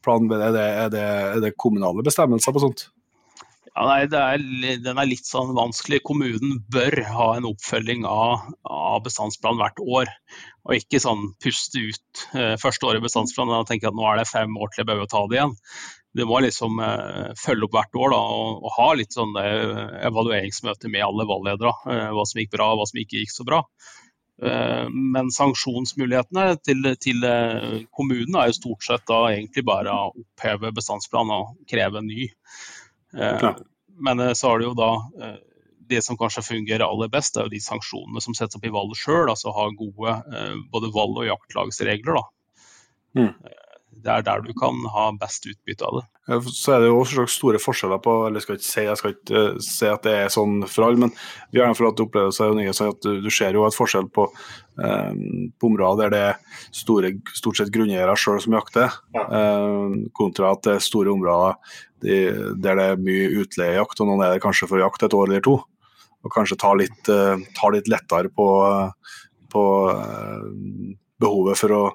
planen, 0.06 0.32
er 0.32 0.54
det, 0.54 0.68
er, 0.84 0.92
det, 0.94 1.08
er 1.36 1.42
det, 1.44 1.56
kommunale 1.60 2.06
bestemmelser 2.06 2.56
på 2.56 2.64
sånt? 2.64 2.88
Ja, 3.76 3.84
nei, 3.90 4.06
er, 4.08 4.44
Den 4.86 5.02
er 5.02 5.10
litt 5.10 5.28
sånn 5.28 5.52
vanskelig. 5.58 6.00
Kommunen 6.08 6.62
bør 6.72 7.02
ha 7.10 7.32
en 7.36 7.48
oppfølging 7.50 8.06
av, 8.08 8.46
av 8.64 9.02
bestandsplanen 9.04 9.60
hvert 9.60 9.82
år. 9.84 10.14
Og 10.64 10.78
ikke 10.78 11.02
sånn 11.04 11.34
puste 11.44 11.82
ut 11.84 12.24
eh, 12.40 12.56
første 12.62 12.88
året 12.88 13.04
i 13.04 13.08
bestandsplanen 13.10 13.58
og 13.58 13.68
tenke 13.68 13.92
at 13.92 13.98
nå 13.98 14.08
er 14.08 14.22
det 14.22 14.30
fem 14.32 14.56
år 14.56 14.72
til 14.72 14.86
jeg 14.86 14.90
behøver 14.92 15.10
å 15.10 15.12
ta 15.12 15.26
det 15.28 15.42
igjen 15.42 15.58
du 16.16 16.24
må 16.26 16.39
liksom 16.39 16.80
eh, 16.80 17.34
følge 17.36 17.68
opp 17.68 17.76
hvert 17.76 17.97
år 17.99 18.13
da, 18.13 18.22
og, 18.38 18.63
og, 18.63 18.72
ha 18.78 18.88
litt 18.95 19.16
sånn 19.16 19.36
eh, 19.41 19.80
evalueringsmøter 20.07 20.91
med 20.91 21.03
alle 21.03 21.26
valgledere. 21.28 21.74
Eh, 21.91 22.11
hva 22.16 22.24
som 22.24 22.39
gikk 22.39 22.53
bra, 22.53 22.70
hva 22.80 22.86
som 22.88 23.01
ikke 23.01 23.20
gikk 23.20 23.34
så 23.34 23.45
bra. 23.47 23.59
Eh, 24.39 24.86
men 25.16 25.32
sanksjonsmulighetene 25.36 26.45
til, 26.63 26.88
til 27.03 27.28
kommunen 27.91 28.38
er 28.39 28.47
jo 28.47 28.59
stort 28.61 28.88
sett 28.88 29.03
da 29.11 29.26
egentlig 29.34 29.66
bare 29.68 29.91
å 29.91 30.13
oppheve 30.13 30.72
bestandsplanen 30.78 31.36
og 31.36 31.68
kreve 31.72 31.99
en 31.99 32.07
ny. 32.07 32.30
Eh, 33.20 33.51
men 34.07 34.24
så 34.39 34.53
har 34.53 34.63
du 34.63 34.70
jo 34.70 34.74
da 34.80 34.93
det 35.86 35.99
som 36.01 36.16
kanskje 36.18 36.45
fungerer 36.47 36.88
aller 36.88 37.11
best, 37.11 37.36
er 37.36 37.45
jo 37.45 37.53
de 37.53 37.59
sanksjonene 37.61 38.24
som 38.24 38.34
settes 38.34 38.55
opp 38.57 38.63
i 38.66 38.72
valget 38.74 39.03
sjøl. 39.03 39.28
Altså 39.36 39.51
ha 39.53 39.68
gode 39.76 40.16
både 40.72 40.95
valg- 40.95 41.20
og 41.26 41.28
jaktlagsregler. 41.28 42.24
da. 42.24 42.26
Mm 43.20 43.61
det 44.04 44.12
er 44.12 44.26
der 44.26 44.43
du 44.46 44.52
kan 44.58 44.78
ha 44.93 45.06
best 45.18 45.46
utbytte 45.50 45.88
av 45.88 46.00
det. 46.00 46.06
Så 46.54 46.74
er 46.74 46.82
det 46.82 46.89
jo 46.89 47.00
også 47.02 47.26
store 47.30 47.60
forskjeller 47.62 48.00
på 48.02 48.14
eller 48.28 48.43
skal 48.43 48.58
ikke 48.58 48.68
si, 48.68 48.84
jeg 48.88 49.00
skal 49.00 49.14
ikke 49.14 49.41
uh, 49.56 49.60
si 49.62 49.89
at 49.89 50.06
det 50.06 50.14
er 50.24 50.34
sånn 50.34 50.64
for 50.70 50.88
alle, 50.88 51.06
men 51.06 51.14
vi 51.54 51.62
har 51.62 51.74
for 51.78 51.89
at 51.89 52.02
opplevelser 52.02 52.56
at 52.89 53.06
du, 53.06 53.20
du, 53.24 53.30
ser 53.34 53.58
jo 53.58 53.66
et 53.68 53.78
forskjell 53.78 54.10
på, 54.14 54.26
um, 54.82 55.20
på 55.54 55.70
områder 55.70 56.10
der 56.10 56.16
det 56.16 56.24
er 56.32 56.66
store, 56.74 57.14
stort 57.38 57.62
sett 57.62 57.74
grunneiere 57.74 58.18
sjøl 58.20 58.41
som 58.43 58.58
jakter, 58.58 58.98
um, 59.16 60.08
kontra 60.18 60.56
at 60.56 60.66
det 60.66 60.76
er 60.80 60.88
store 60.88 61.14
områder 61.14 61.78
de, 62.06 62.20
der 62.62 62.82
det 62.82 62.89
er 62.91 63.06
mye 63.06 63.30
utleiejakt, 63.43 64.02
og 64.02 64.10
noen 64.10 64.26
er 64.26 64.36
det 64.36 64.43
kanskje 64.43 64.70
for 64.70 64.82
jakt 64.82 65.06
et 65.06 65.16
år 65.18 65.30
eller 65.30 65.46
to. 65.46 65.60
Og 66.26 66.34
kanskje 66.34 66.58
tar 66.58 66.78
litt, 66.82 67.02
uh, 67.14 67.38
tar 67.58 67.74
litt 67.78 67.89
lettere 67.91 68.34
på, 68.34 68.50
på 69.54 69.64
uh, 69.93 70.98
behovet 71.22 71.62
for 71.62 71.74
å, 71.74 71.86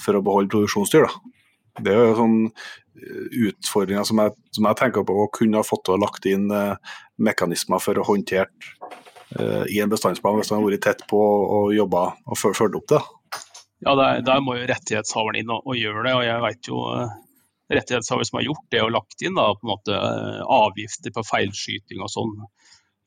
for 0.00 0.18
å 0.18 0.24
beholde 0.24 0.54
produksjonsdyr. 0.54 1.10
da. 1.10 1.36
Det 1.78 1.92
er 1.92 2.10
jo 2.10 2.18
sånn 2.18 2.36
eh, 2.48 3.38
utfordringer 3.50 4.06
som 4.08 4.22
jeg, 4.24 4.34
som 4.56 4.68
jeg, 4.68 4.78
tenker 4.80 5.06
på 5.06 5.16
å 5.22 5.30
kunne 5.34 5.60
ha 5.60 5.66
fått 5.66 5.86
til 5.86 5.96
å 5.96 6.02
lagt 6.02 6.28
inn 6.30 6.50
eh, 6.54 6.92
mekanismer 7.22 7.82
for 7.82 8.00
å 8.00 8.06
håndtere 8.08 8.50
eh, 9.38 9.64
i 9.70 9.80
en 9.82 9.92
bestandsplan, 9.92 10.40
hvis 10.40 10.52
man 10.52 10.62
har 10.62 10.68
vært 10.68 10.86
tett 10.88 11.06
på 11.10 11.20
og 11.20 11.74
jobba 11.76 12.10
og 12.26 12.40
fulgt 12.40 12.78
opp 12.80 12.92
det. 12.94 13.02
Ja, 13.86 13.94
der, 13.96 14.20
der, 14.26 14.44
må 14.44 14.58
jo 14.58 14.68
rettighetshaveren 14.68 15.40
inn 15.40 15.52
og, 15.54 15.64
og, 15.64 15.76
gjøre 15.78 16.04
det. 16.04 16.16
og 16.18 16.24
jeg 16.26 16.44
vet 16.44 16.68
jo 16.68 16.80
rettighetshaver 17.70 18.26
som 18.28 18.40
har 18.40 18.48
gjort 18.48 18.66
det 18.74 18.82
og 18.84 18.92
lagt 18.92 19.22
inn 19.24 19.38
da, 19.38 19.46
på 19.56 19.64
en 19.64 19.70
måte 19.72 20.00
avgifter 20.50 21.14
på 21.14 21.24
feilskyting 21.24 22.02
og 22.04 22.12
sånn. 22.12 22.34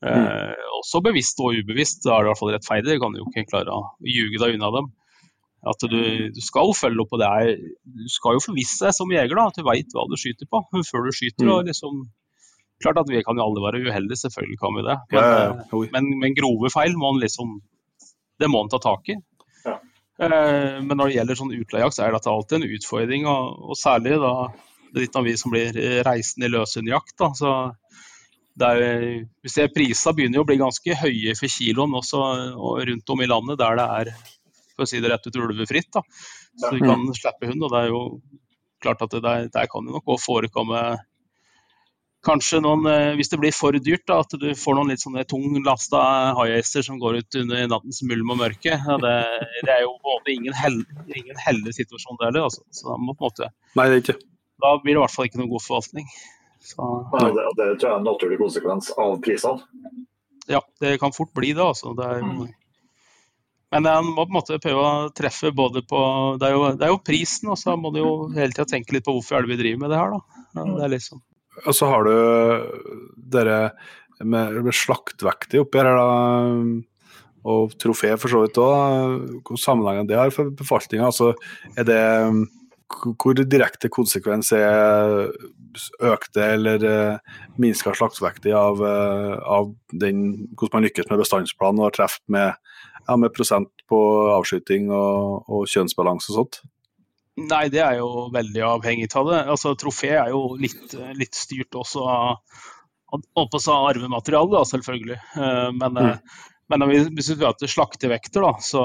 Mm. 0.04 0.26
Eh, 0.26 0.64
også 0.80 1.00
bevisst 1.04 1.40
og 1.40 1.56
ubevisst, 1.56 2.02
da 2.04 2.18
er 2.18 2.24
det 2.24 2.28
i 2.28 2.32
hvert 2.32 2.42
fall 2.42 2.52
rettferdig. 2.54 2.96
Du 2.96 3.04
kan 3.04 3.16
jo 3.16 3.26
ikke 3.30 3.48
klare 3.52 3.72
å 3.72 3.86
ljuge 4.04 4.40
deg 4.42 4.58
unna 4.58 4.70
dem. 4.74 4.90
At 5.64 5.86
du, 5.88 6.00
du, 6.34 6.40
skal 6.44 6.74
følge 6.76 7.00
opp 7.04 7.12
på 7.14 7.20
det. 7.20 7.28
Er, 7.28 7.56
du 7.84 8.10
skal 8.12 8.36
jo 8.36 8.44
forvisse 8.44 8.84
deg 8.84 8.96
som 8.96 9.12
jeger 9.12 9.38
da, 9.38 9.46
at 9.48 9.58
du 9.58 9.64
veit 9.66 9.96
hva 9.96 10.04
du 10.10 10.18
skyter 10.20 10.48
på 10.50 10.60
før 10.90 11.08
du 11.08 11.16
skyter. 11.16 11.46
Mm. 11.46 11.54
og 11.56 11.70
liksom 11.70 12.04
Klart 12.82 12.98
at 13.00 13.08
vi 13.08 13.20
kan 13.24 13.38
jo 13.38 13.44
alle 13.46 13.62
være 13.62 13.84
uheldige, 13.86 14.18
selvfølgelig 14.18 14.58
kan 14.60 14.74
vi 14.74 14.82
det. 14.84 14.96
Men, 15.12 15.20
ja, 15.22 15.28
ja, 15.30 15.52
ja. 15.62 15.82
Men, 15.94 16.08
men 16.20 16.34
grove 16.36 16.68
feil 16.74 16.96
må 16.98 17.12
han 17.12 17.20
liksom 17.22 17.52
Det 18.42 18.48
må 18.50 18.64
han 18.64 18.72
ta 18.72 18.80
tak 18.82 19.12
i. 19.14 19.16
Eh, 19.64 20.80
men 20.82 20.92
når 20.98 21.06
det 21.06 21.14
gjelder 21.14 21.38
sånn 21.38 21.54
utleiejakt, 21.54 21.96
så 21.96 22.04
er 22.04 22.16
dette 22.16 22.32
alltid 22.32 22.58
en 22.58 22.74
utfordring. 22.76 23.28
Og, 23.30 23.70
og 23.70 23.78
særlig 23.78 24.18
da 24.20 24.34
det 24.94 25.06
litt 25.06 25.16
av 25.18 25.26
vi 25.26 25.34
som 25.38 25.54
blir 25.54 25.74
reisende 26.06 26.50
i 26.50 26.52
løshundjakt. 26.54 27.24
Så 27.38 27.54
er, 28.62 29.24
vi 29.42 29.50
ser 29.50 29.72
Prisene 29.74 30.14
begynner 30.14 30.38
jo 30.38 30.44
å 30.44 30.48
bli 30.50 30.60
ganske 30.60 30.98
høye 31.00 31.34
for 31.38 31.50
kiloen 31.50 31.96
også 31.98 32.20
og 32.54 32.82
rundt 32.90 33.10
om 33.10 33.22
i 33.24 33.30
landet 33.30 33.58
der 33.58 33.80
det 33.80 33.88
er 33.98 34.12
for 34.74 34.86
å 34.86 34.90
si 34.90 35.00
det 35.02 35.10
rett 35.12 35.26
ut, 35.26 35.40
ulvefritt. 35.40 35.90
da. 35.94 36.04
Så 36.60 36.74
vi 36.74 36.84
kan 36.84 37.06
slippe 37.16 37.50
hund. 37.50 37.62
og 37.62 37.74
det 37.74 37.82
er 37.82 37.92
jo 37.92 38.04
klart 38.84 39.02
at 39.06 39.16
det 39.16 39.24
der, 39.24 39.48
der 39.52 39.70
kan 39.70 39.86
det 39.86 39.96
nok 39.96 40.14
òg 40.14 40.20
forekomme 40.20 40.84
kanskje 42.24 42.60
noen, 42.64 42.86
eh, 42.88 43.14
hvis 43.18 43.30
det 43.32 43.38
blir 43.42 43.54
for 43.54 43.76
dyrt, 43.76 44.04
da, 44.08 44.20
at 44.24 44.36
du 44.40 44.46
får 44.58 44.78
noen 44.78 44.92
litt 44.92 45.02
sånne 45.02 45.24
tunglasta 45.28 46.00
high-acer 46.38 46.86
som 46.86 47.00
går 47.02 47.20
ut 47.20 47.38
under 47.42 47.66
nattens 47.70 48.00
mulm 48.08 48.32
og 48.34 48.40
mørke. 48.40 48.72
Ja, 48.74 48.98
det, 49.00 49.14
det, 49.60 49.72
er 49.76 49.84
jo 49.84 49.94
på 49.98 50.12
en 50.12 50.18
måte 50.18 50.34
ingen, 50.34 50.56
hell, 50.58 50.80
heldig 51.44 51.74
situasjon 51.76 52.20
det 52.20 52.30
heller. 52.30 52.48
Altså. 52.48 52.64
Så 52.74 52.88
da, 52.90 52.98
må 53.00 53.14
på 53.14 53.26
en 53.26 53.30
måte, 53.32 53.50
Nei, 53.78 53.88
det 53.90 53.98
er 53.98 54.04
ikke. 54.04 54.18
da 54.64 54.72
blir 54.80 54.94
det 54.94 54.98
i 54.98 55.04
hvert 55.04 55.16
fall 55.16 55.30
ikke 55.30 55.42
noen 55.42 55.52
god 55.52 55.66
forvaltning. 55.66 56.10
Så, 56.64 56.90
ja, 57.12 57.24
det, 57.28 57.46
det, 57.60 57.70
tror 57.76 57.90
jeg 57.90 57.92
er 57.92 57.98
en 58.00 58.06
naturlig 58.08 58.40
konsekvens 58.40 58.92
av 58.96 59.16
prisene. 59.24 59.96
Ja, 60.48 60.60
det 60.80 60.96
kan 61.00 61.12
fort 61.16 61.32
bli 61.36 61.52
det. 61.56 61.64
Altså. 61.64 61.92
det 61.98 62.08
er 62.08 62.22
jo, 62.24 62.48
men 63.74 63.90
en 63.90 64.08
må 64.12 64.24
på 64.24 64.30
en 64.30 64.38
måte 64.38 64.60
prøve 64.62 64.86
å 64.86 65.10
treffe 65.16 65.50
både 65.54 65.82
på 65.88 66.00
Det 66.40 66.48
er 66.48 66.54
jo, 66.54 66.64
det 66.78 66.86
er 66.86 66.92
jo 66.94 67.02
prisen, 67.04 67.50
og 67.52 67.58
så 67.60 67.76
må 67.80 67.92
du 67.94 68.00
jo 68.00 68.14
hele 68.36 68.54
tida 68.54 68.68
tenke 68.70 68.96
litt 68.96 69.06
på 69.06 69.16
hvorfor 69.16 69.38
er 69.38 69.46
det 69.46 69.54
vi 69.54 69.60
driver 69.60 69.84
med 69.84 69.94
det 69.94 70.00
her, 70.00 70.16
da. 70.16 70.42
Det 70.60 70.86
er 70.86 70.92
liksom. 70.94 71.22
Og 71.64 71.76
så 71.76 71.90
har 71.90 72.08
du 72.08 72.14
dere 73.34 73.58
med, 74.22 74.58
med 74.64 74.74
slaktvekter 74.74 75.62
oppi 75.62 75.82
her, 75.82 75.94
da. 75.98 76.58
Og 77.44 77.74
trofé 77.76 78.14
for 78.16 78.32
så 78.32 78.44
vidt 78.44 78.60
òg. 78.62 79.24
Hvor 79.44 79.60
sammenhengen 79.60 80.08
det 80.08 80.16
har 80.16 80.32
for 80.34 80.52
befolkninga. 80.56 81.10
Altså, 81.10 81.34
er 81.76 81.88
det 81.88 82.02
hvor 82.94 83.34
direkte 83.36 83.90
konsekvens 83.92 84.52
er 84.54 85.32
økte 86.04 86.44
eller 86.54 86.84
uh, 86.86 87.38
minska 87.60 87.94
slaktvekter 87.96 88.54
av, 88.54 88.82
uh, 88.82 89.34
av 89.42 89.72
den, 89.90 90.46
hvordan 90.54 90.78
man 90.78 90.86
lykkes 90.86 91.10
med 91.10 91.22
bestandsplanen 91.22 91.82
og 91.82 91.88
har 91.88 91.96
truffet 91.98 92.24
med 92.30 92.54
ja, 93.06 93.16
med 93.20 93.34
prosent 93.34 93.84
på 93.90 93.98
avskyting 94.34 94.90
og, 94.92 95.44
og 95.48 95.68
kjønnsbalanse 95.70 96.32
og 96.32 96.40
sånt? 96.40 96.62
Nei, 97.34 97.66
det 97.72 97.82
er 97.82 97.98
jo 97.98 98.28
veldig 98.34 98.62
avhengig 98.62 99.08
av 99.18 99.28
det. 99.30 99.42
Altså, 99.50 99.74
Trofé 99.78 100.12
er 100.14 100.30
jo 100.30 100.54
litt, 100.58 100.94
litt 101.18 101.34
styrt 101.34 101.74
også 101.74 102.04
av, 102.06 102.58
av 103.14 103.56
arvemateriale, 103.74 104.52
da, 104.54 104.62
selvfølgelig. 104.70 105.18
Eh, 105.42 105.70
men, 105.74 105.98
eh, 105.98 106.12
mm. 106.14 106.52
men 106.70 106.86
hvis 107.16 107.32
vi 107.32 107.40
prater 107.40 107.70
slaktevekter, 107.70 108.46
da, 108.46 108.52
så, 108.62 108.84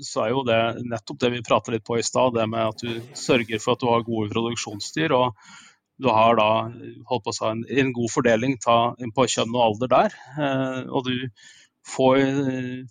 så, 0.00 0.24
er 0.24 0.32
jo 0.32 0.46
det 0.48 0.60
nettopp 0.88 1.20
det 1.20 1.32
vi 1.36 1.44
prater 1.44 1.76
litt 1.76 1.84
på 1.84 2.00
i 2.00 2.06
stad. 2.06 2.38
Det 2.38 2.48
med 2.48 2.72
at 2.72 2.80
du 2.80 3.12
sørger 3.12 3.60
for 3.60 3.76
at 3.76 3.84
du 3.84 3.90
har 3.92 4.08
gode 4.08 4.32
produksjonsdyr. 4.32 5.16
og 5.20 5.36
du 6.00 6.08
har 6.08 6.38
da 6.38 6.50
holdt 7.10 7.24
på 7.26 7.32
å 7.32 7.36
si, 7.36 7.44
en, 7.44 7.64
en 7.68 7.90
god 7.92 8.08
fordeling 8.08 8.56
ta, 8.64 8.94
på 8.96 9.26
kjønn 9.28 9.52
og 9.52 9.64
alder 9.66 9.90
der. 9.92 10.20
Eh, 10.40 10.78
og 10.88 11.04
du 11.04 11.14
får, 11.88 12.20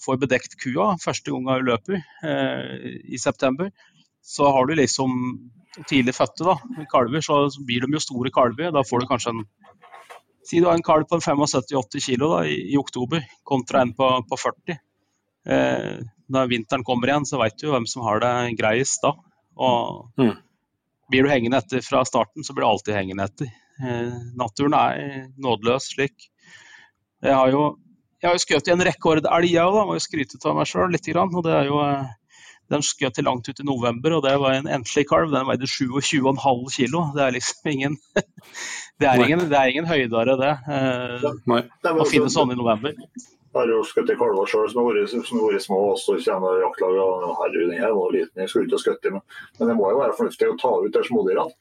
får 0.03 0.19
bedekt 0.21 0.57
kua 0.63 0.95
første 1.03 1.31
gangen 1.31 1.61
hun 1.61 1.69
løper 1.69 1.99
eh, 2.25 2.99
i 3.05 3.19
september, 3.21 3.69
så 4.25 4.49
har 4.53 4.67
du 4.67 4.75
liksom 4.77 5.15
tidlig 5.87 6.15
fødte, 6.17 6.43
da, 6.47 6.85
kalver, 6.91 7.21
så 7.23 7.47
blir 7.65 7.85
de 7.85 7.93
jo 7.95 8.01
store 8.03 8.31
kalver. 8.33 8.71
Da 8.73 8.83
får 8.85 9.03
du 9.03 9.09
kanskje 9.11 9.35
en 9.35 9.47
Si 10.49 10.57
du 10.57 10.65
har 10.65 10.73
en 10.73 10.81
kalv 10.81 11.05
på 11.05 11.19
75-80 11.21 12.01
kg 12.01 12.21
da, 12.23 12.37
i, 12.47 12.55
i, 12.73 12.77
oktober, 12.79 13.21
kontra 13.45 13.83
en 13.83 13.91
på, 13.93 14.07
på 14.25 14.37
40. 14.39 14.77
Eh, 15.45 15.99
når 16.31 16.49
vinteren 16.49 16.85
kommer 16.87 17.11
igjen, 17.11 17.27
så 17.29 17.37
vet 17.41 17.59
du 17.59 17.67
hvem 17.69 17.85
som 17.85 18.01
har 18.07 18.23
det 18.23 18.31
greiest 18.57 19.03
da. 19.03 19.11
Og 19.59 20.09
mm. 20.17 20.31
blir 21.11 21.27
du 21.27 21.29
hengende 21.29 21.59
etter 21.59 21.83
fra 21.85 22.01
starten, 22.07 22.47
så 22.47 22.55
blir 22.55 22.65
du 22.65 22.69
alltid 22.71 22.97
hengende 22.97 23.27
etter. 23.29 23.51
Eh, 23.83 24.15
naturen 24.39 24.77
er 24.79 25.27
nådeløs 25.37 25.91
slik. 25.93 26.29
Jeg 27.21 27.35
har 27.35 27.53
jo, 27.53 27.63
jeg 28.20 28.28
har 28.28 28.36
jo 28.36 28.43
skutt 28.43 28.67
i 28.67 28.74
en 28.74 28.84
rekordelg, 28.84 29.47
jeg 29.47 29.63
òg, 29.63 29.86
må 29.88 29.95
jo 29.95 30.03
skryte 30.03 30.39
av 30.43 30.57
meg 30.57 30.67
sjøl 30.67 30.91
litt. 30.91 31.07
Og 31.15 31.43
det 31.45 31.53
er 31.55 31.70
jo 31.70 31.80
eh, 31.86 32.11
den 32.70 32.84
skjøt 32.86 33.15
til 33.15 33.26
langt 33.26 33.47
ut 33.47 33.61
i 33.63 33.65
november, 33.65 34.17
og 34.17 34.26
det 34.28 34.36
var 34.41 34.57
en 34.57 34.70
enslig 34.80 35.05
kalv. 35.09 35.32
Den 35.32 35.47
veide 35.47 35.70
27,5 35.70 36.36
kg. 36.76 36.99
Det 37.15 37.26
er 37.26 37.36
liksom 37.38 37.70
ingen 37.76 37.97
Det 38.99 39.07
er 39.07 39.24
ingen, 39.24 39.45
det 39.47 39.55
er 39.57 39.72
ingen 39.72 39.88
høydere, 39.88 40.36
det. 40.41 40.53
Eh, 40.76 41.28
Nei. 41.47 41.61
Å 41.95 42.07
finne 42.09 42.32
sånn 42.34 42.51
i 42.51 42.59
november. 42.59 42.97
Jeg 43.49 43.57
har 43.57 43.72
jo 43.72 43.80
skutt 43.88 44.11
kalver 44.20 44.49
sjøl 44.51 44.67
som 44.70 44.84
har 44.84 44.99
vært, 44.99 45.63
små, 45.63 45.80
og 45.93 45.95
så 45.97 46.20
kommer 46.22 46.59
jaktlaget 46.61 46.99
og 47.01 47.39
herregud, 47.39 47.72
den 47.72 47.80
her 47.82 47.95
var 47.97 48.11
liten, 48.13 48.43
jeg 48.43 48.51
skulle 48.51 48.67
ikke 48.67 48.78
ha 48.78 48.84
skutt 48.84 49.07
men, 49.09 49.24
men 49.57 49.72
det 49.72 49.76
må 49.80 49.88
jo 49.89 50.03
være 50.03 50.13
fornuftig 50.20 50.51
å 50.51 50.57
ta 50.61 50.74
ut 50.84 50.93
de 50.93 51.01
smådyrene. 51.07 51.57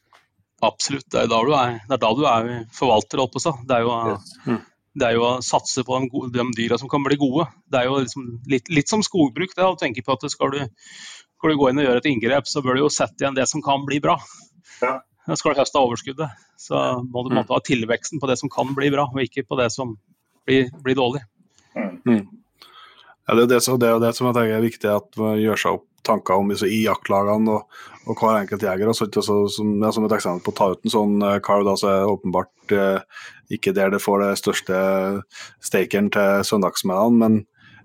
Absolutt, 0.69 1.07
det 1.15 1.23
er, 1.23 1.31
da 1.33 1.39
du 1.47 1.55
er, 1.57 1.79
det 1.89 1.97
er 1.97 2.03
da 2.03 2.11
du 2.19 2.27
er 2.29 2.51
forvalter, 2.77 3.23
holdt 3.23 3.39
på 3.39 3.41
seg. 3.47 3.63
Det 3.71 3.79
er 3.79 3.87
jo 3.87 3.95
yes. 4.11 4.35
mm 4.45 4.61
det 4.99 5.09
er 5.09 5.17
jo 5.17 5.25
å 5.27 5.33
satse 5.45 5.85
på 5.87 5.99
de, 6.03 6.23
de 6.35 6.47
dyra 6.57 6.79
som 6.81 6.91
kan 6.91 7.05
bli 7.05 7.19
gode. 7.21 7.47
Det 7.71 7.81
er 7.81 7.89
jo 7.89 8.01
liksom 8.03 8.27
litt, 8.51 8.71
litt, 8.73 8.91
som 8.91 9.05
skogbruk. 9.05 9.55
det 9.57 9.67
å 9.67 9.79
tenke 9.79 10.05
på 10.05 10.17
at 10.17 10.27
skal 10.33 10.53
du, 10.55 10.61
skal 11.39 11.53
du, 11.53 11.59
gå 11.61 11.71
inn 11.71 11.83
og 11.83 11.89
gjøre 11.89 12.03
et 12.03 12.11
inngrep, 12.11 12.51
så 12.51 12.63
bør 12.65 12.79
du 12.79 12.85
jo 12.85 12.93
sette 12.93 13.25
igjen 13.25 13.39
det 13.39 13.49
som 13.51 13.65
kan 13.65 13.87
bli 13.89 14.01
bra. 14.05 14.19
Ja. 14.83 14.99
Skal 15.37 15.53
du 15.53 15.61
høste 15.61 15.81
overskuddet, 15.81 16.45
så 16.57 16.83
må 17.05 17.27
du 17.27 17.35
måtte 17.37 17.53
ha 17.53 17.61
tilveksten 17.65 18.21
på 18.21 18.31
det 18.31 18.39
som 18.41 18.51
kan 18.53 18.71
bli 18.77 18.89
bra, 18.95 19.05
og 19.13 19.21
ikke 19.25 19.45
på 19.45 19.59
det 19.61 19.69
som 19.75 19.99
blir, 20.49 20.71
blir 20.85 20.97
dårlig. 20.97 21.21
Mm. 21.77 22.25
Ja, 23.29 23.35
det, 23.37 23.43
er 23.45 23.51
det, 23.53 23.61
det, 23.61 23.91
er 23.91 24.01
det 24.01 24.15
som 24.17 24.31
jeg 24.31 24.39
tenker 24.39 24.57
er 24.57 24.65
viktig, 24.65 24.89
at 24.89 25.21
man 25.21 25.37
gjør 25.37 25.61
seg 25.61 25.77
opp 25.77 25.88
tanker 26.07 26.39
om 26.41 26.53
i 26.53 26.83
jaktlagene 26.85 27.57
og, 27.57 27.81
og 28.09 28.21
hver 28.21 28.43
enkelt 28.43 28.65
jeger. 28.65 28.91
Altså, 28.91 29.09
som, 29.53 29.75
ja, 29.83 29.93
som, 29.95 30.07
et 30.07 30.17
eksempel 30.17 30.45
på 30.47 30.55
å 30.55 30.59
ta 30.59 30.71
ut 30.73 30.87
en 30.87 30.95
sånn 30.95 31.17
uh, 31.25 31.65
da, 31.67 31.77
så 31.79 31.91
er 31.91 31.99
det 32.03 32.13
åpenbart 32.15 32.77
uh, 32.77 33.25
ikke 33.55 33.75
der 33.77 33.93
det 33.95 34.03
får 34.05 34.25
det 34.25 34.31
største 34.41 34.79
stakeren 35.65 36.11
til 36.15 36.45
søndagsmiddagen, 36.49 37.19
men, 37.23 37.41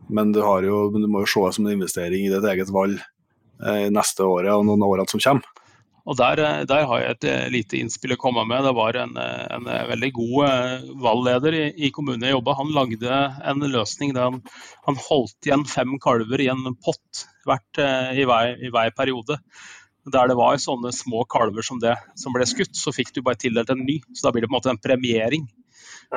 men, 0.10 0.34
du, 0.36 0.42
jo, 0.68 0.86
du 0.94 1.08
må 1.08 1.24
jo 1.24 1.32
se 1.34 1.46
det 1.48 1.58
som 1.58 1.68
en 1.68 1.76
investering 1.78 2.28
i 2.28 2.32
ditt 2.34 2.48
eget 2.54 2.72
valg 2.74 3.00
uh, 3.64 3.88
neste 3.94 4.28
året 4.28 4.54
og 4.54 4.68
noen 4.68 4.86
årene 4.86 5.10
som 5.12 5.24
kommer. 5.24 5.63
Og 6.04 6.18
der, 6.20 6.42
der, 6.68 6.82
har 6.90 7.00
jeg 7.00 7.16
et 7.16 7.26
lite 7.54 7.78
innspill 7.80 8.18
å 8.18 8.20
komme 8.20 8.44
med. 8.50 8.66
Det 8.66 8.74
var 8.76 8.98
en, 9.00 9.14
en 9.16 9.70
veldig 9.88 10.10
god 10.18 10.90
valgleder 11.00 11.56
i, 11.56 11.62
i 11.88 11.92
kommunen 11.96 12.26
jeg 12.28 12.36
jobba. 12.36 12.58
Han 12.60 12.74
lagde 12.76 13.22
en 13.52 13.64
løsning 13.72 14.12
der 14.12 14.28
han, 14.28 14.42
han 14.84 15.00
holdt 15.00 15.48
igjen 15.48 15.64
fem 15.64 15.96
kalver 16.04 16.44
i 16.44 16.50
en 16.52 16.66
pott 16.76 17.24
hvert 17.48 17.80
i 17.80 18.28
hver, 18.28 18.58
i 18.60 18.74
hver 18.74 18.92
periode 18.98 19.40
der 20.12 20.28
det 20.28 20.36
var 20.36 20.60
sånne 20.60 20.92
små 20.96 21.24
kalver 21.32 21.64
som 21.64 21.80
det 21.80 21.96
som 22.20 22.36
ble 22.36 22.46
skutt, 22.48 22.76
så 22.76 22.92
fikk 22.96 23.14
du 23.16 23.22
bare 23.24 23.40
tildelt 23.40 23.72
en 23.72 23.86
ny. 23.88 24.02
Så 24.12 24.26
da 24.26 24.34
blir 24.34 24.44
det 24.44 24.50
på 24.50 24.54
en 24.56 24.60
måte 24.60 24.72
en 24.74 24.82
premiering 24.84 25.46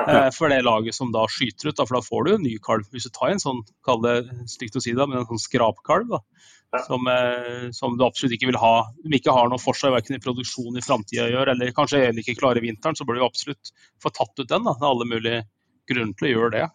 eh, 0.03 0.27
for 0.35 0.51
det 0.51 0.59
laget 0.65 0.97
som 0.97 1.13
da 1.15 1.23
skyter 1.31 1.69
ut. 1.69 1.77
Da, 1.77 1.85
for 1.85 1.99
da 1.99 2.03
får 2.03 2.27
du 2.27 2.33
en 2.33 2.43
ny 2.43 2.57
kalv. 2.63 2.89
Hvis 2.91 3.07
du 3.07 3.13
tar 3.15 3.31
en 3.31 3.43
sånn, 3.43 3.63
kall 3.87 4.03
det 4.03 4.17
stygt 4.51 4.75
å 4.75 4.83
si 4.83 4.95
det, 4.97 5.07
men 5.07 5.21
en 5.21 5.29
sånn 5.29 5.43
skrapkalv, 5.45 6.17
da, 6.17 6.21
som, 6.85 7.07
eh, 7.07 7.69
som, 7.71 7.95
du 7.97 8.03
absolutt 8.05 8.35
ikke 8.35 8.49
vil 8.49 8.59
ha, 8.59 8.73
som 9.03 9.15
ikke 9.19 9.35
har 9.35 9.51
noe 9.51 9.61
for 9.61 9.77
seg 9.77 9.93
verken 9.95 10.17
i 10.17 10.23
produksjon 10.23 10.79
i 10.79 10.83
framtida 10.83 11.29
gjør, 11.31 11.53
eller 11.53 11.75
kanskje 11.75 12.03
heller 12.03 12.23
ikke 12.23 12.39
klarer 12.41 12.63
vinteren, 12.63 12.97
så 12.97 13.07
bør 13.07 13.19
du 13.19 13.27
absolutt 13.27 13.71
få 14.03 14.11
tatt 14.11 14.35
ut 14.35 14.49
den. 14.49 14.67
Da. 14.67 14.75
Det 14.75 14.83
er 14.83 14.91
alle 14.91 15.07
mulige 15.07 15.39
grunner 15.87 16.19
til 16.19 16.29
å 16.29 16.33
gjøre 16.33 16.53
det. 16.57 16.65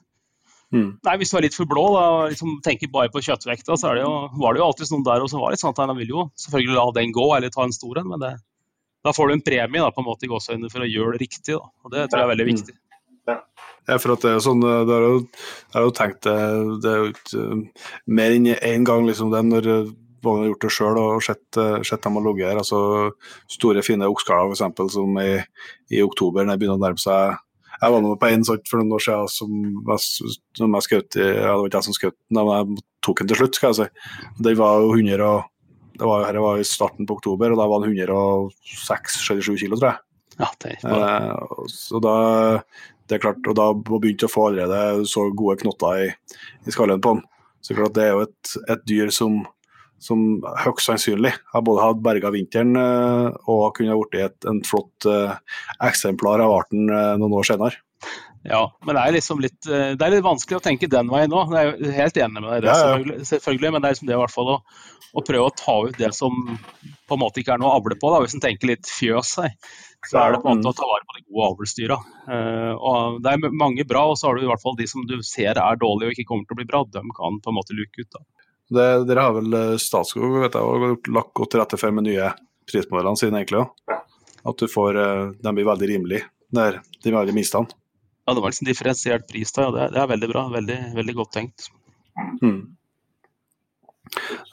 Mm. 0.72 0.88
Nei, 1.04 1.16
Hvis 1.20 1.32
du 1.32 1.36
er 1.36 1.44
litt 1.44 1.56
for 1.56 1.68
blå 1.68 1.84
og 1.90 2.30
liksom 2.32 2.54
tenker 2.64 2.88
bare 2.92 3.12
på 3.12 3.20
kjøttvekta, 3.20 3.76
så 3.76 3.92
det 3.92 4.06
jo, 4.06 4.14
var 4.40 4.54
det 4.54 4.62
jo 4.62 4.68
alltid 4.70 4.94
noen 4.94 5.04
der 5.04 5.24
og 5.24 5.28
som 5.28 5.42
var 5.42 5.52
litt 5.52 5.60
sånn 5.60 5.74
at 5.74 5.82
han 5.84 5.92
vil 5.98 6.14
jo 6.14 6.24
selvfølgelig 6.40 6.78
la 6.78 6.86
den 6.96 7.12
gå 7.12 7.26
eller 7.36 7.52
ta 7.52 7.66
en 7.66 7.76
stor 7.76 8.00
en, 8.00 8.08
men 8.08 8.22
det, 8.22 8.32
da 9.04 9.12
får 9.12 9.28
du 9.28 9.34
en 9.36 9.44
premie 9.44 9.82
da, 9.84 9.90
på 9.92 10.00
en 10.00 10.08
måte 10.08 10.24
i 10.24 10.32
gåseøynene 10.32 10.72
for 10.72 10.84
å 10.84 10.88
gjøre 10.88 11.18
det 11.18 11.26
riktig. 11.26 11.58
Da. 11.58 11.60
og 11.60 11.92
Det 11.92 12.06
tror 12.06 12.22
jeg 12.22 12.28
er 12.28 12.32
veldig 12.32 12.48
viktig. 12.48 12.76
Ja. 13.30 13.36
ja, 13.86 13.98
for 14.02 14.14
at 14.14 14.24
det 14.24 14.32
er 14.32 14.38
jo 14.38 14.44
sånn, 14.48 14.62
det 14.62 14.94
har 14.94 15.04
jo, 15.06 15.18
jeg 15.74 15.86
jo 15.86 15.92
tenkt 15.94 16.24
det, 16.26 16.38
det 16.82 16.90
er 16.90 16.96
jo 16.98 17.10
ikke 17.12 17.42
uh, 17.42 17.84
mer 18.18 18.34
enn 18.34 18.48
én 18.54 18.86
gang 18.88 19.06
liksom 19.06 19.30
det 19.34 19.44
når 19.46 19.68
man 20.22 20.40
har 20.40 20.50
gjort 20.52 20.64
det 20.64 20.72
sjøl 20.74 20.98
og 21.00 21.22
sett, 21.26 21.58
sett 21.86 22.02
dem 22.04 22.18
har 22.18 22.26
ligget 22.28 22.52
her. 22.52 22.60
altså 22.62 23.10
Store, 23.50 23.82
fine 23.82 24.06
okskaler 24.06 24.54
f.eks. 24.54 24.92
som 24.94 25.16
i, 25.18 25.32
i 25.90 26.02
oktober, 26.02 26.46
når 26.46 26.54
det 26.54 26.62
begynner 26.62 26.78
å 26.78 26.84
nærme 26.84 27.02
seg 27.02 27.40
jeg 27.82 27.90
var 27.90 28.02
nå 28.04 28.12
på 28.14 28.28
en 28.30 28.44
sånn 28.46 28.60
for 28.68 28.78
noen 28.78 28.94
år 28.94 29.02
siden 29.02 29.30
som, 29.32 30.10
som 30.54 30.76
jeg 30.76 30.86
skjøt 30.86 31.16
i 31.18 31.24
ja, 31.24 31.48
Det 31.50 31.56
var 31.56 31.66
ikke 31.66 31.80
jeg 31.80 31.86
som 31.88 31.96
skjøt 31.96 32.14
den, 32.14 32.38
men 32.38 32.52
jeg 32.52 32.84
tok 33.02 33.22
den 33.22 33.30
til 33.32 33.40
slutt, 33.40 33.58
skal 33.58 33.72
jeg 33.72 33.78
si. 33.80 34.12
Den 34.46 34.58
var 34.60 34.84
jo 34.84 34.92
100 34.94 35.26
og, 35.26 35.48
det 35.98 36.08
var, 36.08 36.24
her 36.28 36.38
var 36.44 36.62
i 36.62 36.66
starten 36.66 37.08
på 37.08 37.16
oktober, 37.18 37.52
og 37.52 37.58
da 37.58 37.66
var 37.68 37.82
den 37.82 37.96
106-67 37.98 39.58
kilo, 39.64 39.76
tror 39.76 39.90
jeg. 39.90 39.98
Ja, 40.38 40.48
det 40.62 40.76
er. 40.78 40.94
Eh, 40.94 41.66
så 41.70 42.00
da 42.02 42.14
det 43.12 43.18
er 43.18 43.26
klart, 43.26 43.44
og 43.44 43.58
da 43.58 43.68
begynte 43.76 44.24
å 44.24 44.32
få 44.32 44.48
allerede 44.48 45.04
så 45.10 45.26
gode 45.36 45.58
knotter 45.60 46.06
i, 46.06 46.12
i 46.64 46.72
skallen 46.72 47.02
på 47.04 47.18
den. 47.18 47.26
Så 47.60 47.70
det 47.70 47.76
er 47.76 47.82
klart, 47.82 47.96
det 47.98 48.06
er 48.06 48.14
jo 48.14 48.22
et, 48.24 48.54
et 48.72 48.86
dyr 48.88 49.12
som 49.14 49.42
som 50.02 50.42
høyst 50.64 50.88
sannsynlig 50.88 51.32
har 51.52 51.64
både 51.64 51.84
hatt 51.84 52.02
berga 52.02 52.32
vinteren 52.34 52.74
eh, 52.78 53.28
og 53.50 53.76
kunne 53.76 53.98
blitt 54.10 54.48
en 54.50 54.60
flott 54.66 55.06
eh, 55.08 55.34
eksemplar 55.86 56.42
av 56.42 56.54
arten 56.56 56.90
eh, 56.90 57.14
noen 57.20 57.38
år 57.38 57.46
senere. 57.52 57.78
Ja, 58.42 58.64
men 58.82 58.96
det 58.96 59.02
er 59.04 59.14
liksom 59.14 59.38
litt, 59.38 59.60
det 59.62 60.02
er 60.02 60.10
litt 60.16 60.24
vanskelig 60.26 60.58
å 60.58 60.64
tenke 60.64 60.88
den 60.90 61.06
veien 61.12 61.30
nå. 61.30 61.44
Jeg 61.54 61.76
er 61.76 61.92
helt 61.94 62.16
enig 62.18 62.40
med 62.40 62.48
deg, 62.48 62.64
det, 62.64 62.72
ja, 62.72 62.96
ja. 62.98 63.26
selvfølgelig, 63.28 63.70
men 63.70 63.84
det 63.84 63.86
er 63.86 63.94
liksom 63.94 64.08
det 64.08 64.16
i 64.16 64.18
hvert 64.18 64.34
fall 64.34 64.50
å, 64.50 64.56
å, 65.12 65.22
prøve 65.22 65.44
å 65.46 65.54
ta 65.54 65.76
ut 65.86 66.00
det 66.00 66.10
som 66.16 66.40
på 66.50 67.14
en 67.14 67.22
måte 67.22 67.38
ikke 67.38 67.54
er 67.54 67.62
noe 67.62 67.70
å 67.70 67.78
avle 67.78 67.94
på. 67.94 68.10
Da. 68.10 68.18
Hvis 68.24 68.34
en 68.34 68.42
tenker 68.42 68.72
litt 68.72 68.90
fjøs 68.90 69.36
seg, 69.36 69.54
så 70.08 70.18
er 70.18 70.34
det 70.34 70.42
på 70.42 70.50
en 70.50 70.58
måte 70.58 70.72
å 70.72 70.78
ta 70.78 70.86
vare 70.88 71.06
på 71.06 71.16
de 71.18 71.24
gode 71.28 71.48
avlsdyra. 71.52 71.98
Uh, 72.26 73.18
det 73.22 73.32
er 73.32 73.54
mange 73.54 73.86
bra, 73.88 74.04
og 74.10 74.18
så 74.18 74.28
har 74.28 74.38
du 74.38 74.44
i 74.46 74.50
hvert 74.50 74.62
fall 74.62 74.78
de 74.78 74.88
som 74.90 75.04
du 75.06 75.18
ser 75.26 75.60
er 75.60 75.80
dårlige 75.80 76.10
og 76.10 76.16
ikke 76.16 76.28
kommer 76.30 76.48
til 76.48 76.56
å 76.56 76.60
bli 76.60 76.68
bra. 76.68 76.82
De 76.88 77.02
kan 77.18 77.38
på 77.42 77.52
en 77.52 77.58
måte 77.58 77.76
luke 77.78 78.02
ut. 78.02 78.10
da. 78.10 78.24
Det, 78.72 78.86
dere 79.08 79.26
har 79.26 79.36
vel 79.36 79.54
eh, 79.58 79.76
Statskog 79.80 80.40
vet 80.42 80.56
jeg, 80.56 80.96
lagt 81.12 81.34
godt 81.36 81.52
til 81.52 81.60
rette 81.60 81.78
for 81.80 81.94
med 81.94 82.06
nye 82.08 82.32
prismodellene 82.70 83.20
sine, 83.20 83.42
egentlig 83.42 83.62
òg. 83.62 83.96
At 84.48 84.58
du 84.58 84.70
får 84.70 84.98
eh, 84.98 85.24
De 85.44 85.54
blir 85.54 85.68
veldig 85.68 85.88
rimelige, 85.90 86.28
der, 86.54 86.80
de 87.04 87.14
veldig 87.14 87.36
minste. 87.36 87.62
Ja, 88.22 88.34
det 88.34 88.42
var 88.42 88.54
liksom 88.54 88.68
differensiert 88.70 89.26
pris 89.28 89.52
da, 89.54 89.66
ja. 89.66 89.74
Det, 89.74 89.88
det, 89.96 90.02
er 90.02 90.12
veldig 90.14 90.30
bra. 90.30 90.46
Veldig, 90.54 90.78
veldig 90.96 91.16
godt 91.18 91.34
tenkt. 91.36 91.68
Mm. 92.40 92.60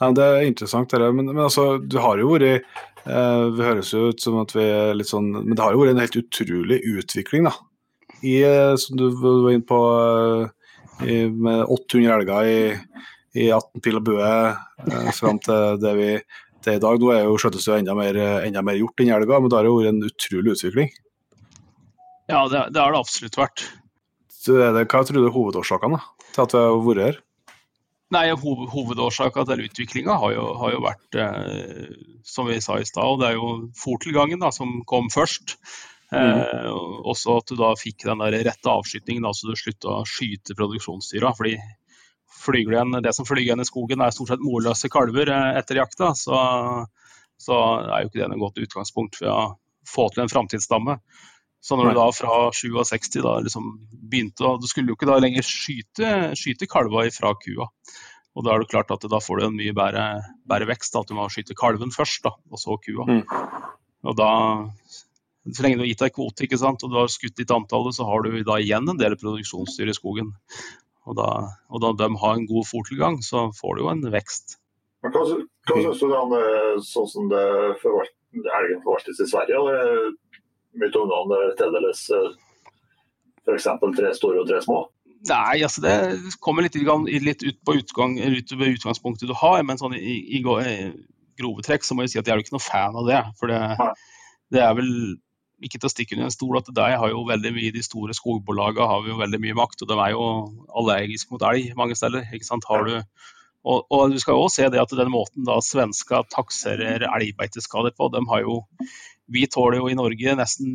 Ja, 0.00 0.10
det 0.16 0.24
er 0.24 0.46
interessant, 0.48 0.92
det 0.92 1.10
men, 1.12 1.28
men, 1.28 1.42
altså, 1.44 1.74
du 1.78 1.98
har 2.00 2.20
jo 2.20 2.30
vært 2.32 2.64
eh, 3.04 3.42
Vi 3.52 3.66
høres 3.66 3.92
jo 3.92 4.06
ut 4.10 4.22
som 4.22 4.38
at 4.40 4.54
vi 4.56 4.64
er 4.64 4.94
litt 4.96 5.10
sånn 5.10 5.28
Men 5.34 5.52
det 5.52 5.60
har 5.60 5.76
jo 5.76 5.82
vært 5.82 5.92
en 5.92 6.00
helt 6.00 6.16
utrolig 6.22 6.80
utvikling, 6.88 7.48
da. 7.50 7.52
I, 8.20 8.40
eh, 8.44 8.74
som 8.80 8.96
du 9.00 9.06
var 9.16 9.50
inne 9.52 9.66
på, 9.68 9.80
i, 11.04 11.22
med 11.28 11.64
800 11.66 12.16
elger 12.18 12.48
i 12.50 12.60
i 13.38 13.46
18 13.52 13.82
pil 13.84 13.98
og 14.00 14.06
bue 14.08 14.26
eh, 14.26 15.10
fram 15.14 15.38
til 15.42 15.78
det 15.82 15.92
vi 15.98 16.08
til 16.64 16.76
i 16.76 16.82
dag. 16.82 17.00
Nå 17.00 17.12
er 17.14 17.26
jo 17.28 17.36
skjøttes 17.40 17.68
det 17.68 17.78
enda 17.78 17.94
mer, 17.96 18.18
enda 18.42 18.62
mer 18.66 18.78
gjort 18.80 19.02
enn 19.02 19.12
elga, 19.14 19.38
men 19.40 19.52
det 19.52 19.58
har 19.58 19.68
jo 19.68 19.76
vært 19.78 19.92
en 19.92 20.08
utrolig 20.08 20.56
utvikling. 20.56 20.90
Ja, 22.30 22.44
det, 22.50 22.66
det 22.74 22.82
har 22.82 22.94
det 22.94 23.00
absolutt 23.00 23.38
vært. 23.38 23.66
Så 24.40 24.56
det, 24.58 24.86
hva 24.88 25.02
tror 25.04 25.18
du 25.18 25.26
er 25.26 25.34
hovedårsakene 25.34 26.00
til 26.34 26.44
at 26.44 26.54
vi 26.56 26.64
har 26.64 26.82
vært 26.86 27.04
her? 27.06 27.20
Nei, 28.10 28.24
hoved, 28.34 28.70
Hovedårsaken 28.72 29.46
til 29.46 29.68
utviklinga 29.68 30.16
har, 30.18 30.34
har, 30.58 30.72
jo 30.74 30.80
vært, 30.82 31.18
eh, 31.22 31.92
som 32.26 32.48
vi 32.50 32.58
sa 32.62 32.80
i 32.80 32.88
stad, 32.88 33.20
det 33.20 33.28
er 33.28 33.36
jo 33.38 33.52
fòrtilgangen 33.78 34.42
som 34.54 34.80
kom 34.90 35.06
først. 35.14 35.54
Mm. 36.10 36.18
Eh, 36.18 36.70
også 37.06 37.36
at 37.38 37.52
du 37.52 37.54
da 37.60 37.70
fikk 37.78 38.02
den 38.08 38.22
der 38.24 38.40
rette 38.48 38.72
avskytingen, 38.72 39.28
så 39.30 39.46
du 39.46 39.54
slutta 39.58 40.00
å 40.00 40.08
skyte 40.08 40.58
produksjonsdyra. 40.58 41.30
fordi 41.38 41.60
igjen, 42.58 43.02
det 43.02 43.14
som 43.14 43.26
flyger 43.28 43.52
igjen 43.52 43.62
i 43.62 43.68
skogen 43.68 44.02
er 44.02 44.10
stort 44.10 44.34
sett 44.34 44.42
morløse 44.42 44.90
kalver 44.90 45.30
eh, 45.30 45.58
etter 45.60 45.78
jakta, 45.78 46.10
så, 46.14 46.40
så, 47.38 47.56
er 47.86 48.02
jo 48.02 48.10
ikke 48.10 48.24
det 48.24 48.30
noe 48.32 48.42
godt 48.42 48.58
utgangspunkt 48.58 49.20
for 49.20 49.30
å 49.30 49.40
få 49.86 50.08
til 50.10 50.24
en 50.24 50.32
framtidsstamme. 50.32 50.98
Så 51.60 51.76
når 51.76 51.90
du 51.90 51.98
da 51.98 52.06
fra 52.16 52.36
67 52.56 53.18
da 53.20 53.34
liksom 53.44 53.66
begynte 53.92 54.54
Du 54.62 54.68
skulle 54.68 54.92
jo 54.92 54.96
ikke 54.96 55.10
da 55.10 55.18
lenger 55.20 55.44
skyte, 55.44 56.12
skyte 56.38 56.68
kalva 56.70 57.04
fra 57.12 57.34
kua. 57.36 57.68
Og 58.38 58.46
da 58.46 58.54
er 58.54 58.62
det 58.62 58.70
klart 58.70 58.92
at 58.94 59.04
da 59.10 59.20
får 59.20 59.40
du 59.40 59.46
en 59.48 59.58
mye 59.58 59.74
bedre, 59.76 60.06
bedre 60.48 60.70
vekst. 60.70 60.96
At 60.96 61.10
du 61.10 61.18
må 61.18 61.28
skyte 61.32 61.56
kalven 61.58 61.92
først, 61.92 62.22
da, 62.24 62.32
og 62.48 62.62
så 62.62 62.78
kua. 62.80 63.04
Mm. 63.10 63.24
Og 64.08 64.16
da 64.16 64.30
så 65.48 65.64
lenge 65.64 65.78
du 65.78 65.84
har 65.84 65.90
gitt 65.90 66.02
deg 66.04 66.14
kvote 66.14 66.44
ikke 66.44 66.60
sant, 66.60 66.82
og 66.84 66.92
du 66.92 66.98
har 67.00 67.10
skutt 67.10 67.38
ditt 67.40 67.52
antallet, 67.54 67.96
så 67.96 68.04
har 68.06 68.24
du 68.24 68.34
da 68.44 68.58
igjen 68.60 68.88
en 68.92 69.00
del 69.00 69.16
produksjonsdyr 69.18 69.88
i 69.88 69.96
skogen. 69.96 70.34
Og 71.08 71.16
da, 71.16 71.28
og 71.72 71.82
da 71.82 71.92
de 71.96 72.08
har 72.22 72.36
en 72.36 72.48
god 72.48 72.68
fòrtilgang, 72.68 73.18
så 73.24 73.48
får 73.56 73.76
du 73.76 73.82
jo 73.82 73.92
en 73.92 74.04
vekst. 74.12 74.58
Men 75.00 75.14
hva, 75.14 75.22
hva 75.24 75.78
syns 75.80 76.02
du 76.02 76.12
da 76.12 76.42
sånn 76.84 77.08
som 77.08 77.30
det 77.32 77.40
elgen 77.40 78.82
forvaltes 78.84 79.22
i 79.24 79.28
Sverige? 79.30 79.62
Eller 79.62 80.12
mye 80.78 80.92
av 80.94 81.02
ungene 81.06 81.54
tildeles 81.58 82.06
f.eks. 83.46 83.68
tre 83.96 84.14
store 84.16 84.42
og 84.42 84.50
tre 84.50 84.60
små? 84.64 84.84
Nei, 85.28 85.60
altså 85.60 85.82
det 85.84 85.94
kommer 86.40 86.64
litt, 86.64 86.78
litt 87.20 87.42
ut 87.44 87.58
på 87.66 87.76
utgang, 87.76 88.16
ut 88.16 88.52
utgangspunktet 88.54 89.28
du 89.28 89.34
har. 89.36 89.60
Men 89.66 89.80
sånn 89.80 89.96
i, 89.98 90.16
i, 90.38 90.40
i, 90.40 90.92
grove 91.40 91.64
trekk 91.64 91.84
så 91.84 91.96
må 91.96 92.06
jeg 92.06 92.14
si 92.14 92.20
at 92.20 92.28
jeg 92.28 92.34
er 92.34 92.40
jo 92.40 92.46
ikke 92.46 92.56
noe 92.56 92.64
fan 92.64 92.96
av 92.96 93.08
det. 93.08 93.20
For 93.40 93.52
det, 93.52 93.90
det 94.54 94.62
er 94.64 94.72
vel 94.78 94.94
ikke 95.60 95.76
til 95.76 95.90
å 95.90 95.92
stikke 95.92 96.16
under 96.16 96.30
en 96.30 96.32
stol 96.32 96.56
at 96.56 96.70
de 96.72 96.86
har 97.02 97.12
jo 97.12 97.26
veldig 97.28 97.52
mye, 97.52 97.74
de 97.74 97.84
store 97.84 98.16
skogbolagene 98.16 98.88
har 98.88 99.10
jo 99.10 99.18
veldig 99.20 99.42
mye 99.44 99.58
makt. 99.58 99.84
Og 99.84 99.92
de 99.92 99.98
er 99.98 100.14
jo 100.14 100.24
allergiske 100.80 101.34
mot 101.34 101.44
elg 101.50 101.74
mange 101.76 101.98
steder. 102.00 102.24
ikke 102.32 102.48
sant? 102.48 102.64
Har 102.70 102.88
du, 102.88 102.96
og, 103.60 103.86
og, 103.92 104.12
du 104.12 104.20
skal 104.22 104.36
jo 104.36 104.46
også 104.46 104.62
se 104.62 104.68
det 104.72 104.80
at 104.80 104.92
den 104.96 105.12
måten 105.12 105.44
da 105.44 105.58
svenska 105.64 106.22
takserer 106.32 107.04
elgbeiteskader 107.10 107.92
på, 107.96 108.08
de 108.14 108.22
har 108.30 108.44
jo 108.46 108.60
vi 109.30 109.44
tåler 109.46 109.78
jo 109.78 109.90
i 109.90 109.94
Norge 109.94 110.32
nesten 110.34 110.72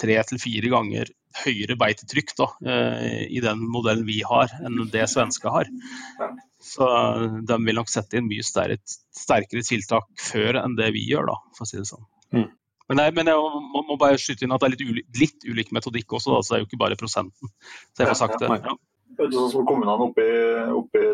tre 0.00 0.16
til 0.26 0.40
fire 0.42 0.70
ganger 0.72 1.12
høyere 1.44 1.76
beitetrykk 1.78 2.32
da, 2.38 2.48
eh, 2.70 3.20
i 3.30 3.42
den 3.42 3.62
modellen 3.70 4.06
vi 4.06 4.20
har, 4.26 4.50
enn 4.66 4.88
det 4.90 5.06
svenske 5.10 5.50
har. 5.50 5.70
Så 6.62 6.88
de 7.46 7.58
vil 7.66 7.78
nok 7.78 7.90
sette 7.92 8.18
inn 8.18 8.26
mye 8.26 8.42
sterkere 8.46 9.62
tiltak 9.66 10.10
før 10.18 10.58
enn 10.62 10.76
det 10.78 10.90
vi 10.96 11.04
gjør, 11.10 11.30
da, 11.30 11.38
for 11.54 11.66
å 11.66 11.70
si 11.70 11.78
det 11.78 11.86
sånn. 11.90 12.06
Mm. 12.34 12.48
Men, 12.90 13.00
nei, 13.00 13.08
men 13.16 13.30
jeg 13.30 13.40
må, 13.40 13.84
må, 13.86 13.96
bare 14.00 14.18
skyte 14.20 14.44
inn 14.44 14.54
at 14.54 14.62
det 14.62 14.68
er 14.68 14.74
litt, 14.74 14.84
ulik, 14.90 15.06
litt 15.20 15.46
ulik 15.48 15.72
metodikk 15.76 16.18
også, 16.18 16.34
da, 16.34 16.42
så 16.42 16.54
det 16.54 16.58
er 16.58 16.64
jo 16.64 16.70
ikke 16.70 16.82
bare 16.82 16.98
prosenten. 17.00 17.54
Så 17.94 18.02
jeg 18.02 18.10
får 18.10 18.20
sagt 18.20 18.42
det. 18.42 18.50
Ja. 18.58 18.74
Sånn 19.22 19.52
som 19.52 19.66
kommunene 19.68 20.10
oppe 20.10 20.98
i 20.98 21.12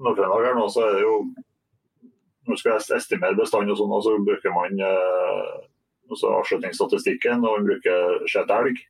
Nord-Trøndelag 0.00 0.46
her 0.48 0.58
nå, 0.58 0.66
så 0.72 0.84
er 0.86 0.96
det 0.96 1.04
jo 1.04 1.16
Når 1.28 2.54
man 2.54 2.60
skal 2.60 2.96
estimere 2.96 3.36
bestand 3.38 3.70
og 3.70 3.78
sånn, 3.78 3.92
så 4.02 4.14
bruker 4.26 4.54
man 4.54 4.80
eh, 4.82 5.50
altså 6.10 6.32
avslutningsstatistikken 6.38 7.44
og 7.44 7.58
man 7.58 7.68
bruker 7.68 8.24
sett 8.32 8.50
elg, 8.50 8.80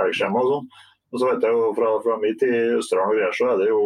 elgskjema 0.00 0.40
og 0.40 0.48
sånn. 0.50 0.70
Og 1.10 1.20
så 1.20 1.28
vet 1.28 1.44
jeg 1.44 1.54
jo 1.54 1.68
fra, 1.76 1.90
fra 2.02 2.16
min 2.22 2.38
tid 2.40 2.54
i 2.56 2.78
Østerdalen 2.78 3.12
og 3.12 3.18
greier, 3.18 3.36
så 3.36 3.52
er 3.52 3.60
det 3.60 3.68
jo 3.70 3.84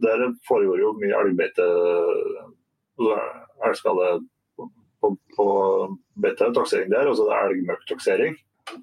Der 0.00 0.22
foregår 0.48 0.80
jo 0.80 0.94
mye 0.96 1.16
elgbeite, 1.18 1.64
altså 2.96 3.16
elgskade 3.68 4.06
på, 4.56 5.10
på 5.36 5.46
bedre 6.24 6.48
taksering 6.56 6.88
der, 6.88 7.10
altså 7.10 7.26
det 7.28 7.34
er 7.36 8.22
det, 8.22 8.30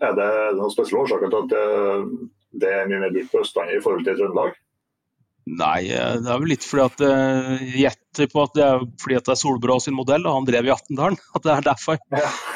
Er 0.06 0.14
det 0.20 0.30
noen 0.60 0.74
spesielle 0.74 1.02
årsaker 1.08 1.34
til 1.34 1.40
at 1.42 1.56
det, 1.56 2.30
det 2.62 2.74
er 2.76 2.90
mye 2.92 3.02
mer 3.02 3.16
brukt 3.16 3.34
på 3.34 3.42
Østlandet 3.42 3.80
i 3.80 3.82
forhold 3.82 4.06
til 4.06 4.20
Trøndelag? 4.20 4.54
Nei, 5.48 5.88
eh, 5.96 6.16
det 6.20 6.28
er 6.28 6.42
vel 6.42 6.50
litt 6.52 6.66
fordi 6.68 6.84
at 6.84 7.04
eh, 7.08 7.62
jeg 7.62 7.84
gjetter 7.86 8.30
på 8.34 8.42
at 8.44 8.56
det 8.58 8.64
er 8.66 8.82
fordi 9.00 9.18
at 9.20 9.28
det 9.30 9.34
er 9.34 9.40
Solbrå 9.40 9.78
sin 9.84 9.96
modell, 9.96 10.26
og 10.28 10.40
han 10.40 10.48
drev 10.50 10.68
i 10.68 10.74
Attendalen. 10.74 11.20
At 11.38 11.46
det 11.46 11.54
er 11.54 11.68
derfor. 11.70 12.02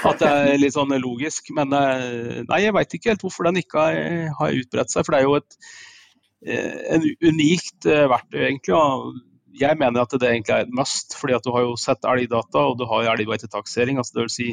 At 0.10 0.20
det 0.20 0.32
er 0.32 0.60
litt 0.60 0.76
sånn 0.76 0.92
logisk. 1.00 1.54
Men 1.56 1.72
eh, 1.78 2.42
nei, 2.50 2.60
jeg 2.66 2.76
veit 2.76 2.98
ikke 2.98 3.14
helt 3.14 3.24
hvorfor 3.24 3.48
den 3.48 3.62
ikke 3.62 3.86
har, 4.40 4.60
utbredt 4.64 4.92
seg. 4.92 5.06
For 5.06 5.16
det 5.16 5.22
er 5.22 5.30
jo 5.30 5.40
et 5.40 5.60
en 6.92 7.04
unikt 7.22 7.86
verktøy, 7.86 8.40
egentlig. 8.48 8.74
Og 8.74 9.12
jeg 9.62 9.78
mener 9.78 10.02
at 10.02 10.16
det 10.18 10.28
egentlig 10.28 10.56
er 10.56 10.66
et 10.66 10.74
must, 10.74 11.14
fordi 11.20 11.36
at 11.38 11.46
du 11.46 11.52
har 11.54 11.68
jo 11.68 11.76
sett 11.80 12.08
elgdata 12.08 12.64
og 12.72 12.80
du 12.80 12.88
har 12.90 13.12
elgbeitetaksering. 13.14 14.02
Altså 14.02 14.18
det 14.18 14.26
vil 14.26 14.34
si, 14.34 14.48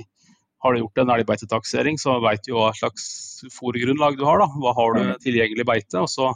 har 0.63 0.75
du 0.75 0.83
gjort 0.83 1.01
en 1.01 1.15
elgbeitetaksering, 1.17 1.97
så 2.03 2.19
vet 2.23 2.45
du 2.45 2.53
hva 2.59 2.69
slags 2.77 3.09
fòrgrunnlag 3.57 4.21
du 4.21 4.27
har. 4.29 4.45
da. 4.45 4.51
Hva 4.53 4.77
har 4.77 4.95
du 4.95 5.03
mm. 5.07 5.17
tilgjengelig 5.25 5.67
beite? 5.73 6.05
og 6.05 6.13
så 6.13 6.35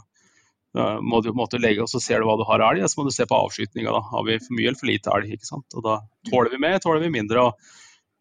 må 0.73 1.19
du 1.21 1.27
på 1.29 1.35
en 1.35 1.43
måte 1.43 1.59
legge, 1.61 1.83
og 1.83 1.89
så 1.91 1.99
ser 2.01 2.21
du 2.21 2.25
hva 2.25 2.33
du 2.39 2.47
har 2.49 2.63
elg, 2.65 2.81
og 2.81 2.89
så 2.89 2.99
må 2.99 3.03
du 3.05 3.13
se 3.13 3.27
på 3.29 3.37
avskytinga. 3.37 3.93
Har 4.09 4.23
vi 4.25 4.39
for 4.41 4.57
mye 4.57 4.71
eller 4.71 4.79
for 4.79 4.89
lite 4.89 5.11
elg? 5.13 5.35
ikke 5.35 5.49
sant? 5.49 5.67
Og 5.77 5.85
Da 5.85 5.99
tåler 6.31 6.49
vi 6.55 6.61
mer, 6.63 6.79
tåler 6.81 7.03
vi 7.05 7.11
mindre. 7.13 7.43
og 7.43 7.53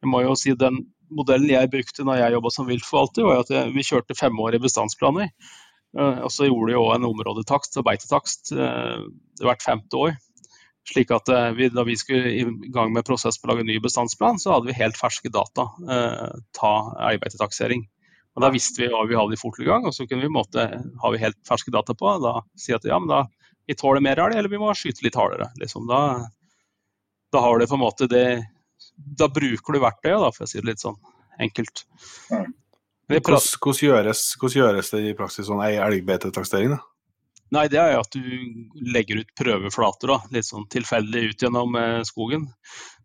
jeg 0.03 0.11
må 0.13 0.21
jo 0.25 0.35
si 0.37 0.53
Den 0.59 0.83
modellen 1.13 1.49
jeg 1.49 1.71
brukte 1.73 2.05
når 2.05 2.21
jeg 2.21 2.35
jobba 2.37 2.51
som 2.51 2.69
viltforvalter, 2.69 3.25
var 3.25 3.41
at 3.45 3.73
vi 3.73 3.87
kjørte 3.89 4.19
femårige 4.19 4.65
bestandsplaner. 4.67 5.33
Uh, 5.93 6.25
og 6.25 6.31
så 6.33 6.49
gjorde 6.49 6.73
vi 6.73 6.79
òg 6.81 6.95
en 6.95 7.09
områdetakst 7.09 7.77
og 7.77 7.85
beitetakst 7.85 8.55
uh, 8.57 9.05
hvert 9.45 9.65
femte 9.65 9.97
år. 9.97 10.15
Slik 10.89 11.13
at 11.15 11.31
eh, 11.31 11.51
vi, 11.55 11.69
Da 11.71 11.85
vi 11.87 11.97
skulle 11.97 12.31
i 12.35 12.45
gang 12.75 12.93
med 12.95 13.07
prosess 13.07 13.39
på 13.39 13.47
å 13.47 13.53
lage 13.53 13.67
ny 13.67 13.79
bestandsplan, 13.83 14.41
så 14.43 14.57
hadde 14.57 14.71
vi 14.71 14.79
helt 14.81 14.99
ferske 14.99 15.31
data. 15.33 15.69
Eh, 15.87 16.39
ta 16.59 16.73
elgbeitetaksering. 17.11 17.87
Og 18.33 18.45
Da 18.45 18.49
visste 18.53 18.81
vi 18.81 18.89
hva 18.89 19.03
vi 19.09 19.17
hadde 19.19 19.37
i 19.37 19.41
fortgang, 19.41 19.85
og 19.89 19.95
så 19.95 20.07
kunne 20.09 20.25
vi 20.25 20.33
måte, 20.33 20.65
har 21.03 21.13
vi 21.13 21.21
helt 21.21 21.39
ferske 21.49 21.73
data 21.75 21.95
på. 21.99 22.15
Da 22.23 22.39
si 22.59 22.73
at 22.73 22.87
ja, 22.89 22.99
men 23.01 23.11
da 23.11 23.27
vi 23.69 23.77
tåler 23.79 24.05
mer 24.05 24.21
elg, 24.25 24.39
eller 24.39 24.53
vi 24.53 24.61
må 24.61 24.73
skyte 24.77 25.05
litt 25.05 25.19
hardere. 25.19 25.51
Liksom. 25.61 25.85
Da, 25.91 26.01
da, 27.33 27.43
har 27.45 27.59
du 27.59 27.67
på 27.69 27.79
en 27.79 27.85
måte 27.85 28.09
det 28.11 28.43
Da 28.97 29.29
bruker 29.31 29.77
du 29.77 29.83
verktøyet, 29.83 30.21
da, 30.25 30.31
for 30.35 30.47
å 30.47 30.51
si 30.51 30.59
det 30.61 30.73
litt 30.73 30.83
sånn 30.83 30.99
enkelt. 31.43 31.85
Hvordan, 32.29 33.45
hvordan, 33.61 33.83
gjøres, 33.85 34.25
hvordan 34.41 34.59
gjøres 34.59 34.91
det 34.95 35.03
i 35.05 35.15
praksis 35.19 35.47
sånn 35.49 35.63
elgbetetakstering 35.67 36.75
da? 36.75 36.81
Nei, 37.53 37.67
det 37.69 37.79
er 37.83 37.91
jo 37.93 38.01
at 38.01 38.15
du 38.17 38.85
legger 38.95 39.21
ut 39.21 39.33
prøveflater, 39.37 40.09
da, 40.09 40.31
litt 40.33 40.49
sånn 40.49 40.65
tilfeldig 40.73 41.25
ut 41.29 41.43
gjennom 41.45 41.75
eh, 41.77 41.99
skogen. 42.09 42.47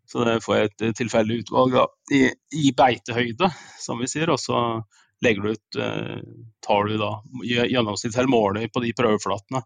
Så 0.08 0.24
det 0.24 0.38
får 0.40 0.56
jeg 0.56 0.70
et 0.70 0.96
tilfeldig 0.96 1.42
utvalg 1.42 1.74
da, 1.76 1.84
i, 2.16 2.22
i, 2.56 2.70
beitehøyde, 2.72 3.50
som 3.76 4.00
vi 4.00 4.08
sier. 4.08 4.32
Og 4.32 4.40
så 4.40 4.56
legger 5.24 5.42
du 5.42 5.50
ut, 5.56 5.78
eh, 5.82 6.18
tar 6.66 6.84
du 6.84 6.98
da 7.00 7.12
gjennomsnitt 7.44 8.16
eller 8.16 8.30
måler 8.30 8.68
på 8.72 8.82
de 8.84 8.92
prøveflatene. 8.96 9.62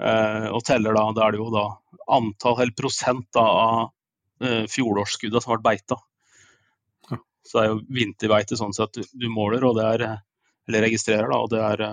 Eh, 0.00 0.46
og 0.48 0.64
teller 0.64 0.96
da, 0.96 1.04
da 1.16 1.26
er 1.26 1.34
det 1.34 1.42
jo 1.42 1.50
da 1.52 1.66
antall 2.16 2.62
eller 2.62 2.76
prosent 2.76 3.28
da, 3.36 3.44
av 3.44 4.46
eh, 4.46 4.64
fjorårsskudda 4.70 5.42
som 5.42 5.56
ble 5.56 5.62
beita. 5.68 6.00
Så 7.10 7.58
det 7.58 7.62
er 7.64 7.70
jo 7.72 7.78
vinterbeite 7.92 8.56
sånn 8.56 8.74
sett 8.76 9.00
du, 9.00 9.28
måler, 9.32 9.64
og 9.66 9.76
det 9.76 9.86
er, 9.94 10.04
eller 10.68 10.86
registrerer, 10.86 11.28
da, 11.32 11.38
og 11.40 11.50
det 11.52 11.62
er 11.66 11.84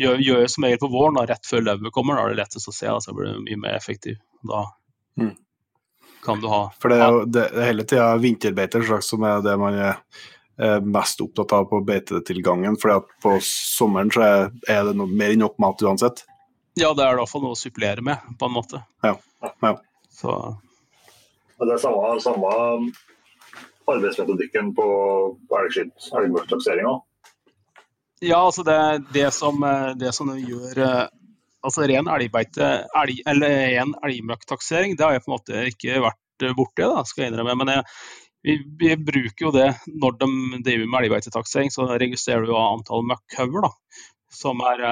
gjør, 0.00 0.20
gjør 0.24 0.46
som 0.46 0.66
regel 0.66 0.80
på 0.82 0.90
våren, 0.92 1.16
da, 1.18 1.26
rett 1.28 1.48
før 1.48 1.64
løvet 1.66 1.94
kommer. 1.94 2.18
Da 2.18 2.26
er 2.26 2.34
det 2.34 2.42
lettest 2.42 2.70
å 2.70 2.74
se, 2.74 2.88
da, 2.88 3.00
så 3.02 3.14
blir 3.16 3.32
det 3.32 3.40
mye 3.46 3.62
mer 3.64 3.78
effektiv. 3.78 4.20
Da 4.48 4.64
mm. 5.20 5.34
kan 6.24 6.42
du 6.42 6.48
ha 6.52 6.62
For 6.82 6.92
det 6.92 7.00
er 7.00 7.16
jo 7.16 7.24
det, 7.30 7.48
hele 7.68 7.86
tida 7.88 8.08
vinterbeiter 8.22 8.86
som 9.04 9.26
er 9.28 9.42
det 9.44 9.56
man 9.60 9.78
er, 9.78 10.00
mest 10.84 11.22
opptatt 11.24 11.52
av 11.56 11.64
på 11.70 11.78
beitetilgangen. 11.86 12.76
For 12.80 13.06
på 13.24 13.36
sommeren 13.46 14.10
så 14.12 14.22
er, 14.26 14.82
det 14.84 14.92
noe, 14.98 15.08
mer 15.08 15.32
enn 15.32 15.40
nok 15.42 15.56
mat 15.62 15.80
uansett. 15.82 16.24
Ja, 16.78 16.92
det 16.96 17.04
er 17.04 17.16
i 17.16 17.20
hvert 17.20 17.30
fall 17.30 17.44
noe 17.44 17.56
å 17.56 17.58
supplere 17.58 18.04
med, 18.04 18.20
på 18.38 18.48
en 18.48 18.54
måte. 18.54 18.82
Ja. 19.04 19.16
ja. 19.64 19.72
Så. 20.12 20.36
Det 21.62 21.72
er 21.72 21.80
samme, 21.80 22.12
samme 22.22 22.52
arbeidsmetodikken 23.90 24.72
på, 24.76 24.86
på 25.48 25.62
elgmørktakseringa. 25.62 26.94
Ja, 28.22 28.38
altså 28.46 28.62
det, 28.62 28.78
det, 29.12 29.30
som, 29.34 29.62
eh, 29.66 29.90
det 29.98 30.12
som 30.14 30.30
gjør 30.38 30.78
eh, 30.78 31.06
altså 31.66 31.86
ren 31.90 32.10
elgbeite, 32.10 32.68
elg, 33.02 33.22
eller 33.26 33.56
ren 33.74 33.94
elgmøkktaksering, 34.06 34.94
det 34.96 35.06
har 35.06 35.16
jeg 35.16 35.24
på 35.24 35.32
en 35.32 35.34
måte 35.34 35.64
ikke 35.72 36.02
vært 36.04 36.46
eh, 36.46 36.54
borti, 36.54 36.84
da, 36.86 37.02
skal 37.08 37.24
jeg 37.24 37.32
innrømme. 37.32 37.56
Men 37.58 37.72
jeg, 37.74 37.86
vi, 38.42 38.56
vi, 38.78 38.90
bruker 38.96 39.46
jo 39.46 39.52
det 39.54 39.68
når 39.86 40.16
de 40.20 40.30
driver 40.66 40.88
med 40.90 41.04
elgbeitetaksering, 41.04 41.70
så 41.74 41.86
registrerer 41.90 42.46
du 42.48 42.56
antall 42.58 43.06
møkkhauger, 43.06 43.68
som 44.32 44.62
er 44.66 44.82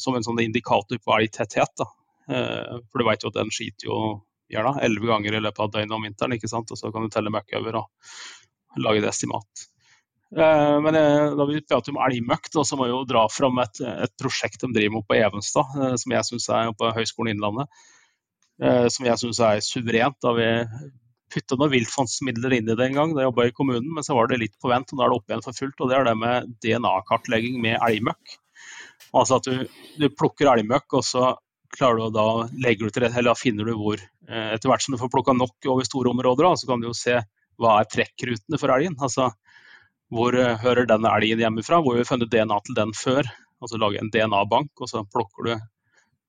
som 0.00 0.16
en 0.16 0.26
sånn 0.26 0.42
indikator 0.42 0.98
på 0.98 1.16
elgtetthet. 1.18 1.72
da. 1.78 1.86
For 2.26 3.02
du 3.02 3.06
vet 3.06 3.22
jo 3.22 3.30
at 3.30 3.38
den 3.38 3.52
skiter 3.54 3.90
jo 3.90 3.98
gjerne 4.50 4.80
elleve 4.82 5.10
ganger 5.12 5.36
i 5.36 5.42
løpet 5.44 5.62
av 5.62 5.74
døgnet 5.74 5.96
om 5.96 6.06
vinteren, 6.06 6.34
ikke 6.34 6.50
sant? 6.50 6.70
og 6.72 6.78
så 6.80 6.90
kan 6.90 7.06
du 7.06 7.12
telle 7.12 7.32
møkkhauger 7.34 7.78
og 7.82 8.82
lage 8.82 9.02
et 9.02 9.10
estimat. 9.10 9.68
Eh, 10.36 10.76
men 10.84 10.94
eh, 10.94 11.28
da 11.34 11.46
vi 11.48 11.62
prater 11.66 11.94
om 11.94 12.00
elgmøkk, 12.04 12.50
så 12.54 12.78
må 12.78 12.86
vi 12.86 12.92
jo 12.92 13.02
dra 13.08 13.24
fram 13.32 13.58
et, 13.62 13.82
et 13.82 14.12
prosjekt 14.20 14.62
de 14.62 14.70
driver 14.74 14.98
med 14.98 15.08
på 15.08 15.18
Evenstad, 15.18 15.74
eh, 15.78 15.96
som 16.02 16.14
jeg 16.14 16.28
syns 16.28 16.48
er 16.54 16.74
på 16.78 16.92
Høgskolen 16.98 17.34
Innlandet. 17.34 17.86
Som 18.92 19.06
jeg 19.06 19.16
syns 19.16 19.38
er 19.40 19.62
suverent. 19.64 20.18
Da 20.20 20.34
vi 20.36 20.46
putta 21.32 21.58
noen 21.58 21.72
viltfondsmidler 21.74 22.56
inn 22.58 22.70
i 22.70 22.76
det 22.76 22.86
en 22.86 22.98
gang, 22.98 23.14
da 23.14 23.22
jeg 23.22 23.30
jobba 23.30 23.46
i 23.48 23.54
kommunen, 23.56 23.90
men 23.96 24.06
så 24.06 24.16
var 24.18 24.30
det 24.30 24.40
litt 24.42 24.56
på 24.60 24.70
vent, 24.72 24.92
og 24.92 24.98
nå 24.98 25.04
er 25.04 25.12
det 25.12 25.18
opp 25.18 25.32
igjen 25.32 25.44
for 25.46 25.60
fullt. 25.60 25.80
Og 25.80 25.90
det 25.90 25.98
er 25.98 26.08
det 26.08 26.16
med 26.20 26.54
DNA-kartlegging 26.64 27.60
med 27.62 27.78
elgmøkk. 27.78 28.36
Altså 29.16 29.40
at 29.40 29.48
du, 29.48 29.82
du 29.98 30.08
plukker 30.14 30.50
elgmøkk, 30.52 30.98
og 30.98 31.06
så 31.06 31.32
klarer 31.74 32.00
du 32.00 32.06
å 32.08 32.14
da 32.14 32.26
legge 32.62 32.86
ut 32.88 32.96
rett, 32.98 33.14
eller 33.14 33.32
da 33.32 33.38
finner 33.38 33.70
du 33.70 33.76
hvor 33.78 34.00
Etter 34.30 34.70
hvert 34.70 34.82
som 34.84 34.94
du 34.94 34.98
får 35.00 35.08
plukka 35.10 35.32
nok 35.34 35.66
over 35.72 35.82
store 35.82 36.12
områder, 36.12 36.46
da, 36.46 36.54
så 36.54 36.68
kan 36.68 36.78
du 36.78 36.84
jo 36.86 36.94
se 36.94 37.16
hva 37.58 37.72
er 37.80 37.88
trekkrutene 37.90 38.60
for 38.62 38.70
elgen. 38.70 38.94
Altså 39.02 39.32
hvor 40.10 40.34
eh, 40.34 40.58
hører 40.58 40.88
denne 40.90 41.10
elgen 41.18 41.42
hjemmefra? 41.42 41.80
Hvor 41.82 41.94
har 41.94 42.02
vi 42.02 42.08
funnet 42.08 42.32
DNA 42.32 42.58
til 42.66 42.76
den 42.78 42.94
før. 42.96 43.28
Altså 43.62 43.78
lage 43.78 44.00
en 44.00 44.10
DNA-bank, 44.10 44.72
og 44.80 44.90
så 44.90 45.04
plukker 45.06 45.46
du 45.46 45.54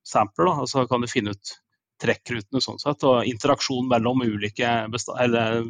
sampler, 0.05 0.49
da, 0.49 0.53
og 0.63 0.69
så 0.69 0.85
kan 0.89 1.01
du 1.01 1.09
finne 1.09 1.33
ut 1.33 1.53
trekkrutene 2.01 2.63
sånn 2.63 2.81
sett. 2.81 3.05
Og 3.07 3.27
interaksjon 3.29 3.89
mellom 3.91 4.23
ulike, 4.25 4.69
eller, 5.21 5.61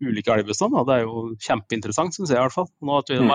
ulike 0.00 0.34
elgbestander, 0.34 0.86
det 0.88 0.96
er 0.96 1.04
jo 1.06 1.26
kjempeinteressant, 1.46 2.16
syns 2.16 2.32
jeg 2.32 2.40
i 2.40 2.44
hvert 2.44 2.56
fall. 2.56 2.70
Nå 2.86 2.96
at 3.00 3.12
vi 3.12 3.20
mm. 3.20 3.34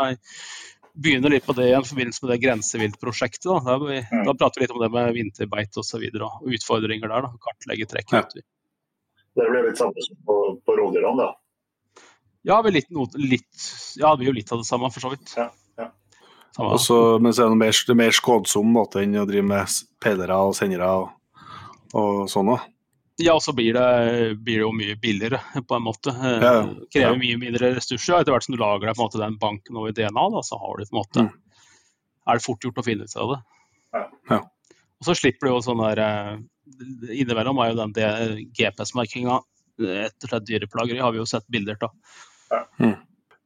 begynner 1.05 1.35
litt 1.35 1.47
på 1.47 1.55
det 1.57 1.69
i 1.71 1.77
forbindelse 1.77 2.25
med 2.25 2.33
det 2.33 2.41
grenseviltprosjektet. 2.43 3.47
Da. 3.51 3.61
Da, 3.67 3.77
vi, 3.85 4.01
mm. 4.01 4.25
da, 4.27 4.35
prater 4.35 4.61
vi 4.61 4.67
litt 4.67 4.75
om 4.75 4.83
det 4.83 4.91
med 4.95 5.15
vinterbeite 5.17 5.79
osv. 5.79 5.83
Og, 5.83 5.89
så 5.91 6.03
videre, 6.03 6.29
og 6.41 6.59
utfordringer 6.59 7.11
der. 7.15 7.29
Da. 7.29 7.47
Kartlegge 7.47 7.89
trekkruter. 7.93 8.43
Ja. 8.43 8.51
Det 9.35 9.49
blir 9.51 9.65
litt 9.67 9.79
samme 9.79 10.03
som 10.03 10.15
på, 10.23 10.35
på 10.63 10.77
rovdyrene, 10.77 11.25
da? 11.25 11.33
Ja, 12.45 12.61
vi 12.61 12.71
litt, 12.71 12.91
litt, 13.17 13.67
ja, 13.97 14.11
det 14.13 14.21
blir 14.21 14.29
jo 14.29 14.35
litt 14.37 14.51
av 14.53 14.61
det 14.61 14.67
samme, 14.67 14.91
for 14.93 15.01
så 15.01 15.09
vidt. 15.11 15.33
Ja, 15.35 15.49
ja. 15.81 15.89
Samme. 16.55 16.75
Også, 16.77 16.97
men 17.19 17.33
så 17.33 17.43
er 17.43 17.51
det 17.51 17.59
mer, 17.59 17.73
det 17.73 17.93
er 17.95 17.99
mer 17.99 18.15
skånsom 18.15 18.69
måte 18.71 19.01
enn 19.01 19.17
å 19.17 19.25
drive 19.27 19.47
med 19.49 19.79
peilere 20.03 20.37
og 20.45 20.53
sendere 20.55 20.91
og, 21.01 21.09
og 21.93 22.25
sånn 22.31 22.49
òg. 22.55 22.63
Ja, 23.21 23.33
og 23.37 23.41
så 23.45 23.53
blir 23.55 23.71
det, 23.77 24.35
blir 24.43 24.57
det 24.59 24.63
jo 24.65 24.71
mye 24.75 24.95
billigere, 24.99 25.39
på 25.69 25.75
en 25.77 25.85
måte. 25.85 26.11
Eh, 26.11 26.41
Ja, 26.43 26.53
ja. 26.59 26.63
Krever 26.91 27.17
mye 27.21 27.37
mindre 27.39 27.69
ressurser. 27.77 28.17
Etter 28.19 28.33
hvert 28.35 28.43
som 28.43 28.55
du 28.55 28.59
lager 28.59 28.87
deg 28.89 28.95
på 28.97 29.01
en 29.03 29.07
måte 29.07 29.21
den 29.21 29.37
banken 29.39 29.77
over 29.79 29.91
DNA, 29.95 30.25
da, 30.33 30.41
så 30.43 30.59
har 30.59 30.75
du 30.77 30.83
på 30.89 30.95
en 30.95 30.99
måte, 30.99 31.23
Mm. 31.23 31.31
er 32.27 32.33
det 32.35 32.43
fort 32.43 32.59
gjort 32.65 32.81
å 32.81 32.83
finne 32.83 33.03
ut 33.07 33.15
av 33.15 33.29
det. 33.35 33.39
Ja. 33.93 34.03
Ja. 34.31 34.39
Og 34.99 35.03
så 35.07 35.15
slipper 35.15 35.47
du 35.47 35.53
jo 35.53 35.61
sånn 35.63 35.79
der 35.85 35.99
eh, 36.03 36.37
Innimellom 37.13 37.59
er 37.61 37.71
jo 37.71 37.85
den 37.85 37.93
GPS-merkinga 38.57 39.39
etter 39.79 40.27
slett 40.31 40.45
dyreplageri, 40.47 40.99
har 40.99 41.11
vi 41.13 41.19
jo 41.19 41.25
sett 41.29 41.45
bilder 41.47 41.77
av. 41.83 41.91
Eh, 42.51 42.95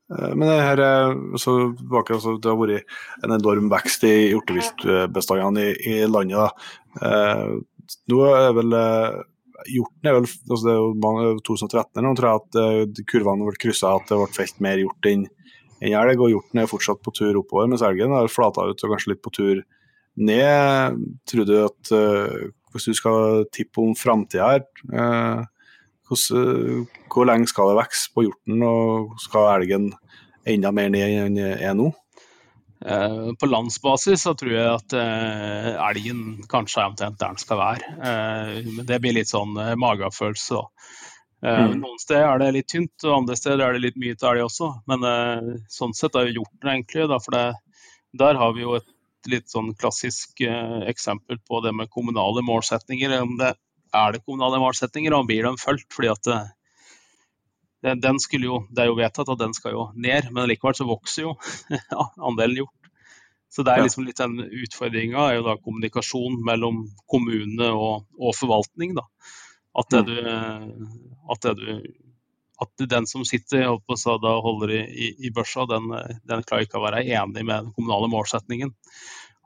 Men 0.10 0.40
det 0.48 0.62
her 0.62 0.80
er 0.82 1.14
så 1.38 1.76
tilbake, 1.78 2.16
altså, 2.16 2.38
det 2.42 2.50
har 2.50 2.58
vært 2.58 2.86
en 3.24 3.36
enorm 3.36 3.68
vekst 3.70 4.04
i 4.08 4.32
hjorteviltbestandene 4.32 5.68
i, 5.76 6.00
i 6.00 6.08
landet. 6.10 6.50
Da. 6.98 7.60
Nå 8.12 8.24
er 8.36 8.54
vel 8.58 8.78
eh, 8.78 9.20
Hjorten 9.70 10.08
er 10.08 10.16
vel 10.16 10.24
altså 10.24 10.62
Det 10.64 10.74
er 10.74 11.26
jo 11.26 11.42
2013 11.44 12.00
eller 12.00 12.06
noe, 12.08 12.18
tror 12.18 12.30
jeg 12.30 12.42
at 12.42 12.60
eh, 12.62 13.04
kurvene 13.10 13.48
ble 13.48 13.60
kryssa, 13.60 13.96
at 13.98 14.08
det 14.08 14.20
ble 14.22 14.30
felt 14.38 14.64
mer 14.64 14.80
hjort 14.80 15.10
enn 15.10 15.28
enn 15.80 15.96
elg. 15.96 16.22
Og 16.22 16.34
hjorten 16.34 16.62
er 16.62 16.70
fortsatt 16.70 17.04
på 17.04 17.14
tur 17.16 17.42
oppover, 17.42 17.70
mens 17.72 17.84
elgen 17.86 18.16
har 18.16 18.32
flata 18.32 18.68
ut 18.68 18.84
og 18.84 18.96
kanskje 18.96 19.14
litt 19.14 19.24
på 19.26 19.34
tur 19.36 19.62
ned. 20.20 21.00
Tror 21.30 21.48
du 21.48 21.56
at 21.64 21.94
uh, 21.96 22.50
hvis 22.74 22.90
du 22.90 22.98
skal 22.98 23.46
tippe 23.56 23.82
om 23.84 23.96
framtida 23.98 24.52
her 24.54 24.66
uh, 24.92 25.46
hos, 26.12 26.28
uh, 26.36 26.84
hvor 27.12 27.30
lenge 27.30 27.50
skal 27.52 27.72
det 27.72 27.80
vokse 27.80 28.12
på 28.14 28.28
hjorten, 28.28 28.66
og 28.68 29.16
skal 29.24 29.54
elgen 29.58 29.92
enda 30.50 30.74
mer 30.76 30.92
ned 30.92 31.16
enn 31.24 31.40
den 31.40 31.58
er 31.58 31.76
nå? 31.78 31.92
Eh, 32.86 33.34
På 33.40 33.46
landsbasis 33.46 34.24
så 34.24 34.34
tror 34.40 34.54
jeg 34.54 34.68
at 34.72 34.96
eh, 34.96 35.72
elgen 35.90 36.40
kanskje 36.52 36.82
er 36.82 36.92
omtrent 36.92 37.20
der 37.20 37.34
den 37.34 37.42
skal 37.42 37.60
være. 37.60 37.96
Eh, 38.00 38.52
Men 38.78 38.86
det 38.88 39.00
blir 39.04 39.18
litt 39.18 39.32
sånn 39.32 39.58
magefølelse. 39.80 40.60
da. 40.60 40.68
Mm. 41.40 41.78
Noen 41.80 42.00
steder 42.02 42.28
er 42.28 42.40
det 42.42 42.54
litt 42.58 42.68
tynt, 42.68 43.06
og 43.06 43.18
andre 43.22 43.36
steder 43.40 43.64
er 43.64 43.76
det 43.76 43.84
litt 43.86 44.00
mye 44.00 44.16
til 44.16 44.28
elg 44.34 44.46
også. 44.48 44.74
Men 44.92 45.06
sånn 45.72 45.96
sett 45.96 46.18
er 46.20 46.28
jo 46.28 46.42
hjorten 46.42 46.72
egentlig, 46.74 47.06
da, 47.08 47.20
for 47.24 47.36
det, 47.36 47.44
der 48.20 48.40
har 48.42 48.52
vi 48.58 48.66
jo 48.66 48.74
et 48.76 48.90
litt 49.32 49.48
sånn 49.48 49.70
klassisk 49.80 50.44
eksempel 50.44 51.40
på 51.48 51.62
det 51.64 51.72
med 51.76 51.92
kommunale 51.96 52.44
målsetninger. 52.44 53.16
Om 53.24 53.38
det 53.40 53.54
er 53.96 54.12
det 54.12 54.24
kommunale 54.26 54.60
målsetninger, 54.60 55.16
og 55.16 55.30
blir 55.32 55.48
de 55.48 55.56
fulgt? 55.64 55.88
fordi 55.96 56.12
at 56.12 56.28
den, 57.86 58.02
den 58.04 58.20
skulle 58.20 58.50
jo, 58.50 58.58
Det 58.70 58.84
er 58.84 58.90
jo 58.90 58.98
vedtatt 59.00 59.30
at 59.32 59.40
den 59.40 59.54
skal 59.56 59.76
jo 59.76 59.86
ned, 59.96 60.32
men 60.36 60.50
likevel 60.50 60.76
så 60.76 60.88
vokser 60.88 61.28
jo 61.28 61.36
andelen 62.28 62.64
hjort. 62.64 62.76
Så 63.50 63.64
det 63.66 63.74
er 63.74 63.82
liksom 63.82 64.06
litt 64.06 64.20
den 64.20 64.44
utfordringa 64.46 65.24
er 65.26 65.40
jo 65.40 65.46
da 65.48 65.56
kommunikasjon 65.58 66.36
mellom 66.46 66.84
kommune 67.10 67.72
og, 67.74 68.06
og 68.20 68.36
forvaltning. 68.38 68.94
da. 69.00 69.08
At, 69.80 69.90
det 69.90 70.04
du, 70.06 70.20
at, 71.34 71.42
det 71.48 71.56
du, 71.58 71.72
at 72.62 72.84
den 72.92 73.08
som 73.10 73.26
sitter 73.26 73.66
og 73.72 73.98
holder 74.46 74.76
i, 74.76 75.10
i, 75.18 75.32
børsa, 75.34 75.66
den, 75.70 75.90
den 76.30 76.46
klarer 76.46 76.68
ikke 76.68 76.78
å 76.78 76.86
være 76.86 77.02
enig 77.08 77.42
med 77.42 77.56
den 77.56 77.74
kommunale 77.74 78.12
målsetningen. 78.12 78.76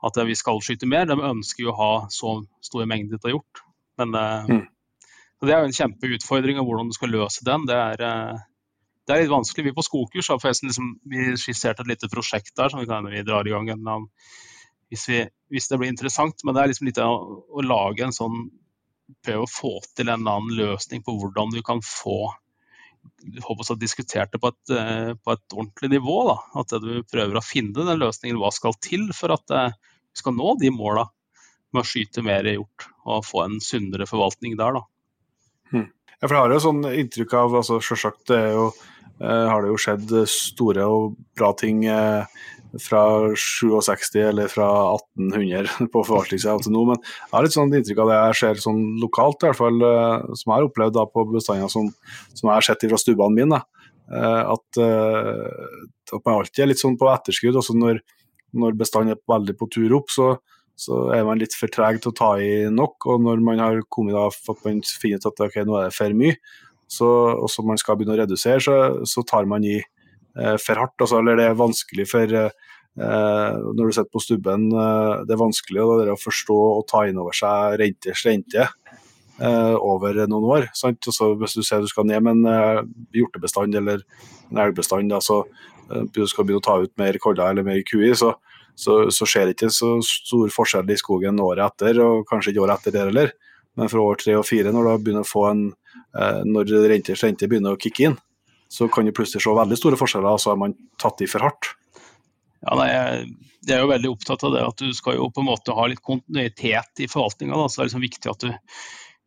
At 0.04 0.20
vi 0.28 0.36
skal 0.36 0.60
skyte 0.60 0.88
mer. 0.90 1.08
De 1.08 1.16
ønsker 1.16 1.64
jo 1.64 1.72
å 1.72 1.78
ha 1.78 1.92
så 2.12 2.42
store 2.64 2.88
mengder 2.90 3.22
til 3.22 3.38
gjort. 3.38 3.64
Men 4.00 4.16
eh, 4.20 4.52
Mm. 4.52 4.64
Så 5.44 5.48
Det 5.50 5.54
er 5.54 5.60
jo 5.60 5.68
en 5.68 5.76
kjempeutfordring, 5.76 6.58
og 6.58 6.64
hvordan 6.64 6.88
du 6.88 6.96
skal 6.96 7.10
løse 7.12 7.44
den. 7.44 7.66
Det 7.68 7.76
er, 7.76 8.00
eh, 8.00 8.38
det 9.04 9.12
er 9.12 9.20
litt 9.20 9.32
vanskelig. 9.32 9.66
Vi 9.66 9.76
på 9.76 9.84
skogkurs 9.84 10.30
har 10.32 10.40
forresten 10.40 10.70
liksom, 10.70 10.94
vi 11.04 11.36
skissert 11.36 11.80
et 11.80 11.90
lite 11.90 12.08
prosjekt 12.08 12.54
der 12.56 12.72
som 12.72 12.80
vi 12.80 12.88
kan 12.88 13.04
vi 13.04 13.20
drar 13.22 13.44
i 13.44 13.52
gang 13.52 13.68
en 13.68 13.82
eller 13.82 13.98
annen, 13.98 14.08
hvis, 14.88 15.04
vi, 15.10 15.20
hvis 15.52 15.68
det 15.68 15.78
blir 15.78 15.92
interessant. 15.92 16.40
Men 16.44 16.56
det 16.56 16.62
er 16.62 16.72
liksom 16.72 16.88
litt 16.88 17.00
å, 17.04 17.12
å 17.44 17.64
lage 17.64 18.06
en 18.08 18.16
sånn 18.16 18.46
Prøve 19.20 19.44
å 19.44 19.50
få 19.52 19.70
til 19.92 20.08
en 20.08 20.22
annen 20.24 20.54
løsning 20.56 21.02
på 21.04 21.12
hvordan 21.12 21.50
du 21.52 21.58
kan 21.60 21.82
få 21.84 22.32
håper 23.44 23.66
så 23.68 23.74
diskutert 23.76 24.30
det 24.32 24.38
på 24.40 24.48
et, 24.48 24.70
eh, 24.72 25.10
på 25.12 25.34
et 25.34 25.52
ordentlig 25.52 25.90
nivå. 25.92 26.14
Da. 26.30 26.38
At 26.62 26.72
du 26.80 27.02
prøver 27.04 27.36
å 27.36 27.44
finne 27.44 27.84
den 27.84 28.00
løsningen. 28.00 28.38
Hva 28.40 28.48
skal 28.48 28.72
til 28.80 29.10
for 29.12 29.36
at 29.36 29.44
du 29.44 29.58
vi 29.60 30.22
skal 30.22 30.36
nå 30.38 30.54
de 30.56 30.70
måla 30.72 31.04
med 31.74 31.82
å 31.82 31.84
skyte 31.84 32.22
mer 32.24 32.46
hjort 32.46 32.88
og 33.04 33.24
få 33.26 33.44
en 33.44 33.60
sunnere 33.60 34.06
forvaltning 34.08 34.56
der. 34.56 34.78
Da. 34.78 34.82
Ja, 35.82 36.28
for 36.28 36.34
jeg 36.36 36.42
har 36.44 36.54
jo 36.54 36.64
sånn 36.64 36.84
inntrykk 36.88 37.32
av 37.36 37.54
altså 37.60 37.80
Selvsagt 37.84 38.28
det 38.30 38.36
er 38.38 38.52
jo, 38.54 38.68
eh, 39.20 39.46
har 39.50 39.64
det 39.64 39.72
jo 39.72 39.80
skjedd 39.82 40.12
store 40.30 40.86
og 40.88 41.16
bra 41.36 41.50
ting 41.58 41.82
eh, 41.90 42.24
fra 42.82 43.02
67 43.36 44.16
eller 44.22 44.48
fra 44.50 44.66
1800 44.96 45.68
på 45.92 46.02
forvaltningssida 46.06 46.56
til 46.64 46.74
nå, 46.74 46.84
men 46.90 46.98
jeg 47.02 47.34
har 47.34 47.46
litt 47.46 47.54
sånn 47.56 47.74
inntrykk 47.76 48.00
av 48.02 48.10
det 48.10 48.16
jeg 48.20 48.38
ser 48.40 48.62
sånn 48.64 48.80
lokalt, 49.02 49.42
i 49.44 49.50
hvert 49.50 49.60
fall, 49.60 49.84
eh, 49.90 50.24
som 50.34 50.50
jeg 50.50 50.56
har 50.56 50.68
opplevd 50.70 50.96
da 50.96 51.04
på 51.10 51.26
bestander 51.34 51.70
som, 51.72 51.90
som 52.32 52.48
jeg 52.48 52.54
har 52.54 52.66
sett 52.70 52.88
fra 52.90 53.00
stubbene 53.00 53.38
mine. 53.42 53.60
eh, 54.10 54.42
At, 54.56 54.80
eh, 54.80 55.84
at 56.14 56.20
man 56.24 56.40
alltid 56.40 56.64
er 56.64 56.72
litt 56.72 56.82
sånn 56.82 56.98
på 57.00 57.10
etterskudd. 57.12 57.56
også 57.60 57.76
når, 57.78 58.02
når 58.54 58.76
bestanden 58.80 59.14
er 59.14 59.22
veldig 59.30 59.56
på 59.58 59.70
tur 59.72 59.94
opp, 60.00 60.10
så, 60.14 60.34
så 60.74 61.06
er 61.14 61.22
man 61.26 61.38
litt 61.38 61.54
for 61.54 61.70
treg 61.70 62.00
til 62.02 62.10
å 62.10 62.18
ta 62.18 62.30
i 62.42 62.66
nok. 62.72 63.06
Og 63.12 63.22
når 63.22 63.42
man 63.46 63.62
har 63.62 63.80
kommet 63.92 64.16
da, 64.16 64.26
at 64.28 64.62
man 64.66 64.82
finner 64.82 65.22
ut 65.22 65.28
at 65.30 65.42
ok, 65.46 65.60
nå 65.66 65.78
er 65.78 65.88
det 65.88 65.96
for 65.96 66.16
mye, 66.18 66.36
så, 66.90 67.08
og 67.38 67.48
så 67.50 67.64
man 67.66 67.80
skal 67.80 67.98
begynne 67.98 68.16
å 68.16 68.22
redusere, 68.22 68.60
så, 68.62 68.76
så 69.08 69.24
tar 69.26 69.48
man 69.50 69.64
i 69.66 69.78
eh, 69.78 70.56
for 70.60 70.80
hardt. 70.80 70.96
Altså, 70.98 71.20
eller 71.20 71.38
det 71.40 71.48
er 71.48 71.58
vanskelig 71.58 72.08
for 72.10 72.38
eh, 72.38 72.50
når 72.94 73.80
du 73.80 73.94
sitter 73.94 74.12
på 74.12 74.22
stubben, 74.22 74.68
eh, 74.70 75.24
det 75.26 75.36
er 75.36 75.44
vanskelig 75.44 75.82
å, 75.82 75.90
det 76.00 76.08
er 76.08 76.14
å 76.14 76.20
forstå 76.20 76.58
og 76.74 76.86
ta 76.90 77.04
inn 77.08 77.20
over 77.22 77.36
seg 77.38 77.78
renters 77.80 78.24
rente 78.26 78.68
eh, 79.40 79.76
over 79.78 80.24
noen 80.30 80.50
år. 80.58 80.68
Sant? 80.76 81.06
Og 81.10 81.16
så 81.16 81.30
hvis 81.40 81.56
du 81.58 81.62
ser 81.66 81.84
du 81.84 81.90
skal 81.90 82.08
ned 82.10 82.24
med 82.26 82.40
en 82.40 82.50
eh, 82.50 82.82
hjortebestand 83.20 83.78
eller 83.80 84.04
en 84.50 84.64
elgbestand, 84.66 85.10
da, 85.12 85.22
så 85.24 85.42
eh, 85.90 86.04
du 86.14 86.24
skal 86.30 86.46
begynne 86.46 86.62
å 86.62 86.66
ta 86.66 86.80
ut 86.82 86.94
mer 87.00 87.18
koller 87.22 87.50
eller 87.50 87.66
mer 87.66 87.82
kui, 87.88 88.10
så, 88.18 88.34
så, 88.74 88.98
så 89.14 89.26
skjer 89.28 89.48
det 89.48 89.56
ikke 89.56 89.72
så 89.72 89.96
stor 90.06 90.50
forskjell 90.52 90.90
i 90.90 90.98
skogen 90.98 91.40
året 91.42 91.64
etter, 91.66 92.00
og 92.02 92.26
kanskje 92.30 92.52
ikke 92.52 92.64
året 92.66 92.80
etter 92.80 92.94
det 92.94 93.04
heller. 93.06 93.32
Men 93.78 93.90
fra 93.90 94.02
år 94.02 94.20
tre 94.22 94.36
og 94.38 94.46
fire, 94.46 94.72
når 94.74 94.86
du 94.86 95.06
begynner 95.06 95.26
å 95.26 95.28
få 95.28 95.46
en 95.50 95.64
eh, 95.70 96.42
når 96.46 96.74
renters 96.90 97.24
rente 97.26 97.48
begynner 97.50 97.74
å 97.74 97.80
kicke 97.80 98.08
inn, 98.08 98.18
så 98.70 98.88
kan 98.90 99.06
du 99.06 99.14
plutselig 99.14 99.44
se 99.44 99.54
veldig 99.54 99.78
store 99.78 99.98
forskjeller, 99.98 100.34
og 100.34 100.42
så 100.42 100.52
har 100.52 100.60
man 100.60 100.76
tatt 101.00 101.22
i 101.22 101.30
for 101.30 101.46
hardt. 101.46 101.74
Ja, 102.64 102.74
nei, 102.80 102.88
jeg 103.66 103.76
er 103.76 103.82
jo 103.84 103.90
veldig 103.92 104.10
opptatt 104.10 104.44
av 104.46 104.54
det 104.54 104.62
at 104.64 104.80
du 104.80 104.92
skal 104.96 105.18
jo 105.18 105.30
på 105.32 105.42
en 105.42 105.50
måte 105.50 105.74
ha 105.76 105.86
litt 105.90 106.02
kontinuitet 106.04 107.04
i 107.04 107.08
forvaltninga. 107.10 107.58
Så 107.68 107.78
det 107.78 107.82
er 107.82 107.90
liksom 107.90 108.04
viktig 108.04 108.32
at 108.32 108.46
du, 108.46 108.50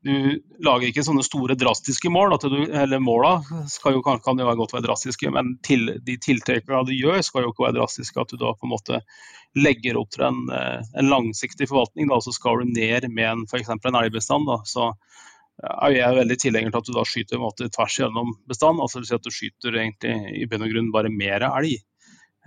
du 0.07 0.63
lager 0.63 0.87
ikke 0.87 1.03
sånne 1.03 1.23
store 1.25 1.57
drastiske 1.59 2.09
mål. 2.13 2.35
At 2.37 2.45
du, 2.47 2.57
eller 2.65 3.01
Måla 3.03 3.35
jo, 3.43 4.01
kan, 4.05 4.21
kan 4.23 4.39
jo 4.39 4.53
godt 4.61 4.75
være 4.75 4.85
drastiske, 4.87 5.31
men 5.33 5.57
til, 5.67 5.97
de 6.05 6.15
tiltakene 6.23 6.85
du 6.87 6.93
gjør 6.95 7.19
skal 7.25 7.45
jo 7.45 7.51
ikke 7.51 7.67
være 7.67 7.77
drastiske. 7.81 8.23
At 8.23 8.31
du 8.31 8.39
da 8.39 8.53
på 8.55 8.67
en 8.67 8.73
måte 8.73 9.01
legger 9.57 9.99
opp 9.99 10.13
til 10.13 10.27
en, 10.27 10.43
eh, 10.53 10.79
en 11.01 11.11
langsiktig 11.11 11.69
forvaltning. 11.69 12.09
Da, 12.11 12.21
så 12.23 12.33
skal 12.35 12.61
du 12.63 12.71
ned 12.71 13.09
med 13.11 13.31
en, 13.33 13.45
f.eks. 13.49 13.73
en 13.75 13.99
elgbestand. 14.01 14.53
Så 14.69 14.91
er 15.63 15.95
jeg 15.95 16.17
veldig 16.21 16.39
tilhenger 16.39 16.73
til 16.73 16.81
at 16.81 16.89
du 16.89 16.95
da 16.95 17.05
skyter 17.07 17.39
en 17.39 17.45
måte, 17.47 17.69
tvers 17.73 17.99
gjennom 17.99 18.35
bestand. 18.49 18.81
altså 18.83 19.03
at 19.03 19.25
Du 19.25 19.33
skyter 19.33 19.75
egentlig 19.75 20.41
i 20.43 20.47
bunn 20.49 20.65
og 20.65 20.73
grunn 20.73 20.91
bare 20.93 21.13
mer 21.13 21.49
elg. 21.49 21.79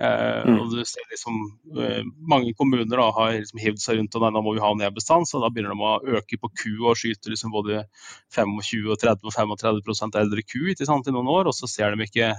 Eh, 0.00 0.44
Mm. 0.48 0.60
og 0.62 0.70
du 0.72 0.82
ser 0.88 1.04
liksom, 1.12 1.36
eh, 1.76 2.02
Mange 2.26 2.54
kommuner 2.56 2.96
da, 2.96 3.10
har 3.12 3.32
liksom 3.32 3.60
hivd 3.60 3.80
seg 3.82 3.98
rundt 3.98 4.14
og 4.16 4.22
nei, 4.22 4.30
nå 4.30 4.42
må 4.42 4.54
vi 4.54 4.60
ha 4.64 4.72
ned 4.74 4.94
bestand, 4.94 5.26
så 5.28 5.42
da 5.42 5.50
begynner 5.50 5.74
de 5.74 5.84
å 5.84 6.16
øke 6.16 6.38
på 6.40 6.48
ku 6.56 6.86
og 6.88 6.96
skyte 6.96 7.28
liksom 7.28 7.52
både 7.52 7.84
25 8.32 8.88
og 8.88 8.96
30 8.98 9.28
og 9.28 9.32
35 9.34 10.16
eldre 10.16 10.42
ku 10.42 10.72
sant, 10.86 11.06
i 11.06 11.12
noen 11.12 11.28
år, 11.28 11.46
og 11.48 11.52
så 11.52 11.68
ser 11.68 11.94
de 11.94 12.06
ikke 12.08 12.32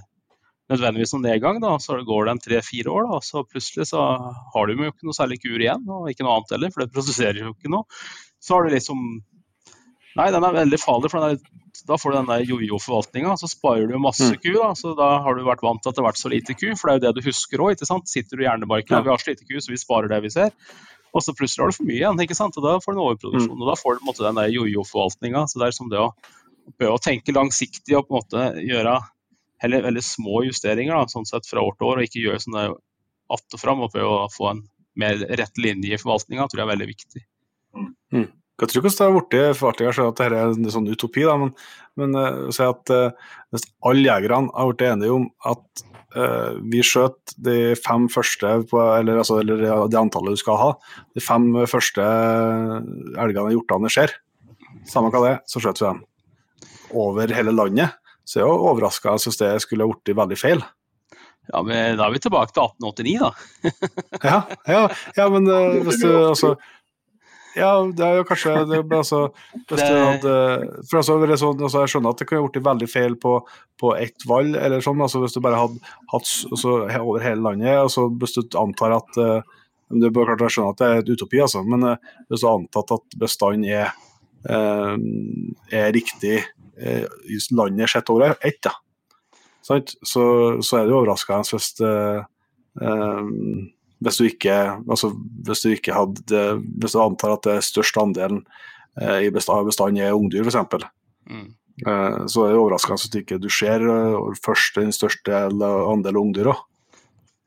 nødvendigvis 0.71 1.13
noen 1.13 1.27
nedgang. 1.27 1.61
da, 1.61 1.77
Så 1.77 2.01
går 2.03 2.25
det 2.25 2.41
tre-fire 2.47 2.89
år, 2.89 3.11
da, 3.11 3.19
så 3.19 3.45
plutselig 3.45 3.85
så 3.91 4.01
har 4.53 4.65
de 4.67 4.73
jo 4.73 4.89
ikke 4.91 5.05
noe 5.05 5.13
særlig 5.13 5.41
kur 5.43 5.59
igjen, 5.59 5.85
og 5.87 6.09
ikke 6.09 6.25
noe 6.25 6.37
annet 6.39 6.49
heller, 6.55 6.71
for 6.71 6.81
det 6.81 6.93
produserer 6.93 7.37
jo 7.43 7.53
ikke 7.53 7.69
noe. 7.69 7.85
Så 8.41 8.55
har 8.55 8.63
du 8.65 8.73
liksom 8.73 9.21
Nei, 10.19 10.27
den 10.31 10.43
er 10.43 10.55
veldig 10.57 10.79
farlig, 10.81 11.09
for 11.11 11.23
den 11.23 11.37
er, 11.37 11.61
da 11.87 11.95
får 11.95 12.11
du 12.11 12.17
den 12.17 12.29
der 12.31 12.41
jojo-forvaltninga. 12.49 13.35
Så 13.39 13.47
sparer 13.47 13.87
du 13.87 13.97
masse 14.01 14.27
Mm. 14.27 14.39
ku, 14.43 14.51
da, 14.57 14.73
så 14.75 14.95
da 14.97 15.09
har 15.23 15.35
du 15.35 15.43
vært 15.47 15.63
vant 15.63 15.81
til 15.81 15.89
at 15.89 15.95
det 15.95 16.03
har 16.03 16.11
vært 16.11 16.19
så 16.19 16.31
lite 16.31 16.53
ku. 16.59 16.75
For 16.75 16.87
det 16.89 16.93
er 16.93 16.99
jo 16.99 17.05
det 17.13 17.21
du 17.23 17.29
husker 17.29 17.63
òg, 17.63 17.75
ikke 17.77 17.87
sant. 17.87 18.09
Sitter 18.11 18.37
du 18.37 18.43
i 18.43 18.47
hjernebarken 18.47 18.97
Ja. 18.97 19.01
vi 19.01 19.09
har 19.09 19.17
så 19.23 19.31
lite 19.31 19.45
ku, 19.47 19.55
så 19.59 19.71
vi 19.71 19.77
sparer 19.79 20.09
det 20.09 20.21
vi 20.23 20.29
ser. 20.29 20.51
Og 21.13 21.21
så 21.23 21.33
plutselig 21.35 21.59
har 21.63 21.71
du 21.71 21.77
for 21.79 21.83
mye 21.87 21.99
igjen, 21.99 22.19
ikke 22.19 22.35
sant. 22.35 22.57
Og 22.57 22.63
da 22.63 22.77
får 22.79 22.91
du 22.93 22.99
en 22.99 23.05
overproduksjon. 23.07 23.55
Mm. 23.55 23.61
Og 23.61 23.67
da 23.71 23.75
får 23.79 23.91
du 23.95 23.99
på 23.99 24.03
en 24.03 24.11
måte 24.11 24.27
den 24.27 24.35
der 24.35 24.51
jojo-forvaltninga. 24.51 25.47
Så 25.47 25.59
det 25.59 25.67
er 25.67 25.71
som 25.71 25.89
det 25.89 25.99
å 25.99 26.11
prøve 26.79 26.95
å 26.99 27.01
tenke 27.03 27.31
langsiktig 27.35 27.95
og 27.97 28.07
på 28.07 28.15
en 28.15 28.19
måte 28.21 28.43
gjøre 28.67 28.99
heller 29.61 29.81
veldig 29.81 30.03
små 30.03 30.43
justeringer 30.45 30.95
da, 30.95 31.05
sånn 31.07 31.25
sett 31.27 31.45
fra 31.47 31.61
år 31.61 31.75
til 31.77 31.87
år, 31.87 31.97
og 32.01 32.03
ikke 32.07 32.23
gjøre 32.25 32.39
sånne 32.41 32.75
att 33.31 33.53
og 33.53 33.59
fram 33.59 33.79
og 33.81 33.91
prøve 33.93 34.25
å 34.25 34.29
få 34.31 34.49
en 34.51 34.63
mer 34.95 35.15
rett 35.39 35.55
linje 35.57 35.93
i 35.93 35.97
forvaltninga, 36.01 36.47
tror 36.49 36.59
jeg 36.59 36.67
er 36.67 36.75
veldig 36.75 36.87
viktig. 36.89 37.21
Jeg 38.61 38.69
tror 38.69 38.83
ikke 38.83 38.89
det 38.93 39.05
har 39.05 39.15
blitt 39.15 39.57
forvaltninga 39.57 39.91
at 39.91 40.19
dette 40.19 40.25
er 40.37 40.51
en 40.51 40.73
sånn 40.73 40.89
utopi, 40.91 41.23
da, 41.25 41.33
men, 41.41 41.49
men 41.97 42.13
uh, 42.13 42.49
si 42.53 42.61
at 42.61 42.91
uh, 42.93 43.31
hvis 43.49 43.63
alle 43.89 44.03
jegerne 44.05 44.51
har 44.53 44.67
blitt 44.69 44.83
enige 44.85 45.15
om 45.15 45.23
at 45.49 45.81
uh, 46.13 46.59
vi 46.69 46.83
skjøt 46.85 47.33
de 47.41 47.55
fem 47.81 48.05
første, 48.13 48.51
på, 48.69 48.81
eller, 48.99 49.23
altså, 49.23 49.39
eller 49.41 49.63
det 49.65 49.97
antallet 49.97 50.37
du 50.37 50.41
skal 50.43 50.59
ha, 50.61 50.67
de 51.17 51.23
fem 51.25 51.47
første 51.71 52.05
elgene 53.23 53.55
hjortene 53.55 53.89
ser, 53.93 54.13
samme 54.91 55.09
hva 55.09 55.23
det 55.23 55.31
er, 55.31 55.41
så 55.49 55.63
skjøt 55.63 55.81
vi 55.81 55.87
dem. 55.87 56.03
Over 57.01 57.33
hele 57.33 57.55
landet. 57.55 57.97
Så 58.27 58.43
jeg 58.43 58.45
er 58.45 58.67
overraska 58.69 59.15
hvis 59.17 59.39
det 59.39 59.55
skulle 59.63 59.87
blitt 59.89 60.13
veldig 60.19 60.37
feil. 60.37 60.61
Ja, 61.49 61.63
men 61.65 61.97
Da 61.97 62.05
er 62.05 62.13
vi 62.13 62.21
tilbake 62.21 62.53
til 62.53 62.61
1889, 62.61 63.17
da. 63.25 63.71
ja, 64.29 64.37
ja, 64.69 64.83
ja, 65.17 65.25
men 65.33 65.49
hvis 65.87 66.03
du 66.03 66.11
altså 66.13 66.53
ja, 67.55 67.71
det 67.91 68.03
er 68.05 68.19
jo 68.19 68.25
kanskje 68.27 68.53
det, 68.69 68.79
altså, 68.95 69.21
du 69.67 69.73
hadde, 69.75 70.35
for 70.87 71.01
altså, 71.01 71.17
sånn, 71.39 71.63
altså, 71.65 71.81
Jeg 71.83 71.91
skjønner 71.93 72.13
at 72.13 72.21
det 72.21 72.27
kunne 72.29 72.47
blitt 72.47 72.67
veldig 72.67 72.87
feil 72.91 73.17
på, 73.19 73.33
på 73.81 73.91
ett 73.99 74.25
valg, 74.29 74.55
eller 74.55 74.83
sånn, 74.83 75.01
altså, 75.03 75.19
hvis 75.23 75.35
du 75.35 75.41
bare 75.43 75.59
hadde 75.59 75.81
hatt 76.13 76.29
altså, 76.51 76.77
over 77.01 77.25
hele 77.25 77.43
landet. 77.43 77.73
altså 77.75 78.07
Hvis 78.21 78.37
du 78.37 78.57
antar 78.59 78.95
at 79.01 79.19
uh, 79.19 79.57
du 79.91 80.07
bør 80.13 80.31
klart 80.31 80.55
skjønne 80.55 80.71
at 80.71 80.79
det 80.79 80.87
er 80.87 81.01
et 81.01 81.11
utopi, 81.11 81.41
altså, 81.43 81.65
men 81.67 81.83
uh, 81.89 82.13
hvis 82.29 82.43
du 82.43 82.47
har 82.47 82.61
antatt 82.61 82.95
at 82.95 83.19
bestanden 83.19 83.67
er, 83.67 83.91
uh, 84.47 84.95
er 85.75 85.91
riktig 85.97 86.39
uh, 86.79 87.05
landet 87.59 87.91
sett 87.91 88.13
over 88.13 88.31
ett, 88.39 88.61
da, 88.63 88.77
så, 89.61 89.81
så, 90.07 90.23
er 90.79 90.87
det 90.87 90.95
jo 90.95 91.03
overraskende 91.03 91.45
hvis 91.51 91.73
det 91.77 91.91
hvis 94.01 94.17
du 94.17 94.25
ikke, 94.25 94.57
altså, 94.89 95.11
hvis 95.45 95.61
du 95.61 95.69
ikke 95.69 95.93
hadde 95.93 96.45
Hvis 96.81 96.95
du 96.95 97.01
antar 97.03 97.35
at 97.35 97.45
det 97.45 97.59
største 97.65 98.01
andelen 98.01 98.43
eh, 98.99 99.27
i 99.27 99.31
bestand, 99.33 99.67
bestanden 99.67 100.01
er 100.01 100.17
ungdyr, 100.17 100.47
f.eks. 100.47 100.87
Mm. 101.29 101.51
Eh, 101.87 102.17
så 102.29 102.45
er 102.45 102.53
det 102.53 102.59
overraskende 102.61 102.97
at 102.97 103.13
du 103.13 103.19
ikke 103.21 103.39
du 103.41 103.49
ser 103.49 103.85
uh, 103.85 104.33
først 104.45 104.77
den 104.77 104.91
største 104.93 105.45
andelen 105.47 106.19
ungdyr. 106.19 106.51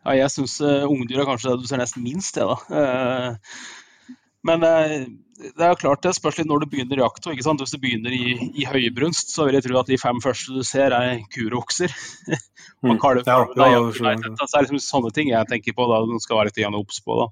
Ja, 0.05 0.17
jeg 0.19 0.31
syns 0.33 0.57
uh, 0.63 0.87
ungdyr 0.91 1.23
er 1.23 1.29
kanskje 1.29 1.55
det 1.55 1.65
du 1.65 1.69
ser 1.71 1.81
nesten 1.81 2.05
minst, 2.05 2.35
til, 2.37 2.51
da. 2.51 2.57
Uh, 2.71 4.17
men 4.45 4.67
uh, 4.67 5.05
det 5.35 5.65
er 5.65 5.73
jo 5.73 5.78
klart 5.81 6.05
det 6.06 6.12
spørs 6.15 6.36
litt 6.39 6.48
når 6.48 6.62
du 6.62 6.69
begynner 6.70 7.01
jakta. 7.02 7.32
Hvis 7.35 7.73
du 7.73 7.78
begynner 7.82 8.15
i, 8.15 8.51
i 8.55 8.66
høybrunst, 8.69 9.32
så 9.35 9.48
vil 9.48 9.59
jeg 9.59 9.66
tro 9.66 9.81
at 9.81 9.90
de 9.90 9.98
fem 9.98 10.20
første 10.23 10.55
du 10.55 10.62
ser, 10.66 10.94
er 10.94 11.24
kurokser, 11.35 11.94
og 12.85 12.94
og 12.94 13.01
kalv. 13.02 13.24
Ja, 13.27 13.40
ja, 13.59 13.73
ja, 13.74 13.81
det 13.90 14.47
er 14.47 14.66
liksom 14.66 14.82
sånne 14.82 15.11
ting 15.16 15.32
jeg 15.32 15.51
tenker 15.51 15.74
på 15.77 15.89
da 15.90 16.05
du 16.06 16.15
skal 16.23 16.40
være 16.40 16.52
litt 16.52 16.78
obs 16.78 17.02
på. 17.02 17.19
da. 17.19 17.27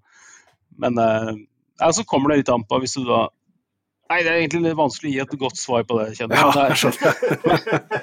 Men 0.83 0.99
eh, 0.99 1.33
så 1.95 2.07
kommer 2.09 2.33
det 2.33 2.43
litt 2.43 2.53
an 2.55 2.67
på 2.67 2.81
hvis 2.83 2.99
du 2.99 3.07
da 3.07 3.27
Nei, 4.13 4.19
det 4.27 4.33
er 4.33 4.43
egentlig 4.43 4.61
litt 4.67 4.77
vanskelig 4.77 5.09
å 5.09 5.13
gi 5.15 5.21
et 5.23 5.35
godt 5.41 5.57
svar 5.57 5.85
på 5.89 5.97
det. 5.97 6.07
kjenner 6.19 6.37
jeg. 6.37 6.49
Ja, 6.53 7.13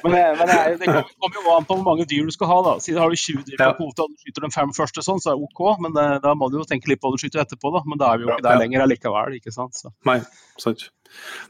men, 0.02 0.16
det, 0.16 0.22
men 0.40 0.50
det, 0.50 0.58
det 0.82 0.88
kommer 0.90 1.38
jo 1.38 1.54
an 1.54 1.68
på 1.70 1.76
hvor 1.78 1.86
mange 1.86 2.08
dyr 2.10 2.26
du 2.26 2.34
skal 2.34 2.50
ha. 2.50 2.60
da. 2.66 2.74
Siden 2.82 3.02
har 3.04 3.14
du 3.14 3.20
20 3.20 3.44
dyr 3.46 3.60
på 3.62 3.70
kvote 3.78 4.06
og 4.08 4.16
du 4.16 4.24
skyter 4.24 4.48
de 4.48 4.50
fem 4.56 4.72
første, 4.74 5.04
sånn, 5.06 5.22
så 5.22 5.34
er 5.34 5.38
det 5.38 5.50
OK. 5.50 5.62
Men 5.86 5.94
det, 5.98 6.08
da 6.26 6.34
må 6.40 6.50
du 6.50 6.58
jo 6.58 6.66
tenke 6.70 6.90
litt 6.90 7.04
på 7.04 7.12
hva 7.12 7.20
du 7.20 7.22
skyter 7.22 7.44
etterpå. 7.44 7.74
da. 7.76 7.84
Men 7.86 8.02
da 8.02 8.10
er 8.10 8.22
vi 8.22 8.26
jo 8.26 8.32
ikke 8.34 8.48
der 8.48 8.62
lenger 8.64 8.86
allikevel. 8.88 9.38
ikke 9.38 9.54
sant? 9.54 9.78
Så. 9.78 9.94
Nei, 10.10 10.18
sant. 10.62 10.88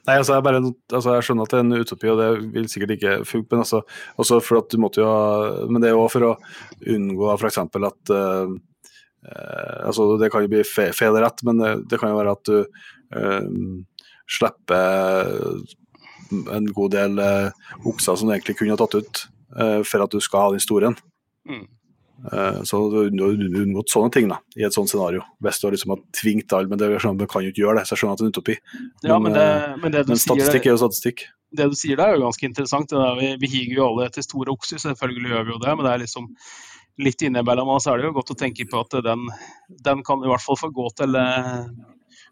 Nei, 0.07 0.15
altså 0.18 0.36
jeg, 0.36 0.45
bare, 0.49 0.64
altså 0.91 1.15
jeg, 1.15 1.27
skjønner 1.27 1.48
at 1.48 1.53
det 1.53 1.60
er 1.60 1.65
en 1.65 1.84
utopi, 1.84 2.10
og 2.11 2.19
det 2.19 2.30
vil 2.56 2.72
sikkert 2.72 2.95
ikke 2.98 3.15
funke. 3.27 3.52
Men, 3.53 3.64
altså, 3.64 3.84
også 4.19 4.41
for 4.44 4.64
at 4.64 4.73
du 4.73 4.81
måtte 4.84 5.03
jo, 5.03 5.11
men 5.69 5.84
det 5.84 5.91
er 5.91 5.95
jo 5.95 6.07
for 6.11 6.31
å 6.31 6.34
unngå 6.95 7.31
f.eks. 7.38 7.61
at 7.64 8.14
uh, 8.15 8.56
uh, 9.30 9.77
altså 9.88 10.11
Det 10.19 10.31
kan 10.34 10.44
jo 10.44 10.52
bli 10.52 10.65
feil, 10.68 10.91
feil 10.95 11.19
rett, 11.23 11.45
men 11.48 11.64
det, 11.64 11.76
det, 11.91 12.02
kan 12.02 12.11
jo 12.11 12.19
være 12.19 12.36
at 12.36 12.52
du 12.52 12.57
uh, 12.60 13.48
slipper 14.30 15.34
en 16.30 16.69
god 16.73 16.93
del 16.93 17.19
uh, 17.19 17.49
okser 17.89 18.15
som 18.15 18.30
du 18.30 18.35
egentlig 18.35 18.57
kunne 18.60 18.76
ha 18.76 18.80
tatt 18.80 18.99
ut 18.99 19.26
uh, 19.57 19.81
for 19.88 20.06
at 20.06 20.14
du 20.14 20.22
skal 20.23 20.45
ha 20.45 20.53
den 20.53 20.64
store. 20.64 20.93
Mm. 21.49 21.65
Uh, 22.19 22.61
så 22.68 22.81
du 22.91 22.97
har 23.23 23.34
unngått 23.64 23.91
sånne 23.93 24.11
ting 24.14 24.30
da, 24.30 24.39
i 24.60 24.65
et 24.68 24.76
sånt 24.76 24.91
scenario. 24.91 25.23
Hvis 25.43 25.61
du 25.61 25.69
liksom 25.72 25.95
har 25.95 26.06
tvingt 26.15 26.56
alle, 26.56 26.69
men 26.72 26.81
det, 26.81 26.91
sånn, 27.01 27.19
man 27.19 27.31
kan 27.31 27.45
jo 27.45 27.53
ikke 27.53 27.64
gjøre 27.65 27.81
det. 27.81 27.88
så 27.89 27.95
jeg 27.95 28.03
skjønner 28.03 28.18
at 28.18 28.22
det 28.22 28.26
er 28.26 28.31
en 28.31 28.38
utopi. 28.38 28.57
Men, 28.77 29.11
ja, 29.11 29.19
men, 29.26 29.38
det, 29.38 29.49
men, 29.84 29.93
det 29.95 30.07
men 30.11 30.23
statistikk 30.23 30.65
sier, 30.65 30.72
er 30.72 30.76
jo 30.76 30.81
statistikk. 30.85 31.27
Det 31.60 31.69
du 31.72 31.77
sier 31.80 31.99
der 31.99 32.11
er 32.11 32.19
jo 32.19 32.26
ganske 32.27 32.49
interessant. 32.51 32.97
vi, 33.19 33.35
vi 33.41 33.53
higer 33.56 33.80
jo 33.80 33.88
alle 33.91 34.10
etter 34.10 34.26
store 34.26 34.53
okser, 34.53 34.81
selvfølgelig 34.84 35.34
gjør 35.34 35.47
vi 35.47 35.56
jo 35.56 35.64
det. 35.64 35.77
Men 35.77 35.88
det 35.88 35.93
er 35.93 36.03
liksom 36.03 36.34
litt 36.99 37.23
innimellom 37.23 37.72
oss 37.72 37.88
er 37.88 37.97
det 37.97 38.10
jo 38.10 38.18
godt 38.18 38.34
å 38.35 38.38
tenke 38.38 38.65
på 38.68 38.81
at 38.84 38.99
den, 39.06 39.23
den 39.88 40.03
kan 40.06 40.19
i 40.19 40.30
hvert 40.30 40.43
fall 40.43 40.60
få 40.60 40.68
gå 40.76 40.89
til 40.99 41.15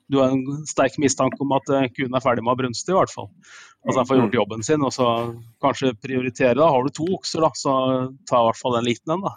du 0.07 0.19
har 0.21 0.31
en 0.31 0.65
sterk 0.67 0.95
mistanke 1.03 1.39
om 1.43 1.51
at 1.57 1.69
eh, 1.73 1.89
kuen 1.91 2.15
er 2.15 2.23
ferdig 2.23 2.43
med 2.45 2.53
å 2.53 2.59
brunste, 2.61 2.93
i 2.93 2.95
hvert 2.95 3.11
fall. 3.11 3.27
Altså 3.83 4.01
han 4.01 4.07
får 4.09 4.19
gjort 4.19 4.33
mm. 4.33 4.37
jobben 4.37 4.63
sin, 4.67 4.83
og 4.87 4.93
så 4.95 5.07
kanskje 5.63 5.93
prioritere. 6.03 6.55
da, 6.59 6.69
Har 6.71 6.83
du 6.83 6.91
to 6.95 7.07
okser, 7.17 7.43
da, 7.43 7.51
så 7.55 7.73
ta 8.27 8.41
i 8.41 8.47
hvert 8.47 8.59
fall 8.59 8.77
en 8.79 8.87
liten 8.87 9.15
en. 9.15 9.25
da. 9.25 9.33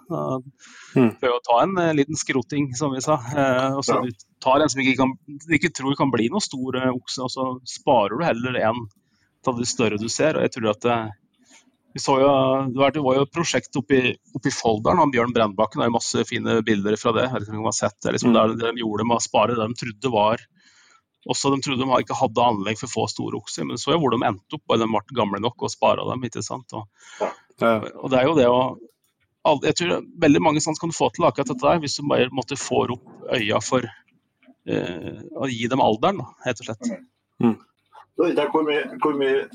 Mm. 0.95 1.11
Prøv 1.23 1.37
å 1.37 1.43
ta 1.47 1.59
en 1.65 1.77
uh, 1.79 1.91
liten 1.99 2.19
skroting, 2.19 2.71
som 2.79 2.95
vi 2.95 3.03
sa. 3.05 3.19
Uh, 3.35 3.79
og 3.81 3.85
så. 3.87 4.01
Du 4.07 4.27
tar 4.43 4.63
en 4.63 4.73
som 4.73 4.83
ikke, 4.83 4.97
kan, 5.03 5.15
ikke 5.59 5.73
tror 5.77 5.99
kan 5.99 6.13
bli 6.15 6.31
noen 6.33 6.45
stor 6.45 6.79
okse, 6.91 7.27
og 7.27 7.35
så 7.35 7.49
sparer 7.79 8.19
du 8.19 8.27
heller 8.27 8.63
en 8.63 8.87
av 9.49 9.59
de 9.59 9.67
større 9.67 9.99
du 10.01 10.09
ser. 10.11 10.39
og 10.39 10.47
jeg 10.47 10.55
tror 10.59 10.73
at 10.75 10.87
vi 11.93 12.01
så 12.01 12.21
jo, 12.21 12.31
Det 12.71 13.03
var 13.03 13.17
jo 13.17 13.25
et 13.27 13.35
prosjekt 13.35 13.77
oppe 13.79 13.99
i, 13.99 14.13
oppe 14.35 14.51
i 14.51 14.55
Folldalen 14.55 15.03
av 15.03 15.11
Bjørn 15.11 15.35
Brennbakken. 15.35 15.81
Det 15.81 15.87
er 15.87 15.91
jo 15.91 15.97
masse 15.97 16.25
fine 16.29 16.61
bilder 16.67 16.97
fra 17.01 17.13
det. 17.17 17.27
Jeg 17.27 17.35
vet 17.35 17.49
ikke 17.49 17.59
om 17.59 17.67
har 17.67 17.79
sett 17.81 17.99
det, 17.99 18.15
liksom, 18.15 18.35
mm. 18.37 18.57
det 18.61 18.69
de 18.69 18.85
gjorde 18.85 19.07
med 19.09 19.19
å 19.19 19.25
spare 19.25 19.57
det 19.57 19.67
de 19.67 19.79
trodde 19.83 20.13
var 20.15 20.45
også 21.29 21.51
De 21.53 21.61
trodde 21.61 21.85
de 21.85 22.01
ikke 22.01 22.17
hadde 22.17 22.45
anlegg 22.45 22.79
for 22.81 22.89
å 22.89 22.93
få 22.95 23.07
store 23.13 23.37
okser, 23.41 23.67
men 23.69 23.81
så 23.81 23.93
jo 23.93 24.01
hvor 24.01 24.15
de 24.15 24.23
endte 24.25 24.57
opp. 24.57 24.63
Bare 24.71 24.81
de 24.81 24.89
ble 24.89 25.17
gamle 25.19 25.41
nok 25.45 25.67
og 25.67 25.73
spara 25.73 26.07
dem. 26.09 26.23
ikke 26.25 26.43
sant? 26.45 26.73
Og, 26.73 26.87
og, 27.61 28.07
det 28.09 28.21
er 28.21 28.29
jo 28.29 28.37
det 28.39 28.47
å 28.49 28.61
Jeg 29.65 29.77
tror 29.77 30.07
veldig 30.21 30.41
mange 30.45 30.63
sånn 30.65 30.79
kan 30.81 30.93
du 30.93 30.97
få 30.97 31.11
til 31.13 31.27
akkurat 31.29 31.53
dette 31.53 31.67
der, 31.67 31.83
hvis 31.83 31.99
du 31.99 32.07
bare 32.09 32.31
måtte 32.33 32.57
få 32.61 32.87
opp 32.95 33.35
øya 33.37 33.61
for 33.65 33.85
eh, 33.85 35.21
å 35.37 35.49
gi 35.49 35.69
dem 35.69 35.81
alderen, 35.85 36.21
da, 36.21 36.33
rett 36.47 36.61
og 36.61 36.69
slett. 36.71 36.91
Mm. 37.41 37.57
Hvor 38.21 38.65
mye, 38.67 38.83
hvor 39.01 39.17
mye 39.17 39.47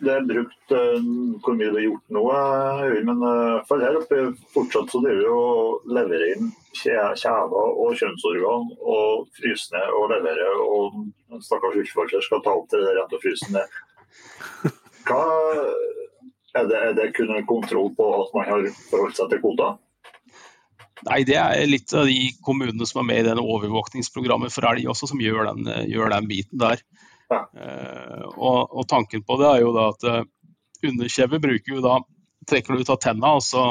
det 0.00 0.12
er 0.14 0.26
brukt 0.28 0.74
uh, 0.74 1.10
hvor 1.44 1.56
mye 1.58 1.70
det 1.74 1.82
er 1.82 1.86
gjort 1.88 2.14
nå, 2.16 2.24
uh, 2.32 2.98
men 3.08 3.22
for 3.68 3.84
her 3.84 3.98
oppe 4.00 4.22
fortsatt 4.54 4.92
så 4.92 5.02
driver 5.04 5.20
vi 5.20 5.30
og 5.34 5.92
leverer 5.98 6.34
inn 6.36 6.50
kjever 6.76 7.74
og 7.82 7.96
kjønnsorgan 7.98 8.68
og 8.78 9.28
fryser 9.36 9.76
ned 9.76 9.94
og 9.98 10.10
leverer. 10.14 10.62
Og 10.64 11.42
stakkars 11.44 11.78
urfolker 11.82 12.24
skal 12.24 12.42
ta 12.44 12.54
opp 12.54 12.68
til 12.70 12.84
det 12.84 12.96
rett 12.96 13.14
og 13.16 13.22
fryse 13.24 13.50
ned. 13.54 13.78
Hva, 15.08 15.22
er, 16.54 16.66
det, 16.70 16.78
er 16.78 16.96
det 16.96 17.12
kun 17.16 17.32
kontroll 17.48 17.92
på 17.96 18.08
at 18.20 18.34
man 18.36 18.48
har 18.48 18.66
forholdt 18.90 19.18
seg 19.18 19.32
til 19.32 19.42
kvoter? 19.42 19.78
Nei, 21.08 21.22
Det 21.24 21.36
er 21.40 21.62
litt 21.68 21.94
av 21.96 22.08
de 22.10 22.28
kommunene 22.44 22.86
som 22.88 23.00
er 23.02 23.08
med 23.08 23.22
i 23.22 23.28
denne 23.30 23.44
overvåkningsprogrammet 23.44 24.52
for 24.52 24.68
elg 24.68 24.90
også, 24.92 25.08
som 25.10 25.22
gjør 25.22 25.48
den, 25.48 25.70
gjør 25.88 26.12
den 26.12 26.28
biten 26.28 26.60
der. 26.60 26.82
Uh, 27.30 28.26
og, 28.34 28.58
og, 28.72 28.82
tanken 28.90 29.22
på 29.26 29.36
det 29.40 29.48
er 29.50 29.62
jo 29.62 29.70
da 29.76 29.86
at 29.92 30.06
uh, 30.08 30.22
underkjevet 30.86 31.42
bruker 31.42 31.76
jo 31.76 31.84
da 31.84 32.00
trekker 32.50 32.74
du 32.74 32.82
ut 32.82 32.92
av 32.92 32.98
tenna, 33.02 33.34
og 33.38 33.44
så, 33.44 33.64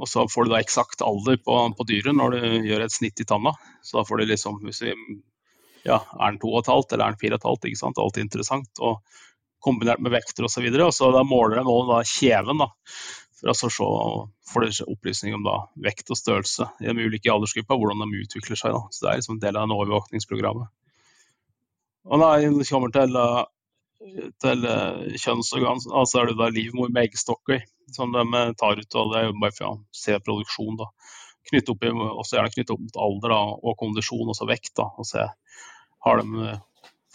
og 0.00 0.10
så 0.10 0.24
får 0.32 0.46
du 0.46 0.54
da 0.54 0.60
eksakt 0.62 1.04
alder 1.04 1.38
på, 1.42 1.58
på, 1.78 1.86
dyret 1.88 2.16
når 2.16 2.36
du 2.36 2.68
gjør 2.70 2.86
et 2.86 2.94
snitt 2.94 3.22
i 3.22 3.28
tanna. 3.28 3.52
Så 3.84 4.00
da 4.00 4.06
får 4.08 4.22
du 4.22 4.30
liksom 4.32 4.58
hvis 4.64 4.82
vi, 4.82 4.94
ja, 5.86 6.00
Er 6.18 6.32
den 6.32 6.40
2,5 6.42 6.94
eller 6.96 7.04
er 7.04 7.14
den 7.14 7.38
4,5? 7.38 7.68
ikke 7.70 7.82
sant? 7.82 8.00
Alt 8.02 8.18
interessant. 8.18 8.82
Og 8.82 8.98
kombinert 9.62 10.02
med 10.02 10.14
vekter 10.14 10.48
osv. 10.48 10.66
Og, 10.66 10.80
og 10.88 10.94
så 10.94 11.12
da 11.14 11.22
måler 11.26 11.60
de 11.60 11.76
da 11.92 12.00
kjeven. 12.10 12.64
da, 12.64 12.70
for 13.36 13.52
å 13.52 13.54
så 13.54 13.68
får 14.50 14.64
du 14.64 14.82
opplysning 14.88 15.36
om 15.36 15.44
da, 15.46 15.58
vekt 15.84 16.10
og 16.10 16.18
størrelse 16.18 16.70
i 16.80 16.88
de 16.88 17.06
ulike 17.06 17.30
aldersgrupper, 17.32 17.78
hvordan 17.78 18.02
de 18.02 18.24
utvikler 18.24 18.58
seg. 18.58 18.74
Da. 18.74 18.82
Så 18.90 19.04
Det 19.04 19.10
er 19.10 19.20
liksom 19.20 19.36
en 19.36 19.44
del 19.44 19.60
av 19.60 19.68
en 19.68 19.76
overvåkningsprogrammet. 19.76 20.72
Og 22.06 22.20
når 22.22 22.44
det 22.58 22.68
kommer 22.70 22.92
til, 22.94 23.16
eh, 23.18 24.26
til 24.42 24.66
kjønnsorgan, 25.18 25.80
så 25.82 25.94
altså 26.02 26.20
er 26.20 26.30
det 26.30 26.38
da 26.38 26.50
livmor 26.54 26.92
med 26.92 27.08
eggstokker 27.08 27.64
som 27.92 28.12
de 28.12 28.22
eh, 28.22 28.52
tar 28.58 28.78
ut. 28.78 28.94
og 28.94 29.12
Det 29.12 29.20
er 29.20 29.28
jo 29.28 29.38
bare 29.40 29.56
for 29.56 29.68
å 29.68 29.74
se 29.94 30.18
produksjon. 30.18 30.78
da. 30.80 30.90
Knytte 31.50 31.74
opp, 31.74 31.84
også 31.86 32.38
gjerne 32.38 32.54
knytte 32.54 32.74
opp 32.74 32.82
mot 32.82 33.02
alder 33.06 33.34
da, 33.34 33.42
og 33.62 33.76
kondisjon, 33.78 34.30
og 34.30 34.38
så 34.38 34.48
vekt. 34.48 34.74
da, 34.76 34.90
og 34.96 35.06
se 35.06 35.26
Har 36.06 36.22
de 36.22 36.58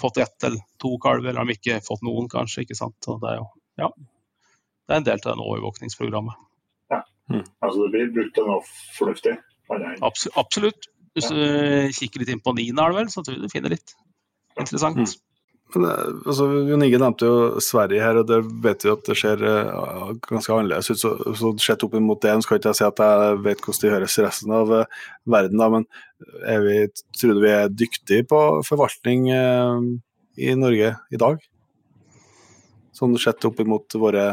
fått 0.02 0.18
ett 0.18 0.44
eller 0.44 0.60
to 0.82 0.98
kalver, 1.00 1.30
eller 1.30 1.40
har 1.40 1.48
de 1.48 1.56
ikke 1.56 1.84
fått 1.86 2.02
noen, 2.04 2.28
kanskje. 2.32 2.66
ikke 2.66 2.76
sant? 2.76 2.98
Så 3.04 3.20
det 3.22 3.30
er 3.32 3.38
jo, 3.40 3.48
ja, 3.80 3.90
det 4.88 4.96
er 4.96 5.00
en 5.00 5.08
del 5.08 5.22
av 5.22 5.28
den 5.30 5.44
overvåkningsprogrammet. 5.46 6.36
Ja, 6.92 7.04
mm. 7.32 7.46
altså 7.62 7.86
det 7.86 7.92
blir 7.94 8.12
brukt 8.16 8.34
til 8.36 8.50
noe 8.50 8.64
fornuftig? 8.98 9.38
Absolutt. 10.36 10.90
Hvis 11.16 11.28
du 11.32 11.40
kikker 11.96 12.24
litt 12.24 12.32
inn 12.34 12.44
på 12.44 12.56
Nina, 12.56 12.84
er 12.84 12.92
det 12.92 13.00
vel, 13.02 13.12
så 13.12 13.24
tror 13.24 13.38
jeg 13.38 13.44
du 13.46 13.52
finner 13.52 13.72
litt 13.76 13.96
interessant. 14.60 14.98
Mm. 14.98 15.20
Altså, 15.72 16.46
Jon 16.68 16.84
Inge 16.84 17.00
nevnte 17.00 17.28
jo 17.28 17.62
Sverige 17.64 18.04
her, 18.04 18.20
og 18.20 18.28
det 18.28 18.42
vet 18.64 18.84
vi 18.84 18.92
at 18.92 19.06
det 19.08 19.16
ser 19.20 19.44
uh, 19.46 20.12
ganske 20.28 20.52
annerledes 20.52 20.92
ut. 20.92 21.00
Så, 21.00 21.12
så 21.40 21.52
Sett 21.64 21.86
opp 21.88 21.96
mot 22.04 22.20
det, 22.22 22.34
skal 22.44 22.60
ikke 22.60 22.74
jeg 22.74 22.80
si 22.82 22.88
at 22.88 23.00
jeg 23.00 23.38
vet 23.46 23.64
hvordan 23.64 23.84
det 23.86 23.94
høres 23.96 24.18
i 24.18 24.26
resten 24.26 24.56
av 24.58 24.74
uh, 24.74 25.00
verden, 25.32 25.62
da, 25.62 25.70
men 25.72 25.88
vi, 26.66 26.76
tror 27.18 27.38
du 27.38 27.44
vi 27.46 27.54
er 27.56 27.72
dyktige 27.72 28.28
på 28.28 28.42
forvaltning 28.68 29.30
uh, 29.32 29.80
i 30.36 30.52
Norge 30.60 30.94
i 31.12 31.22
dag? 31.22 31.40
Sånn 32.98 33.16
sett 33.22 33.48
opp 33.48 33.64
mot 33.66 33.98
våre, 34.02 34.28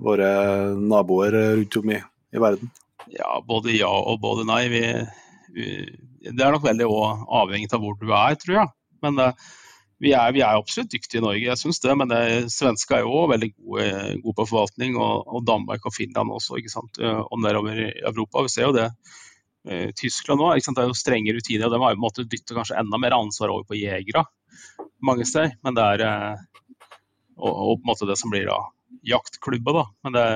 våre 0.00 0.30
naboer 0.78 1.34
rundt 1.58 1.82
om 1.82 1.94
i, 1.96 1.98
i 2.30 2.42
verden. 2.42 2.70
Ja, 3.12 3.40
både 3.44 3.74
ja 3.74 3.90
og 3.90 4.22
både 4.22 4.46
nei. 4.48 4.62
Vi, 4.72 4.86
vi, 5.56 5.66
det 6.30 6.40
er 6.40 6.54
nok 6.54 6.64
veldig 6.64 6.86
avhengig 6.88 7.72
av 7.74 7.82
hvor 7.82 7.98
du 7.98 8.08
er, 8.14 8.38
tror 8.40 8.60
jeg. 8.62 8.72
Men 9.04 9.20
uh, 9.20 9.50
vi 10.02 10.12
er, 10.16 10.32
vi 10.36 10.42
er, 10.42 10.58
absolutt 10.58 10.92
dyktige 10.92 11.20
i 11.20 11.24
Norge, 11.24 11.44
jeg 11.46 11.60
syns 11.60 11.82
det. 11.84 11.96
Men 12.00 12.10
det, 12.12 12.22
svenske 12.52 12.98
er 12.98 13.04
jo 13.04 13.12
òg 13.22 13.34
veldig 13.34 13.50
gode, 13.54 13.90
gode, 14.24 14.38
på 14.40 14.48
forvaltning. 14.52 14.96
Og, 15.00 15.28
og, 15.28 15.44
Danmark 15.48 15.86
og 15.86 15.94
Finland 15.96 16.34
også, 16.34 16.58
ikke 16.60 16.72
sant? 16.72 16.98
og 17.00 17.44
nedover 17.44 17.84
i 17.86 17.92
Europa. 18.02 18.46
Vi 18.46 18.54
ser 18.56 18.68
jo 18.68 18.74
det. 18.76 18.88
Tyskland 19.96 20.42
òg, 20.44 20.58
det 20.60 20.82
er 20.82 20.90
jo 20.90 20.96
strenge 20.98 21.32
rutiner. 21.32 21.70
og 21.70 21.76
De 21.76 21.84
har 21.84 21.94
jo 21.94 22.02
måttet 22.02 22.32
dytte 22.32 22.56
kanskje 22.56 22.76
enda 22.82 23.00
mer 23.00 23.16
ansvar 23.16 23.54
over 23.54 23.64
på 23.68 23.78
jegere 23.78 24.26
mange 25.04 25.24
steder. 25.28 25.54
Men 25.64 25.76
det 25.76 25.86
er 25.94 26.04
og, 27.36 27.50
og, 27.50 27.78
på 27.78 27.82
en 27.82 27.90
måte 27.90 28.08
det 28.08 28.18
som 28.20 28.32
blir 28.32 28.46
da 28.48 28.58
jaktklubba. 29.04 29.72
Da. 29.72 29.84
Men 30.06 30.16
det, 30.16 30.26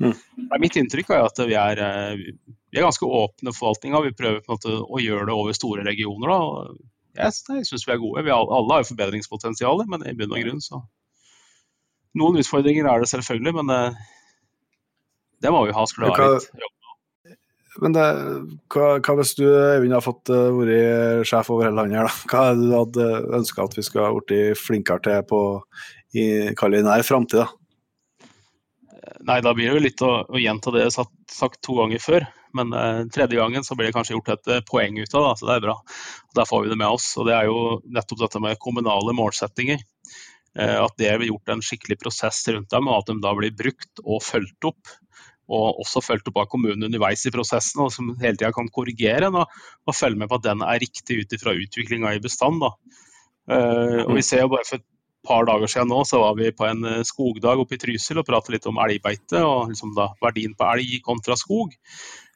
mm. 0.00 0.18
det 0.48 0.56
er 0.56 0.62
mitt 0.62 0.78
inntrykk 0.80 1.12
er 1.12 1.26
at 1.26 1.40
vi 1.44 1.56
er, 1.58 1.82
vi 2.16 2.78
er 2.78 2.86
ganske 2.86 3.08
åpne 3.20 3.54
forvaltninga. 3.56 4.02
Vi 4.06 4.16
prøver 4.16 4.42
på 4.42 4.52
en 4.52 4.58
måte 4.58 4.76
å 4.84 5.02
gjøre 5.02 5.28
det 5.28 5.36
over 5.36 5.56
store 5.56 5.86
regioner. 5.86 6.30
Da. 6.30 6.76
Jeg, 7.14 7.30
jeg 7.30 7.66
syns 7.68 7.86
vi 7.86 7.94
er 7.94 8.02
gode. 8.02 8.24
Vi 8.26 8.32
alle, 8.34 8.50
alle 8.58 8.74
har 8.74 8.82
jo 8.82 8.90
forbedringspotensial, 8.90 9.84
men 9.90 10.06
i 10.06 10.14
bunn 10.18 10.34
og 10.34 10.44
grunn 10.44 10.62
så 10.64 10.82
Noen 12.14 12.38
utfordringer 12.38 12.86
er 12.86 13.02
det 13.02 13.08
selvfølgelig, 13.10 13.52
men 13.56 13.70
det, 13.72 13.78
det 15.42 15.50
må 15.50 15.64
vi 15.66 15.74
ha. 15.74 15.82
Skulle 15.90 16.12
ha 16.14 16.28
litt 16.36 16.46
Men 17.82 17.96
det, 17.96 18.04
hva, 18.70 18.92
hva, 19.00 19.16
hvis 19.18 19.34
du 19.34 19.48
Øyvind, 19.48 19.96
har 19.96 20.04
fått 20.04 20.30
uh, 20.30 20.52
vært 20.54 21.26
sjef 21.26 21.50
over 21.50 21.66
hele 21.66 21.80
landet, 21.80 21.98
her, 21.98 22.06
da? 22.06 22.30
hva 22.30 22.44
er 22.46 22.60
det 22.60 22.68
du 22.68 22.76
hadde 22.76 23.08
ønska 23.40 23.66
at 23.66 23.74
vi 23.74 23.82
skulle 23.82 24.06
ha 24.06 24.14
blitt 24.14 24.62
flinkere 24.62 25.02
til 25.08 25.26
på 25.26 25.42
i 26.14 26.28
nær 26.54 27.02
framtid? 27.02 27.50
Nei, 29.26 29.40
da 29.42 29.50
blir 29.56 29.72
det 29.72 29.74
jo 29.74 29.84
litt 29.88 30.06
å, 30.06 30.12
å 30.22 30.40
gjenta 30.40 30.70
det 30.70 30.84
jeg 30.84 30.94
har 30.94 31.10
sagt 31.34 31.62
to 31.66 31.80
ganger 31.80 32.02
før. 32.02 32.28
Men 32.54 32.72
eh, 32.72 33.00
tredje 33.14 33.38
gangen 33.40 33.66
så 33.66 33.74
blir 33.74 33.90
det 33.90 33.96
kanskje 33.96 34.14
gjort 34.14 34.30
et 34.36 34.52
eh, 34.54 34.62
poeng 34.68 35.00
ut 35.00 35.16
av 35.18 35.26
det, 35.26 35.32
så 35.40 35.48
det 35.48 35.56
er 35.56 35.64
bra. 35.66 35.74
Der 36.38 36.48
får 36.48 36.64
vi 36.64 36.70
det 36.72 36.78
med 36.80 36.98
oss. 36.98 37.08
og 37.18 37.28
Det 37.28 37.34
er 37.36 37.50
jo 37.50 37.80
nettopp 37.96 38.22
dette 38.24 38.42
med 38.42 38.60
kommunale 38.62 39.16
målsettinger. 39.16 39.82
Eh, 40.58 40.76
at 40.78 40.94
det 41.00 41.16
blir 41.18 41.32
gjort 41.32 41.50
en 41.50 41.64
skikkelig 41.64 41.98
prosess 42.04 42.44
rundt 42.54 42.70
dem, 42.70 42.90
og 42.90 43.02
at 43.02 43.10
de 43.10 43.18
da 43.24 43.34
blir 43.36 43.54
brukt 43.58 44.04
og 44.04 44.22
fulgt 44.22 44.70
opp. 44.70 44.94
Og 45.50 45.82
også 45.82 46.00
fulgt 46.00 46.30
opp 46.30 46.40
av 46.40 46.48
kommunen 46.52 46.86
underveis 46.86 47.26
i 47.26 47.34
prosessen, 47.34 47.82
og 47.84 47.92
som 47.92 48.14
hele 48.22 48.38
tida 48.38 48.54
kan 48.54 48.70
korrigere 48.72 49.28
og, 49.28 49.42
og, 49.84 49.92
følge 49.92 50.22
med 50.22 50.30
på 50.30 50.38
at 50.38 50.46
den 50.46 50.62
er 50.64 50.80
riktig 50.80 51.20
ut 51.20 51.36
ifra 51.36 51.52
utviklinga 51.58 52.14
i 52.16 52.22
bestand. 52.24 52.64
Uh, 53.44 54.00
og 54.06 54.14
vi 54.16 54.22
ser 54.24 54.40
jo 54.40 54.54
bare 54.54 54.64
for 54.64 54.80
et 54.80 54.86
par 55.28 55.44
dager 55.44 55.68
siden 55.68 55.90
nå 55.92 55.98
så 56.08 56.22
var 56.22 56.38
vi 56.38 56.48
på 56.56 56.64
en 56.64 57.04
skogdag 57.04 57.60
oppe 57.60 57.76
i 57.76 57.80
Trysil 57.82 58.22
og 58.22 58.26
pratet 58.28 58.54
litt 58.54 58.68
om 58.70 58.80
elgbeite 58.80 59.42
og 59.44 59.68
liksom 59.68 59.92
da 59.96 60.10
verdien 60.24 60.56
på 60.56 60.68
elg 60.70 60.96
kontra 61.04 61.36
skog. 61.36 61.76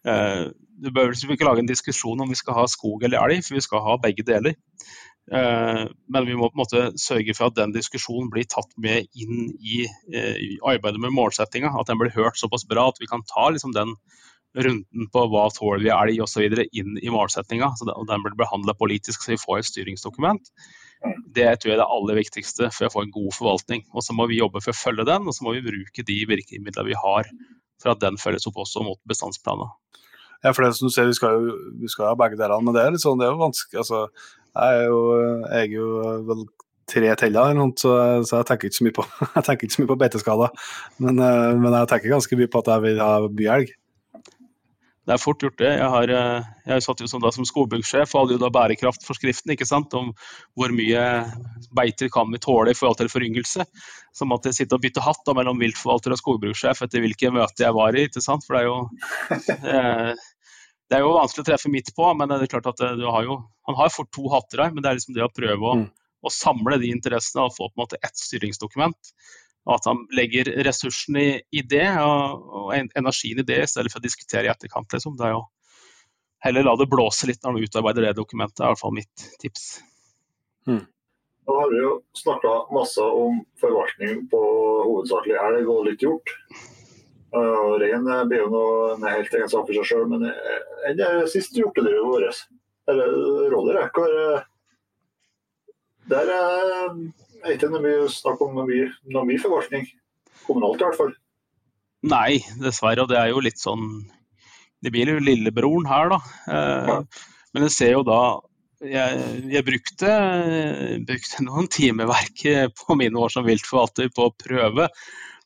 Eh, 0.09 0.47
du 0.78 0.90
bør 0.94 1.10
liksom 1.10 1.35
ikke 1.35 1.47
lage 1.48 1.64
en 1.64 1.70
diskusjon 1.70 2.20
om 2.22 2.30
vi 2.30 2.39
skal 2.39 2.56
ha 2.60 2.66
skog 2.70 3.05
eller 3.06 3.20
elg, 3.24 3.43
for 3.47 3.59
vi 3.59 3.64
skal 3.64 3.85
ha 3.85 3.97
begge 4.02 4.24
deler. 4.26 4.55
Eh, 5.28 5.82
men 6.14 6.28
vi 6.28 6.36
må 6.39 6.48
på 6.48 6.56
en 6.56 6.62
måte 6.62 6.85
sørge 7.01 7.35
for 7.36 7.51
at 7.51 7.59
den 7.59 7.74
diskusjonen 7.74 8.30
blir 8.32 8.47
tatt 8.48 8.70
med 8.80 9.10
inn 9.18 9.51
i 9.59 9.85
arbeidet 10.62 11.02
med 11.02 11.14
målsettinga. 11.16 11.74
At 11.74 11.90
den 11.90 12.01
blir 12.01 12.14
hørt 12.14 12.40
såpass 12.40 12.66
bra 12.68 12.89
at 12.93 13.02
vi 13.02 13.10
kan 13.10 13.26
ta 13.28 13.51
liksom 13.52 13.74
den 13.76 13.97
runden 14.56 15.09
på 15.12 15.24
hva 15.30 15.47
tåler 15.52 15.85
vi 15.85 15.93
elg 15.93 16.22
osv. 16.24 16.47
inn 16.72 16.98
i 17.02 17.12
målsettinga. 17.12 17.72
Og 17.85 18.06
den 18.09 18.24
blir 18.24 18.39
behandla 18.39 18.74
politisk 18.78 19.24
så 19.24 19.35
vi 19.35 19.43
får 19.43 19.60
et 19.60 19.70
styringsdokument. 19.72 20.52
Det 21.35 21.51
tror 21.60 21.70
jeg 21.70 21.76
er 21.76 21.82
det 21.82 21.93
aller 21.94 22.18
viktigste 22.18 22.72
for 22.74 22.89
å 22.89 22.93
få 22.94 23.05
en 23.05 23.14
god 23.14 23.30
forvaltning. 23.36 23.85
Og 23.94 24.02
Så 24.02 24.16
må 24.16 24.26
vi 24.30 24.40
jobbe 24.40 24.62
for 24.64 24.74
å 24.74 24.80
følge 24.80 25.06
den, 25.06 25.28
og 25.28 25.36
så 25.36 25.47
må 25.47 25.55
vi 25.55 25.66
bruke 25.68 26.06
de 26.06 26.18
virkemidlene 26.26 26.89
vi 26.89 26.98
har 26.98 27.30
for 27.82 27.94
at 27.94 28.02
den 28.02 28.18
følges 28.20 28.48
opp 28.50 28.60
også 28.64 28.84
mot 28.86 29.00
bestandsplanen. 29.09 29.70
Ja, 30.44 30.52
for 30.52 30.62
det 30.62 30.76
som 30.76 30.86
du 30.86 30.94
ser, 30.94 31.09
Vi 31.09 31.88
skal 31.88 32.05
jo 32.05 32.10
ha 32.12 32.14
begge 32.14 32.38
delene, 32.38 32.62
men 32.62 32.74
det 32.74 32.84
er 32.84 32.94
litt 32.94 33.02
sånn, 33.02 33.18
det 33.18 33.26
er 33.26 33.34
jo 33.34 33.42
vanskelig. 33.42 33.78
altså, 33.82 34.09
Jeg 34.55 34.78
er 34.78 34.84
jo, 34.86 35.00
jeg 35.48 35.64
er 35.64 35.72
jo 35.74 35.88
vel 36.28 36.46
tre 36.88 37.14
teller, 37.20 37.59
så, 37.76 37.90
så 38.24 38.40
jeg 38.40 38.46
tenker 38.48 38.68
ikke 38.68 38.78
så 38.78 38.86
mye 38.86 38.96
på, 38.96 39.05
jeg 39.36 39.44
tenker 39.44 39.66
ikke 39.66 39.76
så 39.76 39.82
mye 39.82 39.92
på 39.92 40.00
beiteskader. 40.05 40.70
Men, 40.98 41.18
eh, 41.18 41.52
men 41.59 41.74
jeg 41.74 41.90
tenker 41.90 42.14
ganske 42.14 42.38
mye 42.40 42.50
på 42.52 42.62
at 42.62 42.72
jeg 42.72 42.84
vil 42.86 43.02
ha 43.02 43.12
mye 43.26 43.59
elg 43.59 43.74
det 45.09 45.14
er 45.14 45.20
fort 45.22 45.40
gjort, 45.40 45.56
det. 45.56 45.70
Jeg, 45.72 45.89
har, 45.89 46.10
eh, 46.12 46.48
jeg 46.68 46.85
satt 46.85 47.01
jo 47.01 47.06
som, 47.09 47.22
da, 47.24 47.30
som 47.32 47.47
skogbrukssjef 47.48 48.10
og 48.12 48.20
hadde 48.20 48.35
jo 48.35 48.40
da 48.43 48.51
bærekraftforskriften 48.52 49.55
ikke 49.55 49.66
sant, 49.68 49.94
om 49.97 50.10
hvor 50.52 50.74
mye 50.76 51.05
beiter 51.78 52.10
kan 52.12 52.28
vi 52.28 52.40
tåle 52.44 52.74
i 52.74 52.76
forhold 52.76 52.98
til 53.01 53.09
foryngelse. 53.09 53.64
Så 54.12 54.28
måtte 54.28 54.52
jeg 54.52 54.59
sitte 54.59 54.76
og 54.76 54.85
bytte 54.85 55.05
hatt 55.06 55.22
da, 55.24 55.32
mellom 55.39 55.62
viltforvalter 55.64 56.12
og 56.12 56.20
skogbrukssjef 56.20 56.85
etter 56.85 57.06
hvilke 57.06 57.32
møter 57.32 57.70
jeg 57.70 57.78
var 57.78 57.97
i. 57.97 58.05
ikke 58.10 58.24
sant? 58.24 58.44
For 58.44 58.59
det 58.59 58.60
er 58.60 58.68
jo, 58.68 58.76
eh, 59.72 60.12
det 60.93 61.01
er 61.01 61.06
jo 61.06 61.16
vanskelig 61.16 61.47
å 61.47 61.51
treffe 61.55 61.72
midt 61.72 61.94
på, 61.97 62.12
men 62.12 62.28
det 62.35 62.43
er 62.44 62.55
klart 62.59 62.68
at 62.74 62.85
eh, 62.85 62.97
du 63.01 63.09
har 63.09 63.24
jo, 63.24 63.40
han 63.70 63.80
har 63.80 63.97
fort 63.97 64.12
to 64.12 64.28
hatter 64.35 64.66
her. 64.66 64.76
Men 64.76 64.85
det 64.85 64.93
er 64.93 65.01
liksom 65.01 65.16
det 65.16 65.24
å 65.24 65.32
prøve 65.32 65.72
å, 65.72 65.76
mm. 65.80 65.89
å 66.20 66.36
samle 66.36 66.82
de 66.85 66.93
interessene 66.93 67.48
og 67.48 67.56
få 67.56 67.70
på 67.70 67.78
en 67.78 67.86
måte 67.86 68.05
ett 68.05 68.26
styringsdokument 68.28 69.16
og 69.69 69.74
at 69.77 69.86
han 69.90 70.01
legger 70.16 70.49
ressursene 70.65 71.23
i, 71.23 71.32
i, 71.61 71.62
det 71.69 71.86
og, 72.01 72.45
og, 72.49 72.70
energien 72.97 73.43
i 73.43 73.45
det, 73.45 73.59
i 73.62 73.69
stedet 73.69 73.93
for 73.93 74.01
å 74.01 74.07
diskutere 74.07 74.49
i 74.49 74.53
etterkant. 74.53 74.89
Liksom. 74.95 75.16
Det 75.19 75.27
er 75.28 75.35
jo 75.35 75.43
heller 76.47 76.65
la 76.65 76.74
det 76.81 76.89
blåse 76.89 77.28
litt 77.28 77.43
når 77.43 77.53
han 77.59 77.66
utarbeider 77.69 78.07
det 78.07 78.15
dokumentet, 78.16 78.62
er 78.62 78.70
i 78.70 78.73
hvert 78.73 78.81
fall 78.81 78.97
mitt 78.97 79.27
tips. 79.43 79.66
Hmm. 80.69 80.86
Nå 81.49 81.59
har 81.61 81.70
vi 81.73 81.82
jo 81.82 81.93
snakka 82.16 82.55
masse 82.77 83.05
om 83.05 83.43
forvaltning 83.61 84.24
på 84.32 84.40
hovedsakelig 84.89 85.36
elg 85.45 85.70
og 85.73 85.86
litt 85.89 86.05
hjort. 86.05 86.32
Uh, 87.28 87.77
rein 87.81 88.09
blir 88.28 88.47
jo 88.47 88.51
noe 88.53 88.93
en 88.95 89.05
helt 89.05 89.35
egen 89.36 89.51
sak 89.53 89.66
for 89.69 89.77
seg 89.77 89.89
sjøl, 89.90 90.07
men 90.09 90.31
enn 90.89 90.97
det 90.97 91.09
siste 91.32 91.61
hjortedyret 91.61 92.09
vårt, 92.09 92.45
eller 92.89 93.16
rådyret, 93.53 93.93
hvor 93.93 94.45
Der 96.09 96.31
er 96.32 96.70
er 96.73 96.95
ikke 97.55 97.70
noe 97.73 97.82
mye 97.85 98.10
snakk 98.12 98.43
om 98.44 98.59
mye, 98.59 98.90
noe 99.12 99.24
mye 99.28 99.43
forvaltning. 99.43 99.86
Kommunalt 100.47 100.82
i 100.82 100.86
hvert 100.86 100.98
fall. 100.98 101.15
Nei, 102.09 102.39
dessverre. 102.62 103.05
Og 103.05 103.10
det 103.10 103.19
er 103.20 103.32
jo 103.32 103.43
litt 103.43 103.59
sånn 103.59 103.89
Det 104.78 104.93
blir 104.94 105.10
jo 105.10 105.23
lillebroren 105.23 105.89
her, 105.90 106.12
da. 106.12 106.19
Eh, 106.47 106.90
ja. 106.93 106.98
Men 107.55 107.66
jeg 107.66 107.74
ser 107.74 107.97
jo 107.97 108.05
da 108.06 108.20
jeg, 108.78 109.23
jeg 109.51 109.66
brukte, 109.66 110.10
brukte, 111.09 111.43
noen 111.43 111.66
timeverk 111.66 112.44
på 112.78 112.94
mine 112.94 113.19
år 113.19 113.32
som 113.35 113.47
viltforvalter 113.48 114.12
på 114.15 114.28
å 114.28 114.35
prøve 114.39 114.86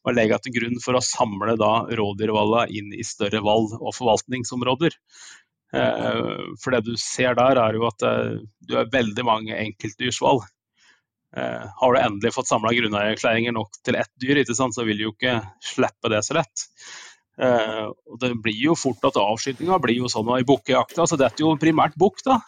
å 0.03 0.13
legge 0.13 0.37
til 0.43 0.57
grunn 0.59 0.81
for 0.83 0.99
å 0.99 1.05
samle 1.07 1.55
da 1.57 1.87
rådyrvalla 1.89 2.67
inn 2.75 2.91
i 2.93 3.07
større 3.07 3.41
valg 3.45 3.73
og 3.79 3.95
forvaltningsområder. 3.97 4.99
Eh, 5.73 6.33
for 6.61 6.75
det 6.75 6.83
du 6.85 6.93
ser 7.01 7.39
der, 7.39 7.61
er 7.63 7.79
jo 7.79 7.87
at 7.89 8.05
eh, 8.05 8.41
du 8.69 8.77
har 8.77 8.91
veldig 8.93 9.25
mange 9.25 9.57
enkeltdyrsvalg. 9.57 10.45
Eh, 11.37 11.65
har 11.81 11.95
du 11.95 12.01
endelig 12.01 12.35
fått 12.35 12.51
samla 12.51 12.75
grunneierklæringer 12.77 13.55
nok 13.57 13.79
til 13.85 13.97
ett 13.97 14.13
dyr, 14.21 14.43
så 14.53 14.85
vil 14.85 14.99
du 15.01 15.07
jo 15.07 15.15
ikke 15.15 15.39
slippe 15.65 16.13
det 16.13 16.23
så 16.27 16.37
lett. 16.37 16.67
Eh, 17.41 17.87
og 17.89 18.19
det 18.21 18.35
blir 18.45 18.59
jo 18.69 18.77
fort 18.77 19.05
at 19.09 19.21
avskytinga 19.21 19.81
blir 19.83 20.03
jo 20.03 20.11
sånn 20.13 20.29
i 20.37 20.47
bukkejakta, 20.49 21.07
så 21.09 21.17
detter 21.17 21.45
er 21.45 21.49
jo 21.49 21.61
primært 21.61 21.97
bukk, 22.01 22.21
da. 22.27 22.41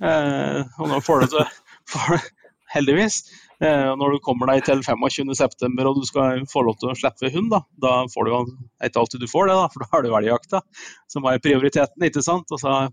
Eh, 0.00 0.60
og 0.78 0.92
nå 0.92 1.00
får 1.04 1.26
du 1.26 1.34
det 1.40 1.48
heldigvis. 2.70 3.24
Eh, 3.60 3.90
når 3.98 4.14
du 4.14 4.22
kommer 4.24 4.48
deg 4.48 4.62
til 4.64 4.80
25.9 4.86 5.84
og 5.84 5.98
du 5.98 6.06
skal 6.08 6.44
få 6.48 6.62
lov 6.64 6.78
til 6.80 6.92
å 6.92 6.96
slippe 6.96 7.32
hund, 7.34 7.50
da, 7.52 7.60
da 7.82 7.96
får 8.12 8.26
du 8.26 8.32
jo 8.32 8.40
ikke 8.86 9.02
alltid 9.02 9.24
du 9.24 9.28
får 9.30 9.50
det, 9.50 9.58
da, 9.58 9.66
for 9.72 9.84
da 9.84 9.90
har 9.92 10.06
du 10.06 10.14
elgjakta 10.16 10.62
som 11.10 11.26
er 11.28 11.42
prioriteten. 11.42 12.06
ikke 12.06 12.24
sant? 12.24 12.48
Og 12.54 12.62
så 12.62 12.86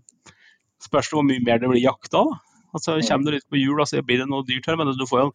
spørs 0.84 1.08
det 1.08 1.16
hvor 1.16 1.26
mye 1.26 1.44
mer 1.46 1.62
det 1.62 1.70
blir 1.70 1.86
jakta. 1.86 2.26
da. 2.26 2.42
Altså, 2.74 2.98
kommer 3.08 3.28
du 3.28 3.36
litt 3.36 3.48
på 3.48 3.60
jul, 3.60 3.80
så 3.88 4.02
blir 4.04 4.22
det 4.22 4.28
noe 4.30 4.46
dyrt 4.46 4.68
her, 4.68 4.76
men 4.78 4.90
du 4.92 5.06
får 5.08 5.22
jo 5.26 5.30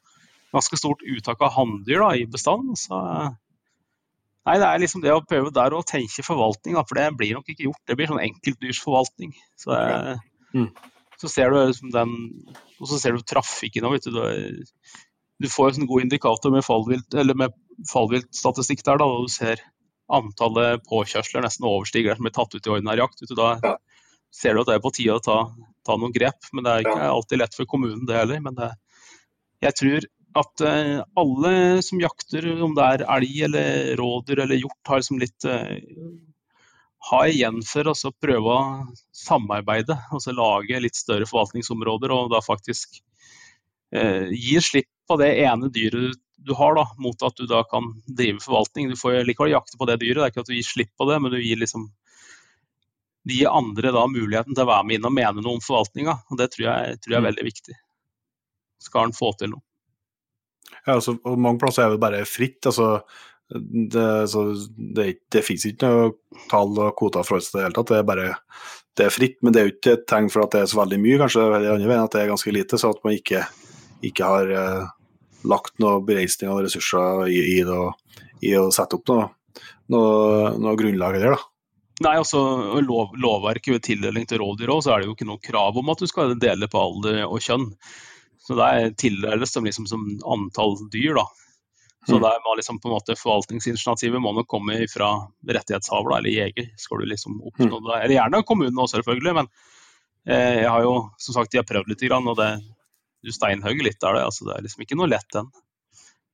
ganske 0.53 0.77
stort 0.77 1.01
uttak 1.01 1.41
av 1.41 1.53
hanndyr 1.55 2.03
i 2.13 2.27
bestand. 2.29 2.75
Så, 2.79 2.99
nei, 4.47 4.57
det 4.61 4.67
er 4.69 4.83
liksom 4.83 5.03
det 5.05 5.15
å 5.15 5.23
prøve 5.25 5.53
der 5.55 5.73
å 5.73 5.83
tenke 5.87 6.25
forvaltning, 6.25 6.77
for 6.83 6.99
det 6.99 7.09
blir 7.17 7.39
nok 7.39 7.49
ikke 7.49 7.67
gjort. 7.69 7.81
Det 7.89 7.97
blir 7.97 8.11
sånn 8.11 8.21
enkeltdyrsforvaltning. 8.23 9.33
Så, 9.59 9.79
mm. 10.53 10.69
så 11.21 11.31
ser 11.31 11.53
du 11.53 11.59
liksom 11.63 11.93
den 11.95 12.15
Og 12.77 12.89
så 12.91 12.99
ser 12.99 13.15
du 13.15 13.25
trafikken 13.25 13.87
òg, 13.87 13.97
vet 13.97 14.09
du. 14.11 14.73
Du 15.41 15.49
får 15.49 15.71
en 15.71 15.77
sånn 15.79 15.89
god 15.89 16.05
indikator 16.05 16.51
med, 16.53 16.65
fallvilt, 16.65 17.15
med 17.33 17.55
fallviltstatistikk 17.89 18.83
der, 18.85 18.99
da, 19.01 19.07
og 19.07 19.29
du 19.29 19.33
ser 19.33 19.63
antallet 20.13 20.83
påkjørsler 20.85 21.45
nesten 21.45 21.65
overstiger 21.65 22.11
det 22.11 22.19
som 22.19 22.27
blir 22.27 22.35
tatt 22.35 22.53
ut 22.53 22.67
i 22.67 22.71
ordinær 22.75 22.99
jakt. 22.99 23.23
Da 23.33 23.77
ser 24.33 24.55
du 24.55 24.63
at 24.63 24.71
det 24.71 24.77
er 24.77 24.83
på 24.83 24.93
tide 24.95 25.15
å 25.15 25.23
ta 25.23 25.37
ta 25.85 25.97
noen 25.99 26.13
grep. 26.15 26.49
Men 26.55 26.65
det 26.65 26.73
er 26.73 26.85
ikke 26.85 27.07
alltid 27.11 27.41
lett 27.41 27.55
for 27.57 27.69
kommunen, 27.69 28.05
det 28.07 28.19
heller. 28.19 28.43
Men 28.43 28.57
det, 28.59 28.69
jeg 29.63 29.79
tror 29.79 30.09
at 30.43 30.65
uh, 30.65 30.99
alle 31.19 31.55
som 31.85 32.01
jakter, 32.01 32.47
om 32.65 32.75
det 32.77 32.89
er 32.89 33.07
elg 33.17 33.39
eller 33.49 33.95
rådyr 33.99 34.45
eller 34.45 34.61
hjort, 34.61 34.79
har 34.89 35.01
liksom 35.01 35.21
litt 35.21 35.49
ha 37.03 37.17
har 37.19 37.29
igjen 37.33 37.59
for 37.67 37.89
å 37.91 38.11
prøve 38.23 38.51
å 38.53 38.59
samarbeide, 39.11 39.97
altså 40.15 40.31
lage 40.31 40.79
litt 40.79 40.95
større 40.95 41.27
forvaltningsområder 41.27 42.13
og 42.15 42.29
da 42.31 42.39
faktisk 42.39 43.01
eh, 43.91 44.31
gir 44.31 44.63
slipp 44.63 44.87
på 45.11 45.17
det 45.19 45.33
ene 45.43 45.67
dyret 45.67 46.15
du 46.43 46.53
har, 46.55 46.77
da, 46.79 46.85
mot 47.03 47.25
at 47.27 47.35
du 47.39 47.43
da 47.47 47.61
kan 47.67 47.89
drive 48.07 48.39
forvaltning. 48.43 48.89
Du 48.91 48.97
får 48.99 49.21
likevel 49.27 49.53
jakte 49.53 49.77
på 49.79 49.87
det 49.87 49.99
dyret, 50.01 50.21
det 50.21 50.25
er 50.25 50.31
ikke 50.31 50.43
at 50.43 50.49
du 50.49 50.55
gir 50.55 50.67
slipp 50.67 50.91
på 50.99 51.07
det, 51.07 51.19
men 51.23 51.31
du 51.31 51.37
gir 51.39 51.59
liksom 51.59 51.85
de 53.23 53.37
gir 53.39 53.51
andre 53.51 53.93
da 53.95 54.03
muligheten 54.09 54.55
til 54.55 54.65
å 54.65 54.71
være 54.71 54.87
med 54.87 54.99
inn 54.99 55.07
og 55.07 55.15
mene 55.15 55.43
noe 55.43 55.57
om 55.57 55.63
forvaltninga. 55.63 56.17
og 56.29 56.39
Det 56.39 56.49
tror 56.53 56.65
jeg, 56.67 56.97
tror 57.03 57.13
jeg 57.13 57.19
er 57.19 57.23
mm. 57.23 57.29
veldig 57.29 57.45
viktig. 57.47 57.77
Skal 58.83 59.07
han 59.07 59.15
få 59.15 59.31
til 59.39 59.53
noe. 59.53 59.63
Ja, 60.83 60.97
altså, 60.97 61.15
og 61.23 61.39
Mange 61.39 61.61
plasser 61.61 61.85
er 61.85 61.95
det 61.95 62.03
bare 62.03 62.25
fritt. 62.27 62.59
altså 62.65 63.05
det, 63.53 64.27
så 64.31 64.45
det, 64.77 65.05
det 65.31 65.43
finnes 65.45 65.65
ikke 65.69 65.89
noe 65.89 66.13
tall 66.49 66.73
og 66.79 66.95
kvoter 66.97 67.25
for 67.27 67.43
det 67.43 67.61
hele 67.61 67.75
tatt. 67.75 67.91
Det 67.91 67.99
er 67.99 68.07
bare 68.07 68.31
det 68.97 69.07
er 69.07 69.13
fritt, 69.13 69.39
men 69.41 69.53
det 69.53 69.61
er 69.61 69.67
jo 69.67 69.73
ikke 69.73 69.93
et 69.97 70.03
tegn 70.09 70.27
for 70.29 70.45
at 70.45 70.53
det 70.53 70.63
er 70.63 70.67
så 70.69 70.77
veldig 70.77 70.99
mye, 71.01 71.19
kanskje 71.21 71.45
det 71.49 71.71
andre 71.71 71.89
veien 71.89 72.03
at 72.03 72.13
det 72.13 72.21
er 72.21 72.29
ganske 72.29 72.53
lite. 72.53 72.77
Så 72.77 72.91
at 72.93 72.99
man 73.05 73.15
ikke, 73.17 73.41
ikke 74.05 74.27
har 74.29 74.51
eh, 74.53 74.91
lagt 75.49 75.79
noe 75.81 76.03
bereisning 76.05 76.51
og 76.53 76.61
ressurser 76.67 77.31
i, 77.31 77.39
i, 77.55 77.63
det, 77.65 77.79
i, 78.45 78.53
å 78.59 78.67
sette 78.73 78.99
opp 78.99 79.09
noe, 79.09 79.31
noe, 79.93 80.53
noe 80.61 80.75
grunnlag 80.77 81.17
der. 81.17 81.33
da. 81.33 81.52
Nei, 82.03 82.15
altså 82.19 82.39
lov, 82.83 83.13
Lovverket 83.19 83.77
ved 83.77 83.85
tildeling 83.85 84.25
til 84.29 84.41
rovdyr 84.41 84.71
også, 84.73 84.89
så 84.89 84.95
er 84.95 85.01
det 85.01 85.09
jo 85.09 85.15
ikke 85.15 85.29
noe 85.29 85.43
krav 85.43 85.77
om 85.79 85.91
at 85.93 86.01
du 86.03 86.09
skal 86.09 86.35
dele 86.39 86.67
på 86.71 86.81
alder 86.81 87.23
og 87.27 87.39
kjønn. 87.43 87.69
Så 88.43 88.57
det 88.59 88.67
er 88.67 88.95
tildeles 88.99 89.53
som, 89.55 89.63
liksom, 89.63 89.87
som 89.87 90.03
antall 90.35 90.75
dyr. 90.91 91.15
da. 91.21 91.27
Så 92.03 92.17
det 92.17 92.25
der 92.25 92.41
må 92.43 92.55
liksom 92.59 92.79
på 92.83 92.89
en 92.89 92.97
måte 92.97 93.15
Forvaltningsinitiativet 93.15 94.19
må 94.19 94.33
nok 94.35 94.49
komme 94.51 94.75
fra 94.91 95.13
rettighetshaver 95.47 96.17
eller 96.17 96.33
jeger. 96.33 96.67
skal 96.77 96.99
du 96.99 97.07
liksom 97.07 97.39
oppnå 97.39 97.79
mm. 97.79 97.85
det. 97.87 97.99
Eller 98.01 98.15
gjerne 98.17 98.43
kommunen 98.47 98.81
òg, 98.83 98.89
selvfølgelig. 98.91 99.35
Men 99.39 99.51
eh, 100.27 100.63
jeg 100.65 100.71
har 100.73 100.83
jo 100.83 100.95
som 101.23 101.37
sagt, 101.37 101.55
jeg 101.55 101.63
har 101.63 101.69
prøvd 101.69 101.93
litt, 101.93 102.03
og 102.19 102.35
det, 102.41 102.49
du 103.23 103.31
steinhogger 103.31 103.87
litt 103.87 104.01
der. 104.03 104.19
Det, 104.19 104.25
altså, 104.27 104.49
det 104.49 104.57
er 104.57 104.67
liksom 104.67 104.83
ikke 104.83 104.99
noe 104.99 105.11
lett, 105.13 105.29
den. 105.31 105.47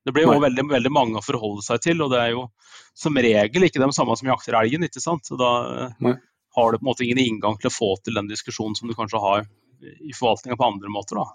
Det 0.05 0.13
blir 0.15 0.25
jo 0.25 0.37
veldig, 0.39 0.63
veldig, 0.69 0.91
mange 0.95 1.19
å 1.19 1.23
forholde 1.25 1.63
seg 1.65 1.81
til, 1.83 2.01
og 2.05 2.13
det 2.13 2.21
er 2.21 2.31
jo 2.33 2.45
som 2.97 3.17
regel 3.19 3.67
ikke 3.67 3.81
de 3.81 3.89
samme 3.95 4.15
som 4.17 4.29
jakter 4.31 4.57
elgen. 4.59 4.85
ikke 4.87 5.03
sant? 5.03 5.27
Så 5.27 5.37
da 5.39 5.51
Nei. 5.99 6.15
har 6.55 6.71
du 6.71 6.79
på 6.79 6.85
en 6.85 6.89
måte 6.91 7.05
ingen 7.05 7.19
inngang 7.21 7.59
til 7.59 7.69
å 7.69 7.75
få 7.75 7.91
til 8.03 8.15
den 8.17 8.31
diskusjonen 8.31 8.77
som 8.79 8.89
du 8.89 8.95
kanskje 8.97 9.21
har 9.23 9.45
i 9.83 10.15
forvaltninga 10.15 10.57
på 10.59 10.71
andre 10.71 10.91
måter. 10.91 11.19
da. 11.19 11.27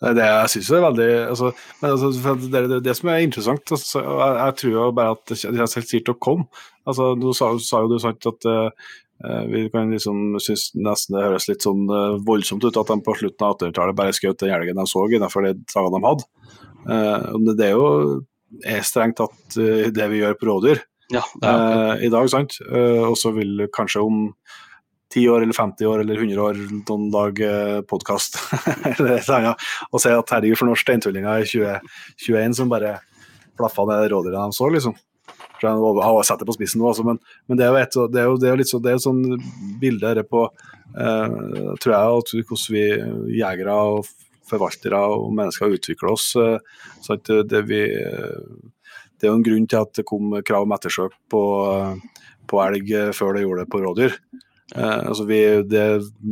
Det 0.00 0.24
jeg 0.24 0.50
synes 0.54 0.70
er 0.72 0.82
veldig 0.86 1.08
altså, 1.28 1.50
altså, 1.84 2.08
det, 2.48 2.62
det, 2.70 2.78
det, 2.86 2.94
som 2.96 3.10
er 3.12 3.20
interessant, 3.20 3.72
altså, 3.76 4.00
jeg, 4.00 4.36
jeg, 4.38 4.54
tror 4.62 4.72
jo 4.72 4.86
bare 4.96 5.16
at 5.16 5.34
det 5.34 5.60
er 5.60 5.70
sikkert 5.74 6.14
å 6.14 6.18
komme. 6.28 6.64
Altså, 6.88 7.12
du 7.20 7.28
sa, 7.36 7.50
sa, 7.60 7.82
jo 7.84 7.90
du 7.90 7.98
sant 8.00 8.30
at 8.30 8.48
uh, 8.48 8.94
vi 9.50 9.66
kan 9.74 9.92
liksom 9.92 10.38
synes 10.40 10.70
nesten 10.80 11.18
det 11.18 11.26
høres 11.26 11.50
litt 11.50 11.66
sånn 11.66 11.84
uh, 11.92 12.16
voldsomt 12.24 12.64
ut 12.64 12.80
at 12.80 12.94
de 12.94 12.96
på 13.04 13.16
slutten 13.20 13.44
av 13.44 13.58
1800-tallet 13.58 13.98
bare 13.98 14.16
skjøt 14.16 14.40
den 14.40 14.54
elgen 14.56 14.80
de 14.80 14.88
så 14.88 15.04
innenfor 15.10 15.44
de 15.44 15.52
dagene 15.60 15.98
de 15.98 16.08
hadde. 16.08 16.28
Uh, 16.86 17.36
det 17.54 17.70
er 17.70 17.76
jo 17.76 17.88
er 18.66 18.82
strengt 18.86 19.20
tatt 19.20 19.54
det 19.94 20.06
vi 20.10 20.22
gjør 20.24 20.34
på 20.38 20.48
rådyr 20.48 20.80
ja, 21.14 21.20
i 22.02 22.08
dag, 22.10 22.26
sant. 22.30 22.56
og 22.66 23.14
så 23.18 23.30
vil 23.34 23.68
kanskje 23.74 24.02
om 24.02 24.16
10 25.14 25.28
år 25.30 25.44
eller 25.44 25.54
50 25.54 25.86
år 25.86 26.02
eller 26.02 26.18
100 26.18 26.42
år 26.42 26.58
noen 26.88 27.04
dag 27.14 27.38
podkast 27.90 28.40
og 29.92 30.02
si 30.02 30.10
at 30.10 30.34
herregud, 30.34 30.58
for 30.58 30.66
noen 30.66 30.82
steintullinger 30.82 31.44
i 31.44 31.46
2021 31.50 32.58
som 32.58 32.74
bare 32.74 32.96
plaffa 33.60 33.86
ned 33.86 34.10
rådyrene 34.10 34.50
de 34.50 34.58
så, 34.58 34.68
liksom. 34.74 34.98
Jeg 35.60 36.24
setter 36.24 36.48
på 36.48 36.56
spissen 36.56 36.80
nå, 36.80 36.88
altså, 36.88 37.04
men, 37.04 37.18
men, 37.48 37.58
det 37.60 37.66
er 37.66 37.74
jo, 37.74 37.80
et, 37.80 37.98
det 38.12 38.20
er 38.22 38.28
jo, 38.28 38.36
det 38.40 38.48
er 38.48 38.60
litt 38.60 38.70
så, 38.70 38.80
det 38.80 38.92
er 38.92 38.96
jo 38.96 39.04
sånn 39.04 39.22
bilde 39.80 40.24
på 40.30 40.46
eh, 40.48 41.34
tror 41.82 41.92
jeg, 41.92 42.20
at 42.22 42.32
hvordan 42.48 42.76
vi 42.76 42.84
jegere 43.36 43.76
og 43.92 44.08
forvaltere 44.50 45.00
og 45.14 45.30
mennesker 45.38 45.78
utvikler 45.78 46.12
oss. 46.12 46.32
Eh, 46.36 46.58
så 47.04 47.16
at 47.16 47.32
det, 47.50 47.64
vi, 47.70 47.82
det 47.86 49.26
er 49.26 49.32
jo 49.32 49.38
en 49.38 49.46
grunn 49.46 49.66
til 49.70 49.82
at 49.82 49.96
det 49.98 50.08
kom 50.08 50.36
krav 50.46 50.66
om 50.66 50.76
ettersøk 50.76 51.16
på, 51.32 51.42
på 52.50 52.62
elg 52.66 52.94
før 53.16 53.36
det 53.36 53.46
gjorde 53.46 53.66
det 53.66 53.72
på 53.72 53.84
rådyr. 53.86 54.16
Eh, 54.76 55.08
altså 55.08 55.24
vi, 55.24 55.40
det, 55.62 55.86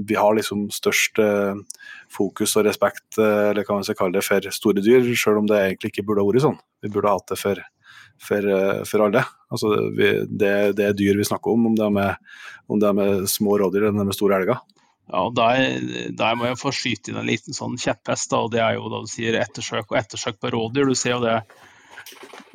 vi, 0.07 0.15
har 0.15 0.37
liksom 0.37 0.69
størst 0.71 1.19
eh, 1.23 1.59
fokus 2.15 2.55
og 2.59 2.69
respekt 2.69 3.19
eh, 3.19 3.51
eller 3.51 3.67
kan 3.67 3.81
man 3.81 3.99
kalle 3.99 4.15
det, 4.15 4.27
for 4.27 4.51
store 4.55 4.85
dyr, 4.85 5.09
selv 5.19 5.43
om 5.43 5.49
det 5.51 5.59
egentlig 5.59 5.93
ikke 5.93 6.07
burde 6.07 6.23
ha 6.23 6.31
vært 6.31 6.47
sånn. 6.47 6.61
Vi 6.85 6.93
burde 6.95 7.17
hatt 7.17 7.33
det 7.33 7.41
for, 7.41 7.63
for, 8.23 8.51
eh, 8.55 8.83
for 8.87 9.07
alle. 9.09 9.25
Altså 9.51 9.75
vi, 9.97 10.13
det, 10.31 10.55
det, 10.79 10.87
er 10.87 10.99
dyr 10.99 11.19
vi 11.19 11.27
snakker 11.27 11.55
om, 11.55 11.71
om 11.73 11.79
det 11.79 11.89
er 11.89 12.19
om 12.69 12.81
det 12.83 12.91
er 12.93 13.23
små 13.31 13.57
rådyr 13.59 13.89
eller 13.89 14.15
store 14.15 14.43
elger. 14.43 14.61
Ja, 15.09 15.25
og 15.25 15.35
der, 15.39 15.81
der, 16.13 16.37
må 16.37 16.51
jeg 16.51 16.61
få 16.61 16.73
skyte 16.75 17.13
inn 17.13 17.21
en 17.23 17.29
liten 17.29 17.57
sånn 17.57 17.79
kjepphest. 17.81 18.35
og 18.37 18.53
Det 18.53 18.61
er 18.61 18.77
jo 18.77 18.91
da 18.93 19.01
du 19.05 19.09
sier 19.09 19.39
ettersøk 19.41 19.93
og 19.93 19.99
ettersøk 20.03 20.41
på 20.41 20.53
rådyr. 20.53 20.91
Du 20.91 20.99
ser 20.99 21.17
jo 21.17 21.23
det 21.25 21.39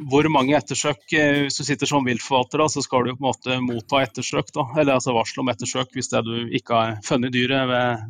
hvor 0.09 0.25
mange 0.33 0.55
ettersøk 0.57 1.13
eh, 1.13 1.43
Hvis 1.45 1.59
du 1.59 1.63
sitter 1.67 1.89
som 1.89 2.05
viltforvalter, 2.05 2.61
da, 2.63 2.67
så 2.69 2.81
skal 2.81 3.05
du 3.05 3.13
på 3.13 3.21
en 3.21 3.29
måte 3.29 3.57
motta 3.61 4.03
ettersøk. 4.05 4.53
Da, 4.53 4.67
eller 4.77 4.97
altså 4.97 5.15
varsel 5.17 5.43
om 5.43 5.51
ettersøk 5.53 5.93
hvis 5.97 6.11
det 6.13 6.23
du 6.27 6.35
ikke 6.53 6.77
har 6.77 7.01
funnet 7.05 7.33
dyret 7.33 7.69
ved 7.69 8.05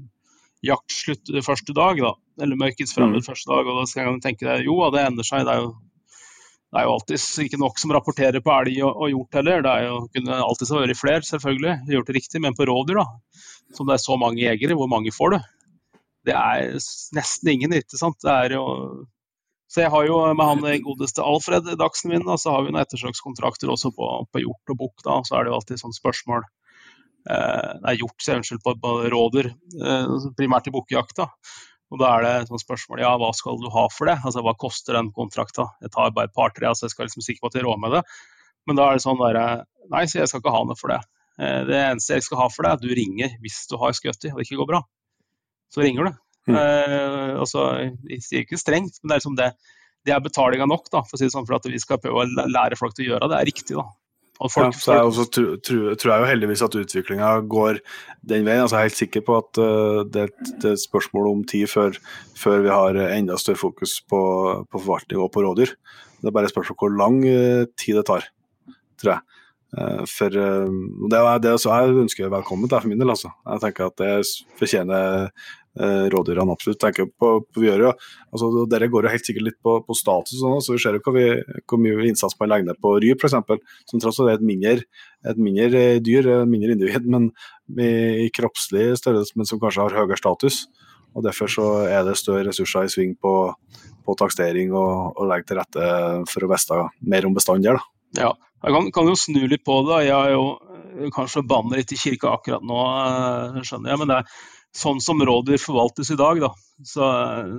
jaktslutt 0.64 1.32
første 1.46 1.76
dag. 1.76 2.04
Da, 2.04 2.14
eller 2.44 2.60
mørkets 2.60 2.96
fremmed 2.96 3.24
mm. 3.24 3.28
første 3.30 3.52
dag. 3.52 3.68
og 3.68 3.80
Da 3.80 3.88
skal 3.90 4.08
jeg 4.10 4.24
tenke 4.28 4.48
deg 4.50 4.68
jo, 4.68 4.80
det 4.92 5.08
ender 5.08 5.28
seg. 5.28 5.48
Det 5.48 5.56
er 5.56 5.64
jo, 5.64 5.74
det 6.74 6.82
er 6.82 6.88
jo 6.88 6.94
alltid 6.96 7.44
ikke 7.46 7.60
nok 7.62 7.78
som 7.78 7.92
rapporterer 7.94 8.42
på 8.42 8.50
elg 8.50 8.80
og, 8.82 8.96
og 9.06 9.12
hjort 9.12 9.38
heller. 9.38 9.60
Det 9.62 9.74
er 9.74 9.84
jo, 9.86 9.98
kunne 10.16 10.38
alltid 10.42 10.72
vært 10.74 10.98
flere, 10.98 11.26
selvfølgelig. 11.28 11.74
Gjort 11.94 12.08
det 12.10 12.16
riktig. 12.18 12.42
Men 12.42 12.56
på 12.58 12.66
rovdyr, 12.66 12.98
da, 12.98 13.44
som 13.78 13.90
det 13.90 14.00
er 14.00 14.02
så 14.02 14.18
mange 14.18 14.42
jegere, 14.42 14.78
hvor 14.80 14.90
mange 14.90 15.14
får 15.14 15.36
du? 15.36 15.38
Det 16.26 16.34
er 16.34 16.74
nesten 17.14 17.52
ingen, 17.54 17.76
ikke 17.78 18.00
sant. 18.00 18.26
Jo 18.50 18.64
så 19.74 19.82
jeg 19.82 19.90
har 19.90 20.06
jo 20.06 20.18
med 20.38 20.46
han 20.46 20.84
godeste 20.86 21.24
Alfred 21.26 21.66
Dagsen 21.82 22.12
min, 22.12 22.26
da, 22.28 22.36
så 22.38 22.52
har 22.54 22.62
vi 22.62 22.70
noen 22.70 22.84
ettersøkskontrakter 22.84 23.72
også 23.74 23.90
på, 23.98 24.10
på 24.30 24.44
hjort 24.44 24.74
og 24.74 24.78
bukk. 24.78 25.00
Da. 25.02 25.16
Så 25.26 25.34
er 25.34 25.46
det 25.46 25.50
jo 25.50 25.56
alltid 25.58 25.82
sånne 25.82 25.98
spørsmål 25.98 26.44
eh, 26.46 27.72
Nei, 27.82 27.96
hjort, 27.98 28.20
så 28.22 28.36
unnskyld, 28.38 28.62
på, 28.62 28.76
på 28.84 28.92
rådyr. 29.10 29.50
Eh, 29.50 30.28
primært 30.38 30.70
i 30.70 30.76
bukkjakta. 30.76 31.26
Og 31.94 32.00
da 32.02 32.10
er 32.16 32.24
det 32.26 32.48
sånn 32.50 32.62
spørsmål 32.62 33.04
ja, 33.04 33.12
hva 33.22 33.30
skal 33.38 33.60
du 33.62 33.68
ha 33.74 33.84
for 33.94 34.10
det? 34.10 34.18
Altså 34.26 34.42
hva 34.46 34.56
koster 34.58 34.98
den 34.98 35.12
kontrakta? 35.14 35.68
Jeg 35.84 35.94
tar 35.94 36.14
bare 36.16 36.32
et 36.32 36.34
par-tre, 36.34 36.66
altså 36.72 36.88
jeg 36.88 36.96
skal 36.96 37.06
liksom 37.06 37.26
sikker 37.26 37.44
på 37.44 37.52
at 37.52 37.58
jeg 37.60 37.68
råder 37.68 37.84
med 37.84 37.94
det. 38.00 38.02
Men 38.66 38.80
da 38.80 38.88
er 38.88 38.98
det 38.98 39.04
sånn 39.06 39.22
derre 39.22 39.46
nei, 39.94 40.06
så 40.10 40.24
jeg 40.24 40.32
skal 40.32 40.42
ikke 40.42 40.56
ha 40.56 40.64
noe 40.66 40.80
for 40.80 40.94
det. 40.94 41.00
Eh, 41.38 41.62
det 41.70 41.78
eneste 41.78 42.18
jeg 42.18 42.26
skal 42.26 42.42
ha 42.42 42.50
for 42.50 42.66
det, 42.66 42.72
er 42.72 42.80
at 42.80 42.86
du 42.86 42.98
ringer 42.98 43.38
hvis 43.44 43.62
du 43.70 43.78
har 43.82 43.94
skutt 43.98 44.26
i 44.26 44.34
og 44.34 44.42
det 44.42 44.48
ikke 44.48 44.60
går 44.64 44.72
bra. 44.74 44.82
Så 45.74 45.86
ringer 45.86 46.10
du. 46.10 46.20
Mm. 46.50 46.58
Eh, 46.60 47.32
altså, 47.40 47.68
jeg 48.10 48.26
sier 48.26 48.48
ikke 48.48 48.62
strengt, 48.62 48.98
men 49.02 49.12
det 49.12 49.16
er, 49.16 49.22
liksom 49.22 49.38
det, 49.40 49.52
det 50.08 50.16
er 50.16 50.24
betalinga 50.26 50.68
nok 50.70 50.90
da, 50.90 51.04
for, 51.06 51.14
å 51.14 51.22
si 51.22 51.30
det 51.30 51.36
sånn, 51.36 51.46
for 51.50 51.60
at 51.60 51.70
vi 51.70 51.82
skal 51.82 52.02
prøve 52.02 52.26
å 52.26 52.48
lære 52.50 52.80
folk 52.80 52.98
til 52.98 53.06
å 53.06 53.14
gjøre 53.14 53.30
det. 53.32 53.40
er 53.40 53.50
riktig. 53.54 53.78
da. 53.78 53.86
Folk, 54.52 54.74
ja, 54.76 54.80
så 54.80 54.96
jeg 54.98 55.08
også 55.08 55.26
tror, 55.32 55.52
tror, 55.96 56.12
jeg 56.12 56.22
jo 56.24 56.28
heldigvis 56.28 56.64
at 56.66 56.76
utviklinga 56.76 57.28
går 57.48 57.80
den 58.28 58.44
veien. 58.44 58.64
Altså, 58.66 58.76
jeg 58.76 58.82
er 58.82 58.90
helt 58.90 59.00
sikker 59.00 59.24
på 59.24 59.38
at 59.40 59.60
uh, 59.62 60.02
det, 60.04 60.26
det, 60.50 60.66
er 60.68 60.76
et 60.76 60.84
spørsmål 60.84 61.30
om 61.32 61.44
tid 61.48 61.70
før, 61.72 61.96
før 62.40 62.66
vi 62.66 62.74
har 62.74 63.00
enda 63.06 63.38
større 63.40 63.62
fokus 63.62 64.02
på, 64.04 64.20
på, 64.68 64.82
forvaltning 64.82 65.24
og 65.24 65.32
på 65.32 65.46
rådyr. 65.46 65.72
Det 66.20 66.28
er 66.28 66.36
bare 66.36 66.52
et 66.52 66.56
spørsmål 66.56 66.80
hvor 66.82 66.98
lang 67.00 67.22
uh, 67.24 67.64
tid 67.80 68.02
det 68.02 68.06
tar, 68.10 68.28
tror 69.00 69.16
jeg. 69.16 69.40
Uh, 69.74 70.04
for 70.12 70.36
det, 70.36 71.22
er 71.24 71.40
det 71.42 71.56
jeg 71.64 71.98
ønsker 72.04 72.34
velkommen 72.36 72.68
til 72.68 72.84
for 72.84 72.92
min 72.92 73.00
del. 73.00 73.16
Altså. 73.16 73.32
Jeg 73.48 73.64
tenker 73.64 73.88
at 73.88 74.00
det 74.04 74.14
fortjener 74.60 75.32
eh, 75.80 76.06
rådyrene 76.14 76.54
absolutt 76.54 76.80
tenker 76.82 77.08
på, 77.10 77.32
på 77.48 77.64
jo, 77.66 77.94
Altså, 78.34 78.50
dere 78.70 78.90
går 78.92 79.08
jo 79.08 79.14
helt 79.14 79.30
sikkert 79.30 79.48
litt 79.48 79.60
på, 79.64 79.78
på 79.88 79.98
status, 79.98 80.38
sånn, 80.42 80.62
så 80.64 80.76
vi 80.76 80.82
ser 80.84 80.98
jo 80.98 81.04
hvor, 81.06 81.18
vi, 81.18 81.26
hvor 81.70 81.82
mye 81.82 82.08
innsats 82.10 82.38
man 82.40 82.52
legger 82.54 82.72
ned 82.72 82.82
på 82.84 82.96
ryp 83.04 83.24
f.eks., 83.24 83.66
som 83.90 84.04
tross 84.04 84.22
alt 84.22 84.34
er 84.34 84.40
et 84.40 84.46
mindre, 84.46 84.78
et 85.30 85.42
mindre 85.42 85.84
eh, 85.96 86.00
dyr, 86.04 86.30
et 86.40 86.50
mindre 86.50 86.78
individ, 86.78 87.10
men 87.10 87.32
i 87.74 88.30
kroppslig 88.36 88.92
størrelse, 89.00 89.38
men 89.40 89.48
som 89.50 89.62
kanskje 89.62 89.86
har 89.86 90.00
høyere 90.02 90.20
status. 90.20 90.66
og 91.16 91.24
Derfor 91.26 91.50
så 91.50 91.68
er 91.88 92.04
det 92.06 92.18
større 92.20 92.50
ressurser 92.50 92.86
i 92.86 92.92
sving 92.92 93.14
på, 93.22 93.34
på 94.04 94.16
takstering 94.20 94.74
og, 94.76 95.14
og 95.16 95.30
legge 95.30 95.50
til 95.50 95.62
rette 95.62 95.92
for 96.30 96.46
å 96.46 96.52
vite 96.52 96.82
mer 97.14 97.30
om 97.30 97.38
bestanden 97.38 97.72
der. 97.72 97.86
Ja, 98.20 98.34
jeg 98.64 98.76
kan, 98.76 98.92
kan, 98.96 99.10
jo 99.12 99.16
snu 99.20 99.42
litt 99.52 99.64
på 99.68 99.82
det. 99.90 100.06
Jeg 100.08 100.16
er 100.16 100.36
jo 100.36 100.44
eh, 100.56 101.10
kanskje 101.14 101.46
banner 101.48 101.82
litt 101.82 101.92
i 101.92 102.00
kirka 102.00 102.32
akkurat 102.38 102.64
nå, 102.64 102.82
skjønner 103.66 103.94
jeg. 103.94 104.02
Men 104.02 104.12
det 104.12 104.20
er, 104.22 104.44
sånn 104.78 105.02
som 105.04 105.22
rådyr 105.22 105.62
forvaltes 105.62 106.12
i 106.14 106.20
dag, 106.20 106.42
da, 106.42 106.50
så, 106.86 107.10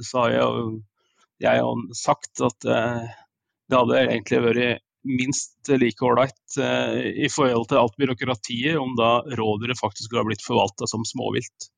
så, 0.02 0.24
har 0.24 0.34
jeg 0.34 0.80
jeg 1.42 1.60
har 1.60 1.84
sagt 1.98 2.40
at 2.46 2.66
eh, 2.70 3.06
det 3.68 3.78
hadde 3.78 4.00
egentlig 4.00 4.40
vært 4.44 4.82
minst 5.04 5.68
like 5.68 6.04
ålreit 6.06 6.58
eh, 6.60 7.24
i 7.26 7.28
forhold 7.32 7.68
til 7.68 7.80
alt 7.80 7.96
byråkratiet 8.00 8.78
om 8.80 8.94
da 8.98 9.18
rådyret 9.36 9.80
faktisk 9.80 10.08
skulle 10.08 10.24
ha 10.24 10.28
blitt 10.28 10.44
forvalta 10.44 10.88
som 10.90 11.04
småvilt. 11.08 11.70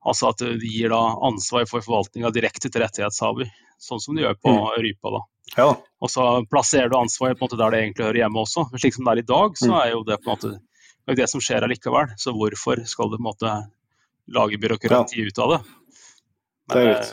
Altså 0.00 0.30
at 0.32 0.40
de 0.40 0.70
gir 0.70 0.90
da 0.92 1.00
ansvar 1.28 1.66
for 1.68 1.84
forvaltninga 1.84 2.32
direkte 2.32 2.70
til 2.70 2.82
rettighetshaver, 2.82 3.50
sånn 3.78 4.00
som 4.02 4.16
de 4.16 4.24
gjør 4.24 4.38
på 4.40 4.54
mm. 4.56 4.64
rypa. 4.86 5.12
da. 5.16 5.20
Ja. 5.58 5.68
Og 6.00 6.10
så 6.12 6.24
plasserer 6.50 6.88
du 6.90 6.96
ansvaret 6.98 7.38
på 7.38 7.44
en 7.44 7.50
måte 7.50 7.60
der 7.60 7.74
det 7.74 7.82
egentlig 7.84 8.06
hører 8.08 8.22
hjemme 8.22 8.42
også. 8.44 8.66
Men 8.70 8.82
slik 8.82 8.96
som 8.96 9.06
det 9.06 9.12
er 9.12 9.22
i 9.22 9.28
dag, 9.28 9.58
så 9.60 9.70
mm. 9.70 9.76
er 9.82 9.92
jo 9.92 10.02
det 10.08 10.18
på 10.22 10.30
en 10.30 10.34
måte 10.34 10.52
det, 10.56 11.18
det 11.20 11.28
som 11.32 11.44
skjer 11.44 11.66
allikevel. 11.66 12.14
Så 12.20 12.32
hvorfor 12.36 12.82
skal 12.88 13.12
det 13.12 13.20
på 13.20 13.24
en 13.24 13.28
måte 13.28 13.54
lage 14.34 14.60
byråkrati 14.62 15.26
ut 15.26 15.42
av 15.42 15.56
det. 15.56 15.60
Men, 16.70 16.76
det 16.76 16.80
er 16.80 16.88
greit. 16.90 17.12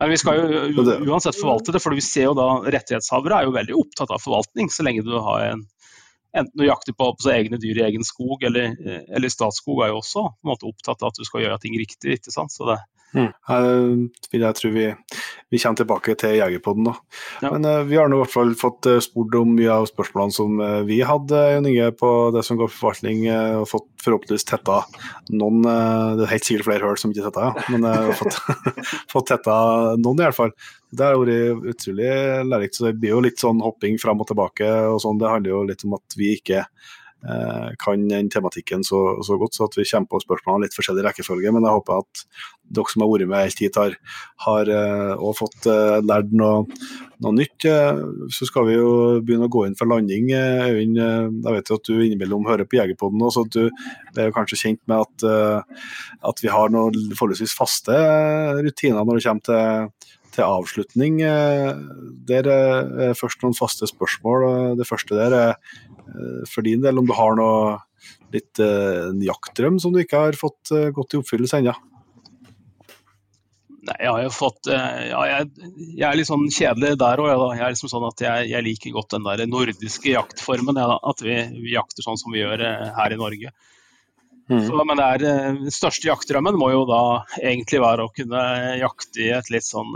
Men 0.00 0.14
vi 0.14 0.18
skal 0.22 0.38
jo 0.40 0.84
uansett 1.10 1.36
forvalte 1.36 1.74
det, 1.76 1.82
for 1.84 1.92
vi 1.96 2.04
ser 2.04 2.30
jo 2.30 2.36
da 2.38 2.48
rettighetshavere 2.64 3.42
er 3.42 3.48
jo 3.48 3.56
veldig 3.58 3.76
opptatt 3.82 4.14
av 4.14 4.22
forvaltning, 4.22 4.70
så 4.72 4.86
lenge 4.86 5.04
du 5.04 5.12
har 5.18 5.50
en 5.50 5.66
enten 6.36 6.60
du 6.60 6.66
jakter 6.66 6.94
på, 6.94 7.08
på 7.18 7.30
egne 7.32 7.58
dyr 7.58 7.80
i 7.80 7.84
egen 7.88 8.04
skog, 8.06 8.42
eller, 8.46 8.76
eller 9.10 9.32
Statskog 9.32 9.82
er 9.82 9.90
jo 9.90 9.98
også 9.98 10.28
måte 10.46 10.68
opptatt 10.68 11.02
av 11.02 11.10
at 11.10 11.18
du 11.18 11.26
skal 11.26 11.42
gjøre 11.44 11.58
ting 11.62 11.74
riktig. 11.78 12.16
ikke 12.16 12.34
sant? 12.34 12.54
Så 12.54 12.68
det, 12.68 12.78
Mm. 13.16 14.10
Jeg 14.30 14.56
tror 14.56 14.72
vi, 14.74 14.84
vi, 15.50 15.58
kommer 15.58 15.78
tilbake 15.80 16.14
til 16.20 16.36
Jegerpodden 16.38 16.86
da. 16.86 16.94
Ja. 17.42 17.50
Men 17.54 17.66
uh, 17.66 17.82
vi 17.88 17.98
har 17.98 18.10
nå 18.10 18.18
i 18.18 18.22
hvert 18.22 18.34
fall 18.34 18.52
fått 18.58 18.86
uh, 18.86 19.00
spurt 19.02 19.34
om 19.38 19.54
mye 19.56 19.72
av 19.80 19.88
spørsmålene 19.90 20.36
som 20.36 20.60
vi 20.86 21.00
hadde 21.06 21.40
Inge, 21.58 21.90
på 21.98 22.10
det 22.34 22.44
som 22.46 22.58
går 22.60 22.70
for 22.70 22.84
forvaltning, 22.84 23.24
og 23.60 23.66
fått 23.70 23.88
forhåpentligvis 24.04 24.46
tetta 24.48 24.80
noen 25.34 25.62
Det 25.64 26.24
er 26.24 26.30
helt 26.32 26.46
sikkert 26.46 26.68
flere 26.68 26.88
hull 26.88 27.00
som 27.00 27.12
ikke 27.12 27.26
er 27.26 27.28
tetta, 27.28 27.48
ja. 27.50 27.64
men 27.74 27.88
har 27.88 28.14
fått, 28.16 28.38
fått 29.12 29.28
tetta 29.32 29.56
noen 30.00 30.22
i 30.22 30.26
hvert 30.26 30.38
fall. 30.38 30.54
Det 30.90 31.06
har 31.06 31.18
vært 31.20 31.68
utrolig 31.74 32.08
lærerikt. 32.48 32.78
så 32.78 32.88
Det 32.88 32.96
blir 33.02 33.14
jo 33.14 33.24
litt 33.26 33.42
sånn 33.42 33.60
hopping 33.64 33.98
fram 34.02 34.22
og 34.22 34.30
tilbake. 34.30 34.70
og 34.90 35.02
sånn. 35.04 35.20
Det 35.20 35.30
handler 35.30 35.54
jo 35.54 35.66
litt 35.68 35.84
om 35.86 35.98
at 35.98 36.18
vi 36.18 36.34
ikke 36.38 36.64
Eh, 36.64 36.99
kan 37.80 38.06
den 38.08 38.30
tematikken 38.32 38.84
så, 38.86 38.98
så, 39.26 39.36
godt, 39.40 39.56
så 39.56 39.66
at 39.68 39.76
vi 39.76 39.84
kommer 39.84 40.08
på 40.08 40.22
spørsmålene 40.22 40.64
litt 40.66 40.76
forskjellig 40.76 41.04
rekkefølge. 41.04 41.52
Men 41.52 41.66
jeg 41.66 41.76
håper 41.76 42.00
at 42.00 42.22
dere 42.70 42.92
som 42.92 43.04
har 43.04 43.10
vært 43.10 43.28
med 43.28 43.44
helt 43.44 43.60
hit, 43.60 43.76
har, 43.76 43.96
har 44.46 44.70
også 45.16 45.40
fått 45.42 45.68
uh, 45.68 45.98
lært 46.06 46.30
noe, 46.32 46.62
noe 47.20 47.34
nytt. 47.36 47.66
Så 48.32 48.48
skal 48.48 48.68
vi 48.70 48.78
jo 48.78 48.92
begynne 49.20 49.50
å 49.50 49.52
gå 49.52 49.66
inn 49.66 49.76
for 49.76 49.90
landing. 49.90 50.30
Øyvind, 50.32 50.96
jeg 50.96 51.56
vet 51.58 51.72
jo 51.72 51.80
at 51.80 51.90
du 51.90 51.98
innimellom 51.98 52.48
hører 52.48 52.68
på 52.68 52.80
Jegerpodden, 52.80 53.26
så 53.34 53.44
du 53.50 53.66
er 53.66 54.30
jo 54.30 54.36
kanskje 54.38 54.62
kjent 54.62 54.80
med 54.90 55.04
at, 55.04 55.66
at 56.30 56.44
vi 56.44 56.52
har 56.52 56.72
noen 56.72 57.12
forholdsvis 57.18 57.56
faste 57.58 58.00
rutiner 58.64 59.04
når 59.04 59.20
det 59.20 59.26
kommer 59.28 59.46
til 59.50 60.16
til 60.34 60.46
avslutning. 60.46 61.20
Der 62.28 62.48
er 62.50 63.14
først 63.18 63.42
noen 63.44 63.56
faste 63.58 63.88
spørsmål. 63.90 64.76
Det 64.78 64.86
første 64.88 65.18
der 65.18 65.36
er 65.36 65.54
Eh, 66.10 66.42
for 66.50 66.66
din 66.66 66.82
del, 66.82 66.98
om 66.98 67.06
du 67.06 67.14
har 67.16 67.36
noe 67.38 67.78
litt 68.34 68.60
en 68.62 69.20
jaktdrøm 69.22 69.78
som 69.82 69.94
du 69.94 70.02
ikke 70.02 70.26
har 70.26 70.38
fått 70.38 70.70
gått 70.94 71.14
i 71.14 71.20
oppfyllelse 71.20 71.60
ennå? 71.60 71.74
Nei, 73.80 73.96
jeg 73.96 74.12
har 74.12 74.22
jo 74.26 74.30
fått 74.34 74.68
ja, 74.68 75.20
jeg, 75.24 75.46
jeg, 75.96 76.04
er 76.04 76.16
litt 76.18 76.28
sånn 76.28 76.44
kjedelig 76.52 76.98
der 77.00 77.22
òg. 77.22 77.30
Jeg, 77.56 77.62
er 77.64 77.72
liksom 77.74 77.90
sånn 77.90 78.06
at 78.10 78.22
jeg, 78.22 78.50
jeg, 78.52 78.64
liker 78.66 78.94
godt 78.94 79.16
den 79.16 79.26
der 79.26 79.42
nordiske 79.48 80.12
jaktformen. 80.12 80.78
Ja, 80.78 80.98
at 81.10 81.24
vi, 81.24 81.36
vi, 81.56 81.74
jakter 81.74 82.06
sånn 82.06 82.20
som 82.20 82.34
vi 82.34 82.42
gjør 82.42 82.62
her 82.98 83.16
i 83.16 83.18
Norge. 83.18 83.54
Mm. 84.50 84.64
Så, 84.66 84.82
men 84.82 84.98
det 84.98 85.06
er, 85.06 85.22
den 85.22 85.72
største 85.74 86.08
jaktdrømmen 86.08 86.58
må 86.58 86.72
jo 86.72 86.82
da 86.88 87.00
egentlig 87.38 87.82
være 87.84 88.06
å 88.06 88.12
kunne 88.14 88.42
jakte 88.80 89.22
i 89.22 89.32
et 89.36 89.50
litt 89.54 89.66
sånn 89.66 89.94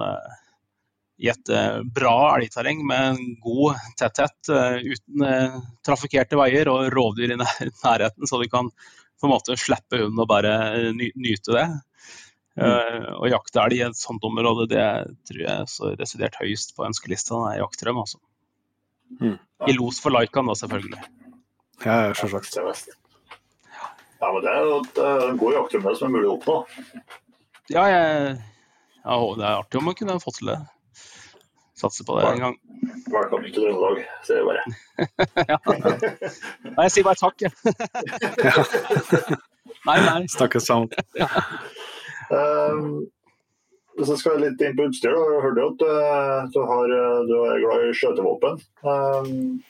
i 1.24 1.28
et 1.31 1.51
uh, 1.51 1.81
bra 1.94 2.35
elgterreng 2.36 2.85
med 2.86 3.09
en 3.09 3.32
god 3.43 3.81
tetthet 3.98 4.51
uten 4.82 5.24
trafikkerte 5.86 6.39
veier 6.39 6.70
og 6.70 6.89
rovdyr 6.94 7.35
i 7.35 7.39
nærheten, 7.40 8.31
så 8.31 8.39
du 8.39 8.47
kan 8.51 8.70
på 8.70 9.28
en 9.28 9.35
måte 9.35 9.59
slippe 9.59 10.01
hunden 10.02 10.22
og 10.22 10.31
bare 10.31 10.55
nyte 10.94 11.55
det. 11.55 11.66
Mm. 12.55 13.06
og 13.18 13.24
jakte 13.32 13.59
elg 13.64 13.74
i 13.74 13.82
et 13.82 13.98
sånt 13.98 14.22
område, 14.22 14.68
det 14.70 14.85
tror 15.26 15.40
jeg 15.43 15.64
er 15.66 15.97
desidert 15.98 16.36
høyest 16.39 16.76
på 16.76 16.85
ønskelista. 16.86 17.40
Det 17.40 17.56
er 17.56 17.62
jaktdrøm, 17.64 17.98
altså. 18.05 18.20
Mm. 19.20 19.39
I 19.66 19.74
los 19.74 19.98
for 20.02 20.14
Laikan, 20.14 20.47
da, 20.47 20.55
selvfølgelig. 20.59 21.01
Ja, 21.82 22.12
selvsagt. 22.14 22.94
Ja, 24.24 24.32
men 24.32 24.42
det 24.42 24.52
er 24.56 24.62
jo 24.64 24.76
en 25.28 25.38
god 25.38 25.52
jaktdrøm 25.52 25.96
som 25.98 26.06
er 26.06 26.12
mulig 26.14 26.28
å 26.30 26.34
oppnå. 26.38 26.55
Ja, 27.68 27.82
jeg, 27.92 28.36
ja, 29.05 29.16
det 29.36 29.44
er 29.44 29.59
artig 29.59 29.80
om 29.80 29.84
man 29.84 29.96
kunne 29.98 30.14
fått 30.22 30.38
til 30.38 30.48
det. 30.48 30.56
Satser 31.76 32.06
på 32.09 32.16
det 32.16 32.30
en 32.30 32.40
gang. 32.40 32.55
Velkommen 33.12 33.52
til 33.52 33.66
Trøndelag, 33.66 34.01
sier 34.24 34.40
jeg 34.40 34.46
bare. 34.48 34.62
ja. 35.51 35.59
Nei, 35.66 36.86
jeg 36.86 36.94
sier 36.94 37.05
bare 37.05 37.20
takk, 37.20 37.44
jeg. 37.44 37.52
nei, 39.90 39.98
nei. 40.06 40.16
Snakkes 40.32 40.70
sammen. 40.70 40.88
ja. 41.20 41.28
um, 42.32 43.05
hvis 43.98 44.14
jeg 44.14 44.22
skal 44.22 44.40
litt 44.40 44.64
inn 44.64 44.78
på 44.78 44.88
utstyr, 44.88 45.12
da. 45.12 45.26
jeg 45.34 45.44
hørte 45.44 45.68
at 45.68 45.84
uh, 45.84 46.48
du, 46.55 46.60
har, 46.72 46.96
uh, 46.96 47.20
du, 47.28 47.36
er 47.51 47.60
glad 47.66 47.90
i 47.90 47.92
skjøtevåpen. 48.01 48.56
Um, 48.88 49.60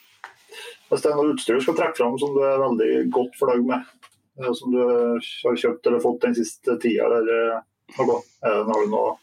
hvis 0.87 1.03
det 1.03 1.11
er 1.11 1.19
noe 1.19 1.35
utstyr 1.35 1.59
du 1.59 1.67
skal 1.67 1.75
trekke 1.81 1.99
fram 1.99 2.15
som 2.23 2.31
du 2.37 2.41
er 2.45 2.63
veldig 2.63 2.91
godt 3.19 3.35
fornøyd 3.41 3.67
med, 3.73 3.91
som 4.35 4.73
du 4.73 4.79
har 4.83 5.57
kjøpt 5.61 5.87
eller 5.87 6.03
fått 6.03 6.25
den 6.25 6.35
siste 6.35 6.75
tida, 6.81 7.05
eller 7.07 7.61
noe, 7.99 8.17
har 8.43 8.81
du 8.83 8.89
noen 8.91 9.21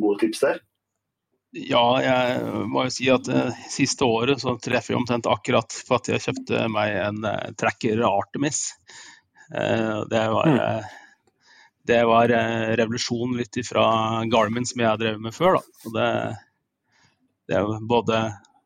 gode 0.00 0.22
tips 0.24 0.40
der? 0.46 0.62
Ja, 1.54 1.84
jeg 2.02 2.66
må 2.66 2.88
jo 2.88 2.92
si 2.92 3.06
at 3.14 3.28
det 3.28 3.38
eh, 3.52 3.58
siste 3.70 4.06
året 4.10 4.42
så 4.42 4.56
treffer 4.58 4.94
jeg 4.94 4.98
omtrent 4.98 5.28
akkurat 5.30 5.76
for 5.86 6.00
at 6.00 6.10
jeg 6.10 6.22
kjøpte 6.24 6.64
meg 6.72 6.96
en 6.98 7.20
uh, 7.22 7.52
tracker 7.54 8.02
Artemis. 8.08 8.72
Uh, 9.54 10.02
det 10.10 10.22
var, 10.34 10.50
uh, 10.50 10.88
det 11.86 12.00
var 12.10 12.34
revolusjon 12.80 13.36
litt 13.38 13.60
fra 13.68 13.86
Garmin 14.32 14.66
som 14.66 14.82
jeg 14.82 14.90
har 14.90 14.98
drevet 14.98 15.22
med 15.22 15.36
før. 15.36 15.60
Da. 15.60 15.86
Og 15.86 15.94
det, 15.94 16.08
det 17.46 17.60
er 17.60 17.86
både 17.86 18.24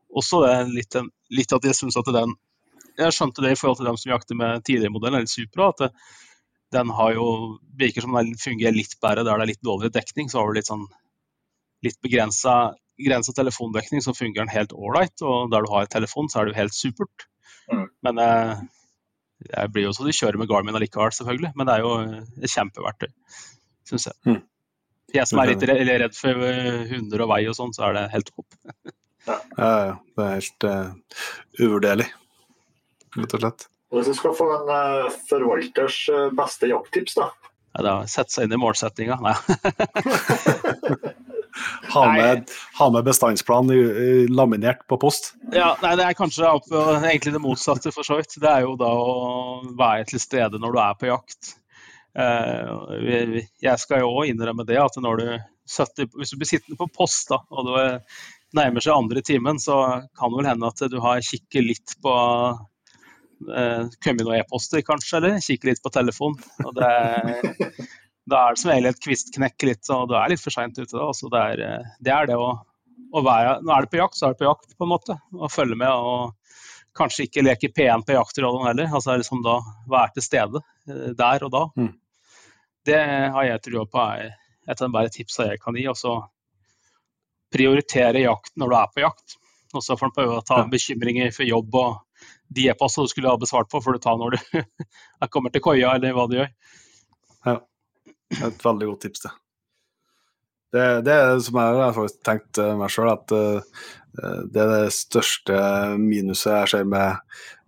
også 0.09 0.41
det 0.47 0.57
litt, 0.73 0.97
litt 1.37 1.53
at 1.53 1.69
jeg 1.69 1.77
syns 1.77 1.99
at 2.01 2.09
den 2.15 2.33
Jeg 2.99 3.15
skjønte 3.15 3.43
det 3.45 3.53
i 3.53 3.59
forhold 3.59 3.79
til 3.79 3.87
dem 3.89 3.99
som 3.99 4.11
jakter 4.11 4.37
med 4.39 4.65
tidligere 4.67 4.93
modeller, 4.93 5.21
eller 5.21 5.31
Supra. 5.31 5.69
at 5.73 5.83
det, 5.85 5.89
den 6.75 6.91
har 6.93 7.13
jo, 7.15 7.27
virker 7.79 8.05
som 8.05 8.17
den 8.17 8.35
fungerer 8.37 8.75
litt 8.75 8.97
bedre 9.01 9.23
der 9.25 9.39
det 9.39 9.45
er 9.45 9.51
litt 9.53 9.65
dårligere 9.65 9.95
dekning. 9.99 10.29
Så 10.29 10.41
har 10.41 10.49
du 10.49 10.59
litt 10.59 10.69
sånn 10.69 10.85
litt 11.85 11.99
begrensa 12.03 13.33
telefondekning, 13.35 14.03
så 14.03 14.13
fungerer 14.13 14.45
den 14.45 14.53
helt 14.53 14.75
ålreit. 14.75 15.15
Og 15.23 15.49
der 15.53 15.65
du 15.65 15.71
har 15.71 15.89
telefon, 15.89 16.29
så 16.29 16.41
er 16.41 16.49
det 16.49 16.53
jo 16.53 16.59
helt 16.59 16.75
supert. 16.75 17.25
Mm. 17.71 17.87
Men 18.05 18.21
eh, 18.23 18.61
jeg 19.47 19.73
blir 19.73 19.87
jo 19.87 19.95
så 19.95 20.05
de 20.05 20.15
kjører 20.15 20.41
med 20.41 20.49
Garmin 20.51 20.77
allikevel, 20.77 21.15
selvfølgelig. 21.15 21.53
Men 21.55 21.69
det 21.69 21.75
er 21.75 21.85
jo 21.85 21.93
et 22.43 22.53
kjempeverktøy, 22.53 23.11
syns 23.89 24.09
jeg. 24.11 24.19
Mm. 24.27 24.41
Jeg 25.15 25.25
som 25.25 25.41
er 25.41 25.49
litt 25.49 25.63
redd 25.65 26.15
for 26.17 26.47
hunder 26.91 27.25
og 27.25 27.31
vei 27.31 27.43
og 27.49 27.55
sånn, 27.57 27.73
så 27.73 27.87
er 27.87 27.97
det 27.97 28.07
helt 28.13 28.29
topp. 28.29 28.57
ja, 29.29 29.37
ja. 29.57 29.95
Det 29.97 30.25
er 30.25 30.35
helt 30.35 30.67
uh, 30.69 31.23
uvurderlig, 31.57 32.05
rett 33.17 33.35
og 33.37 33.43
slett. 33.43 33.67
Hvis 33.95 34.09
du 34.11 34.17
skal 34.17 34.35
få 34.37 34.49
en 34.53 34.69
uh, 34.69 35.13
forvalters 35.29 36.01
uh, 36.13 36.27
beste 36.37 36.69
jakttips, 36.69 37.17
da? 37.17 37.31
Ja, 37.73 37.81
det 37.85 37.93
er 37.93 38.11
sette 38.11 38.35
seg 38.35 38.45
inn 38.45 38.57
i 38.57 38.61
målsettinga. 38.61 39.19
Nei. 39.25 39.35
Ha 41.89 42.03
med, 42.13 42.51
ha 42.77 42.85
med 42.93 43.03
bestandsplan 43.03 43.71
laminert 44.29 44.83
på 44.87 44.99
post? 45.01 45.31
Ja, 45.51 45.71
nei, 45.81 45.95
Det 45.97 46.05
er 46.05 46.15
kanskje 46.15 46.51
egentlig 47.09 47.33
det 47.33 47.41
motsatte, 47.41 47.91
for 47.91 48.05
så 48.05 48.19
vidt. 48.19 48.37
Det 48.39 48.47
er 48.47 48.63
jo 48.67 48.75
da 48.79 48.91
å 48.93 49.15
være 49.77 50.05
til 50.11 50.21
stede 50.21 50.61
når 50.61 50.75
du 50.75 50.79
er 50.83 50.99
på 51.01 51.09
jakt. 51.09 51.55
Eh, 52.17 53.39
jeg 53.61 53.81
skal 53.81 54.03
jo 54.03 54.11
òg 54.21 54.31
innrømme 54.31 54.65
det 54.67 54.79
at 54.81 54.97
når 55.01 55.21
du 55.21 55.27
setter, 55.69 56.09
hvis 56.17 56.33
du 56.33 56.39
blir 56.39 56.49
sittende 56.49 56.79
på 56.79 56.89
post 56.95 57.29
da, 57.29 57.41
og 57.53 57.67
du 57.67 58.57
nærmer 58.57 58.83
seg 58.83 58.95
andre 58.95 59.21
timen, 59.25 59.61
så 59.61 59.77
kan 60.17 60.31
det 60.31 60.39
vel 60.39 60.49
hende 60.49 60.71
at 60.71 60.81
du 60.89 60.97
har 61.03 61.21
kikket 61.25 61.65
litt 61.65 61.95
på 62.03 62.15
eh, 62.15 62.63
kommet 64.03 64.25
noen 64.25 64.41
e-poster, 64.41 64.83
kanskje, 64.85 65.17
eller 65.19 65.43
kikke 65.43 65.69
litt 65.69 65.81
på 65.83 65.91
telefon. 65.95 66.35
Og 66.65 66.73
det, 66.75 66.89
da 68.29 68.41
er 68.45 68.55
det 68.55 68.61
som 68.61 68.71
regel 68.71 68.89
et 68.91 69.03
kvistknekk 69.03 69.67
litt, 69.67 69.91
og 69.93 70.09
du 70.09 70.17
er 70.19 70.33
litt 70.33 70.41
for 70.41 70.53
seint 70.53 70.77
ute. 70.77 70.91
Da. 70.91 71.05
Altså 71.07 71.29
det, 71.31 71.45
er, 71.53 71.63
eh, 71.65 71.93
det, 71.99 72.13
er, 72.13 72.29
det 72.29 72.37
å, 72.39 72.49
å, 73.13 73.23
være 73.25 73.59
Nå 73.63 73.73
er 73.75 73.85
det 73.85 73.93
på 73.93 74.01
jakt, 74.01 74.17
så 74.19 74.27
er 74.27 74.35
det 74.35 74.41
på 74.41 74.49
jakt, 74.49 74.75
på 74.75 74.87
en 74.87 74.93
måte. 74.93 75.17
Og 75.37 75.53
følge 75.53 75.77
med. 75.79 75.89
og 75.89 76.35
Kanskje 76.99 77.27
ikke 77.27 77.45
leke 77.45 77.71
P1 77.71 78.05
på 78.05 78.17
jaktrollen 78.17 78.67
heller. 78.67 78.91
altså 78.91 79.15
liksom 79.19 79.43
da 79.45 79.59
Være 79.89 80.17
til 80.17 80.25
stede 80.25 80.63
eh, 80.89 81.09
der 81.17 81.47
og 81.47 81.55
da. 81.55 81.63
Mm. 81.79 81.93
Det 82.89 83.01
har 83.35 83.45
jeg 83.45 83.63
trua 83.65 83.85
på 83.85 84.03
er 84.03 84.29
et 84.69 84.77
av 84.77 84.85
de 84.85 84.93
bare 84.93 85.11
tipsa 85.13 85.49
jeg 85.49 85.61
kan 85.63 85.77
gi. 85.77 85.87
og 85.89 85.97
så 85.97 86.19
prioritere 87.49 88.21
jakten 88.21 88.61
når 88.61 88.69
du 88.69 88.75
er 88.77 88.91
på 88.93 89.05
jakt. 89.07 89.39
Og 89.73 89.85
så 89.85 89.97
får 89.97 90.09
du 90.09 90.15
prøve 90.17 90.37
å 90.37 90.45
ta 90.45 90.63
bekymringer 90.69 91.33
for 91.33 91.45
jobb 91.45 91.75
og 91.77 91.97
de 92.49 92.69
e-postene 92.71 93.05
du 93.05 93.11
skulle 93.11 93.31
ha 93.31 93.39
besvart 93.39 93.69
på, 93.71 93.81
får 93.83 93.97
du 93.97 94.03
ta 94.03 94.15
når 94.17 94.35
du 94.35 94.63
kommer 95.33 95.53
til 95.53 95.63
koia, 95.63 95.93
eller 95.95 96.15
hva 96.15 96.25
du 96.29 96.39
gjør. 96.39 96.49
Ja. 97.45 97.59
Et 98.29 98.65
veldig 98.65 98.89
godt 98.91 99.05
tips, 99.05 99.25
det. 99.25 99.35
Det, 100.69 100.83
det 101.05 101.13
er 101.15 101.39
som 101.41 101.57
jeg 101.57 101.77
har 101.97 102.11
tenkt 102.25 102.59
eh, 102.61 102.75
meg 102.77 102.91
sjøl, 102.93 103.07
at 103.09 103.31
uh, 103.33 103.85
det 104.53 104.61
er 104.61 104.69
det 104.69 104.93
største 104.93 105.55
minuset 105.97 106.51
jeg 106.51 106.69
ser 106.73 106.89
med, 106.89 107.23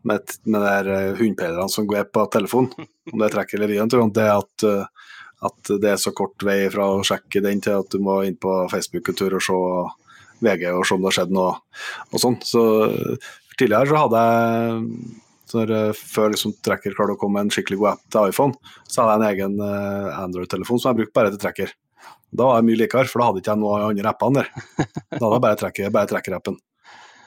med, 0.05 0.35
med 0.45 0.85
de 0.85 0.99
hundpeilerne 1.17 1.69
som 1.71 1.87
går 1.89 2.11
på 2.13 2.27
telefon, 2.33 2.69
om 3.09 3.23
det 3.23 3.31
trekker 3.33 3.57
eller 3.57 3.71
vien, 3.73 3.89
det 3.89 4.21
er 4.21 4.35
at, 4.35 4.67
at, 5.47 5.73
det 5.81 5.95
er 5.95 6.01
så 6.01 6.13
kort 6.17 6.45
vei 6.45 6.59
fra 6.73 6.91
å 6.93 7.01
sjekke 7.05 7.41
den 7.45 7.61
til 7.63 7.81
at 7.81 7.89
du 7.93 8.01
må 8.03 8.19
inn 8.27 8.37
på 8.41 8.53
Facebook 8.73 9.09
en 9.09 9.17
tur 9.17 9.37
og 9.37 9.45
se 9.45 9.57
VG 10.41 10.67
og 10.73 10.85
se 10.85 10.97
om 10.97 11.03
det 11.03 11.11
har 11.11 11.17
skjedd 11.19 11.33
noe 11.37 11.51
og 12.09 12.21
sånn. 12.21 12.37
Så 12.45 12.61
tidligere 13.61 13.91
så 13.91 14.01
hadde 14.03 14.23
jeg 14.25 14.87
når, 15.51 15.71
uh, 15.75 16.01
før 16.15 16.33
liksom, 16.33 16.53
Tracker 16.63 16.93
klarte 16.97 17.15
å 17.17 17.19
komme 17.19 17.37
med 17.39 17.47
en 17.49 17.53
skikkelig 17.55 17.79
god 17.81 17.89
app 17.93 18.03
til 18.15 18.31
iPhone, 18.31 18.73
så 18.87 19.03
hadde 19.03 19.13
jeg 19.13 19.21
en 19.21 19.29
egen 19.31 19.61
uh, 19.63 20.19
Android-telefon 20.23 20.79
som 20.81 20.91
jeg 20.93 21.01
brukte 21.03 21.17
bare 21.19 21.33
til 21.33 21.41
Tracker. 21.43 21.73
Da 22.31 22.45
var 22.47 22.61
jeg 22.61 22.69
mye 22.69 22.79
likere, 22.79 23.09
for 23.11 23.19
da 23.19 23.25
hadde 23.27 23.41
ikke 23.43 23.51
jeg 23.51 23.59
noen 23.59 23.87
andre 23.89 24.11
appene 24.13 24.43
der. 24.45 24.51
Da 25.11 25.19
hadde 25.25 25.33
jeg 25.35 25.43
bare 25.43 25.57
Tracker-appen. 25.59 26.07
trekkerappen. 26.13 26.55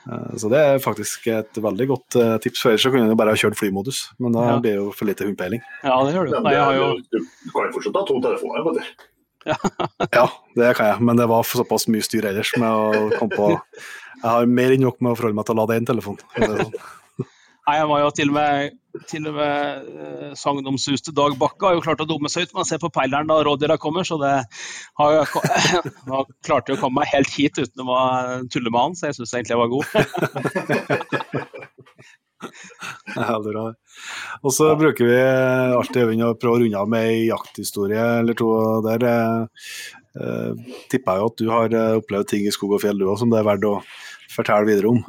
Eh, 0.08 0.30
Så 0.40 0.48
det 0.52 0.60
er 0.64 0.78
faktisk 0.84 1.26
et 1.32 1.60
veldig 1.60 1.86
godt 1.90 2.16
eh, 2.20 2.32
tips. 2.44 2.64
Ellers 2.70 2.82
så 2.86 2.90
kunne 2.92 3.10
jeg 3.12 3.18
bare 3.20 3.34
ha 3.36 3.40
kjørt 3.40 3.56
flymodus, 3.60 4.00
men 4.20 4.32
da 4.32 4.46
Ja. 4.48 4.54
blir 4.64 4.72
det 4.72 4.80
jo 4.80 4.86
for 4.96 5.04
lite 5.08 5.24
hundepeiling. 5.28 5.60
Ja, 5.84 5.98
det 6.08 6.14
gjør 6.16 6.28
du. 6.32 6.38
Nei, 6.40 6.54
jeg 6.56 6.64
har 6.64 6.78
jo 6.80 6.88
du, 7.12 7.18
du 7.20 7.50
kan 7.52 7.68
jo 7.68 7.74
fortsatt 7.76 8.00
ha 8.00 8.04
to 8.08 8.16
telefoner. 8.24 8.64
Vet 8.64 8.80
du. 8.80 9.04
Ja, 9.44 10.26
det 10.56 10.74
kan 10.78 10.90
jeg, 10.92 11.04
men 11.04 11.20
det 11.20 11.28
var 11.30 11.46
såpass 11.48 11.88
mye 11.92 12.04
styr 12.04 12.30
ellers 12.30 12.54
med 12.60 12.68
å 12.70 13.08
komme 13.18 13.34
på 13.34 13.48
Jeg 13.54 14.28
har 14.30 14.46
mer 14.48 14.74
enn 14.74 14.84
nok 14.86 15.00
med 15.04 15.12
å 15.12 15.16
forholde 15.18 15.36
meg 15.36 15.48
til 15.48 15.56
å 15.56 15.62
lade 15.62 15.80
én 15.80 15.88
telefon. 15.88 16.20
sånn. 16.38 16.76
Nei, 17.64 17.78
jeg 17.78 17.88
var 17.88 18.00
jo 18.02 18.08
til 18.12 18.28
og 18.28 18.34
med, 18.36 18.74
til 19.08 19.28
og 19.30 19.36
med 19.38 19.86
eh, 20.04 20.32
sagnomsuste 20.36 21.14
Dag 21.16 21.32
Bakke 21.40 21.64
har 21.64 21.78
jo 21.78 21.84
klart 21.86 22.02
å 22.04 22.06
dumme 22.08 22.28
seg 22.28 22.44
ut 22.44 22.52
Man 22.58 22.68
ser 22.68 22.80
på 22.82 22.90
peileren 22.92 23.30
da 23.30 23.38
rådyra 23.46 23.78
kommer, 23.80 24.04
så 24.04 24.18
det 24.20 24.34
har 25.00 25.14
jo 25.16 25.22
Nå 26.10 26.20
klarte 26.44 26.74
jeg 26.74 26.76
å 26.76 26.82
komme 26.82 27.00
meg 27.00 27.08
helt 27.14 27.32
hit 27.32 27.56
uten 27.56 27.88
å 27.88 27.96
tulle 28.52 28.68
med 28.68 28.80
han, 28.82 28.98
så 28.98 29.08
jeg 29.08 29.16
syns 29.16 29.32
egentlig 29.32 29.56
jeg 29.56 29.62
var 29.62 29.72
god. 29.72 29.86
Veldig 33.14 33.52
bra. 33.52 33.64
Og 34.42 34.54
så 34.54 34.70
bruker 34.78 35.08
vi 35.08 35.18
alltid 35.78 36.04
Øyvind 36.04 36.26
å 36.26 36.32
prøve 36.38 36.58
å 36.58 36.62
runde 36.62 36.80
av 36.80 36.90
med 36.90 37.10
ei 37.10 37.26
jakthistorie 37.28 38.06
eller 38.20 38.38
to. 38.38 38.48
Der 38.86 39.06
eh, 39.10 39.68
eh, 40.20 40.72
tipper 40.92 41.16
jeg 41.18 41.22
jo 41.22 41.30
at 41.30 41.42
du 41.42 41.52
har 41.52 41.76
eh, 41.80 41.98
opplevd 42.00 42.32
ting 42.32 42.48
i 42.48 42.54
skog 42.54 42.76
og 42.76 42.82
fjell 42.84 43.00
du 43.00 43.06
òg 43.08 43.20
som 43.22 43.32
det 43.32 43.40
er 43.40 43.48
verdt 43.50 43.68
å 43.70 43.76
fortelle 44.34 44.68
videre 44.68 44.92
om. 44.94 45.04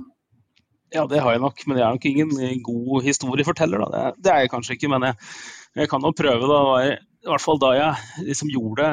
Ja, 0.94 1.04
det 1.10 1.20
har 1.24 1.36
jeg 1.36 1.44
nok, 1.44 1.60
men 1.68 1.80
jeg 1.80 1.86
er 1.88 1.98
nok 1.98 2.06
ingen 2.08 2.62
god 2.64 3.04
historieforteller. 3.04 3.84
Da. 3.84 3.90
Det, 3.92 4.24
det 4.24 4.32
er 4.32 4.46
jeg 4.46 4.54
kanskje 4.54 4.78
ikke, 4.78 4.92
men 4.94 5.10
jeg, 5.10 5.18
jeg 5.82 5.92
kan 5.92 6.06
jo 6.06 6.14
prøve. 6.16 6.48
Da. 6.48 6.62
Var 6.70 6.86
I 6.86 6.96
i 7.26 7.32
hvert 7.32 7.42
fall 7.42 7.58
da 7.58 7.72
jeg 7.74 8.26
liksom 8.28 8.52
gjorde 8.54 8.86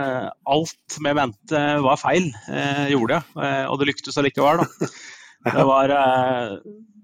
alt 0.48 0.94
med 1.04 1.18
mente 1.18 1.58
var 1.84 1.98
feil, 2.00 2.30
eh, 2.48 2.86
gjorde 2.94 3.18
jeg. 3.18 3.26
Eh, 3.44 3.66
og 3.68 3.76
det 3.80 3.90
lyktes 3.90 4.16
allikevel. 4.20 4.64
Da. 4.64 4.88
Det 5.42 5.62
var, 5.66 5.90
eh, 5.90 6.50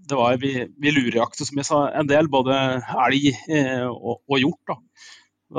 det 0.09 0.19
var 0.19 0.39
vi, 0.41 0.53
vi 0.81 0.93
lurejakter, 0.95 1.49
som 1.49 1.61
jeg 1.61 1.69
sa, 1.69 1.83
en 2.01 2.09
del, 2.09 2.31
både 2.33 2.55
elg 3.07 3.29
eh, 3.33 3.87
og, 3.89 4.23
og 4.29 4.41
hjort. 4.41 4.63
Da. 4.71 4.79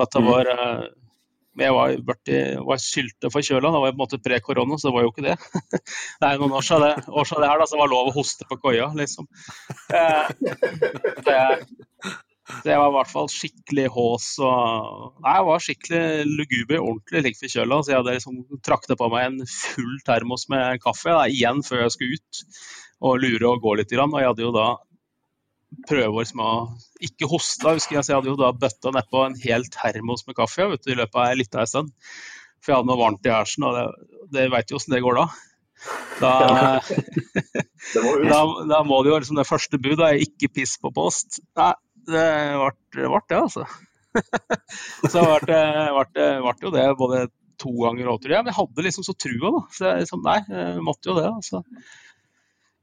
Dette 0.01 0.23
var 0.25 0.49
eh, 0.53 0.87
jeg 1.59 1.75
var, 1.75 1.95
ble, 2.07 2.39
var 2.67 2.79
sylte 2.79 3.31
forkjøla, 3.33 3.71
det 3.73 3.81
var 3.83 3.91
på 3.91 3.97
en 3.97 3.99
måte 3.99 4.21
pre-korona, 4.23 4.77
så 4.79 4.89
det 4.89 4.95
var 4.95 5.05
jo 5.05 5.11
ikke 5.11 5.25
det. 5.27 5.35
Det 6.21 6.29
er 6.29 6.39
noen 6.39 6.55
år 6.55 6.65
siden 6.65 6.85
det, 6.85 7.09
år 7.09 7.27
siden 7.27 7.43
det 7.43 7.51
her, 7.51 7.59
da, 7.59 7.67
så 7.67 7.75
det 7.75 7.83
var 7.83 7.91
lov 7.91 8.09
å 8.09 8.15
hoste 8.15 8.47
på 8.47 8.57
koia, 8.61 8.89
liksom. 8.95 9.27
Eh, 9.95 10.31
det, 11.27 11.39
det 12.65 12.75
var 12.79 12.89
i 12.89 12.95
hvert 12.95 13.11
fall 13.11 13.29
skikkelig 13.31 13.87
hås 13.93 14.27
og 14.41 15.19
Nei, 15.23 15.35
jeg 15.35 15.47
var 15.49 15.63
skikkelig 15.65 16.03
luguber, 16.27 16.81
ordentlig 16.81 17.23
likt 17.27 17.41
forkjøla. 17.43 17.79
Så 17.83 17.93
jeg 17.93 17.99
hadde 17.99 18.15
liksom 18.17 18.39
trakte 18.65 18.97
på 18.99 19.09
meg 19.13 19.27
en 19.27 19.41
full 19.49 19.97
termos 20.07 20.47
med 20.51 20.81
kaffe 20.83 21.13
da, 21.13 21.27
igjen 21.29 21.61
før 21.65 21.85
jeg 21.85 21.95
skulle 21.95 22.19
ut 22.19 22.43
og 22.99 23.19
lure 23.23 23.49
og 23.49 23.63
gå 23.63 23.75
litt. 23.79 23.91
Grann. 23.93 24.13
Og 24.13 24.23
jeg 24.23 24.31
hadde 24.31 24.45
jo 24.45 24.53
da 24.55 24.69
prøver 25.89 26.27
som 26.27 26.43
å 26.43 26.53
ikke 27.05 27.29
hoste. 27.29 27.75
husker 27.77 27.99
Jeg 27.99 28.05
så 28.05 28.13
jeg 28.13 28.21
hadde 28.21 28.33
jo 28.33 28.39
da 28.39 28.53
bøtta 28.55 28.93
nedpå 28.95 29.25
en 29.25 29.37
hel 29.41 29.67
termos 29.73 30.25
med 30.27 30.37
kaffe 30.39 30.67
vet 30.71 30.85
du, 30.85 30.93
i 30.93 30.99
løpet 30.99 31.19
av 31.19 31.27
ei 31.27 31.39
lita 31.39 31.65
stund. 31.69 31.93
For 32.59 32.73
jeg 32.73 32.81
hadde 32.81 32.91
noe 32.91 32.99
varmt 32.99 33.27
i 33.27 33.31
hersen, 33.31 33.67
og 33.67 33.77
det, 33.77 33.85
det 34.35 34.49
veit 34.51 34.71
jo 34.71 34.79
åssen 34.79 34.95
det 34.95 35.03
går 35.05 35.21
da. 35.21 35.27
Da, 36.19 36.31
må 38.03 38.15
da, 38.25 38.39
da 38.67 38.79
må 38.83 38.97
det 39.03 39.13
jo 39.13 39.19
liksom 39.21 39.39
det 39.39 39.47
første 39.47 39.79
bud 39.79 40.01
er 40.03 40.19
ikke 40.19 40.51
piss 40.57 40.75
på 40.81 40.91
post. 40.95 41.39
Nei, 41.59 41.71
det 42.09 42.25
ble 42.91 43.21
det, 43.29 43.39
altså. 43.39 43.67
så 45.13 45.23
ble 45.23 45.39
det, 46.17 46.27
jo 46.65 46.73
det 46.73 46.89
både 46.99 47.23
to 47.59 47.71
ganger 47.77 48.11
og 48.11 48.19
tre. 48.25 48.35
Men 48.41 48.51
jeg 48.51 48.59
hadde 48.59 48.85
liksom 48.89 49.07
så 49.07 49.15
trua, 49.15 49.53
da. 49.55 49.63
Så 49.77 49.87
jeg 49.87 50.03
liksom, 50.03 50.27
nei, 50.27 50.39
måtte 50.83 51.13
jo 51.13 51.19
det. 51.21 51.29
altså 51.31 51.63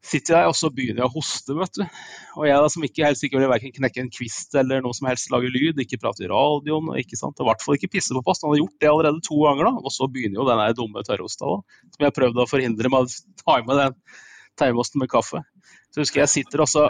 sitter 0.07 0.39
jeg 0.39 0.51
og 0.51 0.55
så 0.57 0.71
begynner 0.73 1.03
jeg 1.03 1.09
å 1.09 1.15
hoste, 1.15 1.55
vet 1.59 1.79
du. 1.79 1.83
Og 2.39 2.47
jeg 2.49 2.63
da 2.63 2.69
som 2.73 2.85
ikke 2.87 3.05
helst 3.07 3.27
ikke 3.27 3.41
vil 3.41 3.51
verken 3.51 3.75
knekke 3.75 4.03
en 4.05 4.13
kvist 4.13 4.55
eller 4.59 4.85
noe 4.85 4.97
som 4.97 5.09
helst 5.11 5.33
lage 5.35 5.51
lyd, 5.53 5.81
ikke 5.83 5.99
prate 6.03 6.25
i 6.27 6.31
radioen, 6.31 6.93
ikke 7.01 7.19
sant? 7.19 7.39
og 7.41 7.47
i 7.47 7.51
hvert 7.51 7.65
fall 7.65 7.79
ikke 7.79 7.91
pisse 7.97 8.15
på 8.17 8.23
post. 8.27 8.45
Han 8.45 8.55
hadde 8.55 8.63
gjort 8.63 8.79
det 8.83 8.91
allerede 8.93 9.25
to 9.27 9.41
ganger, 9.43 9.71
da. 9.71 9.83
Og 9.83 9.95
så 9.95 10.09
begynner 10.13 10.41
jo 10.41 10.49
den 10.49 10.63
dumme 10.79 11.05
tørrhosta, 11.07 11.51
da. 11.51 11.83
Som 11.97 12.07
jeg 12.09 12.17
prøvde 12.21 12.45
å 12.45 12.51
forhindre 12.51 12.93
med 12.93 13.07
å 13.07 13.43
ta 13.43 13.59
med 13.67 13.83
den 13.83 13.99
termosten 14.57 15.03
med 15.03 15.13
kaffe. 15.13 15.43
Så 15.93 16.03
husker 16.03 16.25
jeg 16.25 16.33
sitter 16.33 16.65
også 16.65 16.89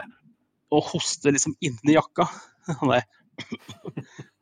og 0.74 0.90
hoster 0.92 1.34
liksom 1.34 1.54
inni 1.64 1.96
jakka. 1.96 2.28
Nei. 2.90 3.02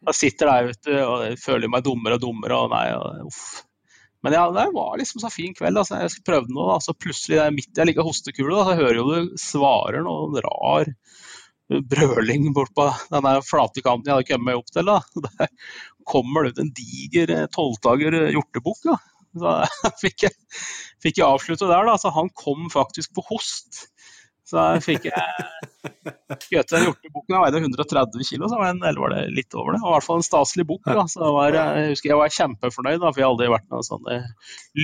Jeg 0.04 0.16
sitter 0.16 0.50
der, 0.50 0.74
du, 0.86 0.92
og 1.02 1.38
føler 1.42 1.70
meg 1.72 1.84
dummere 1.86 2.18
og 2.18 2.22
dummere, 2.22 2.58
og 2.60 2.74
nei, 2.74 3.22
uff. 3.24 3.64
Men 4.24 4.36
ja, 4.36 4.44
det 4.56 4.70
var 4.72 4.96
liksom 4.98 5.20
så 5.20 5.30
fin 5.32 5.52
kveld. 5.56 5.76
Altså. 5.76 6.00
Jeg 6.00 6.24
prøvde 6.24 6.54
noe, 6.56 6.72
da. 6.72 6.80
så 6.80 6.96
plutselig 6.96 7.40
der 7.40 7.54
midt 7.54 7.72
i 7.74 7.82
jeg 7.82 7.90
ligger 7.90 8.06
hostekule, 8.06 8.54
da, 8.56 8.66
så 8.70 8.78
hører 8.78 9.00
jo 9.00 9.08
du 9.10 9.40
svarer 9.40 10.04
noe 10.06 10.44
rar 10.44 10.92
brøling 11.68 12.52
bort 12.52 12.74
på 12.76 12.86
den 13.10 13.28
flate 13.44 13.82
kanten 13.84 14.10
jeg 14.10 14.18
hadde 14.18 14.28
kommet 14.28 14.48
meg 14.48 14.60
opp 14.60 14.72
til. 14.72 14.88
Da. 14.88 15.00
Der 15.28 15.50
kommer 16.08 16.44
det 16.44 16.54
ut 16.54 16.62
en 16.64 16.72
diger 16.76 17.32
eh, 17.32 17.46
tolvtager 17.52 18.18
hjortebukk. 18.34 18.82
Da. 18.88 18.98
Så 19.34 19.54
fikk 20.02 20.26
jeg, 20.28 20.36
fikk 21.02 21.20
jeg 21.20 21.26
avslutte 21.26 21.68
der, 21.70 21.88
da. 21.88 21.96
Så 22.00 22.12
han 22.14 22.30
kom 22.36 22.68
faktisk 22.72 23.14
på 23.16 23.24
host. 23.30 23.86
Så 24.44 24.58
da 24.58 24.64
fikk 24.84 25.06
jeg 25.08 25.44
skjøt 26.44 26.74
en 26.76 26.82
hjortebukk 26.84 27.30
Den 27.30 27.40
veide 27.40 27.60
130 27.62 28.26
kg, 28.28 28.42
eller 28.44 29.00
var 29.00 29.14
det 29.14 29.22
litt 29.32 29.56
over 29.56 29.72
det? 29.72 29.80
Det 29.80 29.86
var 29.86 29.94
i 29.94 29.96
hvert 29.96 30.08
fall 30.08 30.20
en 30.20 30.26
staselig 30.26 30.66
bukk. 30.68 30.90
Så 31.10 31.30
var, 31.36 31.56
jeg 31.56 31.94
husker 31.94 32.12
jeg 32.12 32.20
var 32.20 32.36
kjempefornøyd, 32.36 33.00
da, 33.00 33.08
for 33.08 33.22
jeg 33.22 33.26
har 33.26 33.32
aldri 33.32 33.54
vært 33.54 33.72
noe 33.72 33.86
sånn 33.86 34.12
eh, 34.12 34.28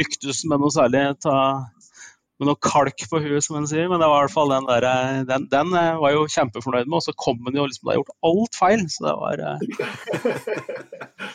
lyktes 0.00 0.38
med 0.48 0.64
noe 0.64 0.72
særlig 0.72 1.04
ta, 1.20 1.36
med 2.40 2.48
noe 2.48 2.60
kalk 2.64 3.04
på 3.12 3.20
huet, 3.20 3.44
som 3.44 3.60
en 3.60 3.68
sier. 3.68 3.84
Men 3.92 4.00
det 4.00 4.08
var 4.08 4.22
i 4.22 4.24
hvert 4.24 4.36
fall 4.38 4.54
den 4.54 4.70
der, 4.70 4.88
eh, 4.88 5.20
den, 5.28 5.46
den 5.52 5.76
eh, 5.76 6.00
var 6.00 6.16
jo 6.16 6.24
kjempefornøyd 6.38 6.88
med. 6.88 6.96
Og 6.96 7.04
så 7.04 7.16
kom 7.26 7.44
den 7.44 7.60
jo 7.60 7.68
liksom, 7.68 7.84
da 7.84 7.92
jeg 7.92 8.00
gjort 8.00 8.16
alt 8.32 8.60
feil. 8.62 8.88
Så 8.88 9.04
det 9.04 9.14
var 9.20 9.34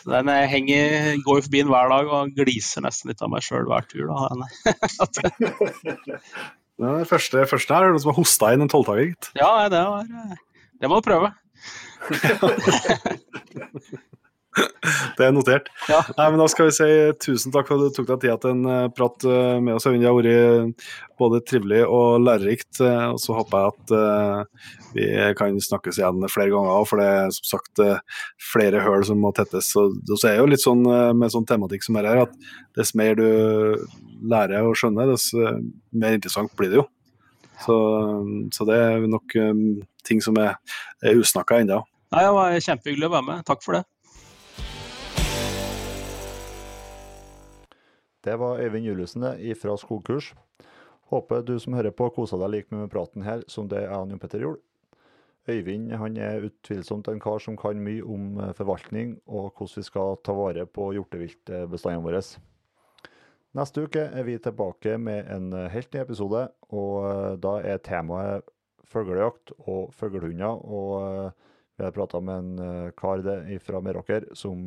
så 0.02 0.10
Den 0.16 0.34
henger, 0.50 1.14
går 1.22 1.46
forbi 1.46 1.62
den 1.62 1.70
hver 1.70 1.94
dag 1.94 2.10
og 2.10 2.34
gliser 2.34 2.82
nesten 2.82 3.14
litt 3.14 3.22
av 3.22 3.30
meg 3.30 3.46
sjøl 3.46 3.70
hver 3.70 3.86
tur. 3.86 4.10
da. 4.10 4.18
Det 6.76 6.84
var 6.84 6.98
det 7.00 7.08
første, 7.08 7.40
første 7.48 7.72
her 7.72 7.86
er 7.86 7.94
noen 7.94 8.02
som 8.04 8.10
har 8.12 8.18
hosta 8.18 8.50
inn 8.52 8.60
en 8.66 8.72
tolvtaker, 8.72 9.06
gitt. 9.08 9.30
Ja, 9.38 9.48
det 9.72 9.80
var 9.80 10.04
eh, 10.04 10.36
Det 10.82 10.90
må 10.92 10.98
du 11.00 11.06
prøve. 11.08 11.28
Det 15.16 15.24
er 15.26 15.32
notert. 15.34 15.66
Ja. 15.90 15.98
Nei, 16.16 16.26
men 16.30 16.38
Da 16.40 16.46
skal 16.52 16.68
vi 16.68 16.74
si 16.76 16.86
tusen 17.24 17.52
takk 17.54 17.66
for 17.68 17.80
at 17.80 17.90
du 17.90 17.96
tok 17.96 18.06
deg 18.12 18.20
tida 18.22 18.36
til 18.40 18.52
en 18.54 18.68
eh, 18.70 18.88
prat 18.94 19.24
eh, 19.26 19.56
med 19.64 19.74
oss. 19.76 19.86
Øyvind. 19.88 20.04
Det 20.04 20.10
har 20.10 20.16
vært 20.18 20.84
både 21.20 21.40
trivelig 21.48 21.80
og 21.88 22.20
lærerikt. 22.24 22.80
eh, 22.84 23.06
Og 23.10 23.18
så 23.22 23.36
håper 23.38 23.64
jeg 23.64 23.72
at 23.74 23.94
eh, 23.98 24.68
vi 24.96 25.06
kan 25.40 25.58
snakkes 25.60 25.98
igjen 26.00 26.28
flere 26.32 26.52
ganger, 26.54 26.84
for 26.88 27.02
det 27.02 27.08
er 27.16 27.34
som 27.36 27.48
sagt 27.56 27.82
eh, 27.84 27.98
flere 28.52 28.84
høl 28.84 29.04
som 29.08 29.20
må 29.24 29.32
tettes. 29.36 29.72
Og 29.80 29.96
så 30.14 30.30
er 30.30 30.38
jo 30.40 30.48
litt 30.52 30.64
sånn 30.64 30.84
eh, 30.88 31.10
med 31.16 31.32
sånn 31.34 31.48
tematikk 31.48 31.84
som 31.88 31.98
er 32.00 32.10
her, 32.12 32.22
at 32.28 32.52
dess 32.78 32.94
mer 32.96 33.16
du 33.18 33.26
lærer 34.30 34.68
og 34.68 34.76
skjønner, 34.78 35.10
dess 35.12 35.32
eh, 35.36 35.58
mer 35.96 36.16
interessant 36.16 36.52
blir 36.56 36.72
det 36.72 36.80
jo. 36.82 36.86
Så, 37.64 37.74
så 38.52 38.66
det 38.68 38.76
er 38.76 39.04
nok 39.08 39.32
eh, 39.40 39.52
ting 40.06 40.20
som 40.24 40.36
er, 40.40 40.56
er 41.02 41.16
usnakka 41.20 41.62
ennå. 41.64 41.82
Nei, 42.14 42.22
Det 42.22 42.32
var 42.36 42.56
kjempehyggelig 42.62 43.06
å 43.08 43.14
være 43.16 43.26
med. 43.32 43.44
Takk 43.48 43.64
for 43.64 43.78
det. 43.80 43.84
Det 48.26 48.34
var 48.42 48.58
Øyvind 48.58 48.84
Juliussen 48.84 49.22
fra 49.54 49.76
Skogkurs. 49.78 50.34
Håper 51.06 51.44
du 51.46 51.58
som 51.62 51.76
hører 51.78 51.94
på 51.94 52.08
koser 52.10 52.40
deg 52.42 52.50
like 52.50 52.74
mye 52.74 52.82
med 52.82 52.90
praten 52.90 53.22
her 53.22 53.44
som 53.46 53.68
det 53.70 53.84
jeg 53.84 53.94
og 53.94 54.10
Jon 54.10 54.18
Petter 54.18 54.42
gjorde. 54.42 54.62
Øyvind 55.46 55.92
han 55.94 56.16
er 56.18 56.48
utvilsomt 56.48 57.06
en 57.06 57.20
kar 57.22 57.38
som 57.38 57.54
kan 57.56 57.78
mye 57.78 58.02
om 58.02 58.40
eh, 58.42 58.50
forvaltning 58.58 59.12
og 59.26 59.52
hvordan 59.54 59.78
vi 59.78 59.84
skal 59.86 60.18
ta 60.26 60.34
vare 60.34 60.64
på 60.66 60.88
hjorteviltbestandene 60.96 62.02
våre. 62.02 62.22
Neste 63.54 63.86
uke 63.86 64.08
er 64.10 64.26
vi 64.26 64.34
tilbake 64.42 64.96
med 64.98 65.30
en 65.30 65.52
eh, 65.54 65.70
helt 65.70 65.94
ny 65.94 66.02
episode, 66.02 66.48
og 66.74 67.06
eh, 67.06 67.36
da 67.46 67.54
er 67.62 67.78
temaet 67.78 68.50
fuglejakt 68.90 69.54
og 69.60 69.94
fuglehunder. 69.94 70.66
Og 70.66 71.30
vi 71.78 71.86
har 71.86 71.94
prata 71.94 72.18
med 72.18 72.42
en 72.42 72.92
kar 72.96 73.22
fra 73.60 73.80
Meråker 73.84 74.30
som 74.34 74.66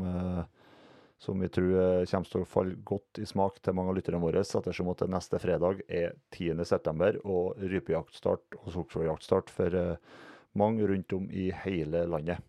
som 1.20 1.40
vi 1.40 1.50
tror 1.52 1.74
eh, 1.76 2.06
kommer 2.08 2.32
til 2.32 2.44
å 2.46 2.48
falle 2.48 2.78
godt 2.88 3.20
i 3.20 3.28
smak 3.28 3.60
til 3.60 3.76
mange 3.76 3.92
av 3.92 3.98
lytterne 4.00 4.22
våre, 4.24 4.40
ettersom 4.40 4.92
at 4.94 5.04
det 5.04 5.12
neste 5.12 5.42
fredag 5.44 5.82
er 5.92 6.16
10.9. 6.32 7.20
og 7.28 7.60
rypejaktstart 7.60 8.60
og 8.62 8.70
sortsfugljagtstart 8.76 9.52
for 9.52 9.76
eh, 9.76 10.00
mange 10.60 10.88
rundt 10.88 11.14
om 11.18 11.28
i 11.28 11.50
hele 11.66 12.06
landet. 12.08 12.40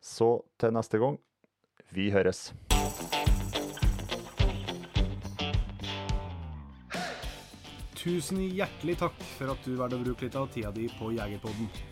Så 0.00 0.40
til 0.58 0.72
neste 0.74 0.98
gang, 0.98 1.20
vi 1.92 2.08
høres. 2.10 2.48
Tusen 8.02 8.40
hjertelig 8.48 8.96
takk 9.04 9.20
for 9.36 9.52
at 9.52 9.68
du 9.68 9.76
valgte 9.78 10.00
å 10.00 10.06
bruke 10.08 10.26
litt 10.26 10.40
av 10.40 10.48
tida 10.50 10.72
di 10.74 10.88
på 10.96 11.12
Jegerpodden. 11.14 11.91